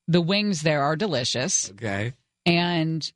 the 0.08 0.22
wings 0.22 0.62
there 0.62 0.84
are 0.84 0.96
delicious 0.96 1.72
Okay. 1.72 2.14
and 2.46 3.12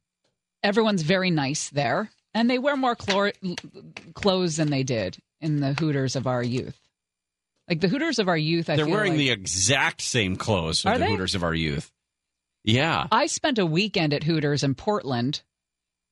everyone's 0.63 1.01
very 1.03 1.31
nice 1.31 1.69
there. 1.69 2.09
And 2.33 2.49
they 2.49 2.59
wear 2.59 2.75
more 2.75 2.95
clor- 2.95 3.31
clothes 4.13 4.57
than 4.57 4.69
they 4.69 4.83
did 4.83 5.17
in 5.39 5.61
the 5.61 5.73
Hooters 5.73 6.17
of 6.17 6.27
our 6.27 6.43
youth. 6.43 6.77
Like 7.69 7.79
the 7.79 7.87
Hooters 7.87 8.19
of 8.19 8.27
our 8.27 8.37
youth, 8.37 8.69
I 8.69 8.75
They're 8.75 8.87
wearing 8.87 9.13
like- 9.13 9.19
the 9.19 9.29
exact 9.31 10.01
same 10.01 10.35
clothes 10.35 10.85
Are 10.85 10.97
the 10.97 11.05
they? 11.05 11.11
Hooters 11.11 11.33
of 11.35 11.43
our 11.43 11.53
youth. 11.53 11.91
Yeah. 12.65 13.07
I 13.11 13.27
spent 13.27 13.59
a 13.59 13.65
weekend 13.65 14.13
at 14.13 14.23
Hooters 14.23 14.63
in 14.63 14.75
Portland 14.75 15.41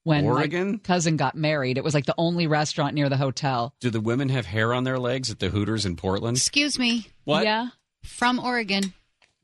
when 0.03 0.25
Oregon? 0.25 0.71
my 0.73 0.77
cousin 0.77 1.17
got 1.17 1.35
married. 1.35 1.77
It 1.77 1.83
was 1.83 1.93
like 1.93 2.05
the 2.05 2.15
only 2.17 2.45
restaurant 2.47 2.93
near 2.93 3.09
the 3.09 3.17
hotel. 3.17 3.73
Do 3.79 3.89
the 3.89 3.99
women 4.01 4.29
have 4.29 4.45
hair 4.45 4.73
on 4.73 4.83
their 4.83 4.99
legs 4.99 5.31
at 5.31 5.39
the 5.39 5.49
Hooters 5.49 5.85
in 5.85 5.95
Portland? 5.95 6.37
Excuse 6.37 6.77
me. 6.77 7.07
What? 7.23 7.43
Yeah. 7.43 7.69
From 8.03 8.39
Oregon. 8.39 8.93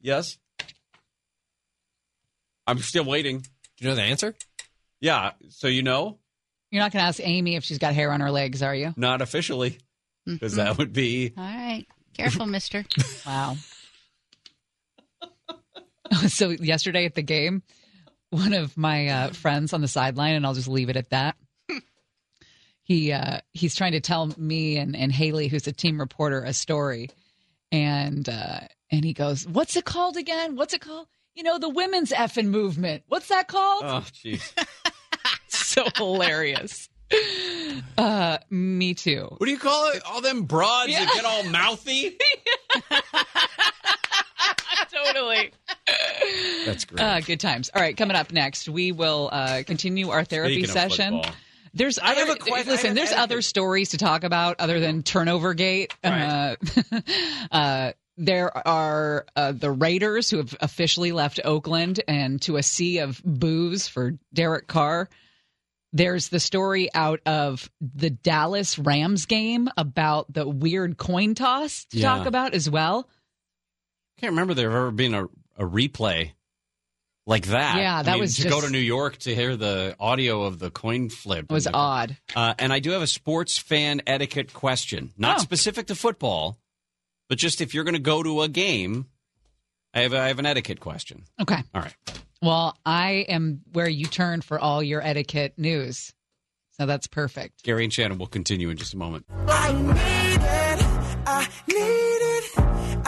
Yes. 0.02 0.38
I'm 2.68 2.80
still 2.80 3.06
waiting. 3.06 3.40
Do 3.40 3.48
you 3.80 3.90
know 3.90 3.96
the 3.96 4.04
answer? 4.04 4.36
Yeah. 5.02 5.32
So 5.50 5.68
you 5.68 5.82
know? 5.82 6.20
You're 6.72 6.84
not 6.84 6.92
going 6.92 7.02
to 7.02 7.08
ask 7.08 7.20
Amy 7.24 7.56
if 7.56 7.64
she's 7.64 7.80
got 7.80 7.94
hair 7.96 8.12
on 8.12 8.20
her 8.20 8.30
legs, 8.30 8.62
are 8.62 8.76
you? 8.76 8.94
Not 8.96 9.22
officially, 9.22 9.80
because 10.28 10.54
Mm-hmm. 10.54 10.58
that 10.64 10.78
would 10.78 10.94
be. 10.94 11.34
All 11.36 11.44
right. 11.44 11.86
Careful, 12.14 12.46
mister. 12.46 12.86
Wow. 13.26 13.56
so 16.28 16.50
yesterday 16.50 17.06
at 17.06 17.16
the 17.16 17.22
game, 17.22 17.64
one 18.30 18.54
of 18.54 18.78
my 18.78 19.08
uh, 19.08 19.30
friends 19.30 19.74
on 19.74 19.82
the 19.82 19.88
sideline, 19.88 20.36
and 20.36 20.46
I'll 20.46 20.54
just 20.54 20.68
leave 20.68 20.90
it 20.90 20.98
at 20.98 21.10
that. 21.10 21.36
He 22.84 23.12
uh, 23.12 23.42
he's 23.54 23.76
trying 23.76 23.92
to 23.92 24.00
tell 24.00 24.34
me 24.38 24.78
and, 24.78 24.96
and 24.96 25.12
Haley, 25.12 25.48
who's 25.48 25.68
a 25.68 25.72
team 25.72 26.00
reporter, 26.00 26.44
a 26.44 26.54
story, 26.54 27.12
and 27.72 28.28
uh, 28.28 28.62
and 28.90 29.06
he 29.06 29.14
goes, 29.14 29.46
"What's 29.48 29.76
it 29.76 29.86
called 29.86 30.18
again? 30.18 30.56
What's 30.56 30.74
it 30.74 30.82
called? 30.82 31.08
You 31.36 31.44
know, 31.44 31.60
the 31.60 31.70
women's 31.70 32.12
effing 32.12 32.48
movement. 32.48 33.04
What's 33.08 33.28
that 33.28 33.48
called?" 33.48 33.84
Oh, 33.86 34.04
jeez. 34.12 34.42
so 35.50 35.86
hilarious. 35.96 36.90
Uh, 37.96 38.40
me 38.50 38.96
too. 38.96 39.28
What 39.38 39.46
do 39.46 39.52
you 39.52 39.60
call 39.60 39.92
it? 39.92 40.02
All 40.08 40.22
them 40.22 40.44
broads 40.44 40.90
Yeah. 40.92 41.06
that 41.06 41.14
get 41.14 41.26
all 41.26 41.44
mouthy? 41.44 42.18
totally. 45.06 45.52
That's 46.66 46.86
great. 46.86 47.02
Uh, 47.02 47.20
good 47.22 47.40
times. 47.40 47.70
All 47.74 47.82
right, 47.82 47.96
coming 47.96 48.16
up 48.16 48.32
next, 48.32 48.68
we 48.70 48.92
will 48.92 49.30
uh, 49.32 49.64
continue 49.66 50.10
our 50.10 50.24
therapy 50.24 50.64
Speaking 50.64 50.70
session. 50.72 51.14
football. 51.16 51.36
There's 51.74 52.00
I 52.00 52.12
other, 52.14 52.20
have 52.26 52.30
a 52.30 52.36
que- 52.36 52.54
I 52.54 52.58
listen. 52.64 52.88
have 52.88 52.96
There's 52.96 53.12
an 53.12 53.20
other 53.20 53.42
stories 53.42 53.90
to 53.90 53.98
talk 53.98 54.24
about 54.24 54.60
other 54.60 54.80
than 54.80 55.04
turnover 55.04 55.54
gate. 55.54 55.94
Uh, 56.04 56.56
uh, 57.52 57.92
there 58.18 58.68
are 58.68 59.26
uh, 59.36 59.52
the 59.52 59.72
Raiders 59.72 60.30
who 60.30 60.38
have 60.38 60.56
officially 60.62 61.12
left 61.12 61.40
Oakland 61.46 62.02
and 62.08 62.42
to 62.42 62.58
a 62.58 62.64
sea 62.64 63.00
of 63.00 63.22
booze 63.24 63.88
for 63.88 64.14
Derek 64.34 64.68
Carr. 64.68 65.10
There's 65.94 66.30
the 66.30 66.40
story 66.40 66.90
out 66.94 67.20
of 67.26 67.70
the 67.82 68.10
Dallas 68.10 68.78
Rams 68.78 69.26
game 69.26 69.70
about 69.78 70.32
the 70.34 70.48
weird 70.48 70.98
coin 70.98 71.34
toss 71.36 71.86
to 71.86 71.98
Yeah. 72.00 72.16
talk 72.18 72.28
about 72.28 72.54
as 72.54 72.70
well. 72.70 73.08
Can't 74.20 74.32
remember 74.32 74.54
there 74.54 74.70
ever 74.70 74.92
being 74.92 75.14
a, 75.14 75.26
a 75.26 75.64
replay 75.66 76.32
like 77.26 77.48
that. 77.48 77.78
Yeah, 77.78 77.98
I 78.00 78.04
that 78.04 78.12
mean, 78.14 78.22
was 78.22 78.38
to 78.38 78.50
go 78.50 78.62
to 78.62 78.70
New 78.70 78.78
York 78.80 79.18
to 79.20 79.36
hear 79.36 79.56
the 79.56 79.96
audio 80.00 80.44
of 80.44 80.60
the 80.60 80.72
coin 80.72 81.10
flip. 81.10 81.46
It 81.50 81.54
was 81.54 81.68
And 81.68 81.76
odd. 81.76 82.18
Uh, 82.36 82.54
and 82.58 82.74
I 82.74 82.80
do 82.80 82.92
have 82.92 83.02
a 83.02 83.08
sports 83.08 83.58
fan 83.58 84.02
etiquette 84.08 84.54
question, 84.54 85.12
not 85.18 85.38
Oh. 85.38 85.42
specific 85.42 85.88
to 85.88 85.96
football, 85.96 86.58
but 87.28 87.38
just 87.38 87.62
if 87.62 87.74
you're 87.74 87.84
going 87.84 87.94
to 87.94 88.00
go 88.00 88.24
to 88.24 88.42
a 88.42 88.48
game, 88.48 89.08
I 89.94 90.02
have, 90.02 90.14
I 90.14 90.28
have 90.28 90.40
an 90.40 90.46
etiquette 90.46 90.80
question. 90.80 91.24
Okay. 91.42 91.58
All 91.74 91.82
right. 91.82 91.94
Well, 92.42 92.78
I 92.86 93.26
am 93.28 93.62
where 93.74 93.90
you 93.90 94.06
turn 94.06 94.42
for 94.42 94.60
all 94.60 94.82
your 94.82 95.02
etiquette 95.02 95.54
news. 95.58 96.14
So 96.80 96.86
that's 96.86 97.08
perfect. 97.08 97.64
Gary 97.64 97.84
and 97.84 97.92
Shannon 97.92 98.18
will 98.18 98.28
continue 98.28 98.70
in 98.70 98.78
just 98.78 98.94
a 98.94 98.98
moment. 98.98 99.26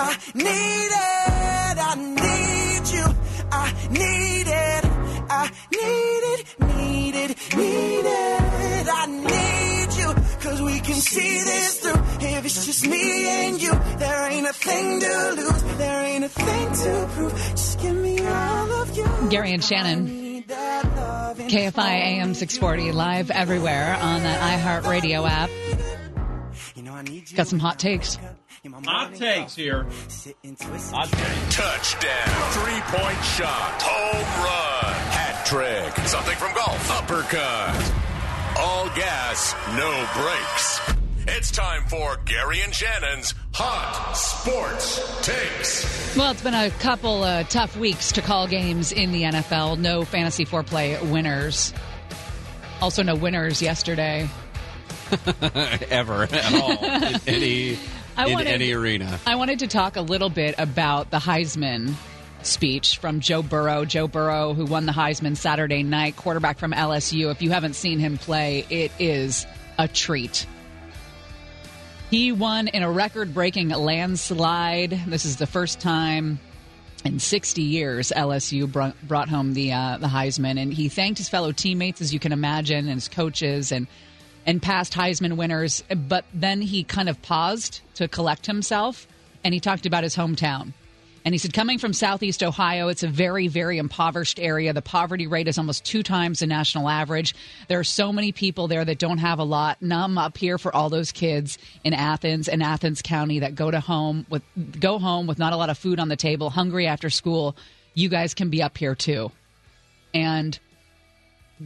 I 0.04 0.18
need 0.34 0.92
it. 0.92 1.78
I 1.78 1.96
need 1.96 2.22
it. 2.22 2.52
I 2.92 2.92
need 2.92 2.92
it. 2.92 2.92
I 2.92 2.92
need 2.92 2.94
you. 2.94 3.06
I 3.52 3.74
need 3.90 4.48
it. 4.48 4.86
I 5.30 5.52
need 5.72 6.24
it. 6.34 6.40
Need 6.60 7.16
it. 7.16 7.56
Need 7.56 8.06
it. 8.06 8.88
I 8.92 9.06
need 9.06 9.94
you. 10.00 10.14
Cause 10.42 10.62
we 10.62 10.80
can 10.80 10.96
see 10.96 11.44
this 11.44 11.80
through. 11.82 12.02
If 12.28 12.46
it's 12.46 12.66
just 12.66 12.88
me 12.88 13.28
and 13.28 13.62
you, 13.62 13.72
there 13.98 14.32
ain't 14.32 14.48
a 14.48 14.54
thing 14.54 15.00
to 15.02 15.34
lose. 15.38 15.64
There 15.78 16.04
ain't 16.04 16.24
a 16.26 16.30
thing 16.30 16.74
to 16.74 17.10
prove. 17.14 17.34
Just 17.52 17.80
give 17.80 17.96
me 17.96 18.20
all 18.26 18.72
of 18.82 18.98
you. 18.98 19.06
Gary 19.30 19.54
and 19.54 19.64
Shannon, 19.64 20.44
KFI 20.48 21.78
AM 21.80 22.34
640, 22.34 22.92
live 22.92 23.30
everywhere 23.32 23.96
on 24.02 24.24
that 24.24 24.60
iHeartRadio 24.60 25.30
app. 25.30 25.50
Got 27.36 27.48
some 27.48 27.60
hot 27.60 27.80
takes. 27.80 28.18
Hot 28.66 29.14
takes 29.16 29.56
here. 29.56 29.84
Hot 29.84 31.10
takes. 31.10 31.56
Touchdown. 31.56 32.52
Three 32.52 32.82
point 32.98 33.24
shot. 33.26 33.82
Home 33.82 34.46
run. 34.46 34.94
Hat 35.12 35.46
trick. 35.46 36.08
Something 36.08 36.36
from 36.38 36.54
golf. 36.54 36.92
Uppercut. 36.92 37.94
All 38.58 38.86
gas, 38.96 39.56
no 39.76 40.08
brakes. 40.14 40.82
It's 41.28 41.52
time 41.52 41.84
for 41.88 42.18
Gary 42.26 42.62
and 42.62 42.74
Shannon's 42.74 43.34
Hot 43.54 44.14
Sports 44.16 45.26
Takes. 45.26 46.16
Well, 46.18 46.32
it's 46.32 46.42
been 46.42 46.54
a 46.54 46.70
couple 46.72 47.24
uh, 47.24 47.44
tough 47.44 47.78
weeks 47.78 48.14
to 48.14 48.22
call 48.22 48.48
games 48.48 48.92
in 48.92 49.12
the 49.12 49.24
NFL. 49.24 49.78
No 49.78 50.04
fantasy 50.04 50.46
foreplay 50.46 51.00
winners. 51.12 51.74
Also, 52.82 53.04
no 53.04 53.16
winners 53.16 53.62
yesterday. 53.62 54.28
Ever 55.90 56.24
at 56.24 56.54
all 56.54 56.72
in 56.84 57.20
any 57.28 57.78
I 58.18 58.28
in 58.28 58.34
wanted- 58.34 58.48
any 58.48 58.72
arena. 58.74 59.20
I 59.26 59.36
wanted 59.36 59.60
to 59.60 59.68
talk 59.68 59.96
a 59.96 60.02
little 60.02 60.30
bit 60.30 60.56
about 60.58 61.12
the 61.12 61.18
Heisman 61.18 61.94
speech 62.44 62.98
from 62.98 63.20
Joe 63.20 63.42
Burrow. 63.44 63.86
Joe 63.86 64.08
Burrow, 64.08 64.54
who 64.54 64.66
won 64.66 64.86
the 64.86 64.92
Heisman 64.92 65.38
Saturday 65.38 65.84
night, 65.84 66.16
quarterback 66.16 66.58
from 66.58 66.72
LSU. 66.72 67.30
If 67.32 67.42
you 67.42 67.52
haven't 67.52 67.76
seen 67.76 68.00
him 68.00 68.18
play, 68.18 68.66
it 68.70 68.92
is 69.00 69.46
a 69.78 69.88
treat. 69.88 70.46
He 72.10 72.32
won 72.32 72.68
in 72.68 72.84
a 72.84 72.92
record 72.92 73.34
breaking 73.34 73.70
landslide. 73.70 75.00
This 75.08 75.24
is 75.24 75.38
the 75.38 75.48
first 75.48 75.80
time 75.80 76.40
in 77.06 77.20
60 77.20 77.62
years 77.62 78.12
LSU 78.16 78.94
brought 79.08 79.30
home 79.30 79.54
the 79.54 79.72
uh, 79.74 79.98
the 79.98 80.08
Heisman, 80.08 80.60
and 80.62 80.74
he 80.74 80.90
thanked 80.90 81.20
his 81.20 81.30
fellow 81.30 81.52
teammates, 81.52 82.02
as 82.02 82.14
you 82.14 82.20
can 82.20 82.32
imagine, 82.34 82.80
and 82.88 82.96
his 82.96 83.08
coaches 83.08 83.72
and 83.72 83.88
and 84.46 84.62
past 84.62 84.94
Heisman 84.94 85.38
winners. 85.38 85.84
But 85.96 86.26
then 86.34 86.62
he 86.62 86.84
kind 86.84 87.10
of 87.10 87.22
paused 87.22 87.82
to 87.96 88.08
collect 88.08 88.46
himself, 88.46 89.08
and 89.44 89.54
he 89.54 89.60
talked 89.60 89.86
about 89.86 90.04
his 90.04 90.16
hometown. 90.16 90.74
And 91.24 91.36
he 91.36 91.38
said, 91.38 91.54
coming 91.54 91.78
from 91.78 91.94
Southeast 91.94 92.42
Ohio, 92.42 92.88
it's 92.88 93.04
a 93.04 93.08
very, 93.08 93.48
very 93.48 93.78
impoverished 93.78 94.40
area. 94.40 94.74
The 94.74 94.82
poverty 94.82 95.28
rate 95.28 95.48
is 95.48 95.58
almost 95.58 95.86
two 95.86 96.02
times 96.02 96.40
the 96.40 96.48
national 96.48 96.90
average. 96.90 97.36
There 97.68 97.80
are 97.80 97.84
so 97.84 98.12
many 98.12 98.32
people 98.32 98.68
there 98.68 98.84
that 98.84 98.98
don't 98.98 99.20
have 99.20 99.38
a 99.38 99.44
lot. 99.44 99.78
And 99.82 99.94
I'm 99.94 100.18
up 100.18 100.38
here 100.38 100.58
for 100.58 100.76
all 100.76 100.90
those 100.90 101.12
kids 101.12 101.60
in 101.84 101.94
Athens 101.94 102.50
and 102.50 102.64
Athens 102.64 103.04
County 103.04 103.40
that 103.40 103.54
go 103.54 103.70
to 103.70 103.80
home 103.80 104.26
with 104.30 104.42
go 104.80 104.98
home 104.98 105.28
with 105.28 105.38
not 105.38 105.54
a 105.54 105.58
lot 105.58 105.70
of 105.70 105.78
food 105.78 106.00
on 106.00 106.10
the 106.10 106.16
table, 106.16 106.50
hungry 106.50 106.88
after 106.88 107.12
school. 107.12 107.56
You 107.94 108.10
guys 108.10 108.34
can 108.34 108.50
be 108.50 108.64
up 108.64 108.78
here 108.78 108.96
too. 108.96 109.32
And 110.16 110.60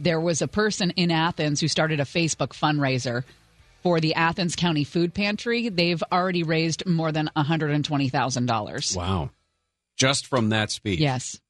there 0.02 0.20
was 0.20 0.42
a 0.42 0.48
person 0.48 0.90
in 0.90 1.10
Athens 1.10 1.60
who 1.60 1.68
started 1.68 2.00
a 2.00 2.04
Facebook 2.04 2.48
fundraiser 2.48 3.24
for 3.82 4.00
the 4.00 4.14
Athens 4.14 4.56
County 4.56 4.84
Food 4.84 5.14
Pantry. 5.14 5.68
They've 5.68 6.02
already 6.10 6.42
raised 6.42 6.86
more 6.86 7.12
than 7.12 7.30
$120,000. 7.36 8.96
Wow. 8.96 9.30
Just 9.96 10.26
from 10.26 10.50
that 10.50 10.70
speech. 10.70 11.00
Yes. 11.00 11.40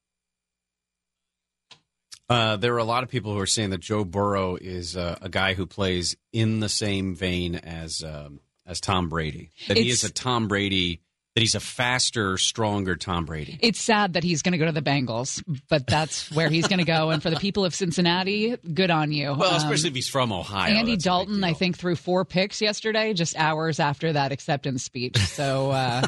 Uh, 2.29 2.57
there 2.57 2.73
are 2.73 2.79
a 2.79 2.83
lot 2.83 3.03
of 3.03 3.09
people 3.09 3.33
who 3.33 3.39
are 3.39 3.45
saying 3.45 3.69
that 3.69 3.79
Joe 3.79 4.03
Burrow 4.03 4.55
is 4.55 4.97
uh, 4.97 5.17
a 5.21 5.29
guy 5.29 5.53
who 5.53 5.65
plays 5.65 6.15
in 6.33 6.59
the 6.59 6.69
same 6.69 7.15
vein 7.15 7.55
as 7.55 8.03
um, 8.03 8.41
as 8.65 8.81
Tom 8.81 9.07
Brady. 9.07 9.51
That 9.67 9.77
he 9.77 9.89
is 9.89 10.03
a 10.03 10.11
Tom 10.11 10.47
Brady. 10.47 11.01
That 11.37 11.41
he's 11.41 11.53
a 11.53 11.59
faster, 11.59 12.35
stronger 12.39 12.95
Tom 12.95 13.25
Brady. 13.25 13.59
It's 13.61 13.79
sad 13.79 14.13
that 14.13 14.23
he's 14.23 14.41
going 14.41 14.53
to 14.53 14.57
go 14.57 14.65
to 14.65 14.71
the 14.71 14.81
Bengals, 14.81 15.43
but 15.69 15.85
that's 15.85 16.31
where 16.31 16.49
he's 16.49 16.67
going 16.67 16.79
to 16.79 16.83
go. 16.83 17.11
And 17.11 17.21
for 17.21 17.29
the 17.29 17.35
people 17.35 17.63
of 17.63 17.75
Cincinnati, 17.75 18.57
good 18.73 18.89
on 18.89 19.11
you. 19.11 19.35
Well, 19.35 19.51
Um, 19.51 19.57
especially 19.57 19.89
if 19.89 19.93
he's 19.93 20.09
from 20.09 20.31
Ohio. 20.31 20.73
Andy 20.73 20.97
Dalton, 20.97 21.43
I 21.43 21.53
think, 21.53 21.77
threw 21.77 21.95
four 21.95 22.25
picks 22.25 22.59
yesterday, 22.59 23.13
just 23.13 23.37
hours 23.37 23.79
after 23.79 24.13
that 24.13 24.31
acceptance 24.31 24.83
speech. 24.83 25.15
So, 25.15 25.69
uh, 25.69 26.07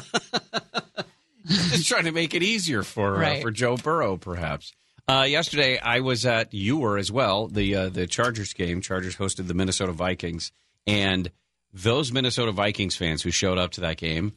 just 1.46 1.86
trying 1.86 2.06
to 2.06 2.12
make 2.12 2.34
it 2.34 2.42
easier 2.42 2.82
for 2.82 3.22
uh, 3.22 3.38
for 3.40 3.52
Joe 3.52 3.76
Burrow, 3.76 4.16
perhaps. 4.16 4.72
Uh, 5.08 5.22
yesterday, 5.28 5.78
I 5.78 6.00
was 6.00 6.26
at 6.26 6.52
you 6.52 6.78
were 6.78 6.98
as 6.98 7.12
well 7.12 7.46
the 7.46 7.76
uh, 7.76 7.88
the 7.88 8.08
Chargers 8.08 8.52
game. 8.52 8.80
Chargers 8.80 9.14
hosted 9.14 9.46
the 9.46 9.54
Minnesota 9.54 9.92
Vikings, 9.92 10.50
and 10.88 11.30
those 11.72 12.10
Minnesota 12.10 12.50
Vikings 12.50 12.96
fans 12.96 13.22
who 13.22 13.30
showed 13.30 13.58
up 13.58 13.70
to 13.72 13.82
that 13.82 13.96
game 13.96 14.32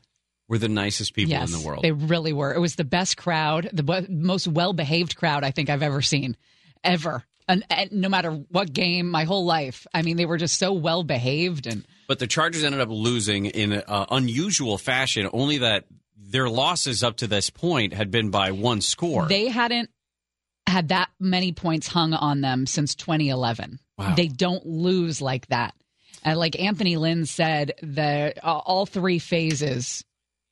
were 0.54 0.60
the 0.60 0.70
nicest 0.70 1.16
people 1.16 1.32
yes, 1.32 1.52
in 1.52 1.60
the 1.60 1.68
world. 1.68 1.82
they 1.82 1.92
really 1.92 2.32
were. 2.32 2.54
It 2.54 2.60
was 2.60 2.76
the 2.76 2.84
best 2.84 3.18
crowd, 3.18 3.68
the 3.74 4.06
most 4.08 4.48
well 4.48 4.72
behaved 4.72 5.18
crowd 5.18 5.44
I 5.44 5.50
think 5.50 5.68
I've 5.68 5.82
ever 5.82 6.04
seen, 6.04 6.38
ever. 6.84 7.24
And, 7.48 7.66
and 7.72 7.92
no 7.92 8.08
matter 8.08 8.30
what 8.52 8.72
game, 8.72 9.10
my 9.10 9.24
whole 9.24 9.46
life. 9.46 9.88
I 9.96 10.04
mean, 10.04 10.16
they 10.16 10.28
were 10.28 10.38
just 10.38 10.60
so 10.60 10.72
well 10.72 11.04
behaved 11.04 11.66
and. 11.66 11.86
But 12.08 12.20
the 12.20 12.28
Chargers 12.28 12.64
ended 12.64 12.82
up 12.82 12.90
losing 12.92 13.48
in 13.48 13.74
uh, 13.74 14.06
unusual 14.12 14.78
fashion. 14.78 15.28
Only 15.34 15.58
that 15.58 15.86
their 16.16 16.48
losses 16.48 17.02
up 17.04 17.18
to 17.18 17.28
this 17.28 17.50
point 17.50 17.96
had 17.96 18.12
been 18.12 18.30
by 18.30 18.52
one 18.52 18.82
score. 18.82 19.26
They 19.28 19.48
hadn't 19.48 19.90
had 20.68 20.90
that 20.90 21.10
many 21.20 21.52
points 21.52 21.88
hung 21.88 22.14
on 22.14 22.42
them 22.42 22.68
since 22.68 22.94
2011. 22.94 23.80
Wow. 23.98 24.14
They 24.14 24.28
don't 24.28 24.66
lose 24.68 25.20
like 25.20 25.48
that. 25.48 25.74
And 26.24 26.38
like 26.38 26.60
Anthony 26.60 26.98
Lynn 26.98 27.26
said, 27.26 27.74
the 27.82 28.34
uh, 28.44 28.58
all 28.60 28.86
three 28.86 29.18
phases 29.18 30.06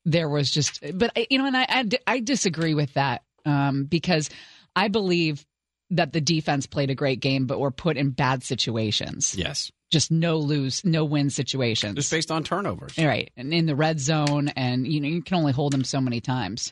there 0.06 0.30
was 0.30 0.50
just, 0.52 0.84
but 0.94 1.12
I- 1.16 1.28
you 1.30 1.38
know, 1.38 1.46
and 1.46 1.58
I 1.58 1.66
I, 1.70 1.90
I 2.08 2.20
disagree 2.20 2.74
with 2.74 2.94
that 2.96 3.24
um, 3.46 3.86
because 3.86 4.30
I 4.76 4.88
believe 4.88 5.46
that 5.92 6.14
the 6.14 6.22
defense 6.22 6.66
played 6.68 6.90
a 6.90 6.96
great 6.96 7.20
game, 7.20 7.46
but 7.48 7.60
were 7.60 7.72
put 7.72 7.98
in 7.98 8.12
bad 8.12 8.44
situations. 8.44 9.36
yes, 9.36 9.72
Just 9.92 10.10
no 10.10 10.38
lose, 10.38 10.86
no 10.86 11.04
win 11.04 11.30
situations. 11.30 11.96
just 11.96 12.10
based 12.12 12.32
on 12.32 12.44
turnovers. 12.44 12.98
Right, 12.98 13.30
and 13.36 13.54
in 13.54 13.66
the 13.66 13.76
red 13.76 14.00
zone, 14.00 14.48
and 14.50 14.88
you 14.88 15.02
know 15.02 15.08
you 15.10 15.22
can 15.22 15.38
only 15.38 15.52
hold 15.52 15.74
them 15.74 15.84
so 15.84 16.00
many 16.00 16.22
times. 16.22 16.72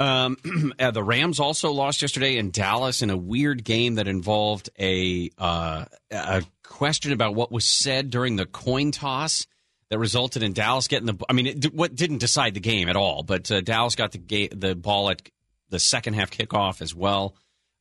Um, 0.00 0.36
uh, 0.80 0.90
the 0.90 1.02
Rams 1.02 1.38
also 1.38 1.70
lost 1.70 2.02
yesterday 2.02 2.36
in 2.38 2.50
Dallas 2.50 3.02
in 3.02 3.10
a 3.10 3.16
weird 3.16 3.62
game 3.62 3.94
that 3.96 4.08
involved 4.08 4.68
a 4.80 5.30
uh, 5.38 5.84
a 6.10 6.42
question 6.64 7.12
about 7.12 7.34
what 7.34 7.52
was 7.52 7.64
said 7.66 8.10
during 8.10 8.36
the 8.36 8.46
coin 8.46 8.90
toss 8.90 9.46
that 9.90 9.98
resulted 9.98 10.42
in 10.42 10.52
Dallas 10.52 10.88
getting 10.88 11.06
the. 11.06 11.14
I 11.28 11.32
mean, 11.32 11.46
it, 11.46 11.72
what 11.74 11.94
didn't 11.94 12.18
decide 12.18 12.54
the 12.54 12.60
game 12.60 12.88
at 12.88 12.96
all, 12.96 13.22
but 13.22 13.50
uh, 13.50 13.60
Dallas 13.60 13.94
got 13.94 14.12
the 14.12 14.18
ga- 14.18 14.48
the 14.48 14.74
ball 14.74 15.10
at 15.10 15.22
the 15.68 15.78
second 15.78 16.14
half 16.14 16.30
kickoff 16.30 16.80
as 16.82 16.94
well. 16.94 17.34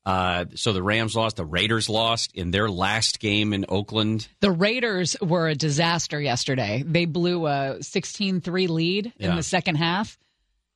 Uh, 0.06 0.46
so 0.54 0.72
the 0.72 0.84
Rams 0.84 1.16
lost. 1.16 1.36
The 1.38 1.46
Raiders 1.46 1.90
lost 1.90 2.32
in 2.36 2.52
their 2.52 2.70
last 2.70 3.20
game 3.20 3.54
in 3.54 3.66
Oakland. 3.70 4.28
The 4.40 4.52
Raiders 4.52 5.16
were 5.20 5.48
a 5.48 5.56
disaster 5.56 6.22
yesterday. 6.22 6.84
They 6.86 7.06
blew 7.06 7.48
a 7.48 7.78
16 7.82 8.42
3 8.42 8.68
lead 8.68 9.06
in 9.18 9.30
Yeah. 9.32 9.36
the 9.36 9.42
second 9.44 9.76
half. 9.78 10.20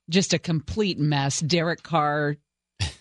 Just 0.09 0.33
a 0.33 0.39
complete 0.39 0.97
mess. 0.97 1.39
Derek 1.39 1.83
Carr 1.83 2.37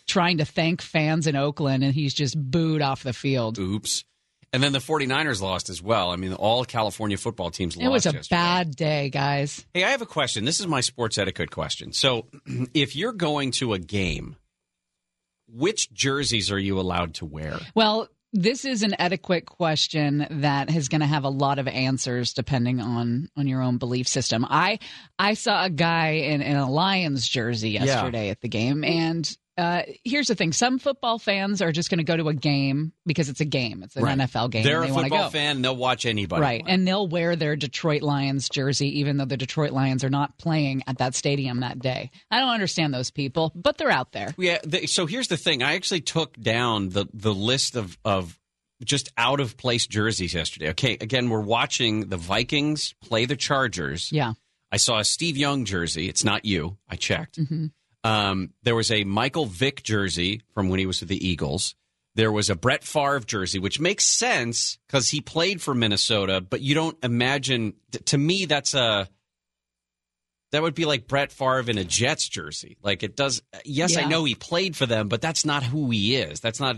trying 0.07 0.39
to 0.39 0.45
thank 0.45 0.83
fans 0.83 1.27
in 1.27 1.35
Oakland, 1.37 1.83
and 1.83 1.95
he's 1.95 2.13
just 2.13 2.37
booed 2.39 2.83
off 2.83 3.03
the 3.03 3.15
field. 3.15 3.59
Oops. 3.59 4.05
And 4.53 4.63
then 4.63 4.73
the 4.73 4.79
49ers 4.79 5.43
lost 5.43 5.69
as 5.69 5.83
well. 5.83 6.11
I 6.11 6.17
mean, 6.17 6.33
all 6.33 6.65
California 6.65 7.19
football 7.19 7.51
teams 7.51 7.77
lost. 7.77 7.85
It 7.85 7.89
was 7.91 8.07
a 8.07 8.13
yesterday. 8.13 8.35
bad 8.37 8.77
day, 8.77 9.11
guys. 9.11 9.67
Hey, 9.75 9.85
I 9.85 9.91
have 9.91 10.01
a 10.03 10.07
question. 10.07 10.45
This 10.47 10.59
is 10.61 10.67
my 10.67 10.81
sports 10.81 11.19
etiquette 11.19 11.51
question. 11.51 11.93
So, 11.93 12.27
if 12.75 12.97
you're 12.97 13.13
going 13.13 13.51
to 13.53 13.75
a 13.75 13.79
game, 13.79 14.37
which 15.49 15.93
jerseys 15.93 16.51
are 16.51 16.59
you 16.59 16.79
allowed 16.81 17.15
to 17.15 17.27
wear? 17.27 17.59
Well, 17.75 18.09
this 18.33 18.65
is 18.67 18.83
an 18.83 18.95
etiquette 18.99 19.47
question 19.47 20.27
that 20.31 20.75
is 20.75 20.89
going 20.89 21.01
to 21.01 21.07
have 21.07 21.25
a 21.25 21.31
lot 21.31 21.59
of 21.59 21.67
answers 21.67 22.35
depending 22.35 22.81
on 22.81 23.29
on 23.37 23.47
your 23.47 23.63
own 23.63 23.79
belief 23.79 24.07
system. 24.07 24.45
I 24.49 24.79
I 25.19 25.35
saw 25.35 25.65
a 25.65 25.71
guy 25.71 26.09
in, 26.11 26.43
in 26.43 26.57
a 26.57 26.71
Lions 26.71 27.27
jersey 27.27 27.71
Yeah. 27.71 27.85
yesterday 27.87 28.29
at 28.29 28.41
the 28.43 28.49
game, 28.49 28.85
and 28.85 29.35
uh, 29.59 29.83
here's 30.05 30.29
the 30.29 30.35
thing: 30.35 30.53
some 30.53 30.79
football 30.79 31.19
fans 31.19 31.61
are 31.61 31.73
just 31.73 31.91
going 31.91 31.99
to 31.99 32.05
go 32.05 32.17
to 32.17 32.29
a 32.29 32.35
game 32.35 32.93
because 33.05 33.29
it's 33.29 33.41
a 33.41 33.45
game, 33.45 33.83
it's 33.83 33.97
an 33.97 34.05
Right. 34.05 34.17
NFL 34.17 34.51
game. 34.51 34.63
They're 34.65 34.83
a 34.83 34.87
they 34.87 34.93
wanna 34.93 35.09
football 35.09 35.25
go. 35.25 35.31
fan. 35.31 35.61
They'll 35.61 35.77
watch 35.77 36.07
anybody. 36.07 36.41
Right, 36.41 36.65
and 36.67 36.87
they'll 36.87 37.09
wear 37.09 37.37
their 37.37 37.57
Detroit 37.57 38.03
Lions 38.03 38.49
jersey 38.49 39.01
even 39.01 39.17
though 39.17 39.25
the 39.25 39.37
Detroit 39.37 39.73
Lions 39.73 40.05
are 40.05 40.11
not 40.11 40.39
playing 40.39 40.85
at 40.87 40.99
that 40.99 41.15
stadium 41.15 41.61
that 41.61 41.79
day. 41.81 42.11
I 42.31 42.39
don't 42.39 42.51
understand 42.55 42.95
those 42.95 43.11
people, 43.11 43.53
but 43.55 43.77
they're 43.77 43.91
out 43.91 44.13
there. 44.13 44.35
Yeah. 44.39 44.59
The, 44.65 44.87
so 44.87 45.07
here's 45.07 45.29
the 45.29 45.37
thing. 45.37 45.63
I 45.63 45.75
actually 45.75 46.01
took 46.03 46.39
down 46.41 46.91
the 46.91 47.07
the 47.13 47.35
list 47.35 47.75
of 47.77 47.99
of 48.05 48.39
just 48.85 49.11
out 49.19 49.41
of 49.41 49.57
place 49.57 49.89
jerseys 49.89 50.33
yesterday. 50.35 50.71
Okay. 50.71 50.97
Again, 51.01 51.29
we're 51.31 51.41
watching 51.41 52.09
the 52.11 52.17
Vikings 52.17 52.95
play 53.03 53.25
the 53.25 53.35
Chargers. 53.35 54.13
Yeah. 54.13 54.35
I 54.71 54.77
saw 54.77 54.99
a 55.01 55.05
Steve 55.05 55.37
Young 55.37 55.65
jersey. 55.65 56.09
It's 56.09 56.23
not 56.23 56.45
you. 56.45 56.77
I 56.89 56.95
checked. 56.97 57.37
hmm 57.37 57.67
Um, 58.05 58.51
there 58.63 58.75
was 58.75 58.91
a 58.91 59.05
Michael 59.05 59.47
Vick 59.47 59.83
jersey 59.83 60.43
from 60.55 60.69
when 60.69 60.79
he 60.79 60.87
was 60.87 61.01
with 61.01 61.09
the 61.09 61.29
Eagles. 61.29 61.75
There 62.15 62.33
was 62.33 62.51
a 62.51 62.57
Brett 62.57 62.85
Favre 62.85 63.21
jersey, 63.21 63.59
which 63.59 63.79
makes 63.79 64.05
sense 64.05 64.79
because 64.87 65.09
he 65.09 65.21
played 65.21 65.63
for 65.63 65.75
Minnesota. 65.75 66.41
But 66.41 66.61
you 66.61 66.75
don't 66.75 66.97
imagine. 67.05 67.75
To 68.07 68.19
me, 68.19 68.47
that's 68.47 68.75
a 68.75 69.09
that 70.53 70.63
would 70.63 70.75
be 70.75 70.85
like 70.85 71.07
Brett 71.07 71.31
Favre 71.31 71.71
in 71.71 71.79
a 71.79 71.85
Jets 71.85 72.29
jersey. 72.29 72.77
Like 72.83 73.03
it 73.03 73.17
does. 73.17 73.43
Yes, 73.65 73.97
I 73.97 74.05
know 74.05 74.25
he 74.25 74.35
played 74.35 74.77
for 74.77 74.87
them, 74.87 75.09
but 75.09 75.21
that's 75.21 75.45
not 75.45 75.63
who 75.63 75.91
he 75.91 76.17
is. 76.17 76.41
That's 76.41 76.61
not. 76.61 76.77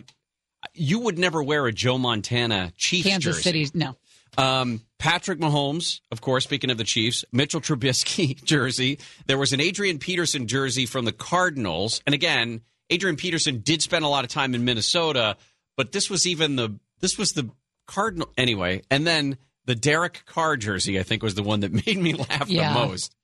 You 0.75 1.01
would 1.01 1.19
never 1.19 1.43
wear 1.43 1.67
a 1.67 1.73
Joe 1.73 1.97
Montana 1.97 2.73
Chiefs 2.77 3.09
Kansas 3.09 3.37
jersey. 3.37 3.43
City's 3.43 3.75
no. 3.75 3.97
Um, 4.37 4.83
Patrick 5.01 5.39
Mahomes, 5.41 6.01
of 6.13 6.21
course, 6.21 6.45
speaking 6.45 6.71
of 6.71 6.77
the 6.79 6.85
Chiefs, 6.85 7.25
Mitchell 7.33 7.61
Trubisky 7.63 8.41
jersey. 8.45 8.99
There 9.27 9.39
was 9.39 9.53
an 9.55 9.61
Adrian 9.61 9.99
Peterson 9.99 10.47
jersey 10.47 10.85
from 10.87 11.07
the 11.07 11.13
Cardinals. 11.13 12.03
And 12.07 12.15
again, 12.15 12.61
Adrian 12.91 13.17
Peterson 13.17 13.61
did 13.61 13.81
spend 13.83 14.05
a 14.05 14.09
lot 14.09 14.25
of 14.25 14.31
time 14.31 14.55
in 14.55 14.65
Minnesota, 14.65 15.39
but 15.77 15.91
this 15.93 16.11
was 16.11 16.27
even 16.27 16.57
the 16.57 16.79
this 17.01 17.17
was 17.17 17.33
the 17.33 17.49
Cardinal 17.87 18.31
anyway. 18.37 18.83
And 18.91 19.07
then 19.07 19.39
the 19.65 19.75
Derek 19.75 20.23
Carr 20.27 20.59
jersey, 20.59 21.01
I 21.01 21.03
think, 21.03 21.23
was 21.23 21.35
the 21.35 21.43
one 21.43 21.61
that 21.61 21.73
made 21.87 21.97
me 21.99 22.13
laugh 22.13 22.49
Yeah. 22.51 22.75
the 22.75 22.87
most. 22.87 23.17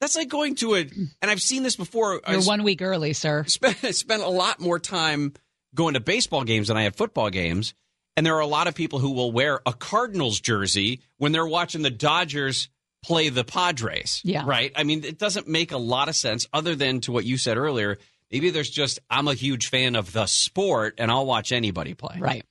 That's 0.00 0.14
like 0.14 0.28
going 0.28 0.54
to 0.56 0.76
a, 0.76 0.80
and 0.80 1.10
I've 1.30 1.42
seen 1.42 1.64
this 1.64 1.74
before. 1.74 2.20
You're 2.28 2.38
s- 2.38 2.46
one 2.46 2.62
week 2.62 2.80
early, 2.80 3.12
sir. 3.12 3.42
spent 3.48 3.78
spent 3.96 4.22
a 4.22 4.28
lot 4.28 4.60
more 4.60 4.78
time 4.78 5.32
going 5.74 5.94
to 5.94 6.00
baseball 6.00 6.44
games 6.44 6.68
than 6.68 6.76
I 6.76 6.84
have 6.84 6.94
football 6.94 7.28
games. 7.30 7.74
And 8.18 8.26
there 8.26 8.34
are 8.34 8.40
a 8.40 8.48
lot 8.48 8.66
of 8.66 8.74
people 8.74 8.98
who 8.98 9.12
will 9.12 9.30
wear 9.30 9.60
a 9.64 9.72
Cardinals 9.72 10.40
jersey 10.40 11.02
when 11.18 11.30
they're 11.30 11.46
watching 11.46 11.82
the 11.82 11.90
Dodgers 11.90 12.68
play 13.04 13.28
the 13.28 13.44
Padres. 13.44 14.20
Yeah. 14.24 14.42
Right? 14.44 14.72
I 14.74 14.82
mean, 14.82 15.04
it 15.04 15.20
doesn't 15.20 15.46
make 15.46 15.70
a 15.70 15.78
lot 15.78 16.08
of 16.08 16.16
sense 16.16 16.48
other 16.52 16.74
than 16.74 17.00
to 17.02 17.12
what 17.12 17.24
you 17.24 17.38
said 17.38 17.56
earlier. 17.56 17.96
Maybe 18.32 18.50
there's 18.50 18.70
just, 18.70 18.98
I'm 19.08 19.28
a 19.28 19.34
huge 19.34 19.68
fan 19.68 19.94
of 19.94 20.12
the 20.12 20.26
sport 20.26 20.96
and 20.98 21.12
I'll 21.12 21.26
watch 21.26 21.52
anybody 21.52 21.94
play. 21.94 22.16
Right. 22.18 22.44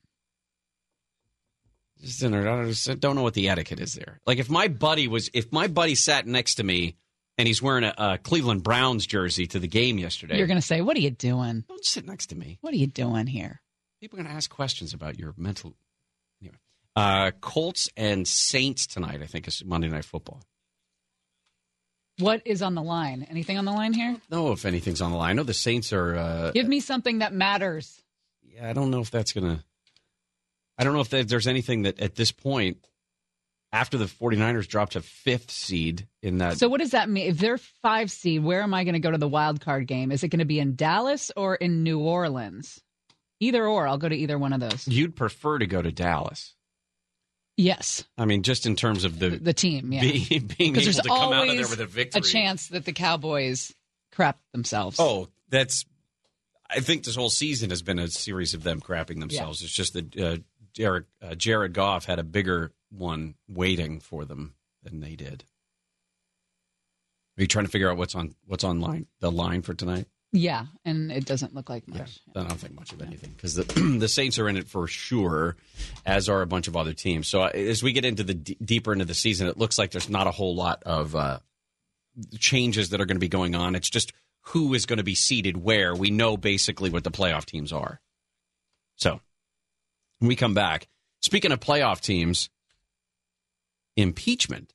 Just 2.00 2.22
don't 2.22 2.32
know, 2.32 2.62
I 2.62 2.66
just 2.68 3.02
don't 3.02 3.18
know 3.18 3.24
what 3.24 3.34
the 3.34 3.50
etiquette 3.50 3.82
is 3.82 3.94
there. 3.94 4.22
Like 4.26 4.38
if 4.38 4.50
my 4.50 4.70
buddy 4.70 5.10
was, 5.10 5.30
if 5.34 5.52
my 5.52 5.68
buddy 5.68 5.96
sat 5.96 6.26
next 6.26 6.56
to 6.56 6.64
me 6.64 6.96
and 7.38 7.46
he's 7.46 7.62
wearing 7.62 7.84
a, 7.84 7.94
a 7.98 8.18
Cleveland 8.20 8.64
Browns 8.64 9.06
jersey 9.06 9.48
to 9.48 9.60
the 9.60 9.68
game 9.68 9.98
yesterday, 9.98 10.38
You're 10.38 10.48
going 10.48 10.62
to 10.62 10.66
say, 10.66 10.80
"What 10.80 10.96
are 10.96 11.02
you 11.02 11.12
doing? 11.12 11.66
don't 11.68 11.84
sit 11.84 12.08
next 12.08 12.28
to 12.28 12.36
me. 12.36 12.58
What 12.62 12.74
are 12.74 12.78
you 12.78 12.88
doing 12.88 13.28
here?" 13.28 13.62
People 14.00 14.20
are 14.20 14.24
going 14.24 14.32
to 14.32 14.36
ask 14.38 14.50
questions 14.50 14.94
about 14.94 15.18
your 15.18 15.34
mental. 15.38 15.74
Anyway, 16.42 16.58
uh, 16.96 17.32
Colts 17.42 17.90
and 17.98 18.28
Saints 18.28 18.86
tonight. 18.88 19.22
I 19.22 19.26
think 19.26 19.48
is 19.48 19.64
Monday 19.66 19.88
Night 19.88 20.06
Football. 20.06 20.42
What 22.20 22.42
is 22.46 22.62
on 22.62 22.74
the 22.76 22.82
line? 22.82 23.28
Anything 23.30 23.58
on 23.58 23.66
the 23.66 23.72
line 23.72 23.94
here? 23.94 24.18
know 24.30 24.52
if 24.52 24.66
anything's 24.66 25.02
on 25.02 25.12
the 25.12 25.18
line. 25.18 25.32
I 25.32 25.34
know 25.34 25.44
the 25.44 25.54
Saints 25.54 25.94
are. 25.94 26.16
Uh, 26.16 26.52
Give 26.52 26.68
me 26.68 26.80
something 26.80 27.20
that 27.20 27.34
matters. 27.34 28.02
yeah, 28.44 28.70
I 28.70 28.74
don't 28.74 28.90
know 28.92 29.02
if 29.02 29.12
that's 29.12 29.34
gonna. 29.34 29.64
I 30.78 30.84
don't 30.84 30.94
know 30.94 31.02
if 31.02 31.10
there's 31.10 31.48
anything 31.48 31.84
that 31.84 32.00
at 32.00 32.16
this 32.16 32.32
point, 32.32 32.78
after 33.72 33.98
the 33.98 34.06
49ers 34.06 34.68
dropped 34.68 34.94
to 34.94 35.02
fifth 35.02 35.50
seed 35.52 36.08
in 36.22 36.38
that. 36.38 36.58
So 36.58 36.70
what 36.70 36.80
does 36.80 36.92
that 36.92 37.10
mean? 37.10 37.28
If 37.28 37.40
they're 37.40 37.58
five 37.58 38.12
seed, 38.12 38.44
where 38.44 38.62
am 38.62 38.74
I 38.74 38.84
going 38.84 38.94
to 38.94 39.00
go 39.00 39.12
to 39.12 39.18
the 39.18 39.28
wild 39.28 39.60
card 39.60 39.88
game? 39.88 40.12
Is 40.12 40.24
it 40.24 40.28
going 40.30 40.40
to 40.40 40.46
be 40.46 40.60
in 40.60 40.76
Dallas 40.76 41.32
or 41.36 41.56
in 41.56 41.82
New 41.84 42.00
Orleans? 42.00 42.80
Either 43.40 43.66
or, 43.68 43.88
I'll 43.88 43.98
go 43.98 44.10
to 44.10 44.16
either 44.16 44.38
one 44.38 44.54
of 44.54 44.60
those. 44.60 44.88
you'd 44.88 45.16
prefer 45.16 45.60
to 45.60 45.68
go 45.68 45.82
to 45.82 45.92
Dallas. 45.92 46.56
Yes, 47.56 48.04
I 48.18 48.26
mean, 48.26 48.44
just 48.44 48.66
in 48.68 48.76
terms 48.76 49.04
of 49.04 49.18
the 49.18 49.30
the 49.30 49.54
team. 49.54 49.92
Yeah, 49.92 50.02
being, 50.02 50.26
being 50.28 50.40
able 50.40 50.48
because 50.74 50.84
there's 50.84 50.98
to 50.98 51.10
come 51.10 51.34
out 51.34 51.42
of 51.42 51.48
there 51.48 51.50
always 51.50 51.70
with 51.72 51.82
a 51.82 51.86
victory. 51.88 52.20
a 52.20 52.24
chance 52.24 52.68
that 52.68 52.86
the 52.86 52.94
Cowboys 52.94 53.74
crap 54.12 54.40
themselves. 54.52 54.98
Oh, 55.00 55.30
that's. 55.50 55.86
I 56.70 56.82
think 56.82 57.04
this 57.04 57.16
whole 57.16 57.30
season 57.30 57.70
has 57.70 57.82
been 57.82 57.98
a 57.98 58.10
series 58.10 58.54
of 58.54 58.62
them 58.62 58.82
crapping 58.82 59.20
themselves. 59.22 59.62
It's 59.64 59.72
just 59.74 59.94
that 59.94 60.20
uh, 60.20 60.38
Jared, 60.74 61.06
uh, 61.22 61.34
Jared 61.34 61.74
Goff 61.74 62.06
had 62.06 62.20
a 62.20 62.24
bigger 62.24 62.74
one 62.90 63.36
waiting 63.48 64.02
for 64.02 64.26
them 64.26 64.54
than 64.84 65.00
they 65.00 65.16
did. 65.16 65.46
Are 67.38 67.42
you 67.42 67.48
trying 67.48 67.66
to 67.66 67.72
figure 67.72 67.90
out 67.90 67.98
what's 67.98 68.16
on 68.16 68.36
what's 68.46 68.64
on 68.64 68.82
line 68.82 69.08
the 69.20 69.32
line 69.32 69.62
for 69.62 69.74
tonight? 69.74 70.08
Yeah, 70.32 70.66
and 70.84 71.12
it 71.12 71.26
doesn't 71.26 71.56
look 71.56 71.70
like 71.70 71.88
much. 71.88 72.20
I 72.36 72.42
don't 72.42 72.52
think 72.54 72.76
much 72.76 72.92
of 72.92 73.02
anything 73.02 73.32
because 73.32 73.56
the 73.56 73.64
the 74.00 74.08
Saints 74.08 74.38
are 74.40 74.50
in 74.50 74.58
it 74.58 74.68
for 74.68 74.88
sure, 74.88 75.56
as 76.06 76.28
are 76.28 76.42
a 76.42 76.48
bunch 76.48 76.68
of 76.68 76.76
other 76.76 76.94
teams. 76.94 77.28
So 77.28 77.44
uh, 77.44 77.48
as 77.48 77.82
we 77.82 77.94
get 77.94 78.06
into 78.06 78.24
the 78.24 78.34
d- 78.34 78.58
deeper 78.64 78.92
into 78.92 79.06
the 79.06 79.14
season, 79.14 79.48
it 79.48 79.58
looks 79.58 79.78
like 79.78 79.92
there's 79.92 80.10
not 80.10 80.28
a 80.28 80.32
whole 80.32 80.56
lot 80.56 80.84
of 80.86 81.16
uh, 81.16 81.40
changes 82.40 82.90
that 82.90 83.00
are 83.00 83.06
going 83.06 83.16
to 83.16 83.22
be 83.22 83.30
going 83.30 83.56
on. 83.56 83.76
It's 83.76 83.90
just 83.90 84.12
who 84.42 84.74
is 84.74 84.86
going 84.86 84.98
to 84.98 85.04
be 85.04 85.16
seated 85.16 85.58
where. 85.58 85.96
We 85.96 86.10
know 86.10 86.36
basically 86.38 86.90
what 86.90 87.04
the 87.04 87.12
playoff 87.12 87.46
teams 87.46 87.72
are. 87.72 88.02
So 88.96 89.22
when 90.20 90.28
we 90.28 90.36
come 90.36 90.54
back, 90.54 90.88
speaking 91.22 91.52
of 91.52 91.60
playoff 91.60 92.02
teams, 92.02 92.50
impeachment. 93.96 94.74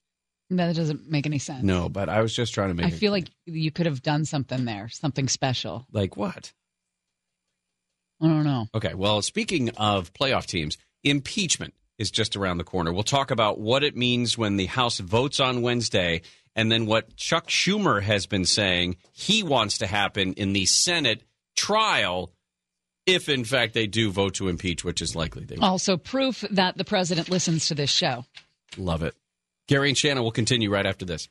That 0.56 0.74
doesn't 0.74 1.10
make 1.10 1.26
any 1.26 1.38
sense. 1.38 1.62
No, 1.62 1.88
but 1.88 2.08
I 2.08 2.22
was 2.22 2.34
just 2.34 2.54
trying 2.54 2.68
to 2.68 2.74
make. 2.74 2.86
I 2.86 2.90
feel 2.90 3.12
like 3.12 3.28
you 3.46 3.70
could 3.70 3.86
have 3.86 4.02
done 4.02 4.24
something 4.24 4.64
there, 4.64 4.88
something 4.88 5.28
special. 5.28 5.86
like 5.92 6.16
what? 6.16 6.52
I 8.20 8.26
don't 8.26 8.44
know. 8.44 8.66
Okay, 8.74 8.94
well, 8.94 9.20
speaking 9.20 9.70
of 9.70 10.12
playoff 10.12 10.46
teams, 10.46 10.78
impeachment 11.02 11.74
is 11.98 12.10
just 12.10 12.36
around 12.36 12.58
the 12.58 12.64
corner. 12.64 12.92
We'll 12.92 13.02
talk 13.02 13.30
about 13.30 13.58
what 13.58 13.82
it 13.82 13.96
means 13.96 14.38
when 14.38 14.56
the 14.56 14.66
House 14.66 14.98
votes 14.98 15.40
on 15.40 15.62
Wednesday 15.62 16.22
and 16.54 16.70
then 16.70 16.86
what 16.86 17.16
Chuck 17.16 17.48
Schumer 17.48 18.02
has 18.02 18.26
been 18.26 18.44
saying 18.44 18.96
he 19.12 19.42
wants 19.42 19.78
to 19.78 19.86
happen 19.86 20.34
in 20.34 20.52
the 20.52 20.66
Senate 20.66 21.22
trial 21.56 22.32
if, 23.06 23.28
in 23.28 23.44
fact, 23.44 23.74
they 23.74 23.86
do 23.86 24.12
vote 24.12 24.34
to 24.34 24.48
impeach, 24.48 24.84
which 24.84 25.02
is 25.02 25.16
likely 25.16 25.44
they 25.44 25.56
will. 25.56 25.64
Also, 25.64 25.96
proof 25.96 26.44
that 26.50 26.76
the 26.76 26.84
president 26.84 27.28
listens 27.28 27.66
to 27.66 27.74
this 27.74 27.90
show. 27.90 28.24
Love 28.76 29.02
it. 29.02 29.14
Gary 29.72 29.88
and 29.88 29.96
Shannon 29.96 30.22
will 30.22 30.30
continue 30.30 30.68
right 30.68 30.84
after 30.84 31.06
this. 31.06 31.30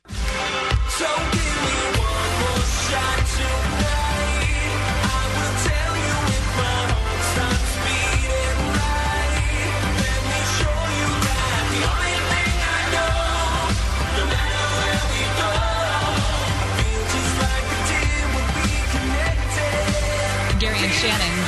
Gary 20.58 20.78
and 20.80 20.92
Shannon, 20.92 21.44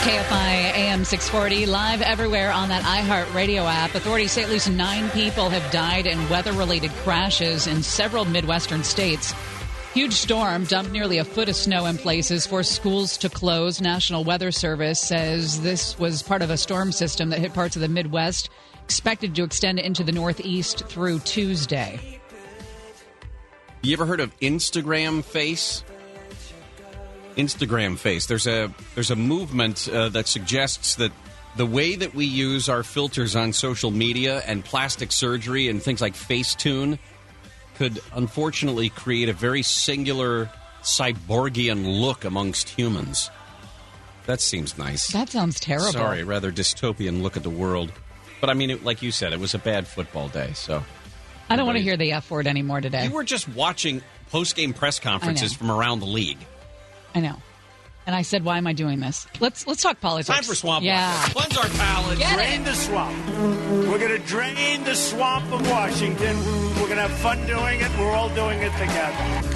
KFI 0.00 0.49
AM 1.00 1.06
640, 1.06 1.64
live 1.64 2.02
everywhere 2.02 2.52
on 2.52 2.68
that 2.68 2.82
iHeart 2.82 3.32
radio 3.32 3.62
app. 3.62 3.94
Authorities 3.94 4.32
say 4.32 4.42
at 4.42 4.50
least 4.50 4.70
nine 4.70 5.08
people 5.12 5.48
have 5.48 5.72
died 5.72 6.06
in 6.06 6.28
weather 6.28 6.52
related 6.52 6.90
crashes 7.04 7.66
in 7.66 7.82
several 7.82 8.26
Midwestern 8.26 8.84
states. 8.84 9.32
Huge 9.94 10.12
storm 10.12 10.64
dumped 10.64 10.92
nearly 10.92 11.16
a 11.16 11.24
foot 11.24 11.48
of 11.48 11.56
snow 11.56 11.86
in 11.86 11.96
places, 11.96 12.46
forced 12.46 12.72
schools 12.72 13.16
to 13.16 13.30
close. 13.30 13.80
National 13.80 14.24
Weather 14.24 14.52
Service 14.52 15.00
says 15.00 15.62
this 15.62 15.98
was 15.98 16.22
part 16.22 16.42
of 16.42 16.50
a 16.50 16.58
storm 16.58 16.92
system 16.92 17.30
that 17.30 17.38
hit 17.38 17.54
parts 17.54 17.76
of 17.76 17.80
the 17.80 17.88
Midwest, 17.88 18.50
expected 18.84 19.34
to 19.36 19.42
extend 19.42 19.78
into 19.78 20.04
the 20.04 20.12
Northeast 20.12 20.84
through 20.88 21.20
Tuesday. 21.20 22.20
You 23.80 23.94
ever 23.94 24.04
heard 24.04 24.20
of 24.20 24.38
Instagram 24.40 25.24
face? 25.24 25.82
Instagram 27.40 27.98
face. 27.98 28.26
There's 28.26 28.46
a 28.46 28.72
there's 28.94 29.10
a 29.10 29.16
movement 29.16 29.88
uh, 29.88 30.10
that 30.10 30.26
suggests 30.28 30.96
that 30.96 31.12
the 31.56 31.66
way 31.66 31.96
that 31.96 32.14
we 32.14 32.26
use 32.26 32.68
our 32.68 32.82
filters 32.82 33.34
on 33.34 33.52
social 33.52 33.90
media 33.90 34.42
and 34.46 34.64
plastic 34.64 35.10
surgery 35.10 35.68
and 35.68 35.82
things 35.82 36.00
like 36.00 36.14
Facetune 36.14 36.98
could 37.74 38.00
unfortunately 38.14 38.88
create 38.90 39.28
a 39.28 39.32
very 39.32 39.62
singular 39.62 40.50
cyborgian 40.82 42.00
look 42.00 42.24
amongst 42.24 42.68
humans. 42.68 43.30
That 44.26 44.40
seems 44.40 44.78
nice. 44.78 45.08
That 45.08 45.30
sounds 45.30 45.58
terrible. 45.58 45.92
Sorry, 45.92 46.22
rather 46.22 46.52
dystopian 46.52 47.22
look 47.22 47.36
at 47.36 47.42
the 47.42 47.50
world. 47.50 47.90
But 48.40 48.50
I 48.50 48.54
mean, 48.54 48.70
it, 48.70 48.84
like 48.84 49.02
you 49.02 49.10
said, 49.10 49.32
it 49.32 49.40
was 49.40 49.54
a 49.54 49.58
bad 49.58 49.86
football 49.86 50.28
day. 50.28 50.52
So 50.54 50.84
I 51.48 51.56
don't 51.56 51.66
want 51.66 51.78
to 51.78 51.82
hear 51.82 51.96
the 51.96 52.12
F 52.12 52.30
word 52.30 52.46
anymore 52.46 52.80
today. 52.80 53.04
you 53.06 53.10
were 53.10 53.24
just 53.24 53.48
watching 53.48 54.02
post 54.30 54.54
game 54.56 54.72
press 54.72 55.00
conferences 55.00 55.52
from 55.52 55.70
around 55.70 56.00
the 56.00 56.06
league. 56.06 56.38
I 57.14 57.20
know. 57.20 57.36
And 58.06 58.16
I 58.16 58.22
said, 58.22 58.44
why 58.44 58.58
am 58.58 58.66
I 58.66 58.72
doing 58.72 58.98
this? 59.00 59.26
Let's 59.40 59.66
let's 59.66 59.82
talk 59.82 60.00
politics. 60.00 60.34
Time 60.34 60.42
for 60.42 60.54
swamp. 60.54 60.84
Yeah. 60.84 61.16
Water. 61.20 61.32
Cleanse 61.32 61.58
our 61.58 61.68
palate. 61.78 62.18
Get 62.18 62.34
drain 62.34 62.62
it. 62.62 62.64
the 62.64 62.74
swamp. 62.74 63.28
We're 63.88 63.98
going 63.98 64.10
to 64.10 64.26
drain 64.26 64.84
the 64.84 64.94
swamp 64.94 65.52
of 65.52 65.68
Washington. 65.70 66.36
We're 66.76 66.88
going 66.88 66.96
to 66.96 67.06
have 67.06 67.18
fun 67.18 67.46
doing 67.46 67.80
it. 67.80 67.90
We're 67.98 68.12
all 68.12 68.30
doing 68.30 68.58
it 68.60 68.72
together. 68.72 69.50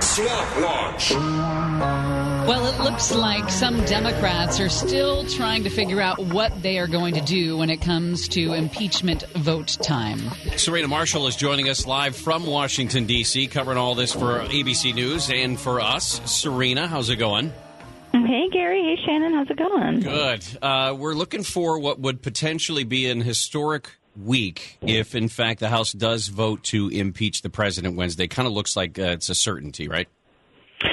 Swamp 0.00 0.60
Launch. 0.60 2.31
Well, 2.46 2.66
it 2.66 2.82
looks 2.82 3.14
like 3.14 3.48
some 3.50 3.84
Democrats 3.84 4.58
are 4.58 4.68
still 4.68 5.24
trying 5.26 5.62
to 5.62 5.70
figure 5.70 6.00
out 6.00 6.18
what 6.18 6.60
they 6.60 6.78
are 6.78 6.88
going 6.88 7.14
to 7.14 7.20
do 7.20 7.56
when 7.56 7.70
it 7.70 7.80
comes 7.80 8.26
to 8.28 8.52
impeachment 8.52 9.22
vote 9.36 9.78
time. 9.80 10.18
Serena 10.56 10.88
Marshall 10.88 11.28
is 11.28 11.36
joining 11.36 11.68
us 11.68 11.86
live 11.86 12.16
from 12.16 12.44
Washington, 12.44 13.06
D.C., 13.06 13.46
covering 13.46 13.78
all 13.78 13.94
this 13.94 14.12
for 14.12 14.40
ABC 14.40 14.92
News 14.92 15.30
and 15.30 15.58
for 15.58 15.80
us. 15.80 16.20
Serena, 16.28 16.88
how's 16.88 17.10
it 17.10 17.16
going? 17.16 17.52
Hey, 18.10 18.48
Gary. 18.52 18.82
Hey, 18.82 19.02
Shannon. 19.06 19.34
How's 19.34 19.48
it 19.48 19.56
going? 19.56 20.00
Good. 20.00 20.44
Uh, 20.60 20.96
we're 20.98 21.14
looking 21.14 21.44
for 21.44 21.78
what 21.78 22.00
would 22.00 22.22
potentially 22.22 22.82
be 22.82 23.08
an 23.08 23.20
historic 23.20 23.88
week 24.16 24.78
if, 24.82 25.14
in 25.14 25.28
fact, 25.28 25.60
the 25.60 25.68
House 25.68 25.92
does 25.92 26.26
vote 26.26 26.64
to 26.64 26.88
impeach 26.88 27.42
the 27.42 27.50
president 27.50 27.96
Wednesday. 27.96 28.26
Kind 28.26 28.48
of 28.48 28.52
looks 28.52 28.76
like 28.76 28.98
uh, 28.98 29.12
it's 29.12 29.28
a 29.28 29.34
certainty, 29.34 29.86
right? 29.86 30.08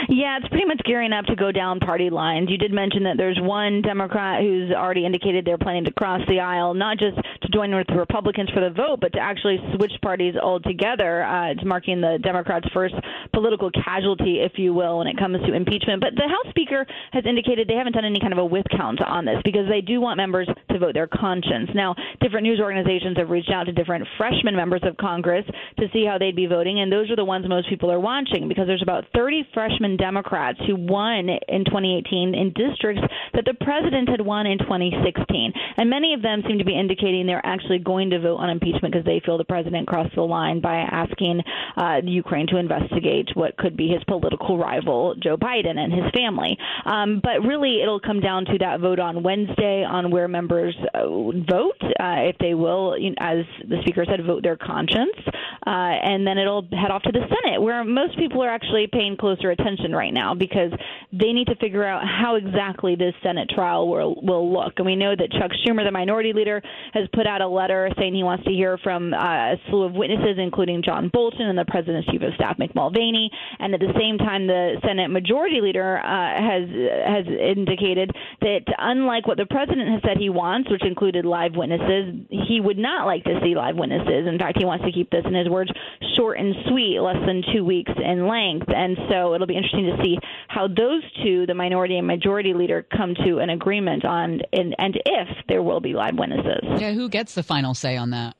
Yeah, 0.10 0.40
it's 0.42 0.48
pretty 0.50 0.66
much 0.66 0.82
gearing 0.86 1.14
up 1.14 1.26
to 1.26 1.36
go 1.36 1.52
down 1.52 1.80
party 1.80 2.10
lines. 2.10 2.50
You 2.50 2.58
did 2.58 2.74
mention 2.74 3.04
that 3.04 3.16
there's 3.16 3.38
one 3.40 3.84
Democrat 3.84 4.42
who's 4.42 4.72
already 4.72 5.06
indicated 5.06 5.46
they're 5.46 5.60
planning 5.60 5.86
to 5.86 5.94
cross 5.94 6.22
the 6.28 6.40
aisle, 6.40 6.74
not 6.74 6.98
just 6.98 7.16
to 7.16 7.48
join 7.54 7.76
with 7.76 7.86
the 7.86 7.94
Republicans 7.94 8.50
for 8.50 8.60
the 8.60 8.72
vote, 8.72 8.98
but 9.02 9.14
to 9.14 9.20
actually 9.20 9.60
switch 9.76 9.92
parties 10.02 10.34
altogether. 10.36 11.22
Uh, 11.22 11.52
it's 11.52 11.64
marking 11.64 12.02
the 12.02 12.18
Democrats' 12.24 12.68
first 12.74 12.96
political 13.34 13.70
casualty, 13.86 14.42
if 14.42 14.54
you 14.58 14.74
will, 14.74 14.98
when 14.98 15.06
it 15.06 15.16
comes 15.16 15.38
to 15.46 15.54
impeachment. 15.54 16.02
But 16.02 16.16
the 16.16 16.28
House 16.28 16.50
Speaker 16.50 16.88
has 17.12 17.24
indicated 17.30 17.68
they 17.68 17.76
haven't 17.76 17.94
done 17.94 18.06
any 18.06 18.20
kind 18.20 18.34
of 18.34 18.40
a 18.40 18.46
with 18.46 18.66
count 18.76 19.02
on 19.02 19.26
this 19.26 19.38
because 19.46 19.70
they 19.70 19.82
do 19.82 20.02
want 20.02 20.18
members 20.18 20.50
to 20.72 20.80
vote 20.80 20.96
their 20.96 21.06
conscience. 21.06 21.70
Now, 21.76 21.94
different 22.20 22.46
news 22.46 22.60
organizations 22.60 23.16
have 23.18 23.30
reached 23.30 23.52
out 23.52 23.66
to 23.66 23.74
different 23.74 24.08
freshman 24.18 24.56
members 24.56 24.82
of 24.82 24.98
Congress 24.98 25.46
to 25.78 25.86
see 25.94 26.04
how 26.04 26.18
they'd 26.18 26.36
be 26.36 26.48
voting, 26.48 26.80
and 26.80 26.92
those 26.92 27.12
are 27.12 27.16
the 27.16 27.26
ones 27.26 27.48
most 27.48 27.70
people 27.70 27.92
are 27.92 28.00
watching 28.00 28.50
because 28.50 28.66
there's 28.66 28.82
about 28.82 29.06
30 29.14 29.46
freshman 29.54 29.99
Democrats 30.00 30.60
who 30.66 30.76
won 30.76 31.30
in 31.30 31.66
2018 31.66 32.34
in 32.36 32.54
districts 32.54 33.04
that 33.34 33.46
the 33.46 33.54
president 33.54 34.10
had 34.10 34.22
won 34.22 34.48
in 34.48 34.58
2016. 34.58 35.54
And 35.78 35.90
many 35.90 36.14
of 36.14 36.22
them 36.22 36.44
seem 36.48 36.58
to 36.58 36.66
be 36.66 36.78
indicating 36.78 37.28
they're 37.28 37.46
actually 37.46 37.80
going 37.80 38.10
to 38.12 38.20
vote 38.20 38.38
on 38.38 38.50
impeachment 38.50 38.94
because 38.94 39.06
they 39.06 39.22
feel 39.26 39.38
the 39.38 39.44
president 39.44 39.88
crossed 39.88 40.16
the 40.16 40.22
line 40.22 40.62
by 40.62 40.78
asking 40.78 41.42
uh, 41.78 42.02
Ukraine 42.04 42.48
to 42.48 42.58
investigate 42.58 43.30
what 43.34 43.58
could 43.58 43.76
be 43.78 43.90
his 43.90 44.04
political 44.06 44.58
rival, 44.58 45.16
Joe 45.16 45.38
Biden, 45.38 45.78
and 45.78 45.92
his 45.94 46.06
family. 46.14 46.58
Um, 46.86 47.20
but 47.22 47.46
really, 47.46 47.82
it'll 47.82 48.00
come 48.00 48.20
down 48.20 48.46
to 48.46 48.58
that 48.60 48.80
vote 48.80 49.00
on 49.00 49.24
Wednesday 49.24 49.84
on 49.84 50.12
where 50.12 50.28
members 50.28 50.76
uh, 50.94 51.06
vote, 51.06 51.82
uh, 51.82 52.30
if 52.30 52.38
they 52.40 52.54
will, 52.54 52.96
as 53.20 53.46
the 53.68 53.78
speaker 53.82 54.06
said, 54.08 54.26
vote 54.26 54.44
their 54.44 54.58
conscience. 54.58 55.18
Uh, 55.66 55.70
and 55.70 56.26
then 56.26 56.38
it'll 56.38 56.64
head 56.72 56.92
off 56.92 57.04
to 57.04 57.12
the 57.12 57.20
Senate, 57.20 57.62
where 57.62 57.84
most 57.84 58.18
people 58.18 58.42
are 58.42 58.50
actually 58.50 58.88
paying 58.92 59.18
closer 59.18 59.52
attention 59.52 59.89
right 59.92 60.14
now 60.14 60.34
because 60.36 60.72
they 61.12 61.34
need 61.34 61.48
to 61.48 61.56
figure 61.56 61.84
out 61.84 62.04
how 62.04 62.36
exactly 62.36 62.96
this 62.96 63.14
Senate 63.24 63.50
trial 63.50 63.88
will, 63.88 64.16
will 64.22 64.52
look. 64.52 64.74
And 64.78 64.86
we 64.86 64.96
know 64.96 65.16
that 65.16 65.32
Chuck 65.32 65.52
Schumer, 65.66 65.84
the 65.84 65.92
minority 65.92 66.34
leader, 66.34 66.62
has 66.94 67.08
put 67.14 67.28
out 67.28 67.42
a 67.42 67.48
letter 67.48 67.90
saying 67.98 68.14
he 68.14 68.24
wants 68.24 68.44
to 68.46 68.52
hear 68.52 68.78
from 68.78 69.14
uh, 69.14 69.18
a 69.18 69.56
slew 69.70 69.84
of 69.84 69.94
witnesses, 69.94 70.38
including 70.38 70.84
John 70.84 71.10
Bolton 71.12 71.48
and 71.48 71.58
the 71.58 71.66
president's 71.66 72.10
chief 72.10 72.22
of 72.22 72.34
staff, 72.36 72.58
Mick 72.58 72.76
Mulvaney. 72.76 73.32
And 73.60 73.74
at 73.74 73.80
the 73.80 73.94
same 73.98 74.18
time, 74.18 74.48
the 74.48 74.78
Senate 74.86 75.10
majority 75.10 75.62
leader 75.62 75.98
uh, 75.98 76.04
has 76.06 76.70
has 76.70 77.26
indicated 77.28 78.12
that 78.42 78.62
unlike 78.78 79.28
what 79.28 79.38
the 79.38 79.46
president 79.46 79.90
has 79.90 80.02
said 80.06 80.18
he 80.18 80.30
wants, 80.30 80.70
which 80.70 80.84
included 80.86 81.26
live 81.26 81.56
witnesses, 81.56 82.16
he 82.30 82.60
would 82.60 82.78
not 82.78 83.06
like 83.06 83.24
to 83.24 83.40
see 83.44 83.56
live 83.56 83.76
witnesses. 83.76 84.28
In 84.28 84.38
fact, 84.38 84.58
he 84.58 84.66
wants 84.66 84.86
to 84.86 84.92
keep 84.92 85.10
this, 85.10 85.24
in 85.26 85.34
his 85.34 85.50
words, 85.50 85.72
short 86.16 86.38
and 86.40 86.56
sweet, 86.68 87.00
less 87.00 87.20
than 87.26 87.44
two 87.54 87.64
weeks 87.64 87.92
in 87.96 88.28
length. 88.28 88.68
And 88.68 88.98
so 89.10 89.34
it'll 89.34 89.48
be 89.48 89.56
interesting 89.56 89.79
to 89.86 90.04
see 90.04 90.18
how 90.48 90.68
those 90.68 91.04
two, 91.24 91.46
the 91.46 91.54
minority 91.54 91.98
and 91.98 92.08
majority 92.08 92.54
leader, 92.54 92.86
come 92.96 93.16
to 93.26 93.40
an 93.40 93.50
agreement 93.50 94.06
on 94.06 94.42
and, 94.54 94.76
and 94.78 95.02
if 95.06 95.28
there 95.48 95.64
will 95.64 95.80
be 95.80 95.94
live 95.94 96.18
witnesses. 96.18 96.64
Yeah, 96.78 96.94
who 96.94 97.10
gets 97.10 97.36
the 97.36 97.44
final 97.44 97.74
say 97.74 97.98
on 97.98 98.12
that? 98.12 98.36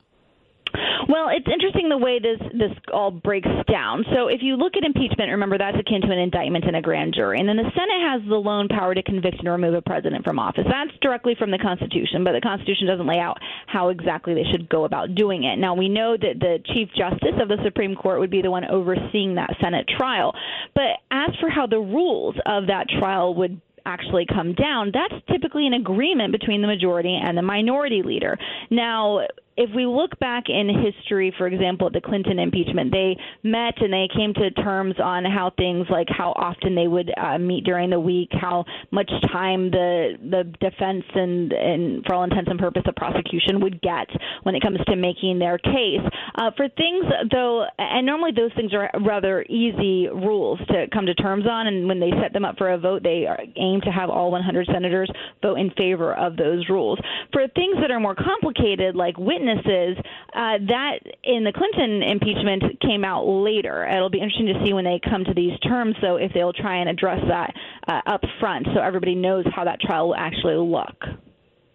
Well, 1.08 1.28
it's 1.28 1.46
interesting 1.46 1.88
the 1.88 1.98
way 1.98 2.18
this 2.18 2.38
this 2.52 2.70
all 2.92 3.10
breaks 3.10 3.48
down. 3.70 4.04
So, 4.14 4.28
if 4.28 4.42
you 4.42 4.56
look 4.56 4.76
at 4.76 4.84
impeachment, 4.84 5.30
remember 5.30 5.58
that's 5.58 5.78
akin 5.78 6.02
to 6.02 6.12
an 6.12 6.18
indictment 6.18 6.64
in 6.64 6.74
a 6.74 6.82
grand 6.82 7.14
jury, 7.14 7.38
and 7.38 7.48
then 7.48 7.56
the 7.56 7.70
Senate 7.74 8.02
has 8.06 8.22
the 8.28 8.36
lone 8.36 8.68
power 8.68 8.94
to 8.94 9.02
convict 9.02 9.38
and 9.38 9.48
remove 9.48 9.74
a 9.74 9.82
president 9.82 10.24
from 10.24 10.38
office. 10.38 10.64
That's 10.68 10.96
directly 11.00 11.34
from 11.38 11.50
the 11.50 11.58
Constitution, 11.58 12.24
but 12.24 12.32
the 12.32 12.40
Constitution 12.40 12.86
doesn't 12.86 13.06
lay 13.06 13.18
out 13.18 13.38
how 13.66 13.88
exactly 13.88 14.34
they 14.34 14.44
should 14.50 14.68
go 14.68 14.84
about 14.84 15.14
doing 15.14 15.44
it. 15.44 15.58
Now, 15.58 15.74
we 15.74 15.88
know 15.88 16.16
that 16.16 16.38
the 16.38 16.58
Chief 16.74 16.88
Justice 16.96 17.40
of 17.40 17.48
the 17.48 17.58
Supreme 17.64 17.96
Court 17.96 18.20
would 18.20 18.30
be 18.30 18.42
the 18.42 18.50
one 18.50 18.64
overseeing 18.64 19.34
that 19.34 19.56
Senate 19.60 19.86
trial, 19.98 20.34
but 20.74 21.00
as 21.10 21.30
for 21.40 21.50
how 21.50 21.66
the 21.66 21.78
rules 21.78 22.36
of 22.46 22.66
that 22.68 22.86
trial 22.88 23.34
would 23.34 23.60
actually 23.86 24.26
come 24.26 24.54
down, 24.54 24.92
that's 24.92 25.22
typically 25.30 25.66
an 25.66 25.74
agreement 25.74 26.32
between 26.32 26.60
the 26.62 26.66
majority 26.66 27.18
and 27.20 27.36
the 27.36 27.42
minority 27.42 28.02
leader. 28.04 28.38
Now, 28.70 29.26
if 29.60 29.68
we 29.76 29.84
look 29.84 30.18
back 30.18 30.44
in 30.48 30.70
history, 30.70 31.34
for 31.36 31.46
example, 31.46 31.88
at 31.88 31.92
the 31.92 32.00
Clinton 32.00 32.38
impeachment, 32.38 32.90
they 32.90 33.14
met 33.42 33.74
and 33.82 33.92
they 33.92 34.08
came 34.16 34.32
to 34.32 34.50
terms 34.62 34.94
on 34.98 35.26
how 35.26 35.52
things 35.58 35.86
like 35.90 36.08
how 36.08 36.32
often 36.34 36.74
they 36.74 36.88
would 36.88 37.12
uh, 37.18 37.36
meet 37.36 37.64
during 37.64 37.90
the 37.90 38.00
week, 38.00 38.30
how 38.32 38.64
much 38.90 39.10
time 39.30 39.70
the 39.70 40.16
the 40.22 40.44
defense 40.60 41.04
and, 41.14 41.52
and 41.52 42.02
for 42.06 42.14
all 42.14 42.24
intents 42.24 42.48
and 42.48 42.58
purposes, 42.58 42.84
the 42.86 42.94
prosecution 42.94 43.60
would 43.60 43.82
get 43.82 44.08
when 44.44 44.54
it 44.54 44.62
comes 44.62 44.78
to 44.86 44.96
making 44.96 45.38
their 45.38 45.58
case. 45.58 46.00
Uh, 46.36 46.50
for 46.56 46.66
things 46.70 47.04
though, 47.30 47.66
and 47.76 48.06
normally 48.06 48.30
those 48.34 48.52
things 48.56 48.72
are 48.72 48.88
rather 49.04 49.42
easy 49.42 50.08
rules 50.08 50.58
to 50.68 50.86
come 50.90 51.04
to 51.04 51.14
terms 51.14 51.44
on, 51.46 51.66
and 51.66 51.86
when 51.86 52.00
they 52.00 52.10
set 52.22 52.32
them 52.32 52.46
up 52.46 52.56
for 52.56 52.70
a 52.70 52.78
vote, 52.78 53.02
they 53.02 53.26
aim 53.56 53.82
to 53.82 53.90
have 53.90 54.08
all 54.08 54.30
100 54.30 54.66
senators 54.72 55.10
vote 55.42 55.58
in 55.58 55.70
favor 55.76 56.14
of 56.16 56.38
those 56.38 56.66
rules. 56.70 56.98
For 57.34 57.46
things 57.54 57.76
that 57.82 57.90
are 57.90 58.00
more 58.00 58.14
complicated, 58.14 58.96
like 58.96 59.18
witness 59.18 59.49
witnesses, 59.50 59.96
uh, 60.34 60.58
that 60.68 60.98
in 61.24 61.44
the 61.44 61.52
Clinton 61.52 62.02
impeachment 62.02 62.80
came 62.80 63.04
out 63.04 63.24
later. 63.24 63.86
It'll 63.86 64.10
be 64.10 64.20
interesting 64.20 64.46
to 64.46 64.64
see 64.64 64.72
when 64.72 64.84
they 64.84 65.00
come 65.02 65.24
to 65.24 65.34
these 65.34 65.58
terms, 65.60 65.96
though, 66.00 66.16
if 66.16 66.32
they'll 66.32 66.52
try 66.52 66.80
and 66.80 66.88
address 66.88 67.20
that 67.28 67.54
uh, 67.88 68.00
up 68.06 68.22
front 68.38 68.66
so 68.74 68.80
everybody 68.80 69.14
knows 69.14 69.44
how 69.54 69.64
that 69.64 69.80
trial 69.80 70.08
will 70.08 70.16
actually 70.16 70.56
look. 70.56 71.04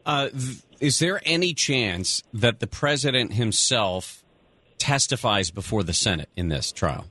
Uh, 0.05 0.29
is 0.79 0.99
there 0.99 1.21
any 1.25 1.53
chance 1.53 2.21
that 2.33 2.59
the 2.59 2.67
president 2.67 3.33
himself 3.33 4.23
testifies 4.77 5.49
before 5.51 5.83
the 5.83 5.93
Senate 5.93 6.29
in 6.35 6.49
this 6.49 6.71
trial? 6.71 7.05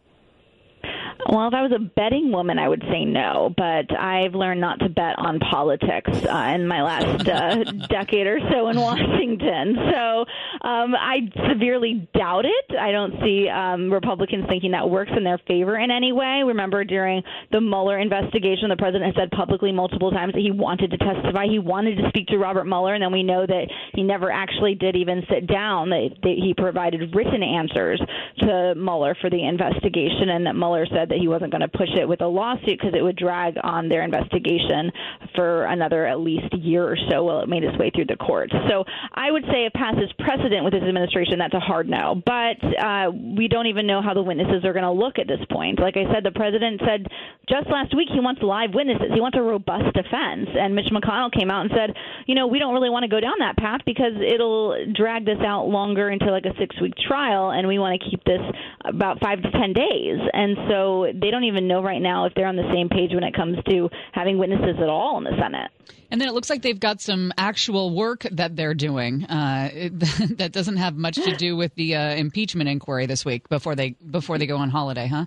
Well, 1.28 1.48
if 1.48 1.55
I 1.55 1.62
was 1.62 1.72
a 1.72 1.78
betting 1.78 2.30
woman, 2.30 2.59
I 2.59 2.68
would 2.68 2.82
say 2.90 3.05
no, 3.06 3.52
but 3.56 3.96
I've 3.98 4.34
learned 4.34 4.60
not 4.60 4.78
to 4.80 4.90
bet 4.90 5.18
on 5.18 5.38
politics 5.40 6.10
uh, 6.12 6.52
in 6.55 6.68
my 6.68 6.82
last 6.82 7.26
uh, 7.26 7.64
decade 7.88 8.26
or 8.26 8.38
so 8.51 8.68
in 8.68 8.78
Washington. 8.78 9.74
So 9.90 10.24
um, 10.68 10.94
I 10.94 11.20
severely 11.48 12.06
doubt 12.14 12.44
it. 12.44 12.76
I 12.78 12.92
don't 12.92 13.14
see 13.22 13.48
um, 13.48 13.90
Republicans 13.90 14.44
thinking 14.48 14.72
that 14.72 14.88
works 14.90 15.12
in 15.16 15.24
their 15.24 15.38
favor 15.48 15.78
in 15.78 15.90
any 15.90 16.12
way. 16.12 16.42
Remember, 16.44 16.84
during 16.84 17.22
the 17.51 17.60
Mueller 17.60 17.98
investigation, 17.98 18.68
the 18.68 18.76
president 18.76 19.14
said 19.16 19.30
publicly 19.30 19.72
multiple 19.72 20.10
times 20.10 20.34
that 20.34 20.42
he 20.42 20.51
wanted 20.51 20.90
to 20.90 20.98
testify. 20.98 21.46
He 21.46 21.59
wanted 21.59 21.96
to 21.96 22.09
speak 22.10 22.26
to 22.28 22.38
Robert 22.38 22.64
Mueller, 22.64 22.92
and 22.92 23.02
then 23.02 23.12
we 23.12 23.22
know 23.22 23.46
that 23.46 23.66
he 23.94 24.02
never 24.02 24.30
actually 24.30 24.74
did 24.74 24.94
even 24.94 25.22
sit 25.30 25.46
down. 25.46 25.88
That 25.88 26.10
he 26.22 26.52
provided 26.55 27.14
written 27.14 27.42
answers 27.42 28.01
to 28.40 28.74
Mueller 28.76 29.16
for 29.20 29.30
the 29.30 29.46
investigation, 29.46 30.28
and 30.28 30.44
that 30.46 30.55
Mueller 30.55 30.86
said 30.86 31.14
that 31.15 31.20
he 31.20 31.28
wasn't 31.28 31.53
going 31.53 31.62
to 31.62 31.69
push 31.69 31.91
it 31.95 32.09
with 32.09 32.20
a 32.20 32.27
lawsuit 32.27 32.74
because 32.74 32.93
it 32.99 33.03
would 33.03 33.15
drag 33.15 33.55
on 33.62 33.89
their 33.89 34.03
investigation 34.03 34.91
for 35.35 35.65
another 35.66 36.07
at 36.07 36.19
least 36.19 36.53
year 36.53 36.82
or 36.82 36.97
so 37.09 37.23
while 37.23 37.41
it 37.41 37.49
made 37.49 37.62
its 37.62 37.78
way 37.78 37.91
through 37.95 38.07
the 38.07 38.16
courts. 38.16 38.53
So 38.69 38.85
I 39.15 39.31
would 39.31 39.45
say 39.45 39.65
it 39.65 39.73
passes 39.74 40.11
precedent 40.19 40.65
with 40.65 40.74
this 40.74 40.82
administration. 40.82 41.39
That's 41.39 41.55
a 41.55 41.62
hard 41.62 41.89
no. 41.89 42.19
But 42.19 42.59
uh, 42.59 43.15
we 43.15 43.47
don't 43.47 43.69
even 43.69 43.86
know 43.86 44.03
how 44.03 44.15
the 44.15 44.23
witnesses 44.23 44.65
are 44.65 44.73
going 44.73 44.85
to 44.85 44.93
look 44.93 45.19
at 45.19 45.28
this 45.28 45.41
point. 45.51 45.78
Like 45.78 45.95
I 45.97 46.11
said, 46.12 46.24
the 46.24 46.35
president 46.35 46.81
said 46.85 47.07
just 47.49 47.70
last 47.70 47.95
week 47.95 48.09
he 48.12 48.19
wants 48.19 48.43
live 48.43 48.74
witnesses. 48.74 49.15
He 49.15 49.20
wants 49.20 49.39
a 49.39 49.43
robust 49.43 49.95
defense. 49.95 50.51
And 50.51 50.74
Mitch 50.74 50.91
McConnell 50.91 51.31
came 51.31 51.51
out 51.51 51.62
and 51.62 51.70
said, 51.70 51.95
you 52.27 52.35
know, 52.35 52.47
we 52.47 52.59
don't 52.59 52.74
really 52.74 52.91
want 52.91 53.05
to 53.05 53.12
go 53.12 53.20
down 53.20 53.39
that 53.39 53.57
path 53.57 53.81
because 53.86 54.19
it'll 54.19 54.74
drag 54.93 55.24
this 55.24 55.39
out 55.47 55.69
longer 55.69 56.11
into 56.11 56.27
like 56.31 56.45
a 56.45 56.57
six 56.59 56.74
week 56.81 56.95
trial, 56.97 57.51
and 57.51 57.69
we 57.69 57.78
want 57.78 58.01
to 58.01 58.11
keep 58.11 58.24
this 58.24 58.41
about 58.85 59.20
five 59.20 59.43
to 59.43 59.51
ten 59.53 59.73
days. 59.73 60.19
And 60.32 60.57
so 60.69 61.03
they 61.12 61.31
don't 61.31 61.44
even 61.44 61.68
know 61.68 61.82
right 61.82 62.01
now 62.01 62.26
if 62.26 62.35
they're 62.35 62.47
on 62.47 62.56
the 62.56 62.70
same 62.72 62.89
page 62.89 63.10
when 63.12 63.24
it 63.24 63.35
comes 63.35 63.56
to 63.68 63.89
having 64.12 64.39
witnesses 64.39 64.76
at 64.81 64.89
all 64.89 65.18
in 65.18 65.24
the 65.24 65.36
Senate. 65.40 65.70
And 66.10 66.20
then 66.20 66.28
it 66.28 66.32
looks 66.35 66.48
like 66.51 66.62
they've 66.62 66.78
got 66.78 67.01
some 67.01 67.32
actual 67.36 67.94
work 67.94 68.26
that 68.32 68.56
they're 68.56 68.74
doing 68.74 69.24
uh, 69.24 69.70
that 70.36 70.51
doesn't 70.52 70.76
have 70.76 70.97
much 70.97 71.16
to 71.16 71.36
do 71.36 71.56
with 71.56 71.74
the 71.74 71.97
uh, 71.97 72.14
impeachment 72.14 72.68
inquiry 72.68 73.06
this 73.06 73.24
week 73.24 73.48
before 73.48 73.74
they 73.74 73.90
before 74.10 74.39
they 74.39 74.47
go 74.47 74.56
on 74.56 74.70
holiday, 74.70 75.06
huh? 75.06 75.26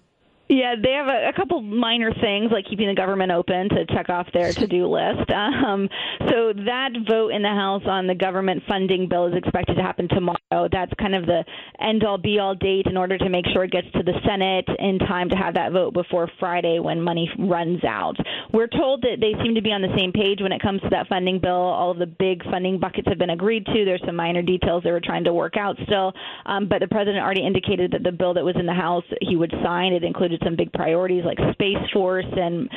Yeah, 0.49 0.75
they 0.81 0.91
have 0.91 1.07
a, 1.07 1.29
a 1.29 1.33
couple 1.33 1.61
minor 1.61 2.13
things 2.13 2.51
like 2.51 2.65
keeping 2.69 2.87
the 2.87 2.95
government 2.95 3.31
open 3.31 3.67
to 3.69 3.85
check 3.87 4.09
off 4.09 4.27
their 4.33 4.53
to-do 4.53 4.87
list. 4.87 5.29
Um, 5.67 5.89
so 6.29 6.53
that 6.53 6.91
vote 7.07 7.29
in 7.29 7.41
the 7.41 7.49
House 7.49 7.83
on 7.85 8.07
the 8.07 8.15
government 8.15 8.63
funding 8.67 9.09
bill 9.09 9.27
is 9.27 9.33
expected 9.35 9.75
to 9.75 9.81
happen 9.81 10.07
tomorrow. 10.07 10.69
That's 10.71 10.91
kind 10.99 11.15
of 11.15 11.25
the 11.25 11.43
end-all, 11.79 12.17
be-all 12.17 12.55
date 12.55 12.85
in 12.85 12.95
order 12.95 13.17
to 13.17 13.29
make 13.29 13.45
sure 13.53 13.63
it 13.63 13.71
gets 13.71 13.87
to 13.93 14.03
the 14.03 14.13
Senate 14.25 14.65
in 14.79 14.99
time 14.99 15.29
to 15.29 15.35
have 15.35 15.55
that 15.55 15.71
vote 15.71 15.93
before 15.93 16.29
Friday 16.39 16.79
when 16.79 17.01
money 17.01 17.29
runs 17.39 17.83
out. 17.83 18.15
We're 18.53 18.67
told 18.67 19.01
that 19.01 19.17
they 19.19 19.33
seem 19.43 19.55
to 19.55 19.61
be 19.61 19.71
on 19.71 19.81
the 19.81 19.93
same 19.97 20.11
page 20.11 20.39
when 20.41 20.51
it 20.51 20.61
comes 20.61 20.81
to 20.81 20.89
that 20.89 21.07
funding 21.07 21.39
bill. 21.39 21.51
All 21.51 21.91
of 21.91 21.97
the 21.97 22.05
big 22.05 22.43
funding 22.45 22.79
buckets 22.79 23.07
have 23.07 23.17
been 23.17 23.31
agreed 23.31 23.65
to. 23.65 23.85
There's 23.85 24.03
some 24.05 24.15
minor 24.15 24.41
details 24.41 24.83
they 24.83 24.91
were 24.91 25.01
trying 25.01 25.23
to 25.25 25.33
work 25.33 25.57
out 25.57 25.75
still, 25.85 26.13
um, 26.45 26.67
but 26.67 26.79
the 26.79 26.87
president 26.87 27.23
already 27.23 27.45
indicated 27.45 27.91
that 27.91 28.03
the 28.03 28.11
bill 28.11 28.33
that 28.35 28.43
was 28.43 28.55
in 28.57 28.65
the 28.65 28.73
House 28.73 29.03
he 29.21 29.35
would 29.35 29.53
sign. 29.63 29.93
It 29.93 30.03
included 30.03 30.36
some 30.43 30.55
big 30.55 30.71
priorities 30.73 31.23
like 31.25 31.37
Space 31.53 31.77
Force 31.93 32.25
and 32.31 32.69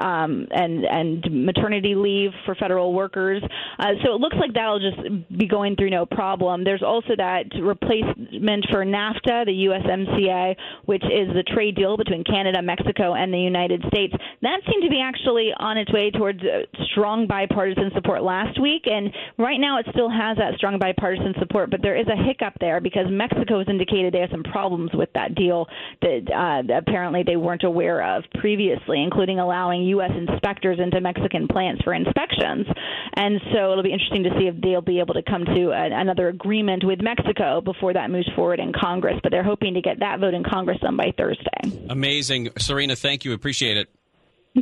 um, 0.00 0.46
and 0.50 0.84
and 0.84 1.46
maternity 1.46 1.94
leave 1.94 2.30
for 2.44 2.54
federal 2.54 2.92
workers. 2.92 3.42
Uh, 3.78 3.92
so 4.04 4.14
it 4.14 4.20
looks 4.20 4.36
like 4.38 4.52
that'll 4.54 4.80
just 4.80 5.28
be 5.36 5.46
going 5.46 5.76
through 5.76 5.90
no 5.90 6.06
problem. 6.06 6.64
There's 6.64 6.82
also 6.82 7.14
that 7.16 7.44
replacement 7.60 8.66
for 8.70 8.84
NAFTA, 8.84 9.46
the 9.46 9.68
USMCA, 9.70 10.56
which 10.86 11.04
is 11.04 11.28
the 11.34 11.44
trade 11.54 11.76
deal 11.76 11.96
between 11.96 12.24
Canada, 12.24 12.62
Mexico, 12.62 13.14
and 13.14 13.32
the 13.32 13.38
United 13.38 13.84
States. 13.88 14.14
That 14.42 14.60
seemed 14.70 14.84
to 14.84 14.90
be 14.90 15.00
actually 15.00 15.52
on 15.56 15.76
its 15.76 15.92
way 15.92 16.10
towards 16.10 16.40
uh, 16.42 16.62
strong 16.92 17.26
bipartisan 17.26 17.90
support 17.94 18.22
last 18.22 18.60
week, 18.60 18.82
and 18.86 19.10
right 19.38 19.58
now 19.58 19.78
it 19.78 19.86
still 19.92 20.10
has 20.10 20.36
that 20.38 20.54
strong 20.56 20.78
bipartisan 20.78 21.34
support. 21.38 21.70
But 21.70 21.82
there 21.82 21.96
is 21.96 22.06
a 22.08 22.16
hiccup 22.16 22.54
there 22.60 22.80
because 22.80 23.06
Mexico 23.10 23.58
has 23.58 23.68
indicated 23.68 24.12
they 24.12 24.20
have 24.20 24.30
some 24.30 24.44
problems 24.44 24.90
with 24.94 25.12
that 25.14 25.34
deal 25.34 25.66
that 26.00 26.22
uh, 26.30 26.62
apparently 26.92 27.22
they 27.22 27.36
weren't 27.36 27.64
aware 27.64 28.16
of 28.16 28.22
previously, 28.38 29.02
including 29.02 29.38
allowing 29.38 29.82
U.S. 29.84 30.10
inspectors 30.14 30.78
into 30.78 31.00
Mexican 31.00 31.48
plants 31.48 31.80
for 31.82 31.94
inspections. 31.94 32.66
And 33.14 33.40
so 33.50 33.72
it'll 33.72 33.82
be 33.82 33.92
interesting 33.92 34.24
to 34.24 34.30
see 34.38 34.46
if 34.46 34.60
they'll 34.60 34.82
be 34.82 35.00
able 35.00 35.14
to 35.14 35.22
come 35.22 35.46
to 35.46 35.70
a, 35.70 35.88
another 35.90 36.28
agreement 36.28 36.84
with 36.84 37.00
Mexico 37.00 37.62
before 37.62 37.94
that 37.94 38.10
moves 38.10 38.28
forward 38.36 38.60
in 38.60 38.74
Congress. 38.78 39.18
But 39.22 39.32
they're 39.32 39.42
hoping 39.42 39.72
to 39.74 39.80
get 39.80 40.00
that 40.00 40.20
vote 40.20 40.34
in 40.34 40.44
Congress 40.44 40.78
done 40.80 40.98
by 40.98 41.14
Thursday. 41.16 41.86
Amazing. 41.88 42.50
Serena, 42.58 42.94
thank 42.94 43.24
you. 43.24 43.32
Appreciate 43.32 43.78
it. 43.78 43.88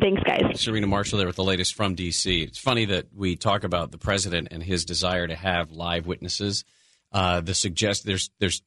Thanks, 0.00 0.22
guys. 0.22 0.60
Serena 0.60 0.86
Marshall 0.86 1.18
there 1.18 1.26
with 1.26 1.34
the 1.34 1.42
latest 1.42 1.74
from 1.74 1.96
D.C. 1.96 2.42
It's 2.42 2.58
funny 2.58 2.84
that 2.84 3.06
we 3.12 3.34
talk 3.34 3.64
about 3.64 3.90
the 3.90 3.98
president 3.98 4.48
and 4.52 4.62
his 4.62 4.84
desire 4.84 5.26
to 5.26 5.34
have 5.34 5.72
live 5.72 6.06
witnesses. 6.06 6.64
Uh, 7.12 7.40
the 7.40 7.54
suggest 7.54 8.06
there's 8.06 8.30
there's 8.38 8.62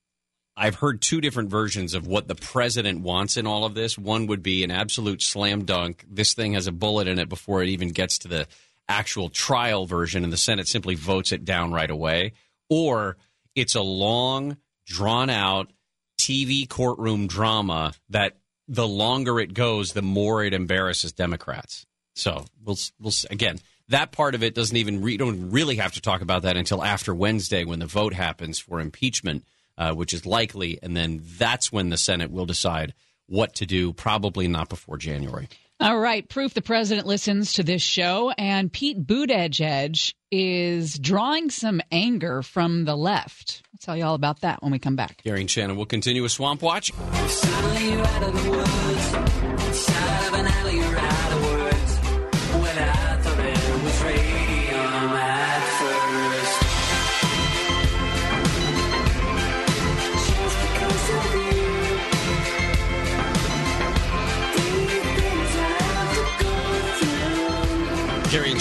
I've 0.56 0.76
heard 0.76 1.02
two 1.02 1.20
different 1.20 1.50
versions 1.50 1.94
of 1.94 2.06
what 2.06 2.28
the 2.28 2.36
president 2.36 3.02
wants 3.02 3.38
in 3.38 3.48
all 3.48 3.66
of 3.66 3.74
this. 3.74 3.98
One 3.98 4.28
would 4.28 4.44
be 4.44 4.64
an 4.64 4.72
absolute 4.72 5.22
slam 5.22 5.66
dunk. 5.66 6.06
This 6.08 6.34
thing 6.36 6.54
has 6.54 6.68
a 6.68 6.72
bullet 6.72 7.08
in 7.08 7.18
it 7.18 7.28
before 7.28 7.64
it 7.64 7.70
even 7.70 7.90
gets 7.90 8.20
to 8.20 8.28
the 8.28 8.48
actual 8.88 9.30
trial 9.30 9.86
version, 9.86 10.24
and 10.24 10.32
the 10.32 10.38
Senate 10.38 10.68
simply 10.68 10.96
votes 10.96 11.32
it 11.32 11.44
down 11.44 11.72
right 11.72 11.90
away. 11.90 12.34
Or 12.70 13.18
it's 13.56 13.76
a 13.76 13.82
long, 13.82 14.58
drawn 14.86 15.30
out 15.30 15.72
TV 16.20 16.70
courtroom 16.70 17.28
drama 17.28 17.94
that 18.10 18.38
the 18.68 18.88
longer 18.88 19.40
it 19.40 19.54
goes, 19.54 19.94
the 19.94 20.02
more 20.02 20.44
it 20.44 20.54
embarrasses 20.54 21.12
Democrats. 21.12 21.86
So 22.16 22.46
we'll 22.64 22.78
we'll 23.00 23.14
again 23.32 23.58
that 23.90 24.12
part 24.12 24.36
of 24.36 24.44
it 24.44 24.56
doesn't 24.56 24.78
even 24.78 25.02
we 25.02 25.18
don't 25.18 25.50
really 25.50 25.78
have 25.78 25.94
to 25.94 26.02
talk 26.02 26.22
about 26.22 26.44
that 26.44 26.58
until 26.58 26.84
after 26.84 27.14
Wednesday 27.14 27.66
when 27.66 27.80
the 27.80 27.88
vote 27.88 28.14
happens 28.14 28.60
for 28.60 28.80
impeachment 28.80 29.44
uh, 29.78 29.94
which 29.94 30.14
is 30.14 30.26
likely, 30.26 30.80
and 30.82 30.96
then 30.96 31.22
that's 31.38 31.72
when 31.72 31.90
the 31.90 31.98
Senate 31.98 32.32
will 32.32 32.46
decide 32.46 32.94
what 33.28 33.56
to 33.56 33.66
do. 33.66 33.94
Probably 33.94 34.48
not 34.48 34.70
before 34.70 34.98
January. 34.98 35.48
All 35.80 36.00
right, 36.00 36.28
proof 36.30 36.54
the 36.54 36.62
president 36.62 37.08
listens 37.08 37.54
to 37.54 37.64
this 37.64 37.82
show, 37.82 38.32
and 38.38 38.72
Pete 38.72 39.06
Buttigieg 39.06 40.14
is 40.32 40.98
drawing 40.98 41.50
some 41.50 41.82
anger 41.92 42.42
from 42.42 42.86
the 42.86 42.96
left. 42.96 43.64
I'll 43.74 43.80
tell 43.82 43.98
you 43.98 44.06
all 44.06 44.16
about 44.16 44.42
that 44.42 44.64
when 44.64 44.72
we 44.72 44.80
come 44.80 44.96
back. 44.96 45.22
Gary 45.24 45.42
and 45.42 45.52
Shannon 45.52 45.76
will 45.76 45.86
continue 45.86 46.22
with 46.22 46.32
Swamp 46.32 46.62
Watch. 46.62 46.92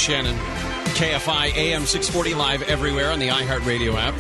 Shannon, 0.03 0.35
KFI 0.97 1.55
AM 1.55 1.87
640 1.87 2.35
live 2.35 2.63
everywhere 2.63 3.13
on 3.13 3.21
the 3.21 3.29
iHeartRadio 3.29 3.95
app. 3.95 4.15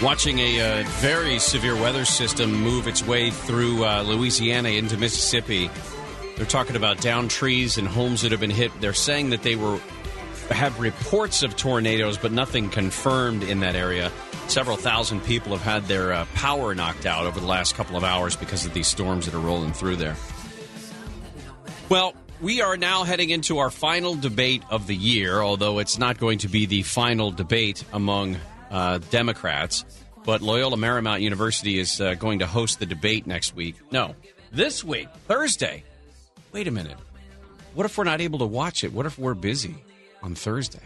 Watching 0.00 0.38
a 0.38 0.60
uh, 0.60 0.84
very 1.00 1.40
severe 1.40 1.74
weather 1.74 2.04
system 2.04 2.52
move 2.52 2.86
its 2.86 3.04
way 3.04 3.32
through 3.32 3.84
uh, 3.84 4.02
Louisiana 4.02 4.68
into 4.68 4.96
Mississippi. 4.96 5.68
They're 6.36 6.46
talking 6.46 6.76
about 6.76 7.00
down 7.00 7.26
trees 7.26 7.78
and 7.78 7.88
homes 7.88 8.22
that 8.22 8.30
have 8.30 8.38
been 8.38 8.48
hit. 8.48 8.70
They're 8.80 8.92
saying 8.92 9.30
that 9.30 9.42
they 9.42 9.56
were 9.56 9.80
have 10.50 10.78
reports 10.78 11.42
of 11.42 11.56
tornadoes, 11.56 12.16
but 12.16 12.30
nothing 12.30 12.70
confirmed 12.70 13.42
in 13.42 13.58
that 13.58 13.74
area. 13.74 14.12
Several 14.46 14.76
thousand 14.76 15.24
people 15.24 15.50
have 15.50 15.62
had 15.62 15.86
their 15.88 16.12
uh, 16.12 16.26
power 16.34 16.76
knocked 16.76 17.06
out 17.06 17.26
over 17.26 17.40
the 17.40 17.46
last 17.46 17.74
couple 17.74 17.96
of 17.96 18.04
hours 18.04 18.36
because 18.36 18.64
of 18.64 18.72
these 18.72 18.86
storms 18.86 19.26
that 19.26 19.34
are 19.34 19.40
rolling 19.40 19.72
through 19.72 19.96
there. 19.96 20.14
Well, 21.88 22.14
we 22.40 22.62
are 22.62 22.76
now 22.76 23.04
heading 23.04 23.30
into 23.30 23.58
our 23.58 23.70
final 23.70 24.14
debate 24.14 24.62
of 24.70 24.86
the 24.86 24.96
year, 24.96 25.40
although 25.40 25.78
it's 25.78 25.98
not 25.98 26.18
going 26.18 26.38
to 26.38 26.48
be 26.48 26.66
the 26.66 26.82
final 26.82 27.30
debate 27.30 27.84
among 27.92 28.36
uh, 28.70 28.98
Democrats. 29.10 29.84
But 30.24 30.42
Loyola 30.42 30.76
Marymount 30.76 31.20
University 31.20 31.78
is 31.78 32.00
uh, 32.00 32.14
going 32.14 32.40
to 32.40 32.46
host 32.46 32.78
the 32.78 32.86
debate 32.86 33.26
next 33.26 33.54
week. 33.54 33.76
No, 33.90 34.14
this 34.52 34.84
week, 34.84 35.08
Thursday. 35.26 35.84
Wait 36.52 36.68
a 36.68 36.70
minute. 36.70 36.96
What 37.74 37.86
if 37.86 37.96
we're 37.96 38.04
not 38.04 38.20
able 38.20 38.40
to 38.40 38.46
watch 38.46 38.84
it? 38.84 38.92
What 38.92 39.06
if 39.06 39.18
we're 39.18 39.34
busy 39.34 39.76
on 40.22 40.34
Thursday? 40.34 40.80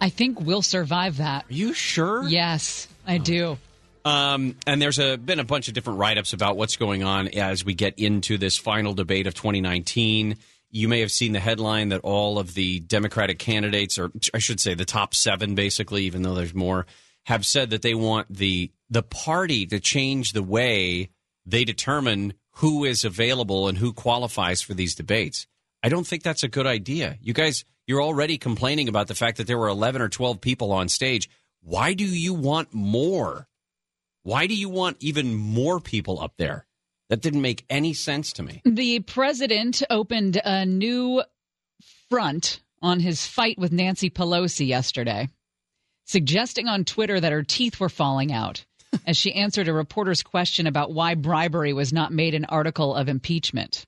I 0.00 0.08
think 0.08 0.40
we'll 0.40 0.62
survive 0.62 1.16
that. 1.18 1.44
Are 1.48 1.52
you 1.52 1.72
sure? 1.72 2.24
Yes, 2.24 2.86
I 3.06 3.18
do. 3.18 3.58
Um, 4.06 4.54
and 4.68 4.80
there's 4.80 5.00
a, 5.00 5.16
been 5.16 5.40
a 5.40 5.44
bunch 5.44 5.66
of 5.66 5.74
different 5.74 5.98
write 5.98 6.16
ups 6.16 6.32
about 6.32 6.56
what's 6.56 6.76
going 6.76 7.02
on 7.02 7.26
as 7.26 7.64
we 7.64 7.74
get 7.74 7.98
into 7.98 8.38
this 8.38 8.56
final 8.56 8.94
debate 8.94 9.26
of 9.26 9.34
2019. 9.34 10.36
You 10.70 10.86
may 10.86 11.00
have 11.00 11.10
seen 11.10 11.32
the 11.32 11.40
headline 11.40 11.88
that 11.88 12.02
all 12.02 12.38
of 12.38 12.54
the 12.54 12.78
Democratic 12.78 13.40
candidates, 13.40 13.98
or 13.98 14.12
I 14.32 14.38
should 14.38 14.60
say 14.60 14.74
the 14.74 14.84
top 14.84 15.12
seven, 15.12 15.56
basically, 15.56 16.04
even 16.04 16.22
though 16.22 16.36
there's 16.36 16.54
more, 16.54 16.86
have 17.24 17.44
said 17.44 17.70
that 17.70 17.82
they 17.82 17.94
want 17.94 18.32
the 18.32 18.70
the 18.88 19.02
party 19.02 19.66
to 19.66 19.80
change 19.80 20.32
the 20.32 20.42
way 20.44 21.10
they 21.44 21.64
determine 21.64 22.34
who 22.58 22.84
is 22.84 23.04
available 23.04 23.66
and 23.66 23.76
who 23.76 23.92
qualifies 23.92 24.62
for 24.62 24.74
these 24.74 24.94
debates. 24.94 25.48
I 25.82 25.88
don't 25.88 26.06
think 26.06 26.22
that's 26.22 26.44
a 26.44 26.48
good 26.48 26.66
idea. 26.66 27.18
You 27.20 27.32
guys, 27.32 27.64
you're 27.88 28.02
already 28.02 28.38
complaining 28.38 28.88
about 28.88 29.08
the 29.08 29.16
fact 29.16 29.38
that 29.38 29.48
there 29.48 29.58
were 29.58 29.66
11 29.66 30.00
or 30.00 30.08
12 30.08 30.40
people 30.40 30.70
on 30.70 30.88
stage. 30.88 31.28
Why 31.60 31.94
do 31.94 32.04
you 32.04 32.34
want 32.34 32.72
more? 32.72 33.48
Why 34.26 34.48
do 34.48 34.56
you 34.56 34.68
want 34.68 34.96
even 34.98 35.36
more 35.36 35.78
people 35.78 36.18
up 36.20 36.32
there? 36.36 36.66
That 37.10 37.20
didn't 37.20 37.42
make 37.42 37.64
any 37.70 37.94
sense 37.94 38.32
to 38.32 38.42
me. 38.42 38.60
The 38.64 38.98
president 38.98 39.84
opened 39.88 40.40
a 40.44 40.66
new 40.66 41.22
front 42.10 42.60
on 42.82 42.98
his 42.98 43.24
fight 43.24 43.56
with 43.56 43.70
Nancy 43.70 44.10
Pelosi 44.10 44.66
yesterday, 44.66 45.28
suggesting 46.06 46.66
on 46.66 46.84
Twitter 46.84 47.20
that 47.20 47.30
her 47.30 47.44
teeth 47.44 47.78
were 47.78 47.88
falling 47.88 48.32
out 48.32 48.64
as 49.06 49.16
she 49.16 49.32
answered 49.32 49.68
a 49.68 49.72
reporter's 49.72 50.24
question 50.24 50.66
about 50.66 50.92
why 50.92 51.14
bribery 51.14 51.72
was 51.72 51.92
not 51.92 52.12
made 52.12 52.34
an 52.34 52.46
article 52.46 52.96
of 52.96 53.08
impeachment. 53.08 53.84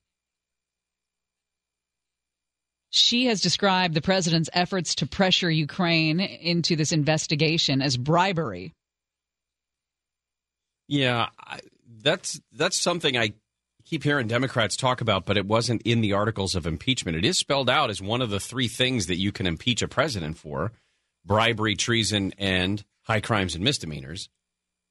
She 2.91 3.27
has 3.27 3.41
described 3.41 3.95
the 3.95 4.01
president's 4.01 4.51
efforts 4.53 4.95
to 4.95 5.07
pressure 5.07 5.51
Ukraine 5.51 6.21
into 6.21 6.77
this 6.77 6.93
investigation 6.93 7.83
as 7.83 7.97
bribery. 7.97 8.77
Yeah, 10.89 11.29
I, 11.39 11.61
that's 12.03 12.41
that's 12.53 12.81
something 12.81 13.17
I 13.17 13.35
keep 13.85 14.03
hearing 14.03 14.27
Democrats 14.27 14.77
talk 14.77 15.01
about, 15.01 15.27
but 15.27 15.37
it 15.37 15.47
wasn't 15.47 15.83
in 15.83 16.01
the 16.01 16.15
articles 16.15 16.55
of 16.55 16.67
impeachment. 16.67 17.17
It 17.17 17.25
is 17.25 17.39
spelled 17.39 17.71
out 17.71 17.91
as 17.91 18.03
one 18.03 18.23
of 18.23 18.31
the 18.31 18.41
three 18.41 18.69
things 18.69 19.07
that 19.07 19.17
you 19.17 19.31
can 19.31 19.47
impeach 19.47 19.83
a 19.83 19.89
president 19.89 20.39
for: 20.39 20.73
bribery, 21.25 21.77
treason, 21.77 22.33
and 22.39 22.83
high 23.03 23.21
crimes 23.21 23.55
and 23.55 23.63
misdemeanors. 23.63 24.29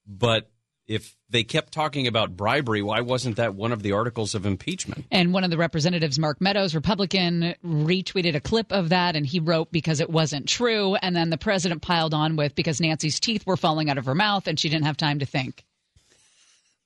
But 0.05 0.49
if 0.87 1.17
they 1.29 1.43
kept 1.43 1.73
talking 1.73 2.07
about 2.07 2.37
bribery, 2.37 2.81
why 2.81 3.01
wasn't 3.01 3.35
that 3.35 3.55
one 3.55 3.71
of 3.71 3.83
the 3.83 3.91
articles 3.91 4.35
of 4.35 4.45
impeachment? 4.45 5.05
And 5.11 5.33
one 5.33 5.43
of 5.43 5.51
the 5.51 5.57
representatives, 5.57 6.17
Mark 6.17 6.39
Meadows, 6.39 6.73
Republican, 6.73 7.55
retweeted 7.65 8.35
a 8.35 8.39
clip 8.39 8.71
of 8.71 8.89
that 8.89 9.15
and 9.15 9.25
he 9.25 9.39
wrote 9.39 9.71
because 9.71 9.99
it 9.99 10.09
wasn't 10.09 10.47
true. 10.47 10.95
And 10.95 11.15
then 11.15 11.29
the 11.29 11.37
president 11.37 11.81
piled 11.81 12.13
on 12.13 12.37
with 12.37 12.55
because 12.55 12.79
Nancy's 12.79 13.19
teeth 13.19 13.45
were 13.45 13.57
falling 13.57 13.89
out 13.89 13.97
of 13.97 14.05
her 14.05 14.15
mouth 14.15 14.47
and 14.47 14.57
she 14.57 14.69
didn't 14.69 14.85
have 14.85 14.97
time 14.97 15.19
to 15.19 15.25
think. 15.25 15.65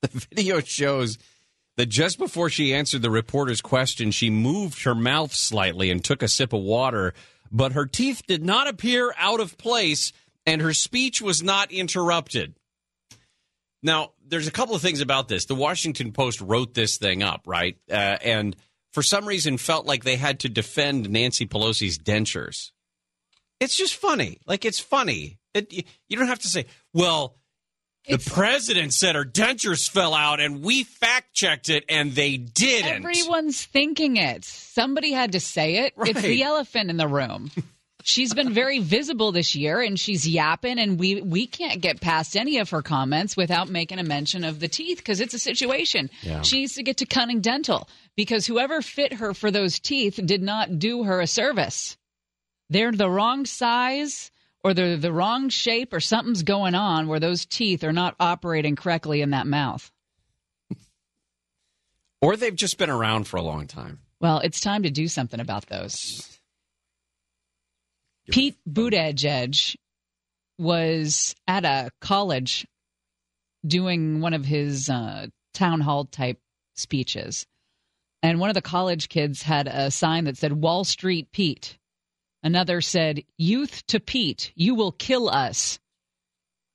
The 0.12 0.26
video 0.30 0.60
shows 0.60 1.16
that 1.76 1.86
just 1.86 2.18
before 2.18 2.50
she 2.50 2.74
answered 2.74 3.02
the 3.02 3.10
reporter's 3.10 3.60
question, 3.60 4.10
she 4.10 4.30
moved 4.30 4.82
her 4.82 4.94
mouth 4.94 5.32
slightly 5.32 5.90
and 5.90 6.04
took 6.04 6.22
a 6.22 6.28
sip 6.28 6.52
of 6.52 6.60
water, 6.60 7.14
but 7.50 7.72
her 7.72 7.86
teeth 7.86 8.22
did 8.26 8.44
not 8.44 8.68
appear 8.68 9.14
out 9.16 9.40
of 9.40 9.56
place 9.56 10.12
and 10.44 10.60
her 10.60 10.74
speech 10.74 11.22
was 11.22 11.42
not 11.42 11.70
interrupted. 11.70 12.54
Now, 13.82 14.12
there's 14.26 14.48
a 14.48 14.52
couple 14.52 14.74
of 14.74 14.82
things 14.82 15.00
about 15.00 15.28
this. 15.28 15.46
The 15.46 15.54
Washington 15.54 16.12
Post 16.12 16.40
wrote 16.40 16.74
this 16.74 16.96
thing 16.96 17.22
up, 17.22 17.42
right? 17.46 17.76
Uh, 17.90 17.94
and 18.22 18.56
for 18.92 19.02
some 19.02 19.26
reason 19.26 19.56
felt 19.56 19.86
like 19.86 20.04
they 20.04 20.16
had 20.16 20.40
to 20.40 20.48
defend 20.48 21.10
Nancy 21.10 21.46
Pelosi's 21.46 21.98
dentures. 21.98 22.70
It's 23.60 23.76
just 23.76 23.94
funny. 23.96 24.40
Like, 24.46 24.64
it's 24.64 24.80
funny. 24.80 25.38
It, 25.54 25.72
you 26.08 26.16
don't 26.16 26.28
have 26.28 26.40
to 26.40 26.48
say, 26.48 26.66
well, 26.92 27.36
The 28.08 28.18
president 28.18 28.92
said 28.92 29.14
her 29.14 29.24
dentures 29.24 29.88
fell 29.88 30.12
out, 30.12 30.40
and 30.40 30.62
we 30.62 30.82
fact 30.82 31.34
checked 31.34 31.68
it, 31.68 31.84
and 31.88 32.12
they 32.12 32.36
didn't. 32.36 33.04
Everyone's 33.04 33.64
thinking 33.64 34.16
it. 34.16 34.44
Somebody 34.44 35.12
had 35.12 35.32
to 35.32 35.40
say 35.40 35.86
it. 35.86 35.94
It's 35.98 36.20
the 36.20 36.42
elephant 36.42 36.90
in 36.90 36.96
the 36.96 37.06
room. 37.06 37.50
She's 38.02 38.34
been 38.34 38.52
very 38.52 38.78
visible 38.80 39.30
this 39.30 39.54
year 39.54 39.80
and 39.80 39.98
she's 39.98 40.26
yapping 40.26 40.80
and 40.80 40.98
we 40.98 41.22
we 41.22 41.46
can't 41.46 41.80
get 41.80 42.00
past 42.00 42.36
any 42.36 42.58
of 42.58 42.70
her 42.70 42.82
comments 42.82 43.36
without 43.36 43.68
making 43.68 44.00
a 44.00 44.02
mention 44.02 44.42
of 44.42 44.58
the 44.58 44.66
teeth 44.66 44.98
because 44.98 45.20
it's 45.20 45.34
a 45.34 45.38
situation. 45.38 46.10
Yeah. 46.22 46.42
She 46.42 46.60
needs 46.60 46.74
to 46.74 46.82
get 46.82 46.96
to 46.96 47.06
Cunning 47.06 47.40
Dental 47.40 47.88
because 48.16 48.44
whoever 48.44 48.82
fit 48.82 49.12
her 49.14 49.34
for 49.34 49.52
those 49.52 49.78
teeth 49.78 50.18
did 50.24 50.42
not 50.42 50.80
do 50.80 51.04
her 51.04 51.20
a 51.20 51.28
service. 51.28 51.96
They're 52.68 52.90
the 52.90 53.08
wrong 53.08 53.46
size 53.46 54.31
or 54.64 54.74
they're 54.74 54.96
the 54.96 55.12
wrong 55.12 55.48
shape 55.48 55.92
or 55.92 56.00
something's 56.00 56.42
going 56.42 56.74
on 56.74 57.08
where 57.08 57.20
those 57.20 57.46
teeth 57.46 57.84
are 57.84 57.92
not 57.92 58.14
operating 58.20 58.76
correctly 58.76 59.20
in 59.20 59.30
that 59.30 59.46
mouth. 59.46 59.90
Or 62.20 62.36
they've 62.36 62.54
just 62.54 62.78
been 62.78 62.88
around 62.88 63.26
for 63.26 63.36
a 63.36 63.42
long 63.42 63.66
time. 63.66 63.98
Well, 64.20 64.38
it's 64.38 64.60
time 64.60 64.84
to 64.84 64.90
do 64.90 65.08
something 65.08 65.40
about 65.40 65.66
those. 65.66 66.38
Pete 68.30 68.56
Buttigieg 68.64 69.74
was 70.56 71.34
at 71.48 71.64
a 71.64 71.90
college 72.00 72.64
doing 73.66 74.20
one 74.20 74.34
of 74.34 74.44
his 74.44 74.88
uh, 74.88 75.26
town 75.52 75.80
hall 75.80 76.04
type 76.04 76.38
speeches. 76.74 77.44
And 78.22 78.38
one 78.38 78.50
of 78.50 78.54
the 78.54 78.62
college 78.62 79.08
kids 79.08 79.42
had 79.42 79.66
a 79.66 79.90
sign 79.90 80.24
that 80.24 80.36
said 80.36 80.52
Wall 80.52 80.84
Street 80.84 81.32
Pete. 81.32 81.76
Another 82.42 82.80
said, 82.80 83.22
Youth 83.38 83.86
to 83.88 84.00
Pete, 84.00 84.52
you 84.54 84.74
will 84.74 84.92
kill 84.92 85.28
us. 85.28 85.78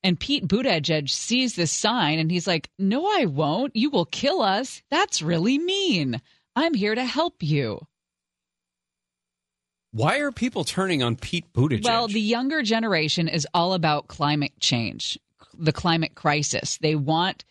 And 0.03 0.19
Pete 0.19 0.47
Buttigieg 0.47 1.09
sees 1.09 1.55
this 1.55 1.71
sign 1.71 2.19
and 2.19 2.31
he's 2.31 2.47
like, 2.47 2.69
No, 2.77 3.05
I 3.05 3.25
won't. 3.25 3.75
You 3.75 3.89
will 3.89 4.05
kill 4.05 4.41
us. 4.41 4.81
That's 4.89 5.21
really 5.21 5.57
mean. 5.57 6.21
I'm 6.55 6.73
here 6.73 6.95
to 6.95 7.03
help 7.03 7.43
you. 7.43 7.85
Why 9.91 10.19
are 10.19 10.31
people 10.31 10.63
turning 10.63 11.01
on 11.01 11.15
Pete 11.15 11.51
Buttigieg? 11.53 11.83
Well, 11.85 12.07
the 12.07 12.21
younger 12.21 12.61
generation 12.61 13.27
is 13.27 13.47
all 13.53 13.73
about 13.73 14.07
climate 14.07 14.53
change, 14.59 15.17
the 15.57 15.73
climate 15.73 16.15
crisis. 16.15 16.77
They 16.77 16.95
want 16.95 17.43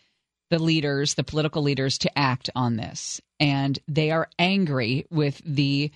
the 0.50 0.58
leaders, 0.58 1.14
the 1.14 1.24
political 1.24 1.62
leaders, 1.62 1.98
to 1.98 2.18
act 2.18 2.50
on 2.54 2.76
this. 2.76 3.20
And 3.40 3.78
they 3.88 4.10
are 4.10 4.28
angry 4.38 5.06
with 5.10 5.42
the 5.44 5.90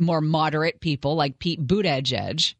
more 0.00 0.20
moderate 0.20 0.80
people 0.80 1.14
like 1.14 1.38
Pete 1.38 1.66
Buttigieg, 1.66 2.54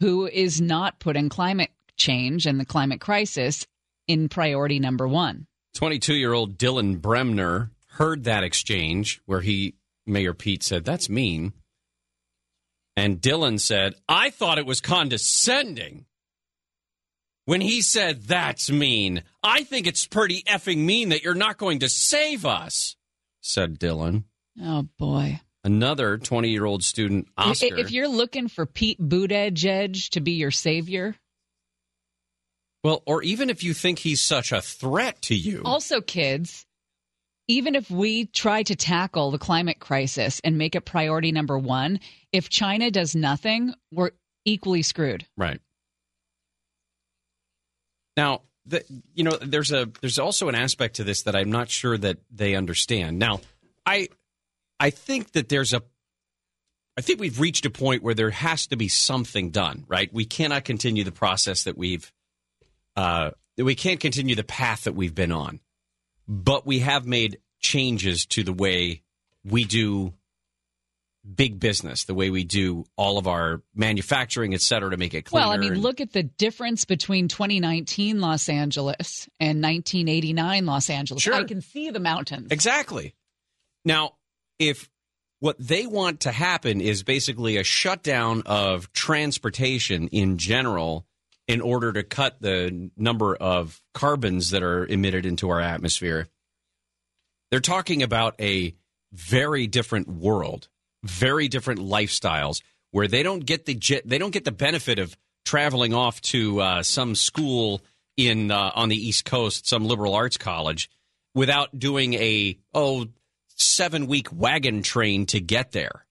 who 0.00 0.26
is 0.26 0.60
not 0.60 0.98
putting 0.98 1.28
climate 1.28 1.70
change 1.96 2.46
and 2.46 2.58
the 2.58 2.64
climate 2.64 3.00
crisis 3.00 3.66
in 4.08 4.28
priority 4.28 4.78
number 4.78 5.06
one. 5.06 5.46
22 5.74 6.14
year 6.14 6.32
old 6.32 6.58
Dylan 6.58 7.00
Bremner 7.00 7.70
heard 7.92 8.24
that 8.24 8.44
exchange 8.44 9.20
where 9.26 9.40
he, 9.40 9.74
Mayor 10.06 10.34
Pete 10.34 10.62
said, 10.62 10.84
That's 10.84 11.08
mean. 11.08 11.52
And 12.96 13.20
Dylan 13.20 13.60
said, 13.60 13.94
I 14.08 14.30
thought 14.30 14.58
it 14.58 14.66
was 14.66 14.80
condescending. 14.80 16.06
When 17.44 17.60
he 17.60 17.82
said, 17.82 18.22
That's 18.24 18.70
mean, 18.70 19.22
I 19.42 19.64
think 19.64 19.86
it's 19.86 20.06
pretty 20.06 20.42
effing 20.42 20.78
mean 20.78 21.10
that 21.10 21.22
you're 21.22 21.34
not 21.34 21.58
going 21.58 21.80
to 21.80 21.88
save 21.88 22.44
us, 22.44 22.96
said 23.40 23.78
Dylan. 23.78 24.24
Oh, 24.60 24.88
boy. 24.98 25.40
Another 25.62 26.16
20 26.16 26.48
year 26.48 26.64
old 26.64 26.82
student, 26.82 27.28
Oscar. 27.36 27.76
If 27.76 27.90
you're 27.90 28.08
looking 28.08 28.48
for 28.48 28.64
Pete 28.64 29.00
Buttigieg 29.00 30.08
to 30.10 30.20
be 30.20 30.32
your 30.32 30.50
savior, 30.50 31.14
well, 32.82 33.02
or 33.06 33.22
even 33.22 33.50
if 33.50 33.62
you 33.62 33.74
think 33.74 33.98
he's 33.98 34.22
such 34.22 34.52
a 34.52 34.62
threat 34.62 35.20
to 35.22 35.34
you. 35.34 35.62
Also, 35.64 36.00
kids, 36.00 36.64
even 37.46 37.74
if 37.74 37.90
we 37.90 38.26
try 38.26 38.62
to 38.62 38.74
tackle 38.74 39.30
the 39.30 39.38
climate 39.38 39.80
crisis 39.80 40.40
and 40.44 40.56
make 40.56 40.74
it 40.74 40.82
priority 40.82 41.32
number 41.32 41.58
one, 41.58 42.00
if 42.32 42.48
China 42.48 42.90
does 42.90 43.14
nothing, 43.14 43.74
we're 43.92 44.12
equally 44.44 44.82
screwed. 44.82 45.26
Right. 45.36 45.60
Now, 48.16 48.42
the, 48.66 48.84
you 49.14 49.24
know, 49.24 49.36
there's 49.36 49.72
a 49.72 49.90
there's 50.00 50.18
also 50.18 50.48
an 50.48 50.54
aspect 50.54 50.96
to 50.96 51.04
this 51.04 51.22
that 51.22 51.36
I'm 51.36 51.50
not 51.50 51.68
sure 51.68 51.98
that 51.98 52.18
they 52.30 52.54
understand. 52.54 53.18
Now, 53.18 53.40
I 53.84 54.08
I 54.80 54.90
think 54.90 55.32
that 55.32 55.48
there's 55.48 55.74
a 55.74 55.82
I 56.96 57.02
think 57.02 57.20
we've 57.20 57.38
reached 57.38 57.64
a 57.66 57.70
point 57.70 58.02
where 58.02 58.14
there 58.14 58.30
has 58.30 58.66
to 58.68 58.76
be 58.76 58.88
something 58.88 59.50
done, 59.50 59.84
right? 59.86 60.12
We 60.12 60.24
cannot 60.24 60.64
continue 60.64 61.04
the 61.04 61.12
process 61.12 61.64
that 61.64 61.78
we've 61.78 62.10
uh 62.96 63.30
we 63.56 63.74
can't 63.74 64.00
continue 64.00 64.34
the 64.34 64.42
path 64.42 64.84
that 64.84 64.94
we've 64.94 65.14
been 65.14 65.32
on. 65.32 65.60
But 66.26 66.66
we 66.66 66.80
have 66.80 67.06
made 67.06 67.38
changes 67.60 68.24
to 68.26 68.42
the 68.42 68.52
way 68.52 69.02
we 69.44 69.64
do 69.64 70.14
big 71.34 71.60
business, 71.60 72.04
the 72.04 72.14
way 72.14 72.30
we 72.30 72.44
do 72.44 72.84
all 72.96 73.18
of 73.18 73.26
our 73.26 73.62
manufacturing, 73.74 74.54
et 74.54 74.62
cetera, 74.62 74.90
to 74.90 74.96
make 74.96 75.12
it 75.12 75.26
cleaner. 75.26 75.46
Well, 75.46 75.52
I 75.52 75.58
mean, 75.58 75.74
and- 75.74 75.82
look 75.82 76.00
at 76.00 76.12
the 76.12 76.22
difference 76.22 76.86
between 76.86 77.28
2019 77.28 78.20
Los 78.20 78.48
Angeles 78.48 79.28
and 79.38 79.62
1989 79.62 80.64
Los 80.66 80.88
Angeles. 80.88 81.22
Sure. 81.22 81.34
I 81.34 81.44
can 81.44 81.60
see 81.60 81.90
the 81.90 82.00
mountains. 82.00 82.48
Exactly. 82.50 83.14
Now, 83.84 84.14
if 84.60 84.88
what 85.40 85.56
they 85.58 85.86
want 85.86 86.20
to 86.20 86.30
happen 86.30 86.80
is 86.80 87.02
basically 87.02 87.56
a 87.56 87.64
shutdown 87.64 88.42
of 88.46 88.92
transportation 88.92 90.06
in 90.08 90.38
general 90.38 91.06
in 91.48 91.60
order 91.60 91.92
to 91.92 92.04
cut 92.04 92.40
the 92.40 92.90
number 92.96 93.34
of 93.34 93.82
carbons 93.94 94.50
that 94.50 94.62
are 94.62 94.86
emitted 94.86 95.26
into 95.26 95.48
our 95.48 95.60
atmosphere, 95.60 96.28
they're 97.50 97.58
talking 97.58 98.02
about 98.02 98.40
a 98.40 98.76
very 99.12 99.66
different 99.66 100.06
world, 100.06 100.68
very 101.02 101.48
different 101.48 101.80
lifestyles 101.80 102.62
where 102.92 103.08
they 103.08 103.22
don't 103.22 103.44
get 103.44 103.64
the 103.64 104.02
they 104.04 104.18
don't 104.18 104.30
get 104.30 104.44
the 104.44 104.52
benefit 104.52 104.98
of 104.98 105.16
traveling 105.44 105.94
off 105.94 106.20
to 106.20 106.60
uh, 106.60 106.82
some 106.82 107.14
school 107.14 107.80
in 108.16 108.50
uh, 108.50 108.72
on 108.74 108.90
the 108.90 108.96
East 108.96 109.24
Coast, 109.24 109.66
some 109.66 109.86
liberal 109.86 110.14
arts 110.14 110.36
college, 110.36 110.90
without 111.34 111.76
doing 111.76 112.14
a 112.14 112.58
oh 112.74 113.06
seven 113.60 114.06
week 114.06 114.28
wagon 114.32 114.82
train 114.82 115.26
to 115.26 115.40
get 115.40 115.72
there. 115.72 116.06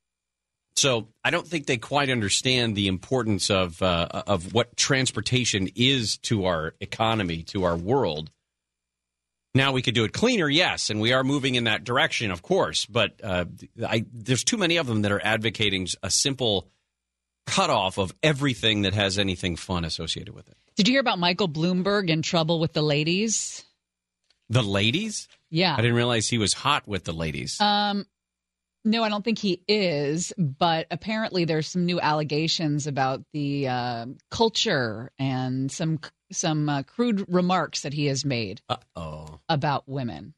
So 0.75 1.09
I 1.23 1.29
don't 1.31 1.45
think 1.45 1.65
they 1.65 1.77
quite 1.77 2.09
understand 2.09 2.75
the 2.75 2.87
importance 2.87 3.49
of 3.49 3.81
uh, 3.81 4.23
of 4.27 4.53
what 4.53 4.77
transportation 4.77 5.69
is 5.75 6.17
to 6.19 6.45
our 6.45 6.73
economy, 6.79 7.43
to 7.43 7.65
our 7.65 7.75
world. 7.75 8.31
Now 9.53 9.73
we 9.73 9.81
could 9.81 9.95
do 9.95 10.03
it 10.03 10.13
cleaner, 10.13 10.47
yes, 10.47 10.89
and 10.89 11.01
we 11.01 11.11
are 11.11 11.23
moving 11.23 11.55
in 11.55 11.65
that 11.65 11.83
direction, 11.83 12.31
of 12.31 12.41
course. 12.41 12.85
But 12.85 13.19
uh, 13.23 13.45
I, 13.85 14.05
there's 14.13 14.43
too 14.43 14.57
many 14.57 14.77
of 14.77 14.87
them 14.87 15.01
that 15.01 15.11
are 15.11 15.21
advocating 15.21 15.87
a 16.03 16.09
simple 16.09 16.69
cutoff 17.47 17.97
of 17.97 18.13
everything 18.21 18.83
that 18.83 18.93
has 18.93 19.17
anything 19.17 19.55
fun 19.55 19.83
associated 19.83 20.35
with 20.35 20.47
it. 20.47 20.55
Did 20.75 20.87
you 20.87 20.93
hear 20.93 21.01
about 21.01 21.19
Michael 21.19 21.49
Bloomberg 21.49 22.09
in 22.09 22.21
trouble 22.21 22.59
with 22.59 22.73
the 22.73 22.83
ladies? 22.83 23.65
The 24.49 24.63
ladies? 24.63 25.27
Yeah. 25.49 25.73
I 25.73 25.77
didn't 25.77 25.95
realize 25.95 26.27
he 26.27 26.37
was 26.37 26.53
hot 26.53 26.87
with 26.87 27.03
the 27.03 27.13
ladies. 27.13 27.59
Um, 27.61 28.05
no, 28.85 29.03
I 29.03 29.09
don't 29.09 29.23
think 29.23 29.37
he 29.37 29.61
is. 29.67 30.33
But 30.37 30.87
apparently, 30.89 31.45
there's 31.45 31.67
some 31.67 31.85
new 31.85 31.99
allegations 31.99 32.87
about 32.87 33.23
the 33.33 33.67
uh, 33.67 34.05
culture 34.31 35.11
and 35.19 35.71
some 35.71 35.99
some 36.31 36.69
uh, 36.69 36.83
crude 36.83 37.25
remarks 37.27 37.81
that 37.81 37.93
he 37.93 38.05
has 38.05 38.23
made 38.23 38.61
oh. 38.95 39.39
about 39.49 39.87
women. 39.87 40.33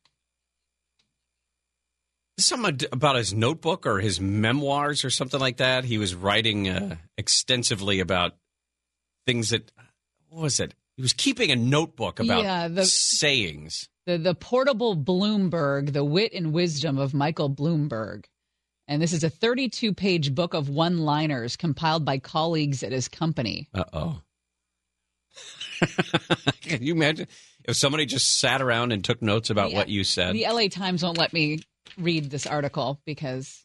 Something 2.39 2.87
about 2.91 3.17
his 3.17 3.33
notebook 3.33 3.85
or 3.85 3.99
his 3.99 4.19
memoirs 4.19 5.05
or 5.05 5.09
something 5.09 5.39
like 5.39 5.57
that. 5.57 5.83
He 5.83 5.97
was 5.97 6.15
writing 6.15 6.69
uh, 6.69 6.95
extensively 7.17 7.99
about 7.99 8.35
things 9.27 9.49
that, 9.49 9.71
what 10.29 10.41
was 10.41 10.59
it? 10.59 10.73
He 11.01 11.03
was 11.03 11.13
keeping 11.13 11.49
a 11.49 11.55
notebook 11.55 12.19
about 12.19 12.43
Yeah, 12.43 12.67
the- 12.67 12.85
sayings. 12.85 13.89
The 14.05 14.19
the 14.19 14.35
portable 14.35 14.95
Bloomberg, 14.95 15.93
the 15.93 16.03
wit 16.05 16.31
and 16.33 16.53
wisdom 16.53 16.99
of 16.99 17.15
Michael 17.15 17.49
Bloomberg. 17.49 18.25
And 18.87 19.01
this 19.01 19.11
is 19.11 19.23
a 19.23 19.29
32 19.31 19.95
page 19.95 20.35
book 20.35 20.53
of 20.53 20.69
one 20.69 20.99
liners 20.99 21.55
compiled 21.57 22.05
by 22.05 22.19
colleagues 22.19 22.83
at 22.83 22.91
his 22.91 23.07
company. 23.07 23.67
Uh 23.73 23.83
oh. 23.93 24.21
Can 26.61 26.83
you 26.83 26.93
imagine 26.93 27.27
if 27.65 27.75
somebody 27.77 28.05
just 28.05 28.39
sat 28.39 28.61
around 28.61 28.91
and 28.91 29.03
took 29.03 29.23
notes 29.23 29.49
about 29.49 29.71
The- 29.71 29.77
what 29.77 29.89
you 29.89 30.03
said? 30.03 30.35
The 30.35 30.45
LA 30.47 30.67
Times 30.67 31.01
won't 31.01 31.17
let 31.17 31.33
me 31.33 31.61
read 31.97 32.29
this 32.29 32.45
article 32.45 33.01
because 33.07 33.63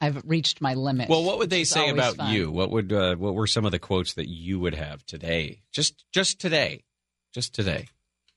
I've 0.00 0.22
reached 0.26 0.60
my 0.60 0.74
limit. 0.74 1.08
Well, 1.08 1.24
what 1.24 1.38
would 1.38 1.50
they 1.50 1.64
say 1.64 1.88
about 1.88 2.16
fun. 2.16 2.32
you? 2.32 2.50
What 2.50 2.70
would 2.70 2.92
uh, 2.92 3.16
what 3.16 3.34
were 3.34 3.46
some 3.46 3.64
of 3.64 3.72
the 3.72 3.78
quotes 3.78 4.14
that 4.14 4.28
you 4.28 4.60
would 4.60 4.74
have 4.74 5.04
today? 5.06 5.62
Just 5.72 6.04
just 6.12 6.40
today, 6.40 6.84
just 7.32 7.54
today. 7.54 7.88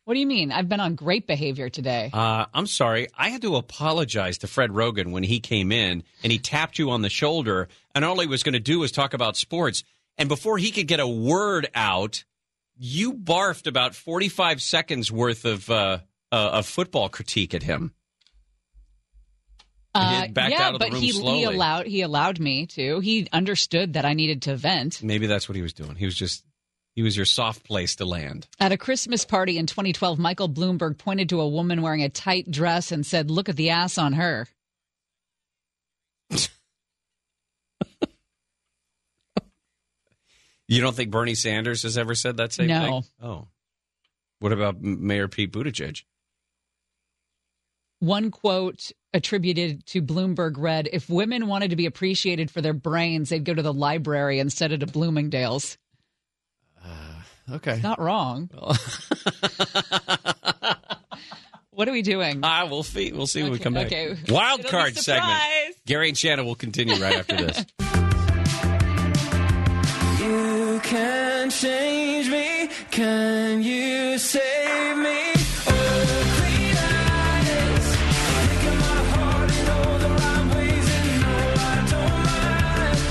What 0.06 0.16
do 0.16 0.22
you 0.22 0.26
mean? 0.26 0.52
I've 0.52 0.68
been 0.68 0.80
on 0.80 0.96
great 0.96 1.28
behavior 1.28 1.70
today. 1.70 2.10
Uh, 2.12 2.46
I'm 2.52 2.66
sorry. 2.66 3.10
I 3.16 3.30
had 3.30 3.44
to 3.44 3.58
apologize 3.58 4.40
to 4.40 4.48
Fred 4.48 4.72
Roggin 4.72 5.12
when 5.12 5.22
he 5.22 5.40
came 5.40 5.72
in 5.72 6.04
and 6.24 6.32
he 6.32 6.40
tapped 6.40 6.80
you 6.80 6.90
on 6.90 7.04
the 7.04 7.10
shoulder, 7.10 7.68
and 7.94 8.04
all 8.04 8.20
he 8.20 8.26
was 8.26 8.42
going 8.42 8.54
to 8.54 8.60
do 8.60 8.80
was 8.80 8.92
talk 8.92 9.14
about 9.14 9.38
sports. 9.38 9.84
And 10.18 10.28
before 10.28 10.58
he 10.58 10.72
could 10.72 10.88
get 10.88 11.00
a 11.00 11.08
word 11.08 11.70
out, 11.76 12.24
you 12.76 13.14
barfed 13.14 13.68
about 13.68 13.94
45 13.94 14.62
seconds 14.62 15.12
worth 15.12 15.46
of 15.46 15.70
uh, 15.70 16.00
uh, 16.32 16.50
of 16.54 16.66
football 16.66 17.10
critique 17.10 17.54
at 17.54 17.64
him. 17.64 17.94
Uh, 19.96 20.28
backed 20.28 20.52
yeah, 20.52 20.68
out 20.68 20.74
of 20.76 20.80
the 20.80 20.90
but 20.90 20.98
he, 20.98 21.12
slowly. 21.12 21.40
he 21.40 21.44
allowed 21.46 21.88
he 21.88 22.02
allowed 22.02 22.40
me 22.40 22.68
to. 22.68 23.00
He 23.00 23.28
understood 23.34 23.94
that 23.94 24.06
I 24.06 24.14
needed 24.14 24.44
to 24.44 24.56
vent. 24.56 25.02
Maybe 25.02 25.26
that's 25.26 25.50
what 25.50 25.56
he 25.56 25.62
was 25.62 25.74
doing. 25.74 25.96
He 25.96 26.06
was 26.06 26.16
just 26.16 26.46
he 26.96 27.02
was 27.02 27.16
your 27.16 27.26
soft 27.26 27.64
place 27.64 27.96
to 27.96 28.06
land. 28.06 28.48
At 28.60 28.72
a 28.72 28.78
Christmas 28.78 29.26
party 29.26 29.58
in 29.58 29.66
2012, 29.66 30.20
Michael 30.20 30.50
Bloomberg 30.50 30.98
pointed 30.98 31.30
to 31.30 31.42
a 31.42 31.48
woman 31.48 31.82
wearing 31.82 32.04
a 32.04 32.10
tight 32.10 32.52
dress 32.52 32.92
and 32.92 33.06
said, 33.06 33.32
"Look 33.32 33.50
at 33.50 33.56
the 33.56 33.72
ass 33.72 33.98
on 33.98 34.14
her." 34.14 34.48
You 40.70 40.82
don't 40.82 40.96
think 40.96 41.10
Bernie 41.10 41.34
Sanders 41.34 41.82
has 41.82 41.98
ever 41.98 42.14
said 42.14 42.38
that 42.38 42.54
same 42.54 42.68
thing? 42.68 42.80
No. 42.80 43.02
thing? 43.02 43.04
Oh. 43.24 43.48
What 44.38 44.54
about 44.54 44.80
Mayor 44.80 45.28
Pete 45.28 45.52
Buttigieg? 45.52 46.04
One 48.00 48.30
quote 48.30 48.92
attributed 49.14 49.86
to 49.88 50.02
Bloomberg 50.02 50.54
read, 50.58 50.90
"If 50.92 51.10
women 51.10 51.48
wanted 51.48 51.70
to 51.70 51.76
be 51.76 51.86
appreciated 51.86 52.52
for 52.52 52.62
their 52.62 52.74
brains, 52.74 53.30
they'd 53.30 53.44
go 53.44 53.54
to 53.54 53.62
the 53.62 53.74
library 53.74 54.40
instead 54.40 54.72
of 54.72 54.80
to 54.80 54.88
Bloomingdale's." 54.88 55.78
Okay. 57.52 57.80
Not 57.82 58.00
wrong. 58.00 58.50
what 61.72 61.88
are 61.88 61.92
we 61.92 62.02
doing? 62.02 62.42
Ah, 62.44 62.68
we'll 62.70 62.84
see. 62.84 63.12
We'll 63.12 63.28
see 63.28 63.44
when 63.44 63.52
we 63.52 63.60
come 63.60 63.74
back. 63.74 63.88
okay. 63.88 64.16
Wild 64.30 64.62
It'll 64.62 64.72
card 64.72 64.96
segment. 64.98 65.40
Gary 65.86 66.10
and 66.10 66.18
Shannon 66.18 66.46
will 66.46 66.56
continue 66.56 66.96
right 66.96 67.16
after 67.16 67.36
this. 67.38 67.66
You 70.20 70.80
can 70.84 71.50
change 71.50 72.30
me. 72.30 72.70
Can 72.92 73.64
you 73.64 74.18
save 74.20 74.59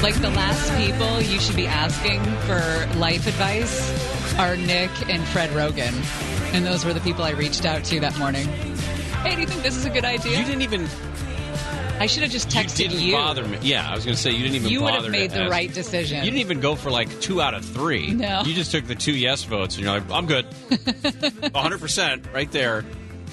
Like 0.08 0.22
the 0.22 0.30
last 0.30 0.74
people 0.78 1.20
you 1.20 1.38
should 1.38 1.54
be 1.54 1.66
asking 1.66 2.24
for 2.46 2.98
life 2.98 3.26
advice 3.26 4.34
are 4.38 4.56
Nick 4.56 4.90
and 5.10 5.22
Fred 5.28 5.50
Roggin. 5.50 5.92
And 6.54 6.64
those 6.64 6.82
were 6.86 6.94
the 6.94 7.00
people 7.00 7.24
I 7.24 7.32
reached 7.32 7.66
out 7.66 7.84
to 7.84 8.00
that 8.00 8.18
morning. 8.18 8.46
Hey, 9.22 9.34
do 9.34 9.42
you 9.42 9.46
think 9.46 9.62
this 9.62 9.76
is 9.76 9.84
a 9.84 9.90
good 9.90 10.06
idea? 10.06 10.38
You 10.38 10.46
didn't 10.46 10.62
even. 10.62 10.88
I 12.00 12.06
should 12.06 12.22
have 12.22 12.32
just 12.32 12.54
You 12.54 12.62
texted 12.62 12.76
didn't 12.88 13.00
you. 13.00 13.12
bother 13.16 13.46
me. 13.46 13.58
Yeah, 13.60 13.86
I 13.86 13.94
was 13.96 14.06
going 14.06 14.16
to 14.16 14.22
say 14.22 14.30
you 14.30 14.44
didn't 14.44 14.54
even. 14.54 14.70
You 14.70 14.80
would 14.82 14.94
have 14.94 15.10
made 15.10 15.30
the 15.30 15.42
ask. 15.42 15.52
right 15.52 15.70
decision. 15.70 16.20
You 16.24 16.30
didn't 16.30 16.40
even 16.40 16.60
go 16.60 16.74
for 16.74 16.90
like 16.90 17.20
two 17.20 17.42
out 17.42 17.52
of 17.52 17.62
three. 17.62 18.12
No. 18.12 18.40
You 18.46 18.54
just 18.54 18.70
took 18.70 18.86
the 18.86 18.94
two 18.94 19.12
yes 19.12 19.44
votes, 19.44 19.76
and 19.76 19.84
you're 19.84 19.92
like, 19.92 20.10
I'm 20.10 20.24
good. 20.24 20.46
100% 20.70 22.32
right 22.32 22.50
there. 22.50 22.82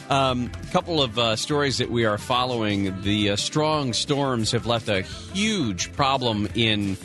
A 0.08 0.14
um, 0.14 0.52
couple 0.72 1.02
of 1.02 1.18
uh, 1.18 1.36
stories 1.36 1.80
that 1.80 1.90
we 1.90 2.06
are 2.06 2.20
following. 2.20 3.02
The 3.02 3.32
uh, 3.32 3.36
strong 3.38 3.92
storms 3.92 4.52
have 4.52 4.68
left 4.68 4.88
a 4.88 5.02
huge 5.02 5.92
problem 5.94 6.48
in 6.54 6.96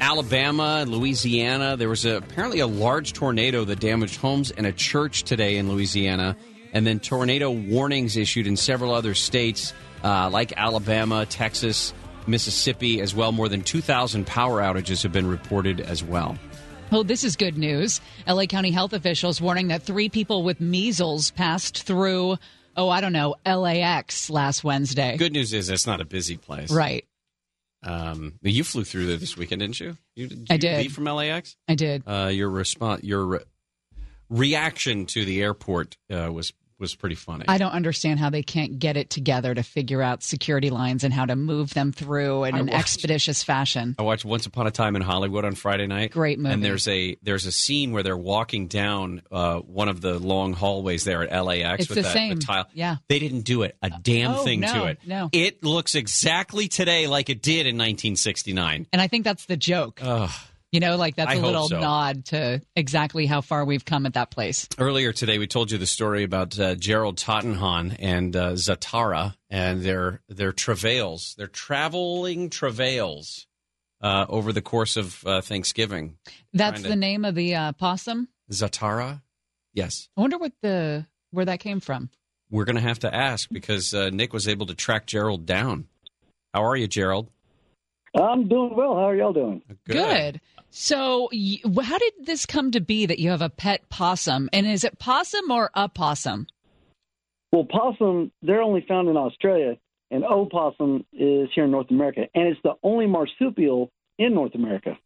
Alabama 0.00 0.84
Louisiana. 0.84 1.76
There 1.76 1.88
was 1.88 2.04
a, 2.04 2.16
apparently 2.16 2.58
a 2.58 2.66
large 2.66 3.12
tornado 3.12 3.64
that 3.64 3.78
damaged 3.78 4.16
homes 4.16 4.50
and 4.50 4.66
a 4.66 4.72
church 4.72 5.22
today 5.22 5.58
in 5.58 5.70
Louisiana. 5.70 6.36
And 6.72 6.84
then 6.84 6.98
tornado 6.98 7.52
warnings 7.52 8.16
issued 8.16 8.48
in 8.48 8.56
several 8.56 8.94
other 8.94 9.14
states 9.14 9.72
uh, 10.02 10.28
like 10.30 10.52
Alabama, 10.56 11.26
Texas, 11.26 11.94
Mississippi 12.26 13.00
as 13.00 13.14
well. 13.14 13.30
More 13.30 13.48
than 13.48 13.62
2,000 13.62 14.26
power 14.26 14.60
outages 14.60 15.04
have 15.04 15.12
been 15.12 15.28
reported 15.28 15.80
as 15.80 16.02
well. 16.02 16.36
Oh, 16.92 17.04
this 17.04 17.22
is 17.22 17.36
good 17.36 17.56
news. 17.56 18.00
LA 18.26 18.46
County 18.46 18.72
health 18.72 18.92
officials 18.92 19.40
warning 19.40 19.68
that 19.68 19.82
three 19.82 20.08
people 20.08 20.42
with 20.42 20.60
measles 20.60 21.30
passed 21.30 21.84
through, 21.84 22.36
oh, 22.76 22.88
I 22.88 23.00
don't 23.00 23.12
know, 23.12 23.36
LAX 23.46 24.28
last 24.28 24.64
Wednesday. 24.64 25.16
Good 25.16 25.32
news 25.32 25.52
is 25.52 25.70
it's 25.70 25.86
not 25.86 26.00
a 26.00 26.04
busy 26.04 26.36
place. 26.36 26.72
Right. 26.72 27.06
Um, 27.82 28.34
you 28.42 28.64
flew 28.64 28.84
through 28.84 29.06
there 29.06 29.16
this 29.16 29.36
weekend, 29.36 29.60
didn't 29.60 29.78
you? 29.80 29.96
you 30.16 30.26
did 30.26 30.46
I 30.50 30.54
you 30.54 30.58
did. 30.58 30.78
Leave 30.78 30.92
from 30.92 31.04
LAX. 31.04 31.56
I 31.68 31.76
did. 31.76 32.02
Uh, 32.06 32.30
your 32.32 32.50
response, 32.50 33.04
your 33.04 33.24
re- 33.24 33.44
reaction 34.28 35.06
to 35.06 35.24
the 35.24 35.42
airport 35.42 35.96
uh, 36.12 36.30
was 36.32 36.52
was 36.80 36.94
pretty 36.94 37.14
funny. 37.14 37.44
I 37.46 37.58
don't 37.58 37.72
understand 37.72 38.18
how 38.18 38.30
they 38.30 38.42
can't 38.42 38.78
get 38.78 38.96
it 38.96 39.10
together 39.10 39.54
to 39.54 39.62
figure 39.62 40.02
out 40.02 40.22
security 40.22 40.70
lines 40.70 41.04
and 41.04 41.12
how 41.14 41.26
to 41.26 41.36
move 41.36 41.74
them 41.74 41.92
through 41.92 42.44
in 42.44 42.54
I 42.54 42.58
an 42.58 42.66
watched- 42.66 42.78
expeditious 42.78 43.42
fashion. 43.42 43.94
I 43.98 44.02
watched 44.02 44.24
Once 44.24 44.46
Upon 44.46 44.66
a 44.66 44.70
Time 44.70 44.96
in 44.96 45.02
Hollywood 45.02 45.44
on 45.44 45.54
Friday 45.54 45.86
night. 45.86 46.10
Great 46.12 46.38
movie. 46.38 46.54
And 46.54 46.64
there's 46.64 46.88
a 46.88 47.16
there's 47.22 47.46
a 47.46 47.52
scene 47.52 47.92
where 47.92 48.02
they're 48.02 48.16
walking 48.16 48.66
down 48.66 49.22
uh, 49.30 49.58
one 49.60 49.88
of 49.88 50.00
the 50.00 50.18
long 50.18 50.52
hallways 50.54 51.04
there 51.04 51.22
at 51.22 51.44
LAX 51.44 51.80
It's 51.82 51.88
with 51.88 51.96
the 51.96 52.02
that, 52.02 52.12
same. 52.12 52.38
tile. 52.40 52.66
Yeah. 52.74 52.96
They 53.08 53.18
didn't 53.18 53.42
do 53.42 53.62
it 53.62 53.76
a 53.82 53.90
damn 53.90 54.32
Oh, 54.32 54.44
thing 54.44 54.60
no, 54.60 54.72
to 54.72 54.84
it. 54.86 54.98
no. 55.06 55.28
It 55.32 55.62
looks 55.62 55.94
exactly 55.94 56.68
today 56.68 57.06
like 57.06 57.28
it 57.30 57.42
did 57.42 57.66
in 57.66 57.76
1969. 57.76 58.86
And 58.92 59.02
I 59.02 59.08
think 59.08 59.24
that's 59.24 59.46
the 59.46 59.56
joke. 59.56 60.00
Ugh. 60.02 60.30
You 60.72 60.78
know, 60.78 60.96
like 60.96 61.16
that's 61.16 61.32
I 61.32 61.34
a 61.34 61.40
little 61.40 61.66
so. 61.66 61.80
nod 61.80 62.26
to 62.26 62.62
exactly 62.76 63.26
how 63.26 63.40
far 63.40 63.64
we've 63.64 63.84
come 63.84 64.06
at 64.06 64.14
that 64.14 64.30
place. 64.30 64.68
Earlier 64.78 65.12
today, 65.12 65.38
we 65.38 65.48
told 65.48 65.72
you 65.72 65.78
the 65.78 65.86
story 65.86 66.22
about 66.22 66.58
uh, 66.60 66.76
Gerald 66.76 67.18
Tottenham 67.18 67.92
and 67.98 68.36
uh, 68.36 68.52
Zatara 68.52 69.34
and 69.48 69.82
their 69.82 70.20
their 70.28 70.52
travails, 70.52 71.34
their 71.36 71.48
traveling 71.48 72.50
travails 72.50 73.48
uh, 74.00 74.26
over 74.28 74.52
the 74.52 74.62
course 74.62 74.96
of 74.96 75.26
uh, 75.26 75.40
Thanksgiving. 75.40 76.18
That's 76.52 76.82
to- 76.82 76.88
the 76.88 76.96
name 76.96 77.24
of 77.24 77.34
the 77.34 77.54
uh, 77.56 77.72
possum. 77.72 78.28
Zatara. 78.52 79.22
Yes, 79.74 80.08
I 80.16 80.20
wonder 80.20 80.38
what 80.38 80.52
the 80.62 81.04
where 81.32 81.46
that 81.46 81.58
came 81.58 81.80
from. 81.80 82.10
we're 82.48 82.64
going 82.64 82.76
to 82.76 82.82
have 82.82 83.00
to 83.00 83.12
ask 83.12 83.48
because 83.50 83.92
uh, 83.92 84.10
Nick 84.10 84.32
was 84.32 84.46
able 84.46 84.66
to 84.66 84.74
track 84.74 85.06
Gerald 85.06 85.46
down. 85.46 85.86
How 86.54 86.64
are 86.64 86.76
you, 86.76 86.86
Gerald? 86.86 87.28
I'm 88.16 88.48
doing 88.48 88.74
well. 88.74 88.94
How 88.94 89.08
are 89.10 89.14
y'all 89.16 89.32
doing? 89.32 89.62
Good. 89.84 90.40
So, 90.70 91.28
y- 91.32 91.58
how 91.82 91.98
did 91.98 92.12
this 92.24 92.46
come 92.46 92.70
to 92.72 92.80
be 92.80 93.06
that 93.06 93.18
you 93.18 93.30
have 93.30 93.42
a 93.42 93.50
pet 93.50 93.88
possum? 93.88 94.48
And 94.52 94.66
is 94.66 94.84
it 94.84 94.98
possum 94.98 95.50
or 95.50 95.70
a 95.74 95.88
possum? 95.88 96.46
Well, 97.52 97.64
possum, 97.64 98.30
they're 98.42 98.62
only 98.62 98.84
found 98.86 99.08
in 99.08 99.16
Australia, 99.16 99.76
and 100.12 100.24
opossum 100.24 101.04
is 101.12 101.48
here 101.54 101.64
in 101.64 101.72
North 101.72 101.90
America, 101.90 102.26
and 102.34 102.46
it's 102.48 102.60
the 102.62 102.74
only 102.84 103.06
marsupial 103.08 103.90
in 104.18 104.34
North 104.34 104.54
America. 104.54 104.96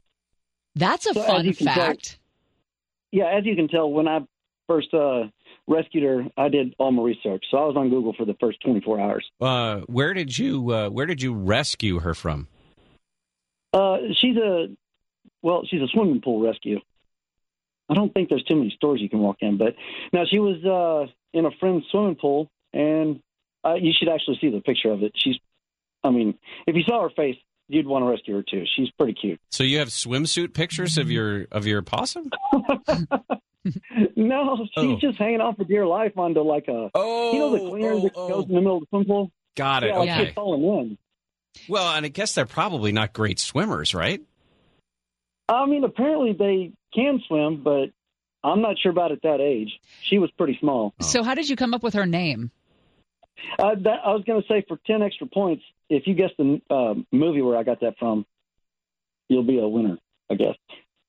That's 0.74 1.07
a 1.07 1.15
So 1.15 1.23
fun 1.23 1.45
you 1.47 1.55
can 1.55 1.66
tell- 1.66 1.74
fact. 1.74 2.19
Yeah, 3.12 3.27
as 3.27 3.47
you 3.47 3.55
can 3.55 3.69
tell, 3.69 3.91
when 3.91 4.09
I 4.09 4.20
first 4.66 4.93
uh, 4.93 5.28
rescued 5.69 6.03
her, 6.03 6.24
I 6.36 6.49
did 6.49 6.74
all 6.78 6.91
my 6.91 7.03
research. 7.05 7.45
So 7.51 7.57
I 7.59 7.65
was 7.65 7.77
on 7.77 7.89
Google 7.89 8.12
for 8.12 8.24
the 8.27 8.35
first 8.41 8.61
24 8.62 9.01
hours. 9.01 9.24
Uh, 9.41 9.81
where 9.86 10.12
did 10.15 10.36
you 10.36 10.70
uh, 10.73 10.89
Where 10.91 11.07
did 11.07 11.23
you 11.23 11.32
rescue 11.32 12.01
her 12.01 12.12
from? 12.12 12.49
Uh, 13.73 13.99
she's 14.20 14.36
a, 14.36 14.66
well, 15.44 15.62
she's 15.68 15.82
a 15.82 15.86
swimming 15.88 16.20
pool 16.20 16.40
rescue. 16.44 16.80
I 17.88 17.94
don't 17.94 18.12
think 18.14 18.30
there's 18.30 18.42
too 18.44 18.56
many 18.56 18.70
stores 18.74 19.00
you 19.00 19.10
can 19.10 19.18
walk 19.20 19.36
in, 19.40 19.58
but 19.58 19.74
now 20.12 20.22
she 20.28 20.38
was 20.38 20.56
uh, 20.64 21.12
in 21.38 21.44
a 21.44 21.50
friend's 21.60 21.84
swimming 21.90 22.16
pool, 22.16 22.48
and 22.72 23.20
uh, 23.64 23.74
you 23.74 23.92
should 23.96 24.08
actually 24.08 24.38
see 24.40 24.48
the 24.50 24.60
picture 24.62 24.90
of 24.90 25.02
it. 25.02 25.12
She's, 25.14 25.36
I 26.02 26.10
mean, 26.10 26.34
if 26.66 26.74
you 26.76 26.82
saw 26.82 27.02
her 27.02 27.10
face, 27.10 27.36
you'd 27.68 27.86
want 27.86 28.02
to 28.04 28.08
rescue 28.10 28.36
her 28.36 28.42
too. 28.42 28.64
She's 28.74 28.90
pretty 28.92 29.12
cute. 29.12 29.38
So 29.50 29.64
you 29.64 29.78
have 29.80 29.88
swimsuit 29.88 30.54
pictures 30.54 30.96
of 30.98 31.10
your 31.10 31.46
of 31.52 31.66
your 31.66 31.82
possum? 31.82 32.30
No, 34.14 34.56
she's 34.58 34.70
Oh. 34.76 34.98
just 35.00 35.16
hanging 35.18 35.40
off 35.40 35.56
for 35.56 35.64
dear 35.64 35.86
life 35.86 36.12
onto 36.18 36.40
like 36.42 36.68
a, 36.68 36.90
oh, 36.94 37.32
you 37.32 37.38
know, 37.38 37.50
the 37.52 37.70
cleaner 37.70 37.98
that 38.00 38.14
goes 38.14 38.44
in 38.46 38.54
the 38.54 38.60
middle 38.60 38.76
of 38.76 38.80
the 38.82 38.86
swimming 38.90 39.06
pool. 39.08 39.32
Got 39.56 39.84
it. 39.84 39.88
Yeah, 39.88 39.98
like 39.98 40.08
okay. 40.10 40.24
she's 40.26 40.34
falling 40.34 40.62
in. 40.62 40.98
Well, 41.68 41.94
and 41.94 42.04
I 42.04 42.10
guess 42.10 42.34
they're 42.34 42.44
probably 42.44 42.92
not 42.92 43.14
great 43.14 43.38
swimmers, 43.38 43.94
right? 43.94 44.20
I 45.48 45.66
mean, 45.66 45.84
apparently 45.84 46.32
they 46.32 46.72
can 46.94 47.20
swim, 47.26 47.62
but 47.62 47.90
I'm 48.42 48.62
not 48.62 48.78
sure 48.78 48.92
about 48.92 49.12
at 49.12 49.22
that 49.22 49.40
age. 49.40 49.70
She 50.02 50.18
was 50.18 50.30
pretty 50.32 50.56
small. 50.60 50.94
So, 51.00 51.22
how 51.22 51.34
did 51.34 51.48
you 51.48 51.56
come 51.56 51.74
up 51.74 51.82
with 51.82 51.94
her 51.94 52.06
name? 52.06 52.50
Uh, 53.58 53.74
that, 53.80 54.00
I 54.04 54.12
was 54.12 54.22
going 54.24 54.40
to 54.40 54.48
say 54.48 54.64
for 54.66 54.78
ten 54.86 55.02
extra 55.02 55.26
points, 55.26 55.62
if 55.90 56.06
you 56.06 56.14
guess 56.14 56.30
the 56.38 56.60
uh, 56.70 56.94
movie 57.12 57.42
where 57.42 57.56
I 57.56 57.62
got 57.62 57.80
that 57.80 57.98
from, 57.98 58.24
you'll 59.28 59.42
be 59.42 59.58
a 59.58 59.68
winner. 59.68 59.98
I 60.30 60.34
guess. 60.34 60.56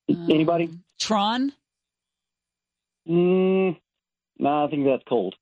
Anybody? 0.09 0.69
Tron. 0.99 1.53
Mm, 3.07 3.77
no, 4.39 4.65
I 4.65 4.67
think 4.69 4.85
that's 4.85 5.03
cold. 5.07 5.35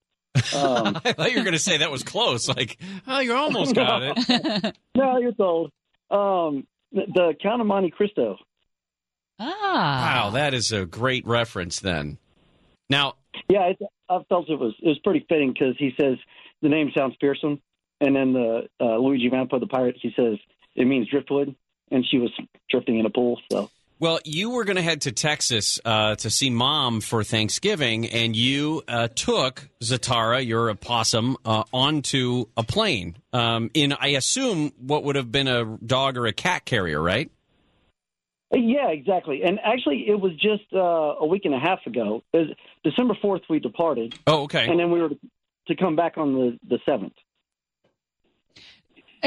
Um, 0.55 0.99
I 1.05 1.13
thought 1.13 1.31
you 1.31 1.37
were 1.37 1.43
going 1.43 1.53
to 1.53 1.59
say 1.59 1.77
that 1.77 1.91
was 1.91 2.03
close. 2.03 2.47
Like, 2.47 2.77
oh, 3.07 3.19
you 3.19 3.33
almost 3.35 3.75
got 3.75 4.01
it. 4.03 4.75
no, 4.95 5.17
you're 5.17 5.33
told. 5.33 5.71
Um, 6.11 6.67
the, 6.91 7.03
the 7.13 7.33
Count 7.41 7.61
of 7.61 7.67
Monte 7.67 7.91
Cristo. 7.91 8.37
Ah. 9.45 10.23
Wow, 10.23 10.29
that 10.31 10.53
is 10.53 10.71
a 10.71 10.85
great 10.85 11.25
reference. 11.25 11.79
Then, 11.79 12.17
now, 12.89 13.15
Yeah, 13.49 13.67
it, 13.67 13.79
I 14.09 14.19
felt 14.29 14.49
it 14.49 14.59
was 14.59 14.73
it 14.81 14.87
was 14.87 14.99
pretty 15.03 15.25
fitting 15.27 15.53
because 15.53 15.75
he 15.77 15.93
says 15.99 16.17
the 16.61 16.69
name 16.69 16.91
sounds 16.95 17.15
fearsome, 17.19 17.61
and 17.99 18.15
then 18.15 18.33
the 18.33 18.67
uh, 18.79 18.97
Luigi 18.97 19.29
Vampa 19.29 19.59
the 19.59 19.67
pirate 19.67 19.97
he 20.01 20.11
says 20.15 20.37
it 20.75 20.85
means 20.85 21.09
driftwood, 21.09 21.55
and 21.91 22.05
she 22.09 22.17
was 22.17 22.31
drifting 22.69 22.99
in 22.99 23.05
a 23.05 23.09
pool. 23.09 23.39
So 23.51 23.69
Well, 23.99 24.19
you 24.25 24.51
were 24.51 24.63
going 24.63 24.75
to 24.77 24.81
head 24.81 25.01
to 25.01 25.11
Texas 25.11 25.79
uh, 25.83 26.15
to 26.15 26.29
see 26.29 26.49
mom 26.49 27.01
for 27.01 27.23
Thanksgiving, 27.23 28.07
and 28.07 28.35
you 28.35 28.83
uh, 28.87 29.07
took 29.07 29.69
Zatara, 29.81 30.45
your 30.45 30.69
opossum, 30.69 31.37
uh, 31.45 31.63
onto 31.71 32.45
a 32.57 32.63
plane 32.63 33.17
um, 33.31 33.69
in, 33.73 33.93
I 33.93 34.09
assume, 34.09 34.73
what 34.77 35.03
would 35.03 35.15
have 35.15 35.31
been 35.31 35.47
a 35.47 35.65
dog 35.85 36.17
or 36.17 36.25
a 36.25 36.33
cat 36.33 36.65
carrier, 36.65 37.01
right? 37.01 37.31
Yeah, 38.53 38.89
exactly. 38.89 39.41
And 39.43 39.59
actually, 39.63 40.05
it 40.07 40.19
was 40.19 40.33
just 40.33 40.63
uh, 40.73 40.79
a 40.79 41.25
week 41.25 41.45
and 41.45 41.55
a 41.55 41.59
half 41.59 41.79
ago. 41.87 42.23
It 42.33 42.37
was 42.37 42.47
December 42.83 43.15
4th, 43.23 43.41
we 43.49 43.59
departed. 43.59 44.17
Oh, 44.27 44.43
okay. 44.43 44.67
And 44.67 44.79
then 44.79 44.91
we 44.91 45.01
were 45.01 45.09
to 45.67 45.75
come 45.75 45.95
back 45.95 46.17
on 46.17 46.33
the, 46.33 46.59
the 46.67 46.79
7th. 46.87 47.13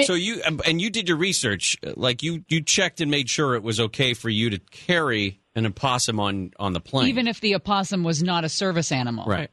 So 0.02 0.12
you 0.12 0.42
um, 0.46 0.60
and 0.66 0.78
you 0.78 0.90
did 0.90 1.08
your 1.08 1.16
research, 1.16 1.78
like 1.96 2.22
you 2.22 2.44
you 2.48 2.60
checked 2.60 3.00
and 3.00 3.10
made 3.10 3.30
sure 3.30 3.54
it 3.54 3.62
was 3.62 3.80
okay 3.80 4.12
for 4.12 4.28
you 4.28 4.50
to 4.50 4.58
carry 4.58 5.40
an 5.54 5.64
opossum 5.64 6.20
on 6.20 6.52
on 6.58 6.74
the 6.74 6.80
plane, 6.80 7.08
Even 7.08 7.26
if 7.26 7.40
the 7.40 7.54
opossum 7.54 8.04
was 8.04 8.22
not 8.22 8.44
a 8.44 8.48
service 8.50 8.92
animal. 8.92 9.24
right? 9.26 9.50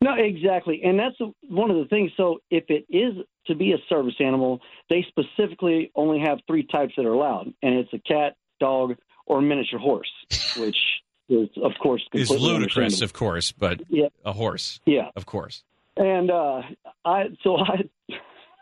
No, 0.00 0.14
exactly. 0.14 0.80
And 0.82 0.98
that's 0.98 1.16
one 1.48 1.70
of 1.70 1.76
the 1.76 1.84
things. 1.90 2.10
So 2.16 2.38
if 2.50 2.64
it 2.68 2.86
is 2.88 3.22
to 3.46 3.54
be 3.54 3.72
a 3.72 3.78
service 3.88 4.14
animal, 4.18 4.60
they 4.88 5.04
specifically 5.08 5.92
only 5.94 6.20
have 6.20 6.38
three 6.46 6.66
types 6.66 6.94
that 6.96 7.04
are 7.04 7.12
allowed, 7.12 7.52
and 7.62 7.74
it's 7.74 7.92
a 7.92 7.98
cat, 7.98 8.36
dog, 8.64 8.96
or 9.26 9.40
miniature 9.40 9.78
horse, 9.78 10.12
which 10.56 10.80
is, 11.28 11.48
of 11.62 11.72
course, 11.82 12.02
Is 12.12 12.30
ludicrous, 12.30 13.00
of 13.02 13.12
course, 13.12 13.52
but 13.52 13.76
Yeah. 13.88 14.08
a 14.24 14.32
horse, 14.32 14.80
Yeah. 14.86 15.08
of 15.16 15.24
course. 15.26 15.56
And 15.96 16.30
uh, 16.30 16.62
I 17.04 17.18
so 17.42 17.50
I, 17.56 17.76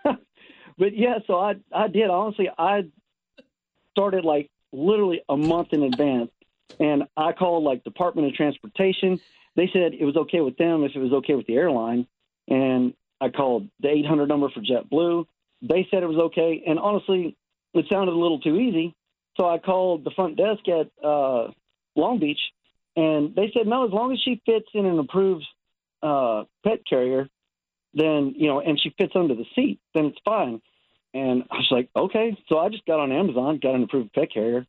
but 0.81 0.93
yeah, 1.05 1.17
so 1.27 1.33
I 1.49 1.53
I 1.85 1.89
did 1.89 2.09
honestly 2.11 2.49
I 2.59 2.85
started 3.93 4.25
like 4.25 4.51
literally 4.73 5.21
a 5.29 5.37
month 5.37 5.69
in 5.73 5.83
advance, 5.83 6.31
and 6.79 7.05
I 7.17 7.33
called 7.33 7.65
like 7.65 7.85
Department 7.85 8.29
of 8.29 8.35
Transportation. 8.35 9.21
They 9.57 9.69
said 9.73 9.93
it 9.99 10.05
was 10.05 10.17
okay 10.25 10.41
with 10.41 10.57
them 10.57 10.85
if 10.85 10.93
it 10.95 10.99
was 11.07 11.13
okay 11.21 11.35
with 11.35 11.47
the 11.47 11.57
airline, 11.57 12.07
and 12.49 12.95
I 13.21 13.29
called 13.29 13.69
the 13.81 13.89
800 13.89 14.27
number 14.29 14.49
for 14.51 14.61
JetBlue. 14.61 15.27
They 15.63 15.87
said 15.91 16.03
it 16.03 16.09
was 16.15 16.23
okay, 16.29 16.63
and 16.67 16.79
honestly, 16.79 17.37
it 17.75 17.85
sounded 17.91 18.13
a 18.13 18.19
little 18.25 18.41
too 18.41 18.57
easy. 18.57 18.95
So 19.37 19.49
I 19.49 19.59
called 19.59 20.05
the 20.05 20.11
front 20.11 20.37
desk 20.37 20.69
at 20.69 20.91
uh, 21.05 21.49
Long 21.97 22.19
Beach, 22.21 22.41
and 22.97 23.35
they 23.35 23.51
said 23.55 23.67
no, 23.67 23.87
as 23.87 23.93
long 23.93 24.13
as 24.13 24.19
she 24.23 24.43
fits 24.45 24.67
in 24.75 24.85
an 24.85 24.99
approved 24.99 25.47
uh, 26.03 26.45
pet 26.65 26.81
carrier, 26.89 27.29
then 27.95 28.35
you 28.37 28.49
know, 28.49 28.61
and 28.61 28.81
she 28.81 28.95
fits 28.99 29.13
under 29.15 29.35
the 29.35 29.47
seat, 29.55 29.81
then 29.95 30.07
it's 30.07 30.19
fine. 30.25 30.61
And 31.15 31.45
I 31.51 31.57
was 31.57 31.69
like, 31.71 31.89
okay. 31.95 32.37
So 32.49 32.59
I 32.59 32.69
just 32.69 32.87
got 32.87 33.01
on 33.01 33.13
Amazon, 33.13 33.59
got 33.63 33.75
an 33.75 33.83
approved 33.83 34.13
pet 34.13 34.33
carrier, 34.33 34.67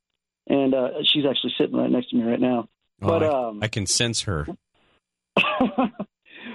and 0.48 0.73
uh, 0.73 0.90
she's 1.03 1.26
actually 1.26 1.53
sitting 1.57 1.76
right 1.76 1.90
next 1.90 2.10
to 2.10 2.18
me 2.18 2.23
right 2.23 2.40
now. 2.40 2.68
Oh, 3.02 3.07
but 3.07 3.23
I, 3.23 3.27
um, 3.27 3.60
I 3.61 3.68
can 3.68 3.85
sense 3.85 4.22
her. 4.23 4.48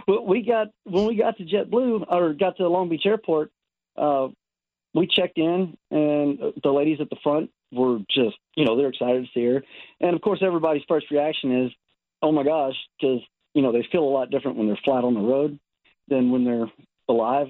well, 0.07 0.27
we 0.27 0.43
got 0.43 0.69
when 0.85 1.07
we 1.07 1.17
got 1.17 1.37
to 1.39 1.45
JetBlue 1.45 2.07
or 2.11 2.35
got 2.35 2.57
to 2.59 2.69
Long 2.69 2.89
Beach 2.89 3.07
Airport, 3.07 3.51
uh, 3.97 4.29
we 4.95 5.07
checked 5.07 5.39
in, 5.39 5.77
and 5.91 6.39
the 6.63 6.71
ladies 6.71 7.01
at 7.01 7.11
the 7.11 7.17
front 7.23 7.51
were 7.73 7.99
just, 8.11 8.37
you 8.57 8.65
know, 8.65 8.77
they're 8.77 8.89
excited 8.89 9.25
to 9.25 9.31
see 9.35 9.45
her, 9.47 9.63
and 10.01 10.15
of 10.15 10.21
course, 10.23 10.41
everybody's 10.43 10.83
first 10.89 11.11
reaction 11.11 11.65
is, 11.67 11.73
"Oh 12.23 12.33
my 12.33 12.43
gosh," 12.43 12.77
because 12.99 13.21
you 13.55 13.63
know 13.63 13.73
they 13.73 13.87
feel 13.91 14.05
a 14.05 14.15
lot 14.15 14.31
different 14.31 14.57
when 14.57 14.67
they're 14.67 14.81
flat 14.85 15.05
on 15.05 15.15
the 15.15 15.21
road 15.21 15.59
than 16.09 16.31
when 16.31 16.45
they're 16.45 16.71
alive, 17.09 17.49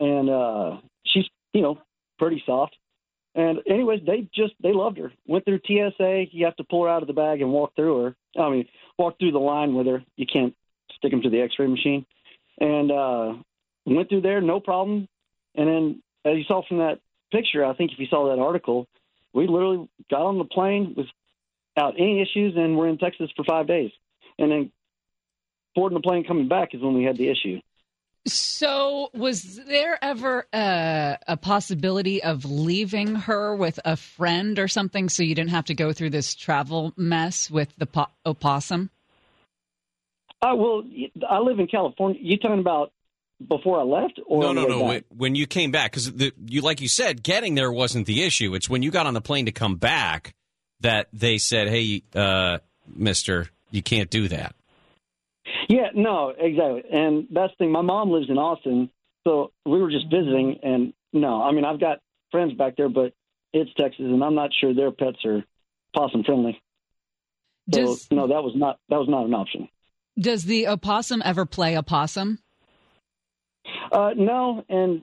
and 0.00 0.30
uh, 0.30 0.76
she's, 1.04 1.24
you 1.52 1.62
know, 1.62 1.78
pretty 2.18 2.42
soft. 2.46 2.76
And 3.34 3.58
anyways, 3.68 4.00
they 4.06 4.28
just 4.34 4.54
they 4.62 4.72
loved 4.72 4.96
her. 4.98 5.12
Went 5.26 5.44
through 5.44 5.60
TSA. 5.66 6.24
You 6.32 6.46
have 6.46 6.56
to 6.56 6.64
pull 6.64 6.84
her 6.84 6.88
out 6.88 7.02
of 7.02 7.06
the 7.06 7.14
bag 7.14 7.42
and 7.42 7.52
walk 7.52 7.74
through 7.76 8.04
her. 8.04 8.16
I 8.40 8.50
mean, 8.50 8.66
walk 8.98 9.18
through 9.18 9.32
the 9.32 9.38
line 9.38 9.74
with 9.74 9.86
her. 9.86 10.02
You 10.16 10.26
can't 10.30 10.54
stick 10.96 11.10
them 11.10 11.22
to 11.22 11.30
the 11.30 11.42
X-ray 11.42 11.66
machine. 11.66 12.06
And 12.58 12.90
uh, 12.90 13.34
went 13.84 14.08
through 14.08 14.22
there, 14.22 14.40
no 14.40 14.58
problem. 14.58 15.06
And 15.54 15.68
then, 15.68 16.02
as 16.24 16.38
you 16.38 16.44
saw 16.48 16.62
from 16.66 16.78
that 16.78 17.00
picture, 17.30 17.62
I 17.64 17.74
think 17.74 17.92
if 17.92 17.98
you 17.98 18.06
saw 18.06 18.30
that 18.30 18.40
article, 18.40 18.86
we 19.36 19.46
literally 19.46 19.88
got 20.10 20.22
on 20.22 20.38
the 20.38 20.44
plane 20.44 20.94
without 20.96 21.94
any 21.98 22.22
issues, 22.22 22.54
and 22.56 22.76
we're 22.76 22.88
in 22.88 22.96
Texas 22.96 23.30
for 23.36 23.44
five 23.44 23.66
days. 23.66 23.90
And 24.38 24.50
then 24.50 24.72
boarding 25.74 25.98
the 25.98 26.02
plane 26.02 26.24
coming 26.24 26.48
back 26.48 26.74
is 26.74 26.80
when 26.80 26.94
we 26.94 27.04
had 27.04 27.18
the 27.18 27.28
issue. 27.28 27.60
So, 28.26 29.10
was 29.14 29.60
there 29.66 30.02
ever 30.02 30.46
a, 30.52 31.18
a 31.28 31.36
possibility 31.36 32.22
of 32.24 32.44
leaving 32.44 33.14
her 33.14 33.54
with 33.54 33.78
a 33.84 33.96
friend 33.96 34.58
or 34.58 34.66
something 34.66 35.08
so 35.08 35.22
you 35.22 35.34
didn't 35.34 35.50
have 35.50 35.66
to 35.66 35.74
go 35.74 35.92
through 35.92 36.10
this 36.10 36.34
travel 36.34 36.92
mess 36.96 37.48
with 37.48 37.72
the 37.76 37.86
po- 37.86 38.06
opossum? 38.24 38.90
Uh, 40.42 40.56
well, 40.56 40.82
I 41.28 41.38
live 41.38 41.60
in 41.60 41.68
California. 41.68 42.18
You 42.20 42.36
talking 42.36 42.58
about 42.58 42.92
before 43.48 43.78
I 43.80 43.82
left, 43.82 44.20
or 44.26 44.42
No, 44.42 44.52
no, 44.52 44.66
no. 44.66 44.80
back? 44.80 44.88
When- 44.88 45.04
When 45.18 45.34
you 45.34 45.46
came 45.46 45.70
back, 45.70 45.92
because 45.92 46.12
you, 46.46 46.60
like 46.62 46.80
you 46.80 46.88
said, 46.88 47.22
getting 47.22 47.54
there 47.54 47.70
wasn't 47.72 48.06
the 48.06 48.22
issue. 48.22 48.54
It's 48.54 48.68
when 48.70 48.82
you 48.82 48.90
got 48.90 49.06
on 49.06 49.14
the 49.14 49.20
plane 49.20 49.46
to 49.46 49.52
come 49.52 49.76
back 49.76 50.34
that 50.80 51.08
they 51.12 51.38
said, 51.38 51.68
"Hey, 51.68 52.02
uh, 52.14 52.58
Mister, 52.86 53.48
you 53.70 53.82
can't 53.82 54.10
do 54.10 54.28
that." 54.28 54.54
Yeah, 55.68 55.90
no, 55.94 56.30
exactly. 56.36 56.82
And 56.90 57.26
that's 57.30 57.52
the 57.58 57.64
thing. 57.64 57.72
My 57.72 57.82
mom 57.82 58.10
lives 58.10 58.28
in 58.30 58.38
Austin, 58.38 58.90
so 59.24 59.52
we 59.64 59.80
were 59.80 59.90
just 59.90 60.06
visiting. 60.10 60.58
And 60.62 60.92
no, 61.12 61.42
I 61.42 61.52
mean, 61.52 61.64
I've 61.64 61.80
got 61.80 61.98
friends 62.30 62.52
back 62.54 62.76
there, 62.76 62.88
but 62.88 63.12
it's 63.52 63.72
Texas, 63.74 64.00
and 64.00 64.22
I'm 64.22 64.34
not 64.34 64.50
sure 64.58 64.74
their 64.74 64.90
pets 64.92 65.18
are 65.24 65.44
possum 65.94 66.24
friendly. 66.24 66.60
So 67.72 67.80
Does- 67.80 68.08
no, 68.10 68.28
that 68.28 68.42
was 68.42 68.54
not 68.54 68.78
that 68.88 68.98
was 68.98 69.08
not 69.08 69.26
an 69.26 69.34
option. 69.34 69.68
Does 70.18 70.44
the 70.44 70.68
opossum 70.68 71.20
ever 71.24 71.44
play 71.46 71.76
opossum? 71.76 72.38
Uh, 73.90 74.10
no, 74.16 74.64
and 74.68 75.02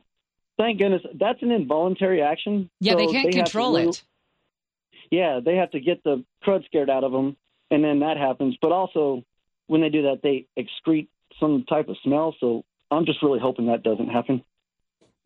thank 0.57 0.79
goodness 0.79 1.01
that's 1.19 1.41
an 1.41 1.51
involuntary 1.51 2.21
action. 2.21 2.69
Yeah, 2.79 2.95
they 2.95 3.07
can't 3.07 3.25
have 3.25 3.31
to 3.31 3.37
control 3.37 3.75
really- 3.75 3.89
it. 3.89 4.03
Yeah, 5.11 5.41
they 5.45 5.57
have 5.57 5.71
to 5.71 5.79
get 5.79 6.03
the 6.03 6.23
crud 6.43 6.65
scared 6.65 6.89
out 6.89 7.03
of 7.03 7.11
them, 7.11 7.37
and 7.69 7.83
then 7.83 7.99
that 7.99 8.17
happens. 8.17 8.57
But 8.61 8.71
also, 8.71 9.23
when 9.67 9.81
they 9.81 9.89
do 9.89 10.03
that, 10.03 10.21
they 10.23 10.47
excrete 10.57 11.07
some 11.39 11.65
type 11.69 11.87
of 11.87 11.97
smell. 12.03 12.35
So 12.39 12.63
I'm 12.89 13.05
just 13.05 13.21
really 13.21 13.39
hoping 13.39 13.67
that 13.67 13.83
doesn't 13.83 14.09
happen. 14.09 14.43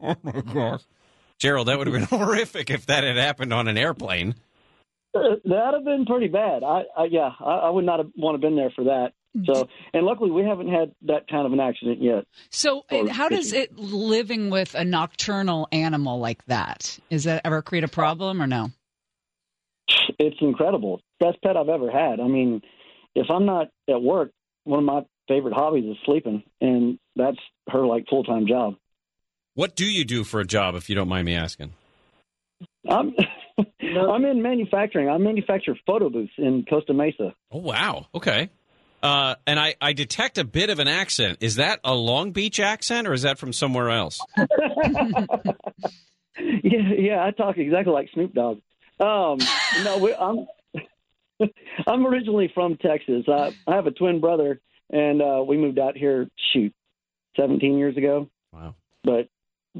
Oh 0.01 0.15
my 0.23 0.41
gosh, 0.41 0.81
Gerald, 1.39 1.67
that 1.69 1.77
would 1.77 1.87
have 1.87 1.93
been 1.93 2.03
horrific 2.19 2.69
if 2.69 2.85
that 2.87 3.03
had 3.03 3.17
happened 3.17 3.53
on 3.53 3.67
an 3.67 3.77
airplane. 3.77 4.35
Uh, 5.15 5.37
That'd 5.45 5.73
have 5.75 5.85
been 5.85 6.05
pretty 6.05 6.27
bad. 6.27 6.63
I, 6.63 6.83
I 6.95 7.05
yeah, 7.05 7.31
I, 7.39 7.51
I 7.51 7.69
would 7.69 7.85
not 7.85 7.99
have 7.99 8.11
want 8.15 8.35
to 8.35 8.39
been 8.39 8.55
there 8.55 8.71
for 8.71 8.85
that. 8.85 9.13
So, 9.45 9.67
and 9.93 10.05
luckily 10.05 10.31
we 10.31 10.43
haven't 10.43 10.69
had 10.69 10.93
that 11.03 11.27
kind 11.27 11.45
of 11.45 11.53
an 11.53 11.59
accident 11.59 12.01
yet. 12.01 12.25
So, 12.49 12.83
Or 12.91 13.07
how 13.09 13.29
does 13.29 13.53
it 13.53 13.77
living 13.77 14.49
with 14.49 14.73
a 14.73 14.83
nocturnal 14.83 15.67
animal 15.71 16.19
like 16.19 16.43
that? 16.45 16.97
Is 17.09 17.25
that 17.25 17.41
ever 17.45 17.61
create 17.61 17.83
a 17.83 17.87
problem 17.87 18.41
or 18.41 18.47
no? 18.47 18.71
It's 20.19 20.37
incredible. 20.41 21.01
Best 21.19 21.41
pet 21.43 21.55
I've 21.55 21.69
ever 21.69 21.91
had. 21.91 22.19
I 22.19 22.27
mean, 22.27 22.61
if 23.15 23.27
I'm 23.29 23.45
not 23.45 23.67
at 23.89 24.01
work, 24.01 24.31
one 24.63 24.79
of 24.79 24.85
my 24.85 25.01
favorite 25.27 25.53
hobbies 25.53 25.85
is 25.85 25.97
sleeping, 26.05 26.43
and 26.61 26.97
that's 27.15 27.37
her 27.69 27.85
like 27.85 28.05
full 28.09 28.23
time 28.23 28.47
job. 28.47 28.75
What 29.53 29.75
do 29.75 29.85
you 29.85 30.05
do 30.05 30.23
for 30.23 30.39
a 30.39 30.45
job, 30.45 30.75
if 30.75 30.89
you 30.89 30.95
don't 30.95 31.07
mind 31.07 31.25
me 31.25 31.35
asking? 31.35 31.73
I'm 32.87 33.13
I'm 33.81 34.25
in 34.25 34.41
manufacturing. 34.41 35.09
I 35.09 35.17
manufacture 35.17 35.75
photo 35.85 36.09
booths 36.09 36.33
in 36.37 36.65
Costa 36.69 36.93
Mesa. 36.93 37.33
Oh 37.51 37.59
wow, 37.59 38.07
okay. 38.13 38.49
Uh, 39.03 39.35
and 39.45 39.59
I, 39.59 39.75
I 39.79 39.93
detect 39.93 40.37
a 40.37 40.43
bit 40.43 40.69
of 40.69 40.79
an 40.79 40.87
accent. 40.87 41.37
Is 41.41 41.55
that 41.55 41.79
a 41.83 41.93
Long 41.93 42.31
Beach 42.31 42.59
accent, 42.59 43.07
or 43.07 43.13
is 43.13 43.21
that 43.21 43.37
from 43.37 43.53
somewhere 43.53 43.89
else? 43.91 44.19
Yeah, 46.39 46.91
yeah, 46.97 47.25
I 47.25 47.31
talk 47.31 47.57
exactly 47.57 47.93
like 47.93 48.09
Snoop 48.13 48.33
Dogg. 48.33 48.59
Um, 48.99 49.39
no, 49.83 49.97
we, 49.99 50.13
I'm 50.13 50.47
I'm 51.87 52.05
originally 52.05 52.51
from 52.53 52.77
Texas. 52.77 53.25
I, 53.27 53.55
I 53.67 53.75
have 53.75 53.87
a 53.87 53.91
twin 53.91 54.19
brother, 54.19 54.59
and 54.91 55.21
uh, 55.21 55.43
we 55.47 55.57
moved 55.57 55.79
out 55.79 55.97
here. 55.97 56.27
Shoot, 56.53 56.73
17 57.37 57.77
years 57.77 57.97
ago. 57.97 58.29
Wow. 58.53 58.75
But 59.03 59.29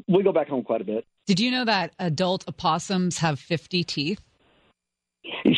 we 0.07 0.23
go 0.23 0.31
back 0.31 0.47
home 0.47 0.63
quite 0.63 0.81
a 0.81 0.85
bit. 0.85 1.05
Did 1.25 1.39
you 1.39 1.51
know 1.51 1.65
that 1.65 1.93
adult 1.99 2.47
opossums 2.47 3.17
have 3.19 3.39
50 3.39 3.83
teeth? 3.83 4.21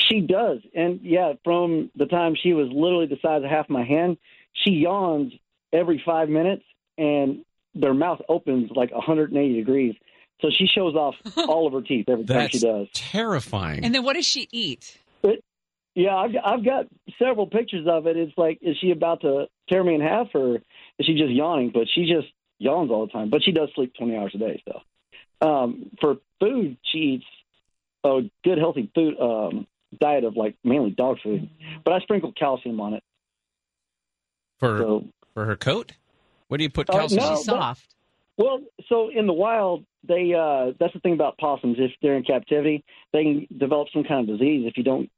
She 0.09 0.21
does, 0.21 0.59
and 0.73 0.99
yeah, 1.03 1.33
from 1.43 1.91
the 1.95 2.05
time 2.05 2.35
she 2.41 2.53
was 2.53 2.67
literally 2.71 3.07
the 3.07 3.17
size 3.21 3.43
of 3.43 3.49
half 3.49 3.69
my 3.69 3.83
hand, 3.83 4.17
she 4.53 4.71
yawns 4.71 5.33
every 5.71 6.01
five 6.05 6.29
minutes, 6.29 6.63
and 6.97 7.45
their 7.75 7.93
mouth 7.93 8.19
opens 8.27 8.71
like 8.75 8.91
180 8.91 9.55
degrees. 9.55 9.95
So 10.41 10.49
she 10.55 10.67
shows 10.67 10.95
off 10.95 11.15
all 11.37 11.67
of 11.67 11.73
her 11.73 11.81
teeth 11.81 12.05
every 12.07 12.25
time 12.25 12.49
she 12.49 12.59
does. 12.59 12.87
terrifying. 12.93 13.83
And 13.83 13.93
then 13.93 14.03
what 14.03 14.13
does 14.13 14.25
she 14.25 14.47
eat? 14.51 14.97
But 15.21 15.39
yeah, 15.95 16.15
I've 16.15 16.31
I've 16.43 16.65
got 16.65 16.85
several 17.17 17.47
pictures 17.47 17.85
of 17.87 18.07
it. 18.07 18.15
It's 18.15 18.37
like, 18.37 18.59
is 18.61 18.77
she 18.79 18.91
about 18.91 19.21
to 19.21 19.47
tear 19.67 19.83
me 19.83 19.95
in 19.95 20.01
half, 20.01 20.27
or 20.33 20.55
is 20.55 21.05
she 21.05 21.15
just 21.15 21.31
yawning? 21.31 21.71
But 21.73 21.87
she 21.93 22.05
just 22.05 22.27
yawns 22.57 22.89
all 22.89 23.05
the 23.05 23.11
time. 23.11 23.29
But 23.29 23.43
she 23.43 23.51
does 23.51 23.69
sleep 23.75 23.93
twenty 23.97 24.15
hours 24.15 24.31
a 24.33 24.37
day. 24.37 24.63
So 24.65 25.47
um, 25.47 25.91
for 25.99 26.17
food, 26.39 26.77
she 26.83 26.97
eats 26.97 27.25
a 28.03 28.21
good 28.43 28.57
healthy 28.57 28.89
food 28.95 29.19
um, 29.19 29.67
diet 29.99 30.23
of 30.23 30.35
like 30.37 30.55
mainly 30.63 30.91
dog 30.91 31.17
food, 31.23 31.49
but 31.83 31.93
I 31.93 31.99
sprinkle 31.99 32.31
calcium 32.33 32.79
on 32.79 32.93
it. 32.93 33.03
For 34.59 35.01
for 35.33 35.45
her 35.45 35.55
coat? 35.55 35.93
What 36.47 36.57
do 36.57 36.63
you 36.63 36.69
put 36.69 36.89
Uh, 36.89 36.93
calcium? 36.93 37.23
no, 37.23 37.43
that- 37.43 37.77
Well, 38.37 38.61
so 38.87 39.09
in 39.09 39.27
the 39.27 39.33
wild, 39.33 39.85
they 40.03 40.33
uh, 40.33 40.71
that's 40.79 40.93
the 40.93 40.99
thing 40.99 41.13
about 41.13 41.37
possums. 41.37 41.77
If 41.79 41.91
they're 42.01 42.15
in 42.15 42.23
captivity, 42.23 42.83
they 43.13 43.23
can 43.23 43.47
develop 43.57 43.89
some 43.93 44.03
kind 44.03 44.27
of 44.29 44.37
disease 44.37 44.65
if 44.67 44.77
you 44.77 44.83
don't 44.83 45.09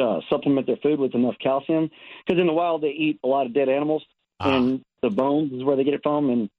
uh, 0.00 0.20
supplement 0.28 0.66
their 0.66 0.76
food 0.76 0.98
with 1.00 1.14
enough 1.14 1.36
calcium. 1.42 1.90
Because 2.26 2.40
in 2.40 2.46
the 2.46 2.52
wild, 2.52 2.82
they 2.82 2.90
eat 2.90 3.18
a 3.24 3.26
lot 3.26 3.46
of 3.46 3.52
dead 3.54 3.68
animals, 3.68 4.04
and 4.40 4.84
the 5.02 5.10
bones 5.10 5.52
is 5.52 5.62
where 5.64 5.76
they 5.76 5.84
get 5.84 5.94
it 5.94 6.02
from. 6.02 6.30
And 6.30 6.50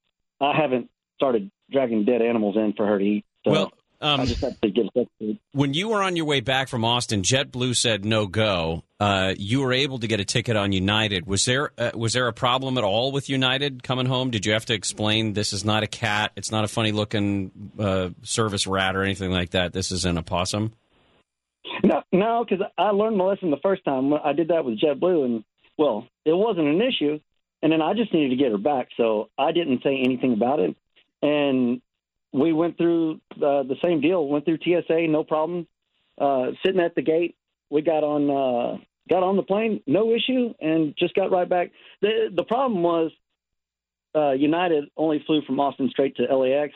I 0.41 0.55
haven't 0.55 0.89
started 1.15 1.51
dragging 1.71 2.05
dead 2.05 2.21
animals 2.21 2.55
in 2.57 2.73
for 2.73 2.85
her 2.87 2.97
to 2.97 3.03
eat. 3.05 3.25
So 3.45 3.51
Well, 3.51 3.73
um, 4.01 4.21
I 4.21 4.25
just 4.25 4.41
have 4.41 4.59
to 4.61 4.69
get 4.69 4.87
stuff 4.87 5.07
food. 5.19 5.39
When 5.51 5.73
you 5.73 5.89
were 5.89 6.01
on 6.01 6.15
your 6.15 6.25
way 6.25 6.39
back 6.39 6.69
from 6.69 6.85
Austin, 6.85 7.21
JetBlue 7.21 7.75
said 7.75 8.05
no 8.05 8.27
go. 8.27 8.83
Uh, 8.99 9.33
you 9.37 9.61
were 9.61 9.73
able 9.73 9.99
to 9.99 10.07
get 10.07 10.19
a 10.19 10.25
ticket 10.25 10.55
on 10.55 10.71
United. 10.71 11.25
Was 11.25 11.45
there 11.45 11.71
uh, 11.77 11.91
was 11.95 12.13
there 12.13 12.27
a 12.27 12.33
problem 12.33 12.77
at 12.77 12.83
all 12.83 13.11
with 13.11 13.29
United 13.29 13.83
coming 13.83 14.05
home? 14.05 14.31
Did 14.31 14.45
you 14.45 14.53
have 14.53 14.65
to 14.67 14.73
explain 14.73 15.33
this 15.33 15.51
is 15.51 15.65
not 15.65 15.83
a 15.83 15.87
cat, 15.87 16.31
it's 16.35 16.51
not 16.51 16.63
a 16.63 16.67
funny 16.67 16.91
looking 16.91 17.51
uh, 17.77 18.09
service 18.23 18.67
rat 18.67 18.95
or 18.95 19.03
anything 19.03 19.31
like 19.31 19.51
that? 19.51 19.73
This 19.73 19.91
is 19.91 20.05
an 20.05 20.17
opossum. 20.17 20.73
No, 21.83 22.01
no, 22.11 22.45
because 22.47 22.65
I 22.77 22.89
learned 22.91 23.17
my 23.17 23.25
lesson 23.25 23.51
the 23.51 23.57
first 23.57 23.83
time. 23.85 24.13
I 24.13 24.33
did 24.33 24.49
that 24.49 24.65
with 24.65 24.79
JetBlue, 24.79 25.25
and 25.25 25.43
well, 25.77 26.07
it 26.25 26.33
wasn't 26.33 26.67
an 26.67 26.81
issue. 26.81 27.19
And 27.61 27.71
then 27.71 27.81
I 27.81 27.93
just 27.93 28.13
needed 28.13 28.29
to 28.29 28.41
get 28.41 28.51
her 28.51 28.57
back, 28.57 28.87
so 28.95 29.29
I 29.37 29.51
didn't 29.51 29.83
say 29.83 30.01
anything 30.01 30.33
about 30.33 30.59
it. 30.59 30.75
And 31.21 31.81
we 32.31 32.53
went 32.53 32.77
through 32.77 33.15
uh, 33.37 33.63
the 33.63 33.75
same 33.83 34.01
deal. 34.01 34.27
Went 34.27 34.45
through 34.45 34.57
TSA, 34.63 35.07
no 35.07 35.23
problem. 35.23 35.67
Uh, 36.19 36.51
sitting 36.65 36.81
at 36.81 36.95
the 36.95 37.01
gate, 37.01 37.35
we 37.69 37.81
got 37.81 38.03
on 38.03 38.29
uh, 38.29 38.77
got 39.09 39.23
on 39.23 39.37
the 39.37 39.43
plane, 39.43 39.81
no 39.87 40.13
issue, 40.13 40.53
and 40.59 40.93
just 40.97 41.13
got 41.15 41.31
right 41.31 41.47
back. 41.49 41.71
the 42.01 42.29
The 42.35 42.43
problem 42.43 42.83
was 42.83 43.11
uh, 44.15 44.31
United 44.31 44.85
only 44.97 45.23
flew 45.25 45.41
from 45.43 45.59
Austin 45.59 45.89
straight 45.89 46.15
to 46.17 46.23
LAX. 46.23 46.73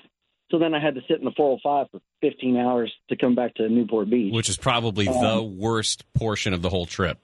So 0.52 0.60
then 0.60 0.74
I 0.76 0.80
had 0.80 0.96
to 0.96 1.02
sit 1.08 1.18
in 1.18 1.26
the 1.26 1.32
405 1.36 1.88
for 1.92 2.00
15 2.22 2.58
hours 2.58 2.94
to 3.10 3.16
come 3.16 3.34
back 3.34 3.56
to 3.56 3.68
Newport 3.68 4.10
Beach. 4.10 4.32
Which 4.32 4.50
is 4.50 4.58
probably 4.58 5.08
Um, 5.08 5.22
the 5.22 5.42
worst 5.42 6.06
portion 6.14 6.54
of 6.54 6.62
the 6.62 6.70
whole 6.70 6.86
trip. 6.86 7.18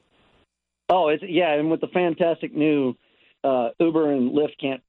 Oh, 0.89 1.09
it's 1.09 1.23
yeah, 1.27 1.53
and 1.53 1.69
with 1.69 1.81
the 1.81 1.87
fantastic 1.87 2.55
new 2.55 2.95
uh, 3.43 3.69
Uber 3.79 4.11
and 4.11 4.31
Lyft 4.31 4.57
can't 4.59 4.81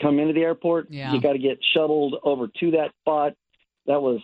come 0.00 0.18
into 0.18 0.32
the 0.32 0.40
airport. 0.42 0.88
Yeah. 0.90 1.12
You 1.12 1.20
got 1.20 1.32
to 1.32 1.38
get 1.38 1.58
shuttled 1.74 2.16
over 2.22 2.48
to 2.60 2.70
that 2.72 2.90
spot. 3.00 3.34
That 3.86 4.00
was, 4.02 4.20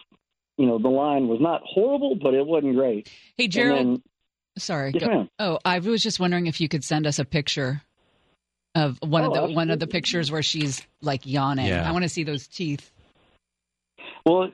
you 0.57 0.67
know, 0.67 0.79
the 0.79 0.89
line 0.89 1.29
was 1.29 1.41
not 1.41 1.63
horrible, 1.65 2.15
but 2.15 2.35
it 2.35 2.47
wasn't 2.47 2.75
great. 2.77 3.09
Hey, 3.37 3.45
And 3.45 3.53
Gerald. 3.53 3.79
then- 3.87 4.03
Sorry. 4.59 4.93
Yes, 4.95 5.03
go- 5.05 5.29
Oh, 5.39 5.59
I 5.67 5.81
was 5.81 6.03
just 6.03 6.19
wondering 6.19 6.47
if 6.47 6.61
you 6.63 6.69
could 6.69 6.83
send 6.83 7.07
us 7.07 7.19
a 7.19 7.25
picture 7.27 7.83
of 8.75 8.99
one 9.03 9.23
of 9.25 9.33
Oh, 9.33 9.47
the 9.49 9.53
one 9.55 9.71
of 9.71 9.79
the 9.81 9.87
pictures 9.87 10.31
where 10.33 10.43
she's 10.43 10.87
like 11.03 11.27
yawning. 11.27 11.67
Yeah. 11.67 11.87
I 11.87 11.93
want 11.93 12.05
to 12.05 12.09
see 12.09 12.23
those 12.25 12.47
teeth. 12.47 12.91
well, 14.25 14.51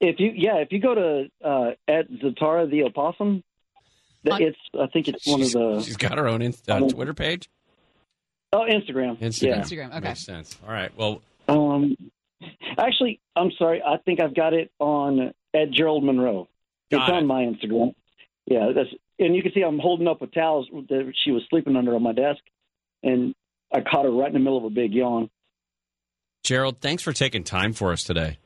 if 0.00 0.18
you 0.18 0.32
yeah, 0.34 0.56
if 0.56 0.72
you 0.72 0.80
go 0.80 0.94
to 0.94 1.30
uh, 1.44 1.70
at 1.88 2.10
Zatara 2.10 2.68
the 2.68 2.82
opossum, 2.84 3.42
that 4.24 4.40
it's 4.40 4.58
I 4.78 4.86
think 4.88 5.08
it's 5.08 5.26
one 5.26 5.42
of 5.42 5.52
the 5.52 5.82
She's 5.84 5.96
got 5.96 6.18
her 6.18 6.26
own 6.28 6.42
inst- 6.42 6.68
uh, 6.68 6.80
Twitter 6.88 7.14
page. 7.14 7.48
Oh 8.54 8.66
Instagram 8.68 9.18
Instagram. 9.20 9.90
Yeah. 9.92 10.00
Makes 10.00 10.24
sense. 10.24 10.56
All 10.66 10.72
right. 10.72 10.90
Well, 10.96 11.20
Um, 11.48 11.94
actually, 12.78 13.20
I'm 13.36 13.50
sorry. 13.58 13.82
I 13.82 13.96
think 14.04 14.20
I've 14.20 14.34
got 14.34 14.54
it 14.54 14.70
on 14.78 15.32
at 15.54 15.70
Gerald 15.72 16.04
Monroe. 16.04 16.48
Got 16.90 17.02
it's 17.02 17.08
it. 17.10 17.14
on 17.14 17.26
my 17.26 17.42
Instagram. 17.42 17.94
Yeah, 18.46 18.72
that's 18.74 18.88
and 19.18 19.34
you 19.34 19.42
can 19.42 19.52
see 19.52 19.62
I'm 19.62 19.78
holding 19.78 20.08
up 20.08 20.20
with 20.20 20.32
towels 20.32 20.68
that 20.88 21.12
she 21.24 21.30
was 21.30 21.42
sleeping 21.50 21.76
under 21.76 21.94
on 21.94 22.02
my 22.02 22.12
desk, 22.12 22.40
and 23.02 23.34
I 23.72 23.80
caught 23.80 24.04
her 24.04 24.10
right 24.10 24.28
in 24.28 24.34
the 24.34 24.38
middle 24.40 24.58
of 24.58 24.64
a 24.64 24.70
big 24.70 24.92
yawn. 24.92 25.30
Gerald, 26.42 26.80
thanks 26.80 27.02
for 27.02 27.12
taking 27.12 27.42
time 27.44 27.72
for 27.72 27.92
us 27.92 28.02
today. 28.02 28.38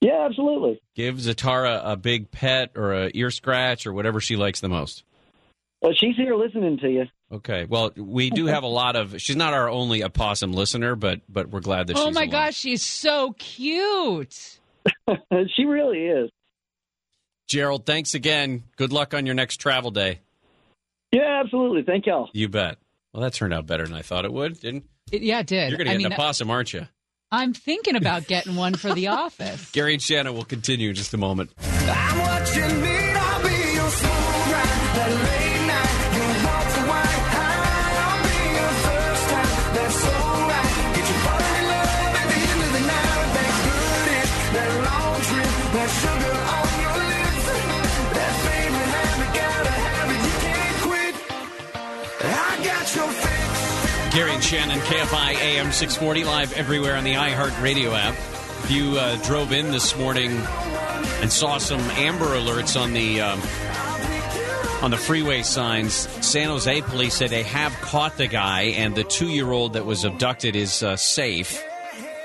Yeah, 0.00 0.26
absolutely. 0.28 0.80
Give 0.96 1.14
Zatara 1.16 1.80
a 1.84 1.96
big 1.96 2.32
pet 2.32 2.70
or 2.74 2.92
a 2.92 3.10
ear 3.14 3.30
scratch 3.30 3.86
or 3.86 3.92
whatever 3.92 4.20
she 4.20 4.34
likes 4.34 4.60
the 4.60 4.68
most. 4.68 5.04
Well, 5.80 5.92
she's 5.96 6.16
here 6.16 6.34
listening 6.34 6.78
to 6.78 6.88
you. 6.90 7.04
Okay. 7.32 7.64
Well, 7.64 7.92
we 7.96 8.28
do 8.30 8.46
have 8.46 8.62
a 8.62 8.66
lot 8.68 8.94
of. 8.94 9.20
She's 9.20 9.36
not 9.36 9.54
our 9.54 9.68
only 9.68 10.04
opossum 10.04 10.52
listener, 10.52 10.94
but 10.96 11.20
but 11.28 11.48
we're 11.48 11.60
glad 11.60 11.86
that 11.86 11.96
Oh 11.96 12.06
she's. 12.06 12.14
my 12.14 12.22
along. 12.22 12.30
gosh, 12.30 12.54
she's 12.56 12.82
so 12.82 13.32
cute. 13.38 14.58
she 15.56 15.64
really 15.64 16.00
is. 16.06 16.30
Gerald, 17.48 17.86
thanks 17.86 18.14
again. 18.14 18.64
Good 18.76 18.92
luck 18.92 19.14
on 19.14 19.26
your 19.26 19.34
next 19.34 19.56
travel 19.58 19.90
day. 19.90 20.20
Yeah, 21.10 21.40
absolutely. 21.44 21.82
Thank 21.82 22.06
y'all. 22.06 22.28
You 22.32 22.48
bet. 22.48 22.78
Well, 23.12 23.22
that 23.22 23.34
turned 23.34 23.52
out 23.52 23.66
better 23.66 23.84
than 23.84 23.94
I 23.94 24.02
thought 24.02 24.24
it 24.24 24.32
would. 24.32 24.58
Didn't? 24.60 24.84
It, 25.10 25.22
yeah, 25.22 25.40
it 25.40 25.46
did. 25.46 25.68
You're 25.70 25.76
going 25.78 25.86
to 25.86 25.92
I 25.92 25.94
get 25.96 25.98
mean, 25.98 26.06
an 26.06 26.12
opossum, 26.14 26.50
aren't 26.50 26.72
you? 26.72 26.86
I'm 27.30 27.52
thinking 27.52 27.96
about 27.96 28.26
getting 28.28 28.56
one 28.56 28.74
for 28.74 28.94
the 28.94 29.08
office. 29.08 29.70
Gary 29.72 29.92
and 29.94 30.02
Shannon 30.02 30.34
will 30.34 30.44
continue 30.44 30.90
in 30.90 30.94
just 30.94 31.12
a 31.12 31.18
moment. 31.18 31.50
Shannon, 54.52 54.80
KFI 54.80 55.34
AM 55.36 55.72
640, 55.72 56.24
live 56.24 56.52
everywhere 56.52 56.94
on 56.96 57.04
the 57.04 57.14
iHeartRadio 57.14 57.96
app. 57.98 58.12
If 58.64 58.70
you 58.70 58.98
uh, 58.98 59.16
drove 59.24 59.50
in 59.50 59.70
this 59.70 59.96
morning 59.96 60.30
and 61.22 61.32
saw 61.32 61.56
some 61.56 61.80
Amber 61.92 62.26
Alerts 62.26 62.78
on 62.78 62.92
the 62.92 63.22
um, 63.22 63.40
on 64.84 64.90
the 64.90 64.98
freeway 64.98 65.40
signs, 65.40 65.94
San 66.22 66.48
Jose 66.48 66.82
police 66.82 67.14
said 67.14 67.30
they 67.30 67.44
have 67.44 67.72
caught 67.80 68.18
the 68.18 68.26
guy, 68.26 68.64
and 68.64 68.94
the 68.94 69.04
two-year-old 69.04 69.72
that 69.72 69.86
was 69.86 70.04
abducted 70.04 70.54
is 70.54 70.82
uh, 70.82 70.96
safe. 70.96 71.64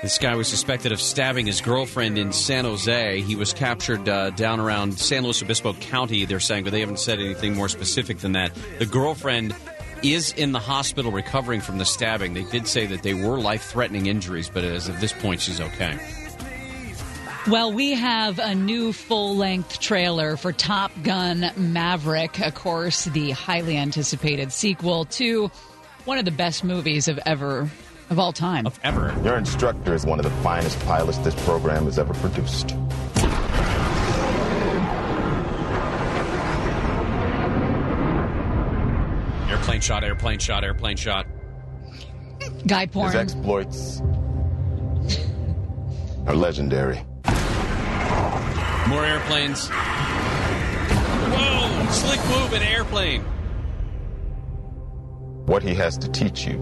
This 0.02 0.18
guy 0.18 0.34
was 0.34 0.48
suspected 0.48 0.92
of 0.92 1.00
stabbing 1.00 1.46
his 1.46 1.62
girlfriend 1.62 2.18
in 2.18 2.34
San 2.34 2.66
Jose. 2.66 3.22
He 3.22 3.36
was 3.36 3.54
captured 3.54 4.06
uh, 4.06 4.30
down 4.30 4.60
around 4.60 4.98
San 4.98 5.22
Luis 5.22 5.42
Obispo 5.42 5.72
County, 5.72 6.26
they're 6.26 6.40
saying, 6.40 6.64
but 6.64 6.72
they 6.74 6.80
haven't 6.80 7.00
said 7.00 7.20
anything 7.20 7.56
more 7.56 7.70
specific 7.70 8.18
than 8.18 8.32
that. 8.32 8.52
The 8.78 8.86
girlfriend 8.86 9.54
is 10.02 10.32
in 10.32 10.52
the 10.52 10.58
hospital 10.58 11.10
recovering 11.12 11.60
from 11.60 11.78
the 11.78 11.84
stabbing. 11.84 12.34
They 12.34 12.44
did 12.44 12.66
say 12.66 12.86
that 12.86 13.02
they 13.02 13.14
were 13.14 13.38
life 13.38 13.64
threatening 13.64 14.06
injuries, 14.06 14.50
but 14.52 14.64
as 14.64 14.88
of 14.88 15.00
this 15.00 15.12
point, 15.12 15.40
she's 15.40 15.60
okay. 15.60 15.98
Well, 17.48 17.72
we 17.72 17.92
have 17.92 18.38
a 18.38 18.54
new 18.54 18.92
full 18.92 19.34
length 19.36 19.80
trailer 19.80 20.36
for 20.36 20.52
Top 20.52 20.92
Gun 21.02 21.50
Maverick. 21.56 22.40
Of 22.40 22.54
course, 22.54 23.04
the 23.06 23.30
highly 23.30 23.78
anticipated 23.78 24.52
sequel 24.52 25.06
to 25.06 25.50
one 26.04 26.18
of 26.18 26.26
the 26.26 26.30
best 26.30 26.62
movies 26.62 27.08
of 27.08 27.18
ever, 27.24 27.70
of 28.10 28.18
all 28.18 28.34
time. 28.34 28.66
Of 28.66 28.78
ever. 28.82 29.16
Your 29.24 29.36
instructor 29.36 29.94
is 29.94 30.04
one 30.04 30.18
of 30.18 30.24
the 30.24 30.42
finest 30.42 30.78
pilots 30.80 31.18
this 31.18 31.34
program 31.44 31.84
has 31.84 31.98
ever 31.98 32.12
produced. 32.14 32.74
Airplane 39.68 39.82
shot, 39.82 40.02
airplane 40.02 40.38
shot, 40.38 40.64
airplane 40.64 40.96
shot. 40.96 41.26
Guy 42.66 42.86
porn. 42.86 43.12
His 43.12 43.16
exploits 43.16 44.00
are 46.26 46.34
legendary. 46.34 47.04
More 48.88 49.04
airplanes. 49.04 49.68
Whoa! 51.28 51.86
Slick 51.90 52.18
move 52.30 52.54
in 52.54 52.62
airplane. 52.62 53.22
What 55.44 55.62
he 55.62 55.74
has 55.74 55.98
to 55.98 56.10
teach 56.10 56.46
you 56.46 56.56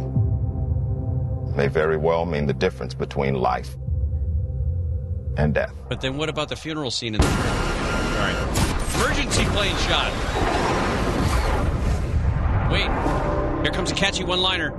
may 1.57 1.69
very 1.69 1.97
well 1.97 2.27
mean 2.27 2.47
the 2.47 2.55
difference 2.55 2.93
between 2.93 3.35
life 3.35 3.77
and 5.37 5.55
death. 5.55 5.73
But 5.89 6.01
then 6.01 6.17
what 6.17 6.29
about 6.29 6.49
the 6.49 6.57
funeral 6.57 6.91
scene 6.91 7.15
in 7.15 7.21
the. 7.21 7.27
All 7.29 7.33
right. 7.35 8.35
Emergency 8.97 9.45
plane 9.45 9.77
shot. 9.87 11.06
Wait. 12.71 13.63
Here 13.63 13.73
comes 13.73 13.91
a 13.91 13.95
catchy 13.95 14.25
one 14.25 14.41
liner. 14.41 14.71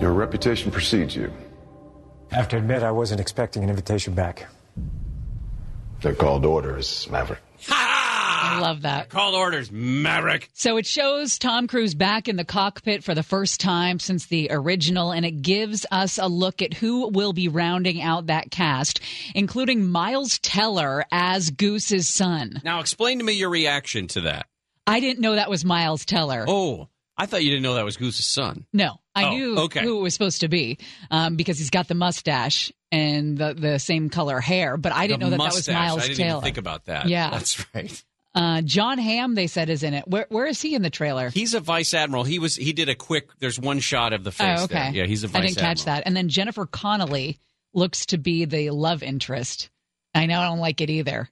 Your 0.00 0.12
reputation 0.12 0.70
precedes 0.70 1.16
you. 1.16 1.32
I 2.30 2.36
have 2.36 2.48
to 2.48 2.56
admit, 2.58 2.82
I 2.82 2.90
wasn't 2.90 3.20
expecting 3.20 3.64
an 3.64 3.70
invitation 3.70 4.14
back. 4.14 4.46
They're 6.02 6.14
called 6.14 6.44
orders, 6.44 7.08
Maverick. 7.10 7.40
I 7.70 8.60
love 8.60 8.82
that. 8.82 9.08
Call 9.08 9.34
orders, 9.34 9.70
Maverick. 9.72 10.48
So 10.54 10.76
it 10.76 10.86
shows 10.86 11.38
Tom 11.38 11.66
Cruise 11.66 11.94
back 11.94 12.28
in 12.28 12.36
the 12.36 12.44
cockpit 12.44 13.02
for 13.02 13.14
the 13.14 13.22
first 13.22 13.60
time 13.60 13.98
since 13.98 14.26
the 14.26 14.48
original, 14.50 15.10
and 15.10 15.26
it 15.26 15.42
gives 15.42 15.86
us 15.90 16.18
a 16.18 16.28
look 16.28 16.62
at 16.62 16.74
who 16.74 17.08
will 17.08 17.32
be 17.32 17.48
rounding 17.48 18.00
out 18.00 18.26
that 18.26 18.50
cast, 18.50 19.00
including 19.34 19.90
Miles 19.90 20.38
Teller 20.38 21.04
as 21.10 21.50
Goose's 21.50 22.08
son. 22.08 22.60
Now, 22.64 22.80
explain 22.80 23.18
to 23.18 23.24
me 23.24 23.32
your 23.32 23.50
reaction 23.50 24.06
to 24.08 24.20
that. 24.22 24.46
I 24.88 25.00
didn't 25.00 25.20
know 25.20 25.34
that 25.34 25.50
was 25.50 25.64
Miles 25.64 26.04
Teller. 26.04 26.44
Oh, 26.48 26.88
I 27.16 27.26
thought 27.26 27.42
you 27.44 27.50
didn't 27.50 27.62
know 27.64 27.74
that 27.74 27.84
was 27.84 27.96
Goose's 27.96 28.26
son. 28.26 28.66
No, 28.72 29.00
I 29.14 29.24
Oh, 29.26 29.30
knew 29.30 29.58
okay. 29.60 29.82
who 29.82 29.98
it 29.98 30.02
was 30.02 30.14
supposed 30.14 30.40
to 30.42 30.48
be 30.48 30.78
um, 31.10 31.36
because 31.36 31.58
he's 31.58 31.70
got 31.70 31.88
the 31.88 31.94
mustache 31.94 32.72
and 32.92 33.36
the, 33.36 33.54
the 33.54 33.78
same 33.78 34.08
color 34.08 34.40
hair, 34.40 34.76
but 34.76 34.92
I 34.92 35.06
didn't 35.06 35.20
The 35.20 35.26
know 35.26 35.30
that 35.30 35.38
that 35.38 35.44
was 35.46 35.54
mustache, 35.56 35.74
Miles 35.74 35.98
I 35.98 36.02
didn't 36.06 36.16
Taylor. 36.18 36.30
even 36.30 36.42
think 36.42 36.56
about 36.58 36.84
that. 36.86 37.06
Yeah. 37.08 37.30
That's 37.30 37.66
right. 37.74 38.04
Uh, 38.34 38.60
Jon 38.62 38.98
Hamm, 38.98 39.34
they 39.34 39.46
said, 39.48 39.68
is 39.68 39.82
in 39.82 39.94
it. 39.94 40.06
Where, 40.06 40.26
where 40.28 40.46
is 40.46 40.60
he 40.62 40.74
in 40.76 40.82
the 40.82 40.90
trailer? 40.90 41.28
He's 41.30 41.54
a 41.54 41.60
vice 41.60 41.92
admiral. 41.92 42.22
He 42.24 42.38
was. 42.38 42.54
He 42.54 42.72
did 42.72 42.88
a 42.88 42.94
quick. 42.94 43.30
There's 43.40 43.58
one 43.58 43.80
shot 43.80 44.12
of 44.12 44.22
the 44.22 44.30
face. 44.30 44.60
oh, 44.60 44.64
okay. 44.64 44.74
there. 44.74 44.92
Yeah, 44.92 45.06
he's 45.06 45.24
a 45.24 45.26
vice 45.26 45.36
admiral. 45.36 45.44
I 45.44 45.46
didn't 45.48 45.60
catch 45.60 45.84
that. 45.86 46.02
And 46.06 46.16
then 46.16 46.28
Jennifer 46.28 46.66
Connelly 46.66 47.38
looks 47.72 48.06
to 48.06 48.18
be 48.18 48.44
the 48.44 48.70
love 48.70 49.02
interest. 49.02 49.70
I 50.14 50.26
know 50.26 50.40
I 50.40 50.44
don't 50.46 50.58
like 50.60 50.80
it 50.80 50.90
either. 50.90 51.28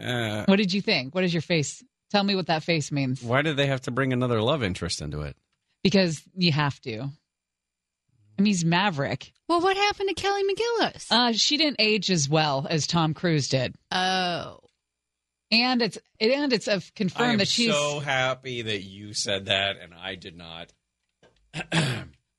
Uh, 0.00 0.44
What 0.46 0.56
did 0.56 0.72
you 0.72 0.80
think? 0.80 1.14
What 1.14 1.24
is 1.24 1.32
your 1.34 1.42
face? 1.42 1.82
Tell 2.10 2.24
me 2.24 2.34
what 2.34 2.46
that 2.48 2.62
face 2.64 2.90
means. 2.90 3.22
why 3.22 3.42
did 3.42 3.56
they 3.56 3.66
have 3.66 3.82
to 3.82 3.90
bring 3.90 4.12
another 4.12 4.42
love 4.42 4.62
interest 4.64 5.00
into 5.00 5.20
it? 5.22 5.36
Because 5.84 6.22
you 6.34 6.50
have 6.52 6.80
to. 6.80 7.00
I 7.02 8.42
mean, 8.42 8.46
he's 8.46 8.64
Maverick. 8.64 9.32
Well, 9.48 9.60
what 9.60 9.76
happened 9.76 10.08
to 10.08 10.14
Kelly 10.14 10.42
McGillis? 10.44 11.06
Uh, 11.10 11.32
she 11.32 11.56
didn't 11.56 11.76
age 11.78 12.10
as 12.10 12.28
well 12.28 12.66
as 12.68 12.86
Tom 12.86 13.14
Cruise 13.14 13.48
did. 13.48 13.74
Oh. 13.92 14.60
And 15.52 15.82
it's 15.82 15.98
and 16.20 16.52
it's 16.52 16.68
confirmed 16.92 17.28
I 17.28 17.32
am 17.32 17.38
that 17.38 17.48
she's 17.48 17.72
so 17.72 17.98
happy 18.00 18.62
that 18.62 18.82
you 18.82 19.14
said 19.14 19.46
that 19.46 19.76
and 19.82 19.92
I 19.94 20.14
did 20.14 20.36
not. 20.36 20.72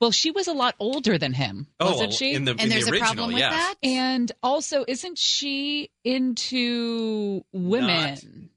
well, 0.02 0.12
she 0.12 0.32
was 0.32 0.48
a 0.48 0.54
lot 0.54 0.76
older 0.80 1.18
than 1.20 1.32
him, 1.32 1.68
Oh, 1.80 1.92
wasn't 1.92 2.14
she? 2.14 2.34
in 2.34 2.44
the- 2.44 2.52
And 2.52 2.62
in 2.62 2.70
the 2.70 2.76
there's 2.76 2.88
a 2.88 2.98
problem 2.98 3.28
with 3.30 3.38
yes. 3.38 3.54
that? 3.54 3.76
And 3.84 4.32
also, 4.42 4.84
isn't 4.88 5.18
she 5.18 5.92
into 6.04 7.46
women? 7.54 8.50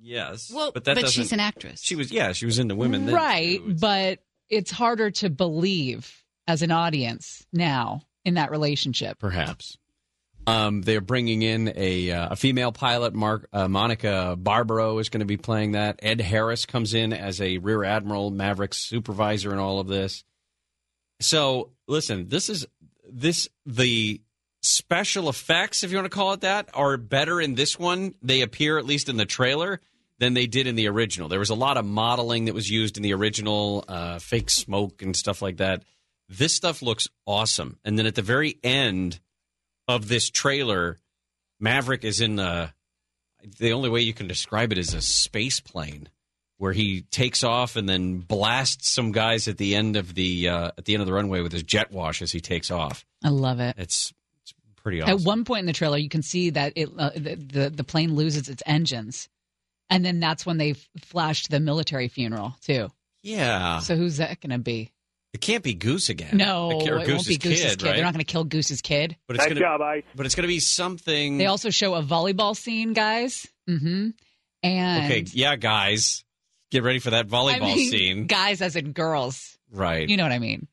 Yes, 0.00 0.50
Well, 0.52 0.72
but 0.72 0.84
that 0.84 0.96
but 0.96 1.10
she's 1.10 1.32
an 1.32 1.40
actress. 1.40 1.80
She 1.82 1.94
was. 1.96 2.10
Yeah, 2.10 2.32
she 2.32 2.46
was 2.46 2.58
into 2.58 2.74
women. 2.74 3.06
Then, 3.06 3.14
right. 3.14 3.60
But 3.64 4.18
it's 4.48 4.70
harder 4.70 5.10
to 5.12 5.30
believe 5.30 6.24
as 6.48 6.62
an 6.62 6.70
audience 6.72 7.46
now 7.52 8.02
in 8.24 8.34
that 8.34 8.50
relationship. 8.50 9.18
Perhaps. 9.18 9.78
Um, 10.44 10.82
they're 10.82 11.00
bringing 11.00 11.42
in 11.42 11.72
a 11.76 12.10
uh, 12.10 12.28
a 12.30 12.36
female 12.36 12.72
pilot. 12.72 13.14
Mark 13.14 13.48
uh, 13.52 13.68
Monica 13.68 14.34
Barbaro 14.36 14.98
is 14.98 15.08
going 15.08 15.20
to 15.20 15.24
be 15.26 15.36
playing 15.36 15.72
that. 15.72 16.00
Ed 16.02 16.20
Harris 16.20 16.66
comes 16.66 16.94
in 16.94 17.12
as 17.12 17.40
a 17.40 17.58
rear 17.58 17.84
admiral, 17.84 18.32
Maverick's 18.32 18.78
supervisor, 18.78 19.52
in 19.52 19.60
all 19.60 19.78
of 19.78 19.86
this. 19.86 20.24
So 21.22 21.70
listen, 21.86 22.28
this 22.28 22.48
is 22.48 22.66
this 23.10 23.48
the 23.66 24.20
special 24.62 25.28
effects, 25.28 25.82
if 25.82 25.90
you 25.90 25.96
want 25.96 26.10
to 26.10 26.16
call 26.16 26.32
it 26.32 26.42
that, 26.42 26.68
are 26.74 26.96
better 26.96 27.40
in 27.40 27.54
this 27.54 27.78
one. 27.78 28.14
They 28.22 28.42
appear 28.42 28.78
at 28.78 28.86
least 28.86 29.08
in 29.08 29.16
the 29.16 29.26
trailer 29.26 29.80
than 30.18 30.34
they 30.34 30.46
did 30.46 30.66
in 30.66 30.76
the 30.76 30.88
original. 30.88 31.28
There 31.28 31.38
was 31.38 31.50
a 31.50 31.54
lot 31.54 31.76
of 31.76 31.84
modeling 31.84 32.44
that 32.44 32.54
was 32.54 32.70
used 32.70 32.96
in 32.96 33.02
the 33.02 33.12
original, 33.14 33.84
uh, 33.88 34.18
fake 34.20 34.50
smoke 34.50 35.02
and 35.02 35.16
stuff 35.16 35.42
like 35.42 35.56
that. 35.56 35.82
This 36.28 36.54
stuff 36.54 36.80
looks 36.80 37.08
awesome. 37.26 37.78
And 37.84 37.98
then 37.98 38.06
at 38.06 38.14
the 38.14 38.22
very 38.22 38.58
end 38.62 39.20
of 39.88 40.08
this 40.08 40.30
trailer, 40.30 40.98
Maverick 41.58 42.04
is 42.04 42.20
in 42.20 42.36
the 42.36 42.72
the 43.58 43.72
only 43.72 43.88
way 43.88 44.00
you 44.00 44.14
can 44.14 44.28
describe 44.28 44.70
it 44.70 44.78
is 44.78 44.94
a 44.94 45.00
space 45.00 45.58
plane 45.58 46.08
where 46.62 46.72
he 46.72 47.02
takes 47.10 47.42
off 47.42 47.74
and 47.74 47.88
then 47.88 48.18
blasts 48.20 48.88
some 48.88 49.10
guys 49.10 49.48
at 49.48 49.58
the 49.58 49.74
end 49.74 49.96
of 49.96 50.14
the 50.14 50.48
uh, 50.48 50.70
at 50.78 50.84
the 50.84 50.94
end 50.94 51.00
of 51.00 51.06
the 51.08 51.12
runway 51.12 51.40
with 51.40 51.50
his 51.50 51.64
jet 51.64 51.90
wash 51.90 52.22
as 52.22 52.30
he 52.30 52.38
takes 52.38 52.70
off. 52.70 53.04
I 53.24 53.30
love 53.30 53.58
it. 53.58 53.74
It's 53.78 54.12
it's 54.44 54.54
pretty 54.76 55.02
awesome. 55.02 55.18
At 55.18 55.24
one 55.24 55.44
point 55.44 55.60
in 55.60 55.66
the 55.66 55.72
trailer, 55.72 55.98
you 55.98 56.08
can 56.08 56.22
see 56.22 56.50
that 56.50 56.74
it 56.76 56.88
uh, 56.96 57.10
the, 57.16 57.34
the 57.34 57.70
the 57.70 57.82
plane 57.82 58.14
loses 58.14 58.48
its 58.48 58.62
engines, 58.64 59.28
and 59.90 60.04
then 60.04 60.20
that's 60.20 60.46
when 60.46 60.58
they 60.58 60.70
f- 60.70 60.88
flash 61.00 61.48
the 61.48 61.58
military 61.58 62.06
funeral 62.06 62.54
too. 62.60 62.90
yeah, 63.24 63.80
So 63.80 63.96
who's 63.96 64.18
that 64.18 64.40
going 64.40 64.50
to 64.50 64.58
be? 64.58 64.92
it 65.32 65.40
can't 65.40 65.64
be 65.64 65.74
Goose 65.74 66.10
again. 66.10 66.36
No, 66.36 66.70
Or 66.72 66.98
it 67.00 67.08
won't 67.08 67.26
be 67.26 67.38
Goose's 67.38 67.38
kid, 67.38 67.78
kid. 67.78 67.82
right? 67.82 67.94
They're 67.96 68.04
not 68.04 68.12
going 68.12 68.24
to 68.24 68.30
kill 68.32 68.44
Goose's 68.44 68.82
kid. 68.82 69.16
But 69.26 69.36
it's 69.36 69.44
Nice 69.44 69.48
gonna, 69.48 69.60
job, 69.60 69.80
Ice. 69.80 70.02
But 70.14 70.26
it's 70.26 70.34
going 70.36 70.42
to 70.42 70.48
be 70.48 70.60
something. 70.60 71.38
They 71.38 71.46
also 71.46 71.70
show 71.70 71.94
a 71.94 72.02
volleyball 72.02 72.54
scene, 72.54 72.92
guys. 72.92 73.46
Mm-hmm. 73.68 74.10
And 74.62 75.04
okay, 75.06 75.24
yeah, 75.32 75.56
guys, 75.56 76.22
get 76.72 76.82
ready 76.82 76.98
for 76.98 77.10
that 77.10 77.28
volleyball 77.28 77.62
I 77.62 77.74
mean, 77.76 77.90
scene. 77.90 78.26
guys 78.28 78.60
as 78.60 78.74
in 78.76 78.92
girls. 78.92 79.58
Right. 79.70 80.08
You 80.08 80.16
know 80.16 80.24
what 80.24 80.32
I 80.32 80.38
mean? 80.40 80.66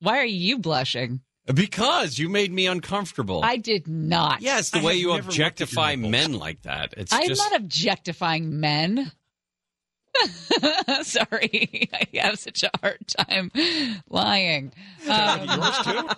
Why 0.00 0.18
are 0.18 0.24
you 0.24 0.58
blushing? 0.58 1.20
because 1.52 2.16
you 2.16 2.28
made 2.28 2.52
me 2.52 2.66
uncomfortable. 2.66 3.40
I 3.42 3.56
did 3.56 3.88
not. 3.88 4.40
Yes, 4.40 4.70
the 4.70 4.78
I 4.78 4.84
way 4.84 4.94
you 4.94 5.08
never 5.08 5.16
looked 5.16 5.28
at 5.30 5.36
your 5.38 5.46
objectify 5.48 5.96
men 5.96 6.34
like 6.34 6.62
that. 6.62 6.94
It's 6.96 7.12
I'm 7.12 7.26
just 7.26 7.40
not 7.50 7.60
objectifying 7.60 8.60
men. 8.60 9.10
Sorry, 11.02 11.88
I 11.92 12.06
have 12.18 12.38
such 12.38 12.62
a 12.62 12.70
hard 12.80 12.98
time 13.08 13.50
lying. 14.08 14.72
Um, 15.08 15.40
Yours 15.48 15.78
too? 15.84 16.08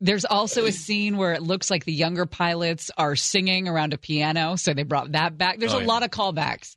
there's 0.00 0.24
also 0.24 0.66
a 0.66 0.72
scene 0.72 1.16
where 1.18 1.32
it 1.34 1.42
looks 1.42 1.70
like 1.70 1.84
the 1.84 1.92
younger 1.92 2.26
pilots 2.26 2.90
are 2.96 3.16
singing 3.16 3.68
around 3.68 3.92
a 3.92 3.98
piano, 3.98 4.56
so 4.56 4.74
they 4.74 4.82
brought 4.82 5.12
that 5.12 5.36
back. 5.38 5.58
There's 5.58 5.74
Oh, 5.74 5.78
a 5.78 5.80
yeah. 5.82 5.86
lot 5.86 6.02
of 6.02 6.10
callbacks. 6.10 6.74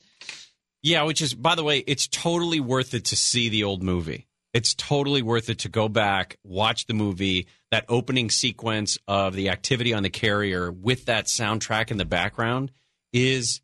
Yeah, 0.84 1.04
which 1.04 1.22
is, 1.22 1.34
by 1.34 1.56
the 1.56 1.64
way, 1.64 1.80
it's 1.80 2.08
totally 2.08 2.60
worth 2.60 2.94
it 2.94 3.06
to 3.06 3.16
see 3.16 3.50
the 3.50 3.64
old 3.64 3.84
movie. 3.84 4.28
It's 4.54 4.74
totally 4.74 5.22
worth 5.22 5.50
it 5.50 5.60
to 5.60 5.70
go 5.70 5.90
back, 5.90 6.38
watch 6.44 6.86
the 6.88 6.94
movie, 6.94 7.48
that 7.72 7.86
opening 7.90 8.30
sequence 8.30 8.98
of 9.08 9.36
the 9.36 9.50
activity 9.50 9.94
on 9.94 10.04
the 10.04 10.10
carrier 10.10 10.72
with 10.72 11.06
that 11.06 11.26
soundtrack 11.26 11.92
in 11.92 11.98
the 11.98 12.06
background 12.06 12.72
is 13.12 13.62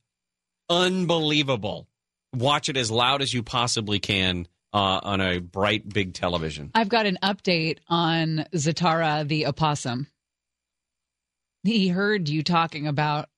unbelievable. 0.69 1.87
Watch 2.35 2.69
it 2.69 2.77
as 2.77 2.91
loud 2.91 3.21
as 3.21 3.33
you 3.33 3.43
possibly 3.43 3.99
can 3.99 4.47
uh, 4.73 4.99
on 5.03 5.21
a 5.21 5.39
bright, 5.39 5.87
big 5.87 6.13
television. 6.13 6.71
I've 6.73 6.89
got 6.89 7.05
an 7.05 7.17
update 7.23 7.77
on 7.87 8.45
Zatara 8.53 9.27
the 9.27 9.47
opossum. 9.47 10.07
He 11.63 11.87
heard 11.87 12.27
you 12.27 12.43
talking 12.43 12.87
about 12.87 13.29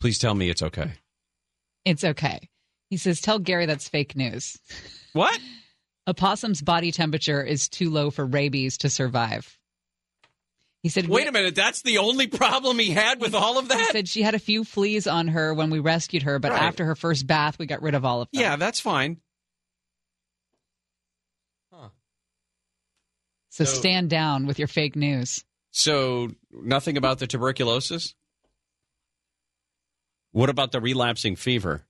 Please 0.00 0.18
tell 0.18 0.34
me 0.34 0.50
it's 0.50 0.62
okay. 0.62 0.92
it's 1.84 2.04
okay. 2.04 2.48
He 2.90 2.96
says, 2.96 3.20
Tell 3.20 3.38
Gary 3.38 3.66
that's 3.66 3.88
fake 3.88 4.16
news. 4.16 4.58
What? 5.12 5.38
A 6.08 6.14
possum's 6.14 6.62
body 6.62 6.92
temperature 6.92 7.42
is 7.42 7.68
too 7.68 7.90
low 7.90 8.10
for 8.12 8.24
rabies 8.24 8.78
to 8.78 8.88
survive. 8.90 9.58
He 10.84 10.88
said, 10.88 11.08
Wait 11.08 11.26
a 11.26 11.32
minute, 11.32 11.56
that's 11.56 11.82
the 11.82 11.98
only 11.98 12.28
problem 12.28 12.78
he 12.78 12.90
had 12.90 13.20
with 13.20 13.34
all 13.34 13.58
of 13.58 13.64
He 13.64 13.68
that? 13.70 13.88
said 13.90 14.08
she 14.08 14.22
had 14.22 14.36
a 14.36 14.38
few 14.38 14.62
fleas 14.62 15.08
on 15.08 15.26
her 15.28 15.52
when 15.52 15.68
we 15.70 15.80
rescued 15.80 16.22
her, 16.22 16.38
but 16.38 16.52
Right. 16.52 16.62
after 16.62 16.84
her 16.84 16.94
first 16.94 17.26
bath, 17.26 17.58
we 17.58 17.66
got 17.66 17.82
rid 17.82 17.94
of 17.96 18.04
all 18.04 18.22
of 18.22 18.28
them. 18.30 18.40
Yeah, 18.40 18.54
that's 18.54 18.78
fine. 18.78 19.16
So, 23.48 23.64
So- 23.64 23.78
stand 23.78 24.10
down 24.10 24.46
with 24.46 24.58
your 24.58 24.68
fake 24.68 24.96
news. 24.96 25.42
So 25.70 26.30
nothing 26.52 26.96
about 26.96 27.18
the 27.18 27.26
tuberculosis? 27.26 28.14
What 30.32 30.50
about 30.50 30.72
the 30.72 30.80
relapsing 30.80 31.36
fever 31.36 31.86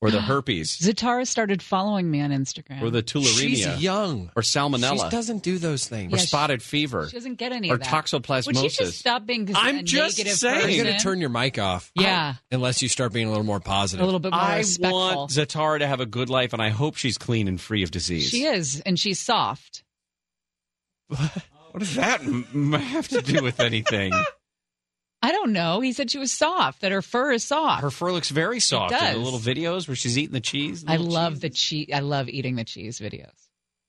or 0.00 0.10
the 0.10 0.20
herpes 0.22 0.76
Zatara 0.78 1.26
started 1.26 1.62
following 1.62 2.10
me 2.10 2.20
on 2.20 2.30
Instagram. 2.30 2.82
or 2.82 2.90
the 2.90 3.02
tularemia 3.02 3.38
She's 3.38 3.82
young. 3.82 4.30
or 4.36 4.42
salmonella 4.42 5.04
She 5.04 5.08
doesn't 5.10 5.42
do 5.42 5.58
those 5.58 5.88
things. 5.88 6.12
or 6.12 6.16
Yeah, 6.16 6.20
she- 6.22 6.26
spotted 6.28 6.62
fever 6.62 7.08
she 7.08 7.16
doesn't 7.16 7.36
get 7.36 7.52
any 7.52 7.70
or 7.70 7.74
of 7.74 7.80
that. 7.80 7.88
toxoplasmosis? 7.88 8.46
Would 8.46 8.56
you 8.62 8.68
just 8.70 8.98
stop 8.98 9.24
being 9.26 9.48
a 9.50 9.56
I'm 9.56 9.84
just 9.84 10.18
negative 10.18 10.36
saying. 10.38 10.54
person? 10.56 10.70
You're 10.72 10.84
going 10.84 10.96
to 10.96 11.02
turn 11.02 11.20
your 11.20 11.30
mic 11.30 11.58
off. 11.58 11.90
Yeah. 11.94 12.34
Unless 12.52 12.82
you 12.82 12.88
start 12.88 13.12
being 13.12 13.26
a 13.26 13.30
little 13.30 13.44
more 13.44 13.60
positive. 13.60 14.02
a 14.02 14.04
little 14.06 14.20
bit 14.20 14.32
more 14.32 14.40
I 14.40 14.58
respectful. 14.58 14.98
want 14.98 15.30
Zatara 15.30 15.78
to 15.78 15.86
have 15.86 16.00
a 16.00 16.06
good 16.06 16.28
life, 16.30 16.52
and 16.52 16.60
I 16.60 16.68
hope 16.70 16.96
she's 16.96 17.16
clean 17.16 17.48
and 17.48 17.60
free 17.60 17.82
of 17.82 17.90
disease. 17.90 18.28
She 18.28 18.44
is, 18.44 18.80
and 18.80 18.98
she's 18.98 19.20
soft. 19.20 19.84
What 21.08 21.18
what 21.70 21.80
does 21.80 21.94
that 21.96 22.20
have 22.22 23.08
to 23.08 23.20
do 23.20 23.42
with 23.42 23.60
anything? 23.60 24.12
I 25.24 25.32
don't 25.32 25.52
know. 25.52 25.80
He 25.80 25.94
said 25.94 26.10
she 26.10 26.18
was 26.18 26.32
soft, 26.32 26.82
that 26.82 26.92
her 26.92 27.00
fur 27.00 27.32
is 27.32 27.44
soft. 27.44 27.80
Her 27.80 27.90
fur 27.90 28.12
looks 28.12 28.28
very 28.28 28.60
soft 28.60 28.92
in 28.92 28.98
does. 28.98 29.14
the 29.14 29.20
little 29.20 29.38
videos 29.38 29.88
where 29.88 29.94
she's 29.94 30.18
eating 30.18 30.34
the 30.34 30.40
cheese. 30.40 30.84
the 30.84 30.92
I 30.92 30.96
love 30.96 31.40
the 31.40 31.48
cheese. 31.48 31.88
I 31.94 32.00
love 32.00 32.28
eating 32.28 32.56
the 32.56 32.64
cheese 32.64 33.00
videos. 33.00 33.32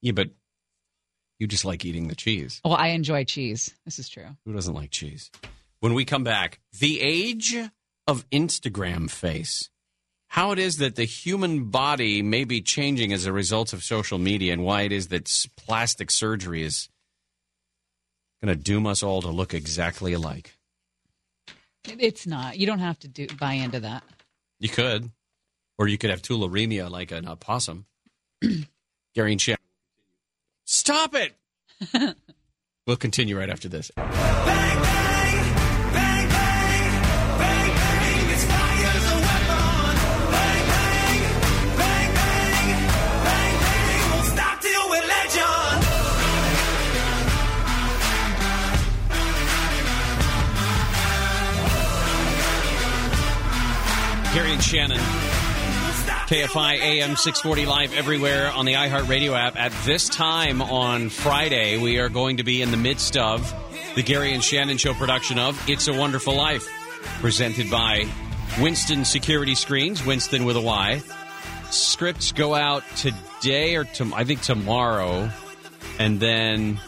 Yeah, 0.01 0.13
but 0.13 0.29
you 1.37 1.47
just 1.47 1.65
like 1.65 1.83
eating 1.83 2.07
the 2.07 2.15
cheese. 2.15 2.61
Well, 2.63 2.75
I 2.75 2.89
enjoy 2.89 3.25
cheese. 3.25 3.75
This 3.83 3.99
is 3.99 4.07
true. 4.07 4.27
Who 4.45 4.53
doesn't 4.53 4.73
like 4.73 4.91
cheese? 4.91 5.29
When 5.81 5.93
we 5.93 6.05
come 6.05 6.23
back, 6.23 6.61
the 6.79 7.01
age 7.01 7.53
of 8.07 8.29
Instagram 8.29 9.09
face. 9.09 9.69
How 10.29 10.51
it 10.51 10.59
is 10.59 10.77
that 10.77 10.95
the 10.95 11.03
human 11.03 11.65
body 11.65 12.21
may 12.21 12.45
be 12.45 12.61
changing 12.61 13.11
as 13.11 13.25
a 13.25 13.33
result 13.33 13.73
of 13.73 13.83
social 13.83 14.17
media 14.17 14.53
and 14.53 14.63
why 14.63 14.83
it 14.83 14.93
is 14.93 15.09
that 15.09 15.29
plastic 15.57 16.11
surgery 16.11 16.63
is 16.63 16.87
going 18.41 18.55
to 18.55 18.61
doom 18.61 18.87
us 18.87 19.03
all 19.03 19.21
to 19.21 19.29
look 19.29 19.53
exactly 19.53 20.13
alike. 20.13 20.54
It's 21.87 22.27
not. 22.27 22.57
You 22.57 22.65
don't 22.67 22.79
have 22.79 22.99
to 22.99 23.07
do 23.07 23.27
buy 23.39 23.53
into 23.53 23.79
that. 23.81 24.03
You 24.59 24.69
could, 24.69 25.11
or 25.77 25.87
you 25.87 25.97
could 25.97 26.09
have 26.09 26.21
tularemia 26.21 26.89
like 26.89 27.11
an 27.11 27.27
opossum. 27.27 27.85
Gary 29.15 29.31
and 29.31 29.41
Shannon. 29.41 29.59
Stop 30.65 31.15
it. 31.15 31.35
we'll 32.87 32.97
continue 32.97 33.37
right 33.37 33.49
after 33.49 33.69
this. 33.69 33.91
Gary 33.95 34.07
and 34.07 34.94
Shannon. 54.65 54.97
KFI 56.27 56.79
AM 56.79 57.15
640 57.15 57.67
live 57.67 57.93
everywhere 57.93 58.51
on 58.51 58.65
the 58.65 58.73
iHeartRadio 58.73 59.37
app. 59.37 59.55
At 59.57 59.71
this 59.85 60.09
time 60.09 60.59
on 60.59 61.09
Friday, 61.09 61.77
we 61.77 61.99
are 61.99 62.09
going 62.09 62.37
to 62.37 62.43
be 62.43 62.63
in 62.63 62.71
the 62.71 62.77
midst 62.77 63.15
of 63.15 63.53
the 63.93 64.01
Gary 64.01 64.33
and 64.33 64.43
Shannon 64.43 64.77
Show 64.77 64.95
production 64.95 65.37
of 65.37 65.61
It's 65.69 65.87
a 65.87 65.93
Wonderful 65.93 66.35
Life, 66.35 66.67
presented 67.21 67.69
by 67.69 68.07
Winston 68.59 69.05
Security 69.05 69.53
Screens, 69.53 70.03
Winston 70.03 70.45
with 70.45 70.55
a 70.57 70.61
Y. 70.61 71.03
Scripts 71.69 72.31
go 72.31 72.55
out 72.55 72.83
today 72.95 73.75
or 73.75 73.85
I 74.15 74.23
think 74.23 74.41
tomorrow, 74.41 75.29
and 75.99 76.19
then 76.19 76.79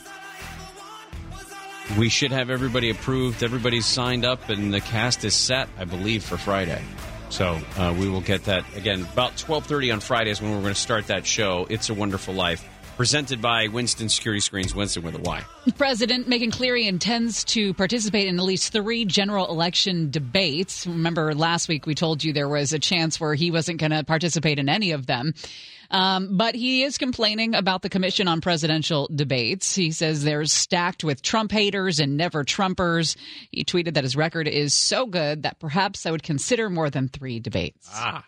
we 1.96 2.10
should 2.10 2.32
have 2.32 2.50
everybody 2.50 2.90
approved. 2.90 3.44
Everybody's 3.44 3.86
signed 3.86 4.26
up, 4.26 4.50
and 4.50 4.74
the 4.74 4.82
cast 4.82 5.24
is 5.24 5.36
set, 5.36 5.70
I 5.78 5.86
believe, 5.86 6.24
for 6.24 6.38
Friday. 6.38 6.82
So 7.30 7.60
uh, 7.78 7.96
we 7.98 8.10
will 8.10 8.22
get 8.22 8.46
that 8.46 8.64
again 8.76 9.02
about 9.02 9.38
twelve 9.38 9.66
thirty 9.66 9.92
on 9.92 10.00
Fridays 10.00 10.42
when 10.42 10.52
we're 10.52 10.62
going 10.62 10.74
to 10.74 10.80
start 10.80 11.08
that 11.08 11.26
show. 11.26 11.68
It's 11.70 11.90
a 11.90 11.94
Wonderful 11.94 12.34
Life, 12.34 12.68
presented 12.98 13.42
by 13.42 13.68
Winston 13.68 14.10
Security 14.10 14.42
Screens, 14.42 14.76
Winston 14.76 15.04
with 15.04 15.16
a 15.16 15.20
Y. 15.20 15.44
President 15.78 16.28
Megan 16.28 16.52
Cleary 16.52 16.88
intends 16.88 17.44
to 17.46 17.74
participate 17.76 18.28
in 18.28 18.40
at 18.40 18.44
least 18.44 18.74
three 18.74 19.06
general 19.06 19.50
election 19.50 20.10
debates. 20.10 20.86
Remember, 20.88 21.34
last 21.36 21.70
week 21.70 21.86
we 21.86 21.94
told 21.96 22.24
you 22.24 22.34
there 22.34 22.50
was 22.50 22.74
a 22.74 22.80
chance 22.80 23.20
where 23.20 23.36
he 23.36 23.52
wasn't 23.52 23.80
going 23.80 23.92
to 23.92 24.04
participate 24.04 24.58
in 24.58 24.68
any 24.68 24.92
of 24.92 25.06
them. 25.06 25.34
Um, 25.90 26.36
but 26.36 26.56
he 26.56 26.84
is 26.84 26.98
complaining 26.98 27.56
about 27.56 27.82
the 27.82 27.90
Commission 27.90 28.28
on 28.28 28.42
Presidential 28.42 29.10
Debates. 29.14 29.74
He 29.74 29.92
says 29.92 30.24
they're 30.24 30.44
stacked 30.46 31.04
with 31.04 31.22
Trump 31.22 31.52
haters 31.52 32.00
and 32.00 32.18
never 32.18 32.44
Trumpers. 32.44 33.16
He 33.52 33.64
tweeted 33.64 33.94
that 33.94 34.04
his 34.04 34.16
record 34.16 34.48
is 34.48 34.74
so 34.74 35.06
good 35.06 35.44
that 35.44 35.60
perhaps 35.60 36.06
I 36.06 36.12
would 36.12 36.24
consider 36.24 36.70
more 36.70 36.90
than 36.90 37.08
three 37.08 37.40
debates. 37.40 37.88
Ah. 37.94 38.26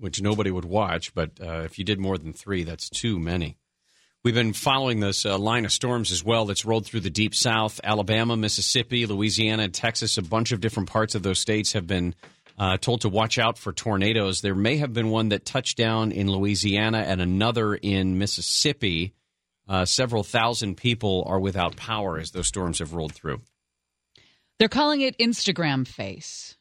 Which 0.00 0.22
nobody 0.22 0.50
would 0.50 0.64
watch, 0.64 1.14
but 1.14 1.32
uh, 1.40 1.60
if 1.60 1.78
you 1.78 1.84
did 1.84 2.00
more 2.00 2.16
than 2.16 2.32
three, 2.32 2.64
that's 2.64 2.88
too 2.88 3.18
many. 3.18 3.58
We've 4.22 4.34
been 4.34 4.54
following 4.54 5.00
this 5.00 5.26
uh, 5.26 5.38
line 5.38 5.66
of 5.66 5.72
storms 5.72 6.10
as 6.10 6.24
well 6.24 6.46
that's 6.46 6.64
rolled 6.64 6.86
through 6.86 7.00
the 7.00 7.10
deep 7.10 7.34
south. 7.34 7.80
Alabama, 7.84 8.36
Mississippi, 8.36 9.04
Louisiana, 9.04 9.64
and 9.64 9.74
Texas. 9.74 10.16
A 10.16 10.22
bunch 10.22 10.52
of 10.52 10.60
different 10.60 10.88
parts 10.90 11.14
of 11.14 11.22
those 11.22 11.38
states 11.38 11.74
have 11.74 11.86
been 11.86 12.14
uh, 12.58 12.78
told 12.78 13.02
to 13.02 13.10
watch 13.10 13.38
out 13.38 13.58
for 13.58 13.72
tornadoes. 13.72 14.40
There 14.40 14.54
may 14.54 14.78
have 14.78 14.92
been 14.92 15.10
one 15.10 15.30
that 15.30 15.44
touched 15.46 15.76
down 15.76 16.12
in 16.12 16.30
Louisiana 16.30 16.98
and 16.98 17.20
another 17.20 17.74
in 17.74 18.18
Mississippi. 18.18 19.14
Uh, 19.68 19.84
several 19.84 20.22
thousand 20.22 20.76
people 20.76 21.24
are 21.26 21.40
without 21.40 21.76
power 21.76 22.18
as 22.18 22.30
those 22.30 22.46
storms 22.46 22.78
have 22.78 22.92
rolled 22.94 23.12
through. 23.12 23.40
They're 24.58 24.68
calling 24.68 25.00
it 25.00 25.16
Instagram 25.18 25.86
face. 25.86 26.56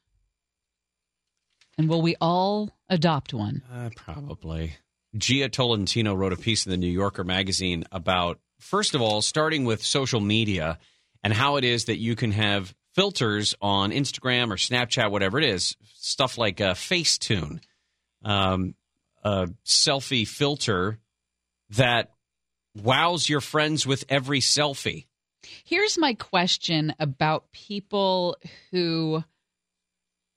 And 1.77 1.89
will 1.89 2.01
we 2.01 2.15
all 2.21 2.71
adopt 2.89 3.33
one? 3.33 3.61
Uh, 3.71 3.89
probably. 3.95 4.75
Jia 5.15 5.51
Tolentino 5.51 6.13
wrote 6.13 6.33
a 6.33 6.37
piece 6.37 6.65
in 6.65 6.71
the 6.71 6.77
New 6.77 6.91
Yorker 6.91 7.23
magazine 7.23 7.83
about, 7.91 8.39
first 8.59 8.95
of 8.95 9.01
all, 9.01 9.21
starting 9.21 9.65
with 9.65 9.83
social 9.83 10.19
media 10.19 10.77
and 11.23 11.33
how 11.33 11.55
it 11.57 11.63
is 11.63 11.85
that 11.85 11.97
you 11.97 12.15
can 12.15 12.31
have 12.31 12.73
filters 12.93 13.55
on 13.61 13.91
Instagram 13.91 14.51
or 14.51 14.55
Snapchat, 14.55 15.11
whatever 15.11 15.39
it 15.39 15.45
is, 15.45 15.75
stuff 15.95 16.37
like 16.37 16.61
uh, 16.61 16.73
Facetune, 16.73 17.59
um, 18.23 18.75
a 19.23 19.47
selfie 19.65 20.27
filter 20.27 20.99
that 21.71 22.11
wows 22.75 23.27
your 23.27 23.41
friends 23.41 23.85
with 23.85 24.05
every 24.09 24.39
selfie. 24.39 25.05
Here's 25.63 25.97
my 25.97 26.13
question 26.13 26.93
about 26.99 27.51
people 27.51 28.37
who 28.71 29.23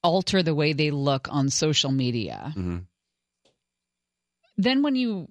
alter 0.02 0.42
the 0.42 0.54
way 0.54 0.72
they 0.72 0.90
look 0.90 1.28
on 1.30 1.48
social 1.48 1.90
media. 1.90 2.52
Mm-hmm. 2.56 2.78
Then 4.56 4.82
when 4.82 4.94
you 4.96 5.28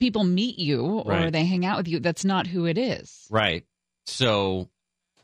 people 0.00 0.24
meet 0.24 0.58
you 0.58 0.84
or 0.84 1.10
Right. 1.12 1.32
they 1.32 1.44
hang 1.44 1.64
out 1.64 1.76
with 1.78 1.88
you, 1.88 2.00
that's 2.00 2.24
not 2.24 2.46
who 2.46 2.66
it 2.66 2.78
is. 2.78 3.26
Right. 3.30 3.64
So 4.06 4.68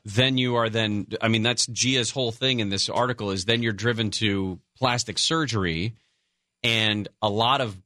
then 0.05 0.39
you 0.39 0.57
are 0.57 0.69
then 0.69 1.09
I 1.21 1.29
mean 1.29 1.43
that's 1.43 1.67
Jia's 1.67 2.11
whole 2.11 2.33
thing 2.33 2.61
in 2.61 2.69
this 2.69 2.89
article 2.89 3.31
is 3.31 3.45
then 3.45 3.63
you're 3.63 3.73
driven 3.73 4.11
to 4.13 4.61
plastic 4.77 5.19
surgery 5.19 5.95
and 6.63 7.09
a 7.21 7.29
lot 7.29 7.61
of 7.61 7.77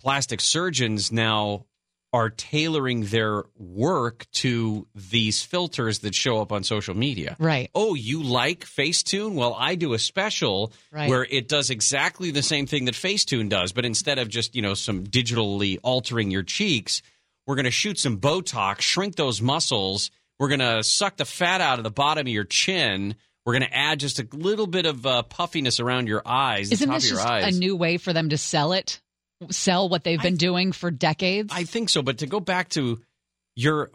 plastic 0.00 0.40
surgeons 0.40 1.12
now 1.12 1.66
are 2.12 2.28
tailoring 2.28 3.04
their 3.04 3.44
work 3.56 4.26
to 4.32 4.86
these 4.94 5.42
filters 5.42 6.00
that 6.00 6.14
show 6.14 6.40
up 6.42 6.52
on 6.52 6.62
social 6.62 6.94
media. 6.94 7.36
Right. 7.38 7.70
Oh, 7.74 7.94
you 7.94 8.22
like 8.22 8.66
Facetune? 8.66 9.34
Well, 9.34 9.56
I 9.58 9.76
do 9.76 9.94
a 9.94 9.98
special 9.98 10.72
Right. 10.90 11.08
where 11.08 11.24
it 11.24 11.48
does 11.48 11.70
exactly 11.70 12.30
the 12.30 12.42
same 12.42 12.66
thing 12.66 12.84
that 12.84 12.94
Facetune 12.94 13.48
does, 13.48 13.72
but 13.72 13.86
instead 13.86 14.18
of 14.18 14.28
just, 14.28 14.54
you 14.54 14.60
know, 14.60 14.74
some 14.74 15.04
digitally 15.04 15.78
altering 15.82 16.30
your 16.30 16.42
cheeks, 16.42 17.00
we're 17.46 17.56
going 17.56 17.64
to 17.64 17.70
shoot 17.70 17.98
some 17.98 18.18
Botox, 18.18 18.82
shrink 18.82 19.16
those 19.16 19.40
muscles. 19.40 20.10
We're 20.38 20.48
going 20.48 20.60
to 20.60 20.82
suck 20.82 21.16
the 21.16 21.24
fat 21.24 21.60
out 21.62 21.78
of 21.78 21.84
the 21.84 21.90
bottom 21.90 22.26
of 22.26 22.32
your 22.32 22.44
chin. 22.44 23.14
We're 23.46 23.54
going 23.54 23.68
to 23.70 23.74
add 23.76 24.00
just 24.00 24.18
a 24.20 24.28
little 24.32 24.66
bit 24.66 24.86
of 24.86 25.04
uh, 25.06 25.22
puffiness 25.22 25.80
around 25.80 26.08
your 26.08 26.22
eyes, 26.26 26.70
Isn't 26.72 26.88
top 26.88 26.96
this 26.98 27.04
of 27.04 27.10
your 27.10 27.18
just 27.20 27.28
eyes. 27.28 27.56
a 27.56 27.58
new 27.58 27.74
way 27.74 27.96
for 27.96 28.12
them 28.12 28.28
to 28.28 28.38
sell 28.38 28.72
it? 28.72 29.00
Sell 29.50 29.88
what 29.88 30.04
they've 30.04 30.22
been 30.22 30.36
doing 30.36 30.72
for 30.72 30.90
decades? 30.90 31.52
I 31.54 31.64
think 31.64 31.88
so, 31.88 32.02
but 32.02 32.18
to 32.18 32.26
go 32.26 32.40
back 32.40 32.68
to 32.70 33.00
your 33.54 33.90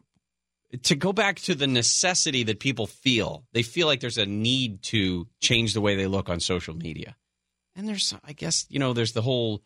to 0.84 0.96
go 0.96 1.14
back 1.14 1.38
to 1.38 1.56
the 1.56 1.68
necessity 1.68 2.44
that 2.44 2.60
people 2.60 2.88
feel, 2.88 3.46
they 3.54 3.64
feel 3.64 3.88
like 3.88 4.02
there's 4.02 4.18
a 4.18 4.26
need 4.26 4.84
to 4.84 5.28
change 5.40 5.74
the 5.74 5.82
way 5.82 5.96
they 5.96 6.08
look 6.08 6.30
on 6.30 6.40
social 6.40 6.76
media. 6.76 7.16
And 7.76 7.88
there's 7.88 8.14
I 8.26 8.34
guess, 8.34 8.66
you 8.70 8.80
know, 8.80 8.94
there's 8.94 9.14
the 9.14 9.22
whole 9.22 9.62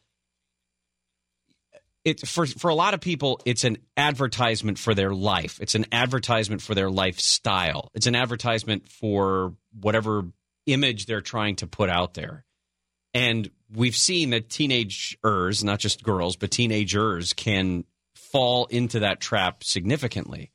it 2.03 2.27
for 2.27 2.45
for 2.45 2.69
a 2.69 2.75
lot 2.75 2.93
of 2.93 3.01
people 3.01 3.39
it's 3.45 3.63
an 3.63 3.77
advertisement 3.95 4.77
for 4.77 4.93
their 4.93 5.13
life. 5.13 5.59
It's 5.61 5.75
an 5.75 5.85
advertisement 5.91 6.61
for 6.61 6.75
their 6.75 6.89
lifestyle. 6.89 7.89
It's 7.93 8.07
an 8.07 8.15
advertisement 8.15 8.89
for 8.89 9.53
whatever 9.79 10.25
image 10.65 11.05
they're 11.05 11.21
trying 11.21 11.57
to 11.57 11.67
put 11.67 11.89
out 11.89 12.13
there. 12.13 12.45
And 13.13 13.49
we've 13.73 13.95
seen 13.95 14.31
that 14.31 14.49
teenagers, 14.49 15.63
not 15.63 15.79
just 15.79 16.03
girls, 16.03 16.35
but 16.35 16.51
teenagers 16.51 17.33
can 17.33 17.85
fall 18.15 18.65
into 18.65 18.99
that 18.99 19.19
trap 19.19 19.63
significantly. 19.63 20.51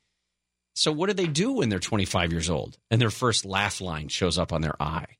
So, 0.73 0.91
what 0.91 1.07
do 1.07 1.13
they 1.13 1.27
do 1.27 1.53
when 1.53 1.69
they're 1.69 1.79
25 1.79 2.31
years 2.31 2.49
old 2.49 2.77
and 2.91 3.01
their 3.01 3.09
first 3.09 3.45
laugh 3.45 3.81
line 3.81 4.09
shows 4.09 4.37
up 4.37 4.53
on 4.53 4.61
their 4.61 4.81
eye? 4.81 5.17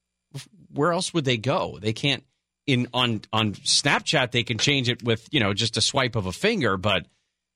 Where 0.72 0.91
else 0.91 1.14
would 1.14 1.26
they 1.26 1.38
go? 1.38 1.80
They 1.82 1.94
can't 1.94 2.24
in 2.68 2.88
on 2.94 3.22
on 3.34 3.53
Snapchat. 3.53 4.32
They 4.32 4.44
can 4.44 4.57
change 4.57 4.90
it 4.90 5.02
with 5.02 5.28
you 5.32 5.40
know 5.40 5.53
just 5.53 5.78
a 5.78 5.82
swipe 5.82 6.15
of 6.15 6.28
a 6.28 6.32
finger, 6.32 6.78
but 6.78 7.07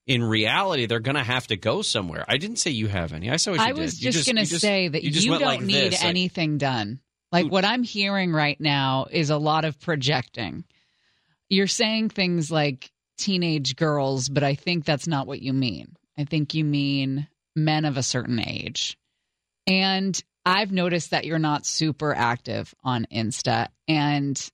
in 0.07 0.23
reality, 0.23 0.87
they're 0.87 0.99
going 0.99 1.15
to 1.15 1.23
have 1.23 1.47
to 1.47 1.55
go 1.55 1.81
somewhere. 1.83 2.25
I 2.27 2.37
didn't 2.37 2.57
say 2.57 2.71
you 2.71 2.87
have 2.87 3.13
any. 3.13 3.29
I 3.29 3.35
saw 3.35 3.51
what 3.51 3.59
you 3.59 3.65
I 3.65 3.71
did. 3.71 3.81
was 3.81 4.03
You 4.03 4.11
just, 4.11 4.25
going 4.25 4.43
to 4.43 4.59
say 4.59 4.87
that 4.87 5.03
you, 5.03 5.09
you, 5.09 5.13
just 5.13 5.27
don't 5.27 5.41
like 5.41 5.61
need 5.61 5.91
this, 5.91 6.01
like- 6.01 6.09
anything 6.09 6.57
done. 6.57 6.99
Like 7.31 7.51
what 7.51 7.65
I'm 7.65 7.83
hearing 7.83 8.33
right 8.33 8.59
now 8.59 9.07
is 9.09 9.29
a 9.29 9.37
lot 9.37 9.65
of 9.65 9.79
projecting. 9.79 10.65
You're 11.49 11.67
saying 11.67 12.09
things 12.09 12.51
like 12.51 12.91
teenage 13.17 13.75
girls, 13.75 14.29
but 14.29 14.43
I 14.43 14.55
think 14.55 14.85
that's 14.85 15.07
not 15.07 15.27
what 15.27 15.41
you 15.41 15.53
mean. 15.53 15.95
I 16.17 16.25
think 16.25 16.53
you 16.53 16.65
mean 16.65 17.27
men 17.55 17.85
of 17.85 17.97
a 17.97 18.03
certain 18.03 18.39
age. 18.39 18.97
And 19.67 20.21
I've 20.45 20.71
noticed 20.71 21.11
that 21.11 21.25
you're 21.25 21.39
not 21.39 21.65
super 21.65 22.13
active 22.13 22.73
on 22.83 23.05
Insta 23.11 23.67
and 23.87 24.51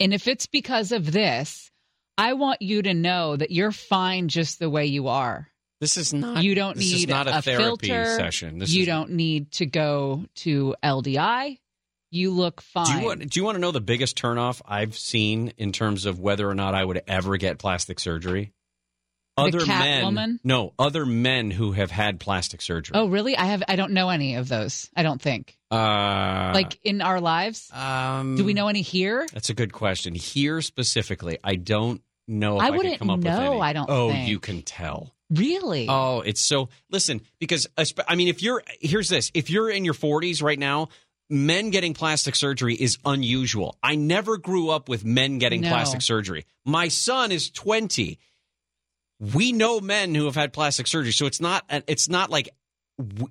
and 0.00 0.12
if 0.12 0.26
it's 0.26 0.46
because 0.46 0.90
of 0.90 1.12
this, 1.12 1.70
I 2.18 2.32
want 2.32 2.62
you 2.62 2.82
to 2.82 2.94
know 2.94 3.36
that 3.36 3.50
you're 3.50 3.72
fine 3.72 4.28
just 4.28 4.58
the 4.58 4.70
way 4.70 4.86
you 4.86 5.08
are. 5.08 5.48
This 5.80 5.96
is 5.96 6.14
not. 6.14 6.42
You 6.42 6.54
don't 6.54 6.76
this 6.76 6.92
need 6.92 7.04
is 7.04 7.08
not 7.08 7.28
a, 7.28 7.42
therapy 7.42 7.88
filter. 7.88 8.16
session. 8.16 8.58
This 8.58 8.72
you 8.72 8.82
is, 8.82 8.86
don't 8.86 9.10
need 9.10 9.52
to 9.52 9.66
go 9.66 10.24
to 10.36 10.74
LDI. 10.82 11.58
You 12.14 12.30
look 12.30 12.60
fine. 12.60 12.86
Do 12.86 12.92
you 13.00 13.04
want? 13.06 13.28
Do 13.30 13.40
you 13.40 13.44
want 13.44 13.56
to 13.56 13.60
know 13.60 13.72
the 13.72 13.80
biggest 13.80 14.16
turnoff 14.16 14.60
I've 14.66 14.96
seen 14.96 15.52
in 15.58 15.72
terms 15.72 16.06
of 16.06 16.20
whether 16.20 16.48
or 16.48 16.54
not 16.54 16.74
I 16.74 16.84
would 16.84 17.02
ever 17.08 17.36
get 17.36 17.58
plastic 17.58 17.98
surgery? 17.98 18.52
Other 19.36 19.66
men, 19.66 20.04
woman? 20.04 20.38
no, 20.44 20.74
other 20.78 21.04
men 21.04 21.50
who 21.50 21.72
have 21.72 21.90
had 21.90 22.20
plastic 22.20 22.62
surgery. 22.62 22.92
Oh, 22.94 23.06
really? 23.08 23.36
I 23.36 23.46
have. 23.46 23.64
I 23.66 23.74
don't 23.74 23.90
know 23.90 24.08
any 24.10 24.36
of 24.36 24.48
those. 24.48 24.88
I 24.96 25.02
don't 25.02 25.20
think. 25.20 25.58
Uh, 25.72 26.52
like 26.54 26.78
in 26.84 27.02
our 27.02 27.20
lives, 27.20 27.68
um, 27.72 28.36
do 28.36 28.44
we 28.44 28.54
know 28.54 28.68
any 28.68 28.82
here? 28.82 29.26
That's 29.32 29.50
a 29.50 29.54
good 29.54 29.72
question. 29.72 30.14
Here 30.14 30.60
specifically, 30.60 31.38
I 31.42 31.56
don't 31.56 32.00
know. 32.28 32.58
If 32.58 32.62
I 32.62 32.66
I, 32.68 32.70
wouldn't 32.70 32.98
come 33.00 33.10
up 33.10 33.16
with 33.18 33.24
know. 33.26 33.60
I 33.60 33.72
don't 33.72 33.90
Oh, 33.90 34.10
think. 34.10 34.28
you 34.28 34.38
can 34.38 34.62
tell. 34.62 35.12
Really? 35.30 35.86
Oh, 35.88 36.20
it's 36.20 36.40
so. 36.40 36.68
Listen, 36.90 37.20
because 37.40 37.66
I 38.06 38.14
mean, 38.14 38.28
if 38.28 38.40
you're 38.40 38.62
here's 38.80 39.08
this: 39.08 39.32
if 39.34 39.50
you're 39.50 39.68
in 39.68 39.84
your 39.84 39.94
40s 39.94 40.44
right 40.44 40.58
now, 40.58 40.90
men 41.30 41.70
getting 41.70 41.94
plastic 41.94 42.34
surgery 42.34 42.74
is 42.74 42.98
unusual. 43.04 43.76
I 43.82 43.94
never 43.96 44.36
grew 44.36 44.70
up 44.70 44.88
with 44.88 45.04
men 45.04 45.38
getting 45.38 45.62
No. 45.62 45.68
plastic 45.70 46.02
surgery. 46.02 46.44
My 46.64 46.88
son 46.88 47.32
is 47.32 47.50
20. 47.50 48.18
We 49.20 49.52
know 49.52 49.80
men 49.80 50.14
who 50.14 50.26
have 50.26 50.34
had 50.34 50.52
plastic 50.52 50.86
surgery, 50.86 51.12
so 51.12 51.26
it's 51.26 51.40
not. 51.40 51.64
It's 51.86 52.08
not 52.08 52.30
like 52.30 52.50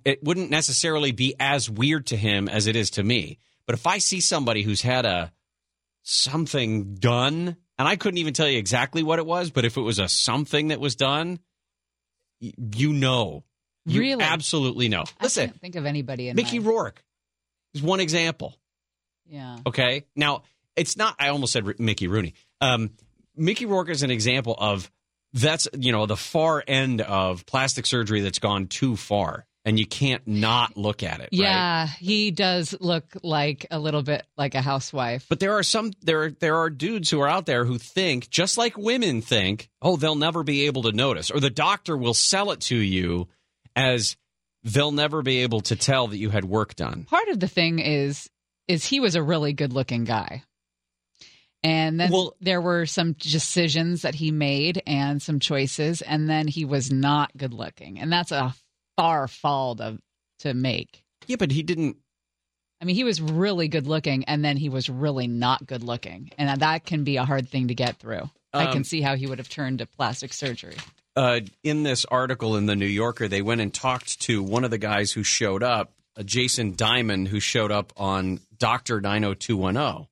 it 0.05 0.23
wouldn't 0.23 0.49
necessarily 0.49 1.11
be 1.11 1.35
as 1.39 1.69
weird 1.69 2.07
to 2.07 2.17
him 2.17 2.49
as 2.49 2.67
it 2.67 2.75
is 2.75 2.89
to 2.91 3.03
me. 3.03 3.37
But 3.65 3.75
if 3.75 3.85
I 3.87 3.97
see 3.99 4.19
somebody 4.19 4.63
who's 4.63 4.81
had 4.81 5.05
a 5.05 5.31
something 6.03 6.95
done, 6.95 7.55
and 7.77 7.87
I 7.87 7.95
couldn't 7.95 8.17
even 8.17 8.33
tell 8.33 8.47
you 8.47 8.57
exactly 8.57 9.03
what 9.03 9.19
it 9.19 9.25
was, 9.25 9.51
but 9.51 9.65
if 9.65 9.77
it 9.77 9.81
was 9.81 9.99
a 9.99 10.07
something 10.09 10.69
that 10.69 10.79
was 10.79 10.95
done, 10.95 11.39
you 12.39 12.91
know, 12.93 13.43
you 13.85 13.99
Really? 14.01 14.23
absolutely 14.23 14.89
know. 14.89 15.03
I 15.19 15.23
Listen, 15.23 15.47
can't 15.49 15.61
think 15.61 15.75
of 15.75 15.85
anybody 15.85 16.27
in 16.29 16.35
Mickey 16.35 16.59
my, 16.59 16.69
Rourke 16.69 17.03
is 17.73 17.81
one 17.81 17.99
example. 17.99 18.55
Yeah. 19.25 19.57
Okay, 19.65 20.05
now 20.15 20.43
it's 20.75 20.97
not. 20.97 21.15
I 21.19 21.29
almost 21.29 21.53
said 21.53 21.65
R- 21.65 21.75
Mickey 21.79 22.07
Rooney. 22.07 22.33
Um, 22.61 22.91
Mickey 23.35 23.65
Rourke 23.65 23.89
is 23.89 24.03
an 24.03 24.11
example 24.11 24.55
of 24.57 24.91
that's 25.33 25.67
you 25.77 25.91
know 25.91 26.05
the 26.05 26.17
far 26.17 26.63
end 26.67 27.01
of 27.01 27.45
plastic 27.45 27.85
surgery 27.85 28.21
that's 28.21 28.39
gone 28.39 28.67
too 28.67 28.95
far, 28.95 29.45
and 29.65 29.79
you 29.79 29.87
can't 29.87 30.27
not 30.27 30.77
look 30.77 31.01
at 31.01 31.15
it. 31.15 31.21
right? 31.21 31.29
Yeah, 31.31 31.87
he 31.87 32.29
does 32.31 32.75
look 32.79 33.05
like 33.23 33.65
a 33.71 33.79
little 33.79 34.03
bit 34.03 34.23
like 34.37 34.53
a 34.55 34.61
housewife. 34.61 35.25
But 35.29 35.39
there 35.39 35.53
are 35.57 35.63
some 35.63 35.91
there 36.01 36.29
there 36.31 36.57
are 36.57 36.69
dudes 36.69 37.09
who 37.09 37.21
are 37.21 37.27
out 37.29 37.45
there 37.47 37.65
who 37.65 37.77
think 37.79 38.29
just 38.29 38.57
like 38.57 38.77
women 38.77 39.21
think, 39.21 39.69
oh, 39.81 39.95
they'll 39.95 40.15
never 40.15 40.43
be 40.43 40.67
able 40.67 40.83
to 40.83 40.91
notice, 40.91 41.31
or 41.31 41.39
the 41.39 41.49
doctor 41.49 41.97
will 41.97 42.13
sell 42.13 42.51
it 42.51 42.59
to 42.61 42.75
you 42.75 43.27
as 43.75 44.15
they'll 44.63 44.91
never 44.91 45.21
be 45.21 45.39
able 45.39 45.61
to 45.61 45.75
tell 45.75 46.07
that 46.07 46.17
you 46.17 46.29
had 46.29 46.45
work 46.45 46.75
done. 46.75 47.03
Part 47.03 47.27
of 47.29 47.39
the 47.39 47.47
thing 47.47 47.79
is 47.79 48.29
is 48.67 48.85
he 48.85 48.99
was 48.99 49.15
a 49.15 49.23
really 49.23 49.53
good 49.53 49.73
looking 49.73 50.05
guy. 50.05 50.43
And 51.65 51.99
then 51.99 52.11
well, 52.11 52.35
there 52.41 52.61
were 52.61 52.85
some 52.85 53.13
decisions 53.13 54.01
that 54.01 54.15
he 54.15 54.31
made 54.31 54.81
and 54.85 55.21
some 55.21 55.39
choices, 55.39 56.01
and 56.01 56.29
then 56.29 56.47
he 56.47 56.65
was 56.65 56.91
not 56.91 57.35
good 57.37 57.53
looking. 57.53 57.99
And 57.99 58.11
that's 58.11 58.31
a 58.31 58.53
far 58.97 59.27
fall 59.27 59.75
to 59.77 59.99
to 60.39 60.53
make. 60.53 61.03
Yeah, 61.27 61.37
but 61.37 61.51
he 61.51 61.63
didn't 61.63 61.97
I 62.83 62.85
mean, 62.85 62.97
he 62.97 63.05
was 63.05 63.21
really 63.21 63.69
good 63.69 63.87
looking, 63.87 64.25
and 64.25 64.43
then 64.43 64.57
he 64.57 64.67
was 64.67 64.89
really 64.89 65.25
not 65.25 65.65
good 65.65 65.83
looking, 65.83 66.31
and 66.37 66.59
that 66.59 66.85
can 66.85 67.05
be 67.05 67.15
a 67.15 67.23
hard 67.23 67.47
thing 67.47 67.69
to 67.69 67.73
get 67.73 67.97
through. 67.97 68.29
I 68.51 68.65
Um, 68.65 68.73
can 68.73 68.83
see 68.83 68.99
how 68.99 69.15
he 69.15 69.25
would 69.25 69.37
have 69.37 69.47
turned 69.47 69.79
to 69.79 69.85
plastic 69.85 70.33
surgery. 70.33 70.75
Uh, 71.15 71.41
in 71.63 71.83
this 71.83 72.05
article 72.05 72.55
in 72.57 72.65
the 72.65 72.75
New 72.75 72.85
Yorker, 72.85 73.27
they 73.27 73.41
went 73.41 73.61
and 73.61 73.73
talked 73.73 74.21
to 74.21 74.41
one 74.41 74.63
of 74.63 74.71
the 74.71 74.77
guys 74.77 75.11
who 75.11 75.23
showed 75.23 75.63
up, 75.63 75.93
uh, 76.17 76.23
Jason 76.23 76.75
Diamond, 76.75 77.27
who 77.27 77.39
showed 77.39 77.71
up 77.71 77.93
on 77.97 78.39
Doctor 78.57 79.01
Nine 79.01 79.23
Hundred 79.23 79.39
Two 79.39 79.57
One 79.57 79.75
Zero, 79.75 80.09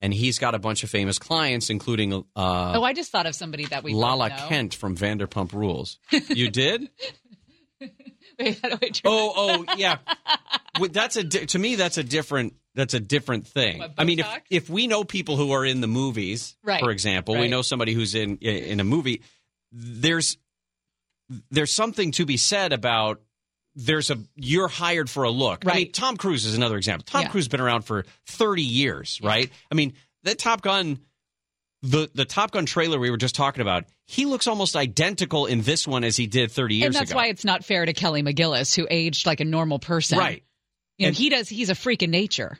and 0.00 0.12
he's 0.12 0.38
got 0.38 0.54
a 0.54 0.58
bunch 0.58 0.82
of 0.82 0.90
famous 0.90 1.18
clients, 1.18 1.70
including 1.70 2.12
uh, 2.12 2.22
oh, 2.36 2.82
I 2.82 2.92
just 2.92 3.10
thought 3.10 3.26
of 3.26 3.34
somebody 3.34 3.66
that 3.66 3.82
we 3.82 3.94
Lala. 3.94 4.30
Kent 4.30 4.74
from 4.74 4.96
Vanderpump 4.96 5.52
Rules. 5.52 5.98
You 6.28 6.50
did? 6.50 6.88
Wait, 8.38 8.58
how 8.62 8.70
do 8.70 8.78
I 8.82 8.90
oh, 9.04 9.32
oh, 9.36 9.74
yeah. 9.76 9.98
That's 10.90 11.16
a 11.16 11.24
to 11.24 11.58
me. 11.58 11.74
That's 11.76 11.98
a 11.98 12.02
different. 12.02 12.54
That's 12.74 12.94
a 12.94 13.00
different 13.00 13.46
thing. 13.46 13.80
What, 13.80 13.92
I 13.98 14.04
mean, 14.04 14.20
if 14.20 14.26
if 14.50 14.70
we 14.70 14.86
know 14.86 15.04
people 15.04 15.36
who 15.36 15.52
are 15.52 15.64
in 15.64 15.80
the 15.82 15.86
movies, 15.86 16.56
Right, 16.64 16.80
for 16.80 16.90
example, 16.90 17.36
we 17.36 17.48
know 17.48 17.62
somebody 17.62 17.92
who's 17.92 18.14
in 18.14 18.38
in 18.38 18.80
a 18.80 18.84
movie. 18.84 19.22
There's 19.70 20.38
there's 21.50 21.72
something 21.72 22.12
to 22.12 22.26
be 22.26 22.36
said 22.36 22.72
about 22.72 23.20
there's 23.74 24.10
a 24.10 24.18
you're 24.36 24.68
hired 24.68 25.08
for 25.08 25.24
a 25.24 25.30
look. 25.30 25.64
I 25.64 25.68
mean, 25.68 25.76
Right. 25.86 25.92
Tom 25.92 26.16
Cruise 26.16 26.44
is 26.44 26.54
another 26.54 26.76
example. 26.76 27.04
Tom 27.08 27.22
Yeah. 27.22 27.28
Cruise 27.28 27.44
has 27.44 27.48
been 27.48 27.60
around 27.60 27.82
for 27.82 28.04
30 28.26 28.62
years, 28.62 29.18
right? 29.22 29.50
I 29.70 29.74
mean, 29.74 29.94
that 30.24 30.38
Top 30.38 30.60
Gun 30.62 30.98
the 31.82 32.08
the 32.14 32.24
Top 32.24 32.50
Gun 32.52 32.66
trailer 32.66 32.98
we 32.98 33.10
were 33.10 33.16
just 33.16 33.34
talking 33.34 33.60
about, 33.62 33.84
he 34.06 34.24
looks 34.26 34.46
almost 34.46 34.76
identical 34.76 35.46
in 35.46 35.62
this 35.62 35.86
one 35.88 36.04
as 36.04 36.16
he 36.16 36.26
did 36.26 36.50
30 36.52 36.74
years 36.76 36.82
ago. 36.82 36.86
and 36.86 36.94
that's 36.94 37.10
ago. 37.10 37.16
why 37.16 37.26
it's 37.28 37.44
not 37.44 37.64
fair 37.64 37.84
to 37.86 37.92
Kelly 37.92 38.22
McGillis, 38.22 38.74
who 38.76 38.86
aged 38.90 39.26
like 39.26 39.40
a 39.40 39.44
normal 39.44 39.78
person. 39.78 40.18
Right. 40.18 40.44
You 40.98 41.06
know, 41.06 41.08
And- 41.08 41.16
he 41.16 41.28
does. 41.30 41.48
He's 41.48 41.70
a 41.70 41.74
freak 41.74 42.02
of 42.02 42.10
nature. 42.10 42.58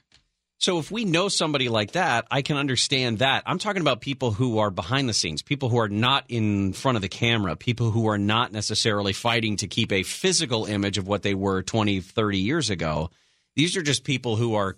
So 0.62 0.78
if 0.78 0.92
we 0.92 1.04
know 1.04 1.28
somebody 1.28 1.68
like 1.68 1.92
that, 1.92 2.28
I 2.30 2.42
can 2.42 2.56
understand 2.56 3.18
that. 3.18 3.42
I'm 3.46 3.58
talking 3.58 3.80
about 3.82 4.00
people 4.00 4.30
who 4.30 4.58
are 4.58 4.70
behind 4.70 5.08
the 5.08 5.12
scenes, 5.12 5.42
people 5.42 5.68
who 5.68 5.78
are 5.78 5.88
not 5.88 6.24
in 6.28 6.72
front 6.72 6.94
of 6.94 7.02
the 7.02 7.08
camera, 7.08 7.56
people 7.56 7.90
who 7.90 8.06
are 8.06 8.16
not 8.16 8.52
necessarily 8.52 9.12
fighting 9.12 9.56
to 9.56 9.66
keep 9.66 9.90
a 9.90 10.04
physical 10.04 10.66
image 10.66 10.98
of 10.98 11.08
what 11.08 11.22
they 11.24 11.34
were 11.34 11.62
20, 11.62 12.00
30 12.00 12.38
years 12.38 12.70
ago. 12.70 13.10
These 13.56 13.76
are 13.76 13.82
just 13.82 14.04
people 14.04 14.36
who 14.36 14.54
are 14.54 14.76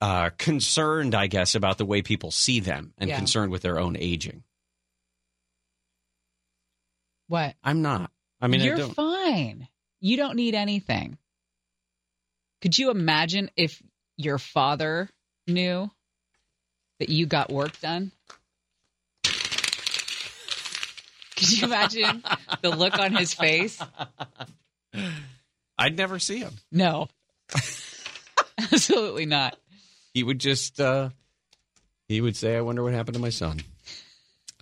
uh, 0.00 0.30
concerned, 0.38 1.14
I 1.14 1.28
guess, 1.28 1.54
about 1.54 1.78
the 1.78 1.86
way 1.86 2.02
people 2.02 2.32
see 2.32 2.58
them 2.58 2.92
and 2.98 3.08
Yeah. 3.08 3.16
concerned 3.16 3.52
with 3.52 3.62
their 3.62 3.78
own 3.78 3.96
aging. 3.96 4.42
What? 7.28 7.54
I'm 7.62 7.80
not. 7.80 8.10
I 8.40 8.48
mean, 8.48 8.62
you're 8.62 8.76
don't. 8.76 8.92
fine. 8.92 9.68
You 10.00 10.16
don't 10.16 10.34
need 10.34 10.56
anything. 10.56 11.16
Could 12.60 12.76
you 12.76 12.90
imagine 12.90 13.52
if 13.54 13.80
your 14.24 14.38
father 14.38 15.08
knew 15.46 15.90
that 16.98 17.08
you 17.08 17.26
got 17.26 17.50
work 17.50 17.78
done? 17.80 18.12
Could 21.36 21.58
you 21.58 21.64
imagine 21.66 22.22
the 22.60 22.70
look 22.70 22.98
on 22.98 23.14
his 23.14 23.34
face? 23.34 23.80
I'd 25.78 25.96
never 25.96 26.18
see 26.18 26.38
him. 26.38 26.52
No. 26.70 27.08
Absolutely 28.72 29.26
not. 29.26 29.56
He 30.14 30.22
would 30.22 30.38
just, 30.38 30.80
uh, 30.80 31.08
he 32.08 32.20
would 32.20 32.36
say, 32.36 32.56
I 32.56 32.60
wonder 32.60 32.82
what 32.82 32.92
happened 32.92 33.14
to 33.14 33.20
my 33.20 33.30
son. 33.30 33.60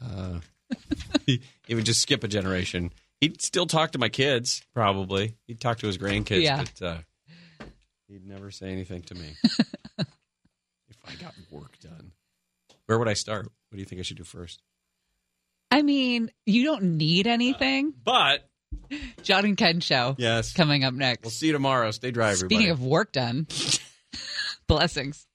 Uh, 0.03 0.41
he, 1.27 1.43
he 1.67 1.75
would 1.75 1.85
just 1.85 2.01
skip 2.01 2.25
a 2.25 2.29
generation. 2.29 2.93
He'd 3.21 3.43
still 3.43 3.67
talk 3.67 3.93
to 3.93 3.99
my 3.99 4.09
kids, 4.09 4.63
probably. 4.73 5.35
He'd 5.47 5.61
talk 5.61 5.79
to 5.81 5.87
his 5.87 5.99
grandkids, 5.99 6.43
Yeah. 6.43 6.65
but 6.79 6.87
uh, 6.87 6.99
he'd 8.11 8.27
never 8.27 8.51
say 8.51 8.71
anything 8.71 9.03
to 9.03 9.15
me. 9.15 9.35
if 9.99 10.99
I 11.07 11.15
got 11.21 11.35
work 11.51 11.79
done, 11.81 12.13
where 12.87 12.99
would 12.99 13.09
I 13.09 13.15
start? 13.15 13.45
What 13.45 13.77
do 13.77 13.79
you 13.79 13.85
think 13.85 14.01
I 14.01 14.03
should 14.03 14.17
do 14.17 14.25
first? 14.25 14.63
I 15.71 15.83
mean, 15.83 16.31
you 16.47 16.65
don't 16.65 16.97
need 16.97 17.27
anything. 17.27 17.89
Uh, 17.89 18.01
but 18.05 18.51
John 19.23 19.45
and 19.45 19.57
Ken 19.57 19.81
show. 19.81 20.17
Yes. 20.19 20.53
Coming 20.53 20.83
up 20.85 20.95
next. 20.95 21.23
We'll 21.23 21.31
see 21.31 21.47
you 21.47 21.53
tomorrow. 21.53 21.91
Stay 21.93 22.11
dry, 22.11 22.33
everybody. 22.33 22.55
Speaking 22.55 22.71
of 22.71 22.83
work 22.83 23.13
done, 23.13 23.47
blessings. 24.67 25.27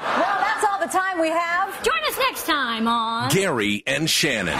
Well, 0.00 0.38
that's 0.40 0.64
all 0.64 0.80
the 0.80 0.92
time 0.92 1.20
we 1.20 1.28
have. 1.28 1.82
Join 1.84 2.04
us 2.08 2.18
next 2.18 2.46
time 2.46 2.88
on 2.88 3.30
Gary 3.30 3.82
and 3.86 4.08
Shannon. 4.08 4.52